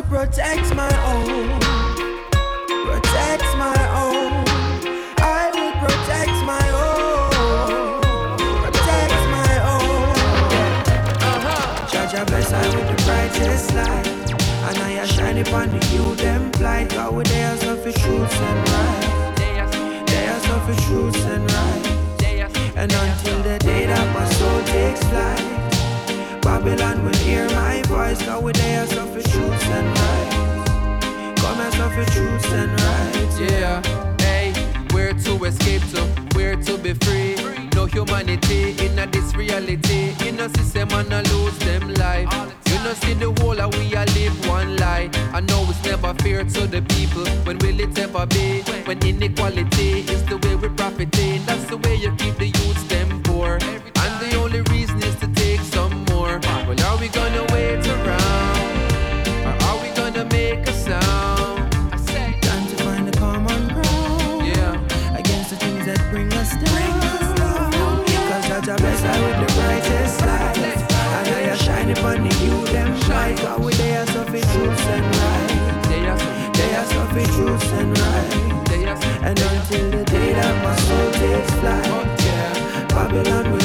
Protect 0.10 0.76
my 0.76 0.92
own. 1.14 1.60
Protect 2.72 3.44
my 3.58 3.80
own. 4.04 4.46
I 5.20 5.52
will 5.56 5.74
protect 5.84 6.38
my 6.46 6.68
own. 6.88 8.02
Protect 8.64 9.14
my 9.38 9.54
own. 9.76 10.16
Judge, 11.92 12.16
I 12.16 12.24
bless 12.26 12.54
I 12.54 12.64
with 12.78 12.90
the 12.98 13.04
brightest 13.06 13.74
light. 13.76 14.08
And 14.70 14.78
I 14.80 15.06
shine 15.06 15.40
upon 15.40 15.70
the 15.72 15.86
you 15.94 16.16
them 16.16 16.52
blind. 16.52 16.92
God, 16.92 17.16
with 17.16 17.28
they 17.30 17.44
are 17.44 17.58
suffer 17.58 17.92
truths 17.94 18.38
and 18.40 18.70
right. 18.70 19.36
They 20.08 20.28
are 20.28 20.40
suffer 20.42 20.76
truths 20.88 21.26
and 21.26 21.52
right. 21.52 21.84
And 22.78 22.92
until 22.94 23.44
the 23.44 23.60
day 23.60 23.88
that 23.88 24.14
my 24.16 24.26
soul 24.30 24.64
takes 24.66 25.02
flight, 25.06 25.53
Babylon 26.44 27.04
will 27.06 27.16
hear 27.16 27.48
my 27.52 27.82
voice. 27.84 28.22
God, 28.22 28.44
with 28.44 28.56
they 28.58 28.76
are 28.76 28.86
suffer 28.88 29.22
truths 29.22 29.66
and 29.68 29.88
right. 29.98 31.36
Come 31.38 31.60
and 31.62 31.74
suffer 31.74 32.06
truths 32.12 32.52
and 32.52 32.72
right. 32.82 33.40
Yeah, 33.40 33.82
hey, 34.20 34.54
where 34.92 35.14
to 35.14 35.46
escape 35.46 35.82
to, 35.92 36.02
where 36.36 36.56
to 36.56 36.78
be 36.78 36.94
free. 36.94 37.36
No 37.76 37.86
humanity 37.86 38.76
in 38.86 39.00
a 39.00 39.08
this 39.08 39.34
reality. 39.36 40.16
In 40.28 40.40
a 40.40 40.50
system 40.58 40.90
and 40.92 41.14
I 41.14 41.22
lose 41.22 41.58
them 41.60 41.94
life. 41.96 42.30
You 42.68 42.76
know 42.84 42.94
see 42.94 43.14
the 43.14 43.32
whole 43.40 43.60
of 43.60 43.74
we 43.78 43.94
a 43.96 44.04
live 44.18 44.48
one 44.48 44.76
lie. 44.78 45.10
I 45.34 45.40
know 45.40 45.66
it's 45.70 45.84
never 45.84 46.14
fair 46.16 46.44
to 46.44 46.68
the 46.68 46.82
people. 46.82 47.26
When 47.46 47.58
will 47.60 47.80
it 47.80 47.98
ever 47.98 48.26
be? 48.26 48.62
When 48.86 49.02
inequality 49.06 50.02
is 50.02 50.24
the 50.26 50.38
way 50.38 50.56
we 50.56 50.70
profiting. 50.70 51.46
That's 51.46 51.66
the 51.66 51.78
way 51.78 51.96
you 51.96 52.12
keep 52.16 52.36
the 52.36 52.48
youths 52.48 52.84
them 52.86 53.24
poor. 53.24 53.60
And 54.04 54.14
the 54.22 54.36
only 54.38 54.62
reason 54.74 54.93
we 57.04 57.10
gonna 57.10 57.44
wait 57.52 57.86
around? 57.86 58.60
Or 59.44 59.56
are 59.68 59.78
we 59.84 59.90
gonna 59.90 60.24
make 60.32 60.66
a 60.70 60.72
sound? 60.72 61.70
Time 62.42 62.66
to 62.70 62.76
find 62.86 63.10
a 63.10 63.12
common 63.12 63.68
ground. 63.76 64.48
Yeah. 64.48 65.20
Against 65.20 65.50
the 65.50 65.58
things 65.58 65.86
that 65.86 66.00
bring 66.12 66.32
us 66.32 66.52
down. 66.52 66.72
Bring 66.72 66.96
Cause 68.30 68.48
Judge 68.48 68.70
I 68.70 68.78
bless 68.78 69.04
I 69.04 69.16
with 69.26 69.40
the 69.44 69.50
brightest 69.58 70.22
light. 70.22 70.58
And 71.18 71.28
I 71.28 71.40
a 71.52 71.58
shine 71.58 71.90
upon 71.92 72.24
the 72.24 72.34
you 72.46 72.56
them 72.72 72.98
shine. 73.02 73.36
God 73.36 73.66
with 73.66 73.78
they 73.78 73.98
are 73.98 74.06
suffer 74.06 74.40
truths 74.52 74.86
and 74.96 75.06
right. 75.18 75.84
They 75.90 76.70
are 76.80 76.86
suffer 76.86 77.26
truths 77.36 77.72
and 77.80 77.98
right. 78.00 78.34
And 79.28 79.40
until 79.52 79.92
the 79.92 80.04
day 80.06 80.34
that 80.40 80.56
my 80.64 80.76
soul 80.88 81.12
takes 81.20 81.52
flight. 81.60 81.86
Oh, 81.92 82.24
Babylon 82.96 83.52
will 83.52 83.63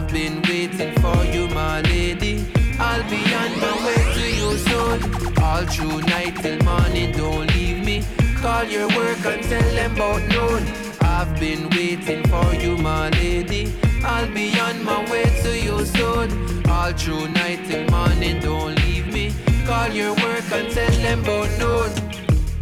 I've 0.00 0.10
been 0.10 0.40
waiting 0.48 0.94
for 1.02 1.24
you, 1.26 1.46
my 1.48 1.82
lady. 1.82 2.46
I'll 2.78 3.04
be 3.10 3.20
on 3.34 3.52
my 3.60 3.76
way 3.84 4.02
to 4.14 4.24
you 4.34 4.56
soon. 4.56 5.38
All 5.42 5.66
through 5.66 6.00
night 6.08 6.36
till 6.40 6.58
morning, 6.64 7.12
don't 7.12 7.54
leave 7.54 7.84
me. 7.84 8.02
Call 8.40 8.64
your 8.64 8.88
work 8.96 9.22
and 9.26 9.42
tell 9.42 9.70
them 9.74 9.92
about 9.96 10.22
noon. 10.28 10.64
I've 11.02 11.38
been 11.38 11.68
waiting 11.68 12.24
for 12.30 12.54
you, 12.54 12.78
my 12.78 13.10
lady. 13.10 13.74
I'll 14.02 14.32
be 14.32 14.58
on 14.58 14.82
my 14.82 15.04
way 15.10 15.24
to 15.42 15.50
you 15.66 15.84
soon. 15.84 16.66
All 16.66 16.92
through 16.94 17.28
night 17.28 17.60
till 17.68 17.86
morning, 17.90 18.40
don't 18.40 18.76
leave 18.82 19.12
me. 19.12 19.34
Call 19.66 19.90
your 19.90 20.14
work 20.14 20.50
and 20.50 20.72
tell 20.72 20.92
them 20.92 21.20
about 21.20 21.50
noon. 21.58 21.90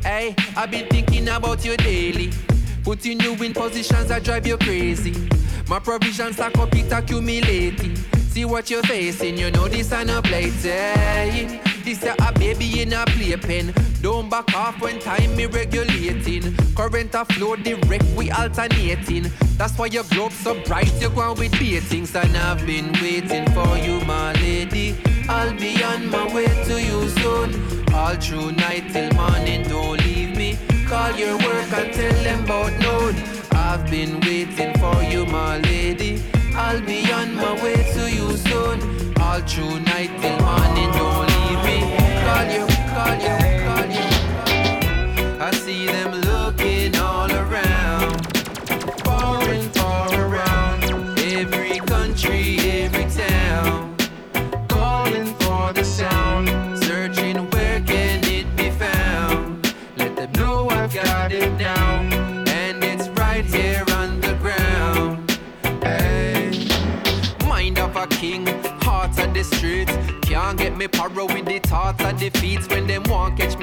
Hey, 0.03 0.35
I've 0.57 0.73
been 0.73 0.89
thinking 0.89 1.29
about 1.29 1.65
you 1.65 1.77
daily. 1.77 2.33
Putting 2.85 3.21
you 3.21 3.35
in 3.35 3.53
positions 3.53 4.07
that 4.07 4.25
drive 4.25 4.47
you 4.47 4.57
crazy. 4.57 5.15
My 5.69 5.79
provisions 5.79 6.37
stack 6.37 6.57
up, 6.59 6.75
it 6.75 6.91
accumulating. 6.91 7.97
See 8.31 8.45
what 8.45 8.71
you're 8.71 8.83
facing, 8.83 9.37
you 9.37 9.51
know 9.51 9.69
this 9.69 9.93
ain't 9.93 10.11
a 10.11 10.23
plaything. 10.23 10.71
Eh? 10.73 11.61
This 11.85 12.03
a 12.05 12.15
a 12.21 12.33
baby 12.33 12.83
in 12.83 12.93
a 12.93 13.05
playpen. 13.07 13.75
Don't 14.03 14.29
back 14.29 14.55
off 14.55 14.81
when 14.81 14.99
time 15.01 15.35
me 15.35 15.47
regulating. 15.47 16.55
Current 16.75 17.15
a 17.15 17.25
flow 17.25 17.57
direct, 17.57 18.05
we 18.17 18.31
alternating. 18.31 19.31
That's 19.57 19.77
why 19.79 19.87
your 19.87 20.05
globe 20.05 20.33
so 20.33 20.55
bright, 20.65 20.93
you're 21.01 21.11
going 21.11 21.39
with 21.39 21.59
beatings. 21.59 22.15
And 22.15 22.37
I've 22.37 22.65
been 22.67 22.93
waiting 23.01 23.47
for 23.53 23.77
you, 23.79 24.01
my 24.05 24.33
lady. 24.35 24.97
I'll 25.29 25.55
be 25.55 25.83
on 25.83 26.11
my 26.11 26.33
way 26.35 26.47
to 26.47 26.83
you 26.83 27.09
soon. 27.09 27.85
All 27.95 28.15
through 28.17 28.53
night 28.53 28.93
till 28.93 29.11
morning, 29.15 29.63
don't 29.69 29.99
leave. 30.05 30.28
Call 30.89 31.15
your 31.17 31.37
work 31.37 31.71
and 31.73 31.93
tell 31.93 32.23
them 32.25 32.45
about 32.45 32.73
noon. 32.81 33.15
I've 33.53 33.91
been 33.91 34.21
waiting 34.21 34.73
for 34.79 35.03
you, 35.03 35.27
my 35.27 35.59
lady. 35.59 36.23
I'll 36.55 36.81
be 36.81 37.13
on 37.13 37.35
my 37.35 37.63
way 37.63 37.77
to 37.93 38.11
you 38.11 38.35
soon. 38.39 39.13
All 39.21 39.41
through 39.41 39.81
night 39.81 40.11
till 40.23 40.39
morning, 40.41 40.91
don't 40.97 41.29
leave 41.35 41.63
me. 41.69 41.79
Call 42.25 42.47
you, 42.57 42.67
call 42.89 43.17
you, 43.27 43.37
call 43.67 43.89
you. 43.97 44.07
I 45.39 45.51
see 45.53 45.87
them 45.89 46.28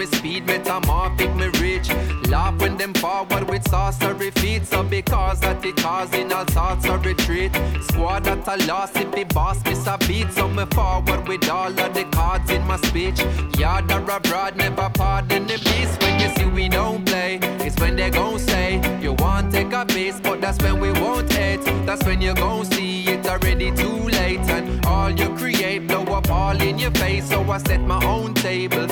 me 0.06 0.18
speed, 0.18 0.45
metamorphic 0.45 1.34
me 1.36 1.48
rich. 1.60 1.90
Laugh 2.30 2.60
when 2.60 2.77
them 2.77 2.94
forward 2.94 3.49
with 3.49 3.68
sorcery 3.69 4.32
feet. 4.32 4.65
So 4.65 4.84
because 4.84 5.40
that 5.41 5.64
it 5.65 5.77
causing 5.77 6.32
all 6.32 6.48
sorts 6.48 6.86
of 6.86 7.06
retreat. 7.06 7.52
Squad 7.90 8.23
that 8.26 8.48
I 8.48 8.56
lost 8.65 8.95
if 8.98 9.11
the 9.11 9.23
boss 9.23 9.64
miss 9.65 9.88
a 9.88 9.98
beat. 10.07 10.32
So 10.32 10.48
me 10.48 10.65
forward 10.65 11.27
with 11.27 11.49
all 11.49 11.68
of 11.68 11.94
the 11.94 12.06
cards 12.11 12.49
in 12.49 12.65
my 12.68 12.77
speech. 12.77 13.19
Yard 13.57 13.91
or 13.91 14.10
abroad, 14.10 14.56
never 14.56 14.90
pardon 14.90 15.48
the 15.48 15.57
beast. 15.57 16.02
When 16.02 16.19
you 16.19 16.30
see 16.36 16.45
we 16.45 16.69
don't 16.69 17.06
play, 17.06 17.40
it's 17.65 17.80
when 17.80 17.95
they 17.95 18.10
gon' 18.10 18.40
say 18.40 18.82
you 19.02 19.14
want 19.14 19.52
take 19.52 19.73
a 19.73 19.86
piece, 19.86 20.19
but 20.19 20.41
that's 20.41 20.61
when 20.64 20.80
we 20.80 20.91
won't 20.91 21.32
hate. 21.32 21.64
That's 21.86 22.06
when 22.06 22.22
you 22.22 22.34
gon' 22.34 22.65
see 22.65 23.06
it 23.07 23.26
already 23.27 23.72
too 23.72 23.98
late. 24.19 24.40
And 24.56 24.86
all 24.86 25.11
you 25.11 25.30
create 25.36 25.88
blow 25.88 26.03
up 26.18 26.30
all 26.30 26.60
in 26.61 26.77
your 26.80 26.91
face. 26.91 27.30
So 27.30 27.41
I 27.49 27.57
set 27.60 27.82
my 27.82 28.03
own 28.06 28.34
table, 28.34 28.88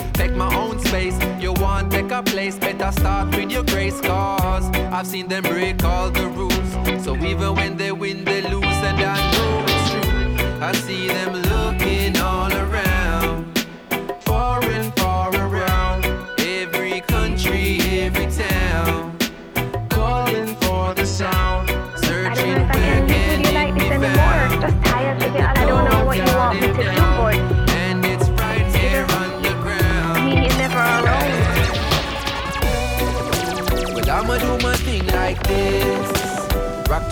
space. 0.94 1.18
You 1.42 1.54
want 1.54 1.92
take 1.92 2.12
a 2.12 2.22
place, 2.22 2.56
better 2.58 2.92
start 2.92 3.36
with 3.36 3.52
your 3.52 3.64
grace. 3.64 4.00
Cause 4.02 4.66
I've 4.98 5.08
seen 5.08 5.28
them 5.28 5.44
break 5.44 5.84
all 5.84 6.12
the 6.12 6.28
rules. 6.28 7.04
So 7.04 7.16
even 7.18 7.56
when 7.56 7.78
they 7.78 7.92
win, 7.92 8.13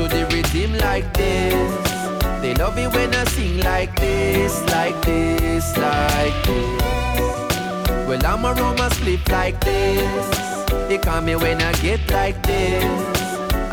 to 0.01 0.07
the 0.07 0.25
rhythm 0.33 0.73
like 0.79 1.13
this. 1.13 1.91
They 2.41 2.53
love 2.55 2.77
it 2.77 2.91
when 2.93 3.13
I 3.13 3.23
sing 3.25 3.59
like 3.59 3.95
this, 3.99 4.53
like 4.71 4.99
this, 5.05 5.77
like 5.77 6.37
this. 6.45 6.81
Well, 8.07 8.25
I'ma 8.25 8.51
roll 8.53 8.73
my 8.75 8.89
sleep 8.89 9.27
like 9.29 9.59
this. 9.63 10.25
They 10.87 10.97
call 10.97 11.21
me 11.21 11.35
when 11.35 11.61
I 11.61 11.71
get 11.81 11.99
like 12.11 12.41
this. 12.43 12.83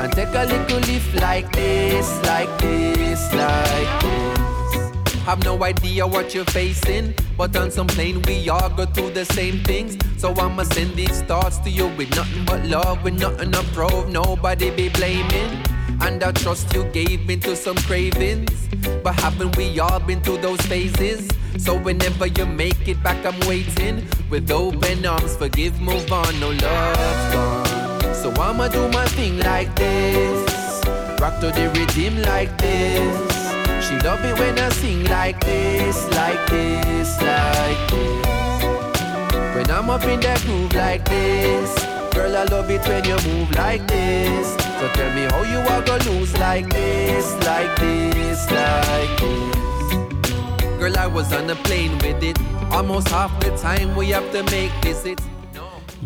And 0.00 0.12
take 0.12 0.34
a 0.34 0.44
little 0.44 0.80
lift 0.80 1.14
like 1.14 1.50
this, 1.52 2.06
like 2.24 2.52
this, 2.58 3.32
like 3.32 3.92
this. 4.02 5.12
Have 5.24 5.42
no 5.44 5.62
idea 5.64 6.06
what 6.06 6.34
you're 6.34 6.52
facing, 6.58 7.14
but 7.36 7.56
on 7.56 7.70
some 7.70 7.86
plane 7.86 8.22
we 8.22 8.48
all 8.48 8.68
go 8.70 8.84
through 8.86 9.10
the 9.10 9.24
same 9.24 9.62
things. 9.64 9.96
So 10.18 10.34
I'ma 10.34 10.64
send 10.64 10.94
these 10.94 11.22
thoughts 11.22 11.58
to 11.58 11.70
you 11.70 11.88
with 11.96 12.10
nothing 12.16 12.44
but 12.44 12.64
love, 12.66 13.02
with 13.02 13.18
nothing 13.18 13.52
to 13.52 13.62
prove, 13.74 14.10
nobody 14.10 14.70
be 14.70 14.88
blaming. 14.90 15.77
And 16.00 16.22
I 16.22 16.32
trust 16.32 16.72
you 16.74 16.84
gave 16.84 17.26
me 17.26 17.36
to 17.38 17.56
some 17.56 17.76
cravings, 17.76 18.68
but 19.02 19.14
haven't 19.20 19.56
we 19.56 19.78
all 19.80 20.00
been 20.00 20.20
through 20.20 20.38
those 20.38 20.60
phases? 20.62 21.28
So 21.58 21.76
whenever 21.76 22.26
you 22.26 22.46
make 22.46 22.86
it 22.88 23.02
back, 23.02 23.24
I'm 23.26 23.38
waiting 23.48 24.06
with 24.30 24.50
open 24.50 25.04
arms. 25.04 25.36
Forgive, 25.36 25.80
move 25.80 26.10
on, 26.12 26.38
no 26.40 26.50
love's 26.50 27.34
gone. 27.34 28.14
So 28.14 28.30
I'ma 28.40 28.68
do 28.68 28.88
my 28.88 29.06
thing 29.06 29.38
like 29.40 29.74
this, 29.76 30.84
rock 31.20 31.40
to 31.40 31.50
the 31.50 31.70
rhythm 31.74 32.22
like 32.22 32.56
this. 32.58 33.86
She 33.86 33.98
love 34.00 34.24
it 34.24 34.38
when 34.38 34.58
I 34.58 34.68
sing 34.70 35.04
like 35.04 35.40
this, 35.44 36.08
like 36.12 36.46
this, 36.48 37.20
like 37.22 37.90
this. 37.90 39.54
When 39.54 39.70
I'm 39.70 39.90
up 39.90 40.04
in 40.04 40.20
that 40.20 40.40
groove 40.42 40.74
like 40.74 41.04
this, 41.04 41.74
girl, 42.14 42.36
I 42.36 42.44
love 42.44 42.70
it 42.70 42.86
when 42.86 43.04
you 43.04 43.16
move 43.28 43.54
like 43.56 43.86
this. 43.86 44.67
So 44.78 44.86
tell 44.90 45.12
me 45.12 45.22
how 45.22 45.42
you 45.42 45.58
are 45.58 45.82
gonna 45.82 46.04
lose 46.04 46.32
like 46.38 46.68
this, 46.70 47.34
like 47.44 47.74
this, 47.80 48.48
like 48.48 49.10
this. 49.18 50.78
Girl, 50.78 50.96
I 50.96 51.08
was 51.08 51.32
on 51.32 51.50
a 51.50 51.56
plane 51.56 51.98
with 51.98 52.22
it. 52.22 52.38
Almost 52.70 53.08
half 53.08 53.32
the 53.40 53.50
time 53.56 53.96
we 53.96 54.10
have 54.10 54.30
to 54.30 54.44
make 54.52 54.70
visits. 54.80 55.24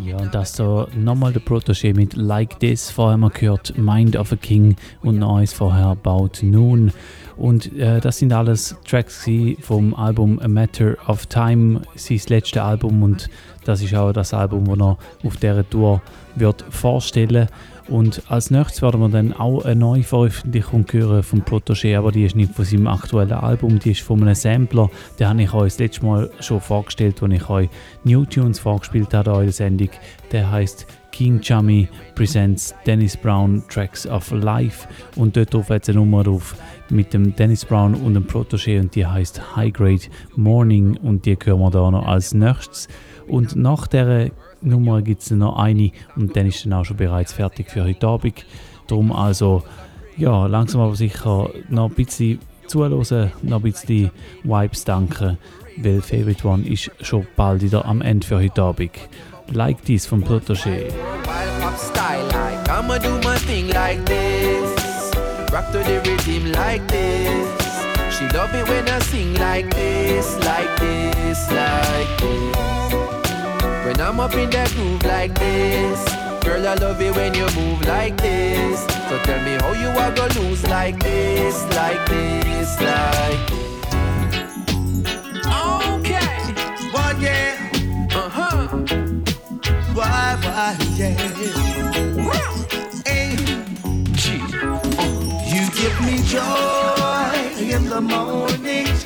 Ja, 0.03 0.17
und 0.17 0.33
das 0.33 0.53
so 0.53 0.87
nochmal 0.95 1.33
der 1.33 1.41
Protégé 1.43 1.95
mit 1.95 2.15
Like 2.15 2.59
This. 2.59 2.89
Vorher 2.89 3.13
haben 3.13 3.21
wir 3.21 3.29
gehört 3.29 3.77
Mind 3.77 4.15
of 4.15 4.31
a 4.31 4.35
King 4.35 4.75
und 5.03 5.19
Neues 5.19 5.53
vorher 5.53 5.85
About 5.85 6.31
Noon. 6.41 6.91
Und 7.37 7.77
äh, 7.77 7.99
das 7.99 8.17
sind 8.17 8.33
alles 8.33 8.75
Tracks 8.87 9.29
vom 9.61 9.93
Album 9.93 10.39
A 10.39 10.47
Matter 10.47 10.97
of 11.07 11.27
Time, 11.27 11.81
sein 11.93 12.21
letztes 12.27 12.59
Album. 12.59 13.03
Und 13.03 13.29
das 13.65 13.83
ist 13.83 13.93
auch 13.93 14.13
das 14.13 14.33
Album, 14.33 14.65
das 14.65 14.79
er 14.79 14.97
auf 15.27 15.37
dieser 15.37 15.69
Tour 15.69 16.01
wird 16.35 16.65
vorstellen 16.71 17.47
Und 17.89 18.23
als 18.29 18.49
nächstes 18.49 18.81
werden 18.81 19.01
wir 19.01 19.09
dann 19.09 19.33
auch 19.33 19.65
eine 19.65 19.75
neue 19.75 20.03
Veröffentlichung 20.03 20.85
hören 20.89 21.21
vom 21.21 21.41
Protégé, 21.41 21.97
aber 21.97 22.11
die 22.11 22.23
ist 22.23 22.35
nicht 22.35 22.53
von 22.53 22.65
seinem 22.65 22.87
aktuellen 22.87 23.33
Album, 23.33 23.79
die 23.79 23.91
ist 23.91 24.01
von 24.01 24.21
einem 24.21 24.35
Sampler. 24.35 24.89
Den 25.19 25.27
habe 25.27 25.43
ich 25.43 25.53
euch 25.53 25.73
das 25.73 25.79
letzte 25.79 26.05
Mal 26.05 26.29
schon 26.39 26.61
vorgestellt, 26.61 27.21
als 27.21 27.33
ich 27.33 27.49
euch 27.49 27.69
New 28.03 28.25
Tunes 28.25 28.59
vorgespielt 28.59 29.13
habe 29.13 29.31
in 29.31 29.43
der 29.43 29.51
Sendung. 29.51 29.89
Der 30.31 30.49
heißt 30.49 30.87
King 31.11 31.41
Chummy 31.41 31.87
Presents 32.15 32.73
Dennis 32.85 33.15
Brown 33.15 33.63
Tracks 33.69 34.07
of 34.07 34.31
Life 34.31 34.87
und 35.15 35.37
dort 35.37 35.53
drauf 35.53 35.69
hat 35.69 35.87
eine 35.87 35.99
Nummer 35.99 36.23
drauf 36.23 36.55
mit 36.89 37.13
dem 37.13 37.35
Dennis 37.35 37.65
Brown 37.65 37.93
und 37.93 38.15
dem 38.15 38.25
Protégé 38.25 38.79
und 38.79 38.95
die 38.95 39.05
heißt 39.05 39.55
High 39.55 39.71
Grade 39.71 40.03
Morning 40.35 40.97
und 40.97 41.25
die 41.25 41.37
hören 41.43 41.59
wir 41.59 41.69
da 41.69 41.91
noch 41.91 42.07
als 42.07 42.33
nächstes. 42.33 42.87
Und 43.27 43.55
nach 43.55 43.87
dieser 43.87 44.29
Nummer 44.63 45.01
gibt 45.01 45.21
es 45.21 45.31
noch 45.31 45.57
eine 45.57 45.91
und 46.15 46.35
dann 46.35 46.47
ist 46.47 46.65
dann 46.65 46.73
auch 46.73 46.85
schon 46.85 46.97
bereits 46.97 47.33
fertig 47.33 47.69
für 47.69 47.83
heute 47.83 48.07
Abend. 48.07 48.45
Darum 48.87 49.11
also, 49.11 49.63
ja, 50.17 50.45
langsam 50.47 50.81
aber 50.81 50.95
sicher 50.95 51.49
noch 51.69 51.89
ein 51.89 51.95
bisschen 51.95 52.39
zuhören, 52.67 53.31
noch 53.41 53.57
ein 53.57 53.61
bisschen 53.61 54.11
Vibes 54.43 54.83
danken, 54.85 55.37
weil 55.77 56.01
Favorite 56.01 56.47
One 56.47 56.67
ist 56.67 56.91
schon 57.01 57.27
bald 57.35 57.61
wieder 57.61 57.85
am 57.85 58.01
Ende 58.01 58.25
für 58.25 58.37
heute 58.37 58.61
Abend. 58.61 58.91
Like 59.51 59.83
dies 59.85 60.05
vom 60.05 60.23
Protégé. 60.23 60.87
This. 64.05 64.83
Rock 65.51 65.71
to 65.71 65.83
the 65.83 65.99
rhythm 65.99 66.51
like 66.53 66.87
this. 66.87 67.63
She 68.17 68.25
love 68.29 68.53
it 68.55 68.67
when 68.67 68.87
I 68.87 68.99
sing 68.99 69.33
like 69.35 69.69
this, 69.69 70.35
like 70.45 70.79
this, 70.79 71.51
like 71.51 72.17
this. 72.19 73.22
When 73.85 73.99
I'm 73.99 74.19
up 74.19 74.33
in 74.35 74.49
that 74.51 74.71
groove 74.71 75.03
like 75.03 75.37
this. 75.37 75.99
Girl, 76.43 76.65
I 76.67 76.75
love 76.75 77.01
it 77.01 77.15
when 77.15 77.33
you 77.33 77.45
move 77.55 77.85
like 77.85 78.15
this. 78.17 78.79
So 79.09 79.17
tell 79.23 79.43
me 79.43 79.53
how 79.53 79.73
you 79.73 79.89
are 79.89 80.11
gonna 80.11 80.39
lose 80.39 80.63
like 80.63 80.97
this, 81.03 81.63
like 81.75 82.05
this, 82.07 82.79
like 82.79 83.39
Okay. 85.99 86.29
Well, 86.93 87.19
yeah. 87.19 87.71
Uh-huh. 88.13 88.67
Why, 89.93 90.37
why, 90.43 90.77
yeah. 90.95 91.17
Hey. 93.05 93.35
You 95.53 95.69
give 95.79 96.01
me 96.01 96.23
joy 96.23 97.33
in 97.59 97.85
the 97.89 98.01
mornings, 98.01 99.03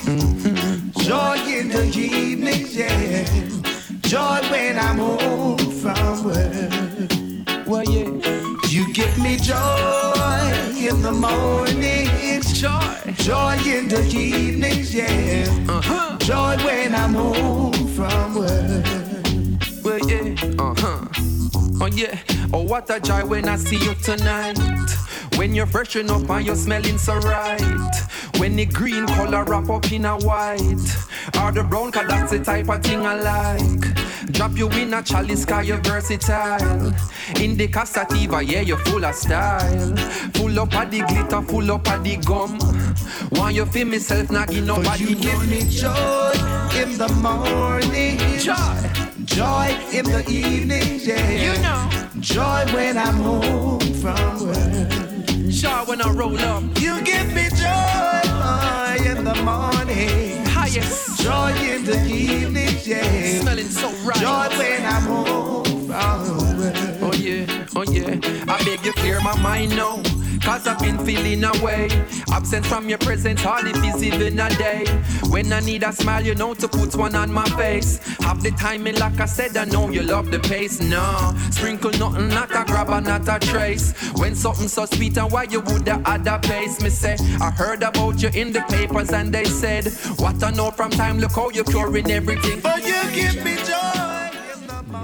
joy 1.04 1.38
in 1.48 1.70
the 1.70 1.84
evenings, 1.86 2.76
yeah. 2.76 3.67
Joy 4.08 4.40
when 4.50 4.80
I'm 4.80 5.00
home 5.00 5.58
from 5.58 6.24
work. 6.24 7.68
Well, 7.68 7.84
yeah. 7.84 8.08
You 8.70 8.94
give 8.94 9.18
me 9.18 9.36
joy 9.36 9.58
in 10.78 11.02
the 11.02 11.12
mornings, 11.12 12.54
joy, 12.58 13.14
joy 13.16 13.58
in 13.66 13.90
the 13.90 14.02
evenings, 14.08 14.96
yeah. 14.96 15.46
Uh-huh. 15.68 16.18
Joy 16.20 16.56
when 16.64 16.96
I'm 16.96 17.16
home 17.16 17.74
from 17.90 18.36
work. 18.36 18.86
Well, 19.84 20.00
yeah, 20.08 20.36
uh 20.58 20.74
huh. 20.78 21.06
Oh, 21.82 21.88
yeah. 21.88 22.18
Oh, 22.54 22.64
what 22.64 22.90
a 22.90 23.02
joy 23.02 23.26
when 23.26 23.50
I 23.50 23.58
see 23.58 23.76
you 23.76 23.94
tonight. 23.96 24.58
When 25.36 25.54
you're 25.54 25.66
freshen 25.66 26.10
up 26.10 26.30
and 26.30 26.46
you're 26.46 26.56
smelling 26.56 26.98
so 26.98 27.18
right. 27.20 27.92
When 28.40 28.56
the 28.56 28.66
green 28.66 29.08
color 29.08 29.44
wrap 29.44 29.70
up 29.70 29.92
in 29.92 30.06
a 30.06 30.16
white. 30.18 30.62
Or 31.42 31.52
the 31.52 31.64
brown, 31.64 31.92
cause 31.92 32.08
that's 32.08 32.32
the 32.32 32.44
type 32.44 32.70
of 32.70 32.82
thing 32.84 33.06
I 33.06 33.16
like. 33.16 34.32
Drop 34.32 34.58
you 34.58 34.70
in 34.70 34.94
a 34.94 35.02
chalice, 35.02 35.46
cause 35.46 35.68
you're 35.68 35.78
versatile. 35.78 36.94
In 37.42 37.58
the 37.58 37.68
Casativa, 37.68 38.48
yeah, 38.48 38.62
you're 38.62 38.78
full 38.80 39.04
of 39.04 39.16
style. 39.16 39.96
Full 40.36 40.60
up 40.60 40.76
of 40.76 40.92
the 40.92 41.00
glitter, 41.00 41.42
full 41.42 41.72
up 41.72 41.88
of 41.90 42.04
the 42.04 42.18
gum. 42.18 42.60
Want 43.32 43.56
you 43.56 43.66
feel 43.66 43.88
myself, 43.88 44.32
not 44.32 44.50
give 44.50 44.66
nobody 44.66 45.04
You 45.04 45.16
give 45.16 45.50
me 45.50 45.62
joy 45.70 46.32
in 46.76 46.98
the 46.98 47.10
morning, 47.22 48.20
Joy. 48.40 49.26
joy 49.26 49.78
in 49.92 50.06
the 50.06 50.24
evening, 50.30 51.00
yeah. 51.04 51.32
You 51.32 51.62
know. 51.62 51.90
Joy 52.20 52.66
when 52.74 52.98
I'm 52.98 53.16
home 53.16 53.80
from 53.80 54.48
work. 54.48 54.97
When 55.58 56.02
I 56.02 56.12
roll 56.12 56.38
up. 56.38 56.62
You 56.80 57.02
give 57.02 57.34
me 57.34 57.50
joy 57.50 59.10
in 59.10 59.24
the 59.24 59.34
morning, 59.44 60.46
yes. 60.70 61.18
Joy 61.18 61.52
in 61.56 61.84
the 61.84 62.06
evening, 62.06 62.78
yeah. 62.84 63.42
Smelling 63.42 63.70
so 63.70 63.90
right. 64.06 64.18
Joy 64.18 64.56
when 64.56 64.86
I'm 64.86 65.02
home. 65.02 65.90
Oh 65.92 67.12
yeah, 67.18 67.66
oh 67.76 67.84
yeah. 67.84 68.20
I 68.48 68.64
beg 68.66 68.86
you 68.86 68.94
clear 68.94 69.20
my 69.22 69.36
mind 69.42 69.76
now. 69.76 70.04
Cause 70.48 70.66
I've 70.66 70.80
been 70.80 70.98
feeling 71.06 71.44
away. 71.44 71.90
Absent 72.32 72.66
from 72.66 72.88
your 72.88 73.00
presence, 73.00 73.42
hard 73.42 73.66
if 73.68 74.02
even 74.02 74.40
a 74.40 74.50
day. 74.52 74.86
When 75.30 75.52
I 75.52 75.60
need 75.60 75.84
a 75.84 75.92
smile, 75.92 76.26
you 76.26 76.36
know 76.36 76.54
to 76.54 76.70
put 76.70 76.96
one 76.96 77.16
on 77.16 77.34
my 77.34 77.44
face. 77.58 77.98
Have 78.20 78.42
the 78.42 78.52
timing, 78.52 78.96
like 78.96 79.20
I 79.20 79.26
said, 79.26 79.58
I 79.58 79.66
know 79.66 79.90
you 79.90 80.04
love 80.04 80.32
the 80.32 80.40
pace. 80.40 80.80
Nah, 80.80 81.34
sprinkle 81.50 81.92
nothing, 82.00 82.30
not 82.30 82.50
a 82.52 82.64
grabber, 82.64 83.02
not 83.02 83.28
a 83.28 83.46
trace. 83.46 83.92
When 84.16 84.36
something 84.36 84.70
so 84.70 84.86
sweet, 84.86 85.18
and 85.18 85.30
why 85.34 85.44
you 85.44 85.60
would 85.60 85.90
add 85.90 86.26
a 86.26 86.40
pace? 86.40 86.82
Me 86.82 86.92
say, 86.92 87.18
I 87.42 87.52
heard 87.52 87.84
about 87.84 88.22
you 88.22 88.30
in 88.34 88.54
the 88.54 88.62
papers, 88.70 89.12
and 89.12 89.34
they 89.34 89.44
said, 89.44 89.88
What 90.16 90.42
I 90.42 90.52
know 90.52 90.72
from 90.72 90.92
time, 90.92 91.20
look 91.20 91.34
how 91.34 91.50
you're 91.50 91.66
curing 91.66 92.10
everything. 92.10 92.62
Oh, 92.64 92.78
you 92.78 93.04
give 93.14 93.44
me 93.44 93.58
joy. 93.58 94.08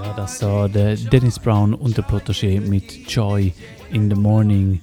Ja, 0.03 0.13
das 0.13 0.41
war 0.41 0.69
der 0.69 0.95
Dennis 0.95 1.37
Brown 1.37 1.73
und 1.73 1.97
der 1.97 2.03
Protoje 2.03 2.61
mit 2.61 3.11
Joy 3.11 3.51
in 3.91 4.09
the 4.09 4.15
Morning, 4.15 4.81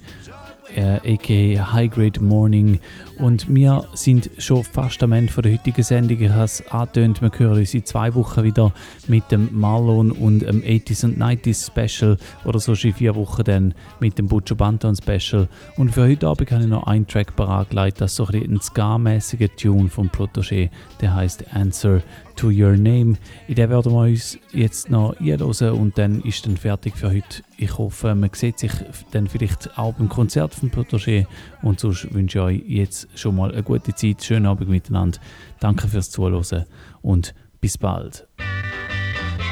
Uh, 0.75 0.99
äh, 1.03 1.13
aka 1.15 1.73
High 1.73 1.89
Grade 1.89 2.19
Morning. 2.21 2.79
Und 3.17 3.53
wir 3.53 3.85
sind 3.93 4.29
schon 4.37 4.63
fast 4.63 5.03
am 5.03 5.11
Ende 5.11 5.31
von 5.31 5.43
der 5.43 5.53
heutigen 5.53 5.83
Sendung. 5.83 6.19
Ich 6.19 6.29
habe 6.29 6.43
es 6.43 6.65
angetönt, 6.71 7.21
wir 7.21 7.31
hören 7.37 7.59
uns 7.59 7.73
in 7.73 7.85
zwei 7.85 8.13
Wochen 8.15 8.43
wieder 8.43 8.73
mit 9.07 9.31
dem 9.31 9.49
Marlon 9.51 10.11
und 10.11 10.39
dem 10.39 10.61
80s 10.61 11.05
und 11.05 11.17
90s 11.21 11.67
Special 11.67 12.17
oder 12.45 12.59
so 12.59 12.73
in 12.73 12.93
vier 12.93 13.15
Wochen 13.15 13.43
dann 13.43 13.73
mit 13.99 14.17
dem 14.17 14.27
Butcher 14.27 14.55
Banton 14.55 14.95
Special. 14.95 15.47
Und 15.77 15.91
für 15.91 16.03
heute 16.03 16.27
Abend 16.27 16.51
habe 16.51 16.63
ich 16.63 16.69
noch 16.69 16.87
einen 16.87 17.07
Track 17.07 17.35
bereitgelegt, 17.35 18.01
das 18.01 18.11
ist 18.11 18.17
so 18.17 18.25
ein, 18.25 18.41
ein 18.41 18.61
ska-mäßiger 18.61 19.55
Tune 19.55 19.89
vom 19.89 20.07
Protégé, 20.09 20.69
der 20.99 21.13
heißt 21.13 21.53
Answer 21.53 22.01
to 22.35 22.47
Your 22.47 22.75
Name. 22.75 23.17
In 23.47 23.55
den 23.55 23.69
werden 23.69 23.91
wir 23.91 24.01
uns 24.01 24.37
jetzt 24.51 24.89
noch 24.89 25.19
einhören 25.19 25.73
und 25.73 25.97
dann 25.97 26.21
ist 26.21 26.45
dann 26.45 26.57
fertig 26.57 26.95
für 26.95 27.09
heute. 27.09 27.43
Ich 27.57 27.77
hoffe, 27.77 28.15
man 28.15 28.31
sieht 28.33 28.57
sich 28.57 28.71
dann 29.11 29.27
vielleicht 29.27 29.77
auch 29.77 29.93
beim 29.93 30.09
Konzert 30.09 30.55
vom 30.55 30.69
Protégé 30.69 31.27
und 31.61 31.79
sonst 31.79 32.11
wünsche 32.13 32.39
ich 32.39 32.43
euch 32.43 32.63
jetzt 32.67 33.07
schon 33.15 33.35
mal 33.35 33.51
eine 33.51 33.63
gute 33.63 33.93
Zeit, 33.93 34.23
schönen 34.23 34.45
Abend 34.45 34.69
miteinander. 34.69 35.19
Danke 35.59 35.87
fürs 35.87 36.11
Zuhören 36.11 36.65
und 37.01 37.33
bis 37.59 37.77
bald. 37.77 38.27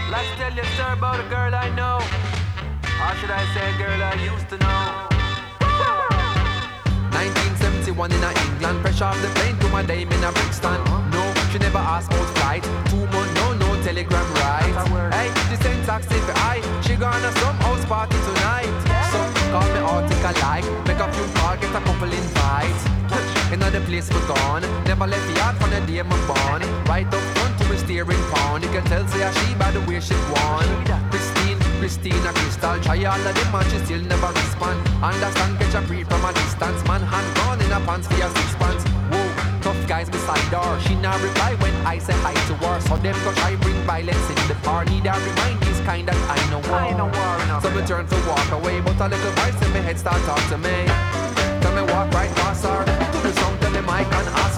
Let's 0.09 0.25
tell 0.37 0.53
you 0.55 0.61
a 0.61 0.65
story 0.75 0.93
about 0.93 1.19
a 1.19 1.29
girl 1.29 1.53
I 1.53 1.69
know. 1.75 1.99
Or 2.99 3.15
should 3.15 3.29
I 3.29 3.45
say 3.53 3.69
a 3.69 3.77
girl 3.77 4.01
I 4.01 4.15
used 4.25 4.49
to 4.49 4.57
know? 4.57 5.09
1971 7.13 8.11
in 8.11 8.23
England, 8.23 8.81
fresh 8.81 9.01
off 9.01 9.19
the 9.21 9.27
plane 9.39 9.57
to 9.59 9.67
my 9.69 9.83
dame 9.83 10.11
in 10.11 10.23
a 10.23 10.31
Brixton. 10.31 10.79
No, 11.11 11.33
she 11.51 11.59
never 11.59 11.77
asked 11.77 12.11
about 12.11 12.29
flight. 12.37 12.63
Two 12.89 13.05
months, 13.13 13.33
no, 13.35 13.53
no 13.53 13.69
telegram 13.83 14.25
ride. 14.35 15.13
Hey, 15.13 15.29
this 15.49 15.63
ain't 15.65 15.85
taxi 15.85 16.19
for 16.25 16.33
I. 16.37 16.61
She 16.81 16.95
gonna 16.95 17.31
some 17.39 17.55
house 17.57 17.85
party 17.85 18.17
tonight. 18.17 18.71
So 19.11 19.19
call 19.51 19.67
me 19.73 19.79
article 19.79 20.33
like, 20.41 20.65
make 20.87 20.99
a 20.99 21.11
few 21.13 21.27
call, 21.35 21.55
get 21.57 21.75
a 21.75 21.81
couple 21.81 22.11
invites. 22.11 23.38
Another 23.51 23.81
place 23.81 24.07
we 24.13 24.19
gone, 24.27 24.61
never 24.85 25.07
left 25.07 25.25
the 25.27 25.33
yard 25.33 25.57
from 25.57 25.71
the 25.71 25.81
day 25.81 25.99
I'm 25.99 26.09
born. 26.29 26.61
Right 26.85 27.07
up 27.07 27.23
front 27.33 27.57
to 27.57 27.65
my 27.65 27.75
steering 27.77 28.23
pound, 28.29 28.63
you 28.63 28.69
can 28.69 28.83
tell 28.85 29.07
say 29.07 29.25
she 29.25 29.55
by 29.55 29.71
the 29.71 29.81
way 29.89 29.99
she 29.99 30.13
won. 30.29 30.69
Christine, 31.09 31.57
Christina, 31.81 32.29
Crystal, 32.29 32.79
try 32.79 33.03
all 33.05 33.17
of 33.17 33.33
them 33.33 33.55
and 33.55 33.71
she 33.71 33.79
still 33.85 34.01
never 34.05 34.27
respond. 34.27 34.77
Understand, 35.01 35.57
catch 35.57 35.73
a 35.73 35.81
breathe 35.87 36.07
from 36.07 36.25
a 36.25 36.33
distance, 36.33 36.85
man 36.85 37.01
hand 37.01 37.25
gone 37.37 37.59
in 37.61 37.71
a 37.71 37.79
pants 37.89 38.07
for 38.07 38.17
your 38.21 38.29
six 38.29 38.53
pants. 38.61 38.83
Whoa, 39.09 39.61
tough 39.61 39.81
guys 39.87 40.09
beside 40.11 40.53
her, 40.53 40.79
she 40.85 40.93
not 41.01 41.19
reply 41.19 41.55
when 41.57 41.73
I 41.87 41.97
say 41.97 42.13
hi 42.21 42.33
to 42.33 42.53
her. 42.53 42.79
So 42.81 42.97
them 42.97 43.17
go 43.25 43.33
try 43.33 43.55
bring 43.55 43.81
violence 43.89 44.29
in 44.29 44.37
the 44.45 44.57
bar, 44.61 44.85
need 44.85 45.09
a 45.09 45.17
remind 45.17 45.59
this 45.65 45.79
kind 45.89 46.07
that 46.07 46.21
I 46.29 46.37
know 46.53 46.61
war. 46.69 46.85
I 46.85 46.93
know 46.93 47.09
war 47.09 47.61
So 47.65 47.73
me 47.73 47.81
turn 47.87 48.05
to 48.05 48.17
walk 48.29 48.51
away, 48.51 48.79
but 48.81 49.01
a 49.01 49.09
little 49.09 49.33
voice 49.41 49.57
in 49.65 49.73
my 49.73 49.81
head 49.81 49.97
start 49.97 50.21
talk 50.29 50.43
to 50.53 50.57
me. 50.57 50.85
Tell 51.65 51.73
me 51.73 51.81
walk 51.91 52.13
right 52.13 52.33
past 52.37 52.63
her, 52.63 53.08
to 54.03 54.09
the 54.09 54.23
sound, 54.23 54.48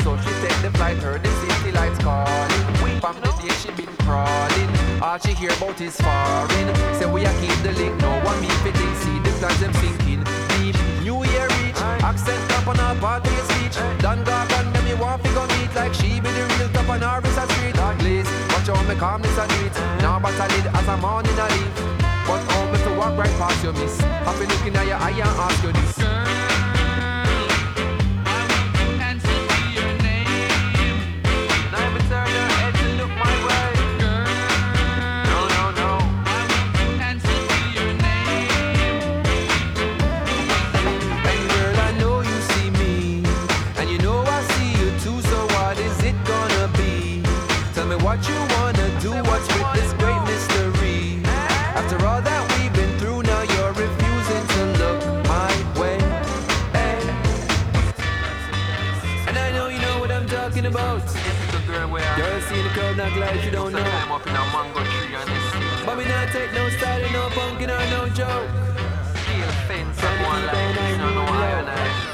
so 0.00 0.16
she 0.16 0.32
take 0.40 0.58
the 0.62 0.70
flight. 0.78 0.96
Heard 0.98 1.22
the 1.22 1.30
city 1.40 1.72
lights 1.72 1.98
calling. 1.98 3.00
From 3.00 3.16
the 3.20 3.32
day 3.42 3.52
she 3.60 3.70
been 3.72 3.92
crawling, 4.06 4.70
all 5.02 5.18
she 5.18 5.32
hear 5.34 5.50
about 5.58 5.80
is 5.80 5.96
foreign. 6.00 6.68
Say 6.98 7.06
we 7.06 7.24
a 7.24 7.32
keep 7.40 7.56
the 7.62 7.72
link, 7.72 8.00
no 8.00 8.12
one 8.22 8.40
me 8.40 8.48
fitting. 8.62 8.94
See 9.02 9.18
the 9.20 9.30
plans 9.38 9.60
them 9.60 9.72
sinking 9.74 10.22
deep. 10.54 10.76
New 11.02 11.24
year 11.24 11.48
reach, 11.58 11.80
accent 12.06 12.40
up 12.52 12.68
on 12.68 12.76
her 12.76 12.94
party 13.00 13.30
speech. 13.50 13.76
Done 13.98 14.24
gargan, 14.24 14.72
them 14.72 14.84
me 14.84 14.94
want 14.94 15.22
go 15.34 15.46
meet 15.58 15.74
like 15.74 15.94
she 15.94 16.20
be 16.20 16.30
the 16.30 16.44
real 16.56 16.68
top 16.70 16.88
on 16.88 17.02
her 17.02 17.20
is 17.26 17.36
a 17.36 17.44
street. 17.52 17.74
Please, 17.98 18.30
watch 18.54 18.68
how 18.70 18.82
me 18.86 18.94
calmness 18.94 19.36
a 19.36 19.46
do. 19.48 19.62
Now 20.00 20.18
but 20.20 20.38
I 20.38 20.46
lead 20.54 20.66
as 20.66 20.88
a 20.88 20.96
morning 20.96 21.38
I 21.38 21.48
leave. 21.58 21.74
But 22.26 22.42
me 22.70 22.78
to 22.84 22.90
walk 22.98 23.18
right 23.18 23.34
past 23.36 23.62
your 23.64 23.72
miss. 23.72 24.00
Happy 24.00 24.46
looking 24.46 24.76
at 24.76 24.86
your 24.86 24.96
eye 24.96 25.10
and 25.10 25.36
ask 25.42 25.62
you 25.64 25.72
this. 25.72 25.98
Now 25.98 26.51
see 63.02 63.10
the 63.10 63.16
crowd 63.16 63.32
not 63.32 63.34
glad 63.34 63.44
you 63.44 63.50
don't 63.50 63.72
know. 63.72 64.14
Up 64.14 64.26
in 64.26 64.34
a 64.34 64.44
mango 64.52 64.80
tree 64.84 65.14
and 65.14 65.30
it's 65.30 65.86
But 65.86 65.98
me 65.98 66.04
not 66.04 66.28
take 66.28 66.52
no 66.52 66.68
style, 66.70 67.12
no 67.12 67.28
pumpkin 67.30 67.70
or 67.70 67.86
no 67.90 68.08
joke. 68.08 68.48
steel 69.14 69.50
fence. 69.66 70.02
One 70.02 70.46
like 70.46 70.74
this, 70.74 70.98
no, 70.98 71.10
no, 71.10 71.24
know 71.24 72.11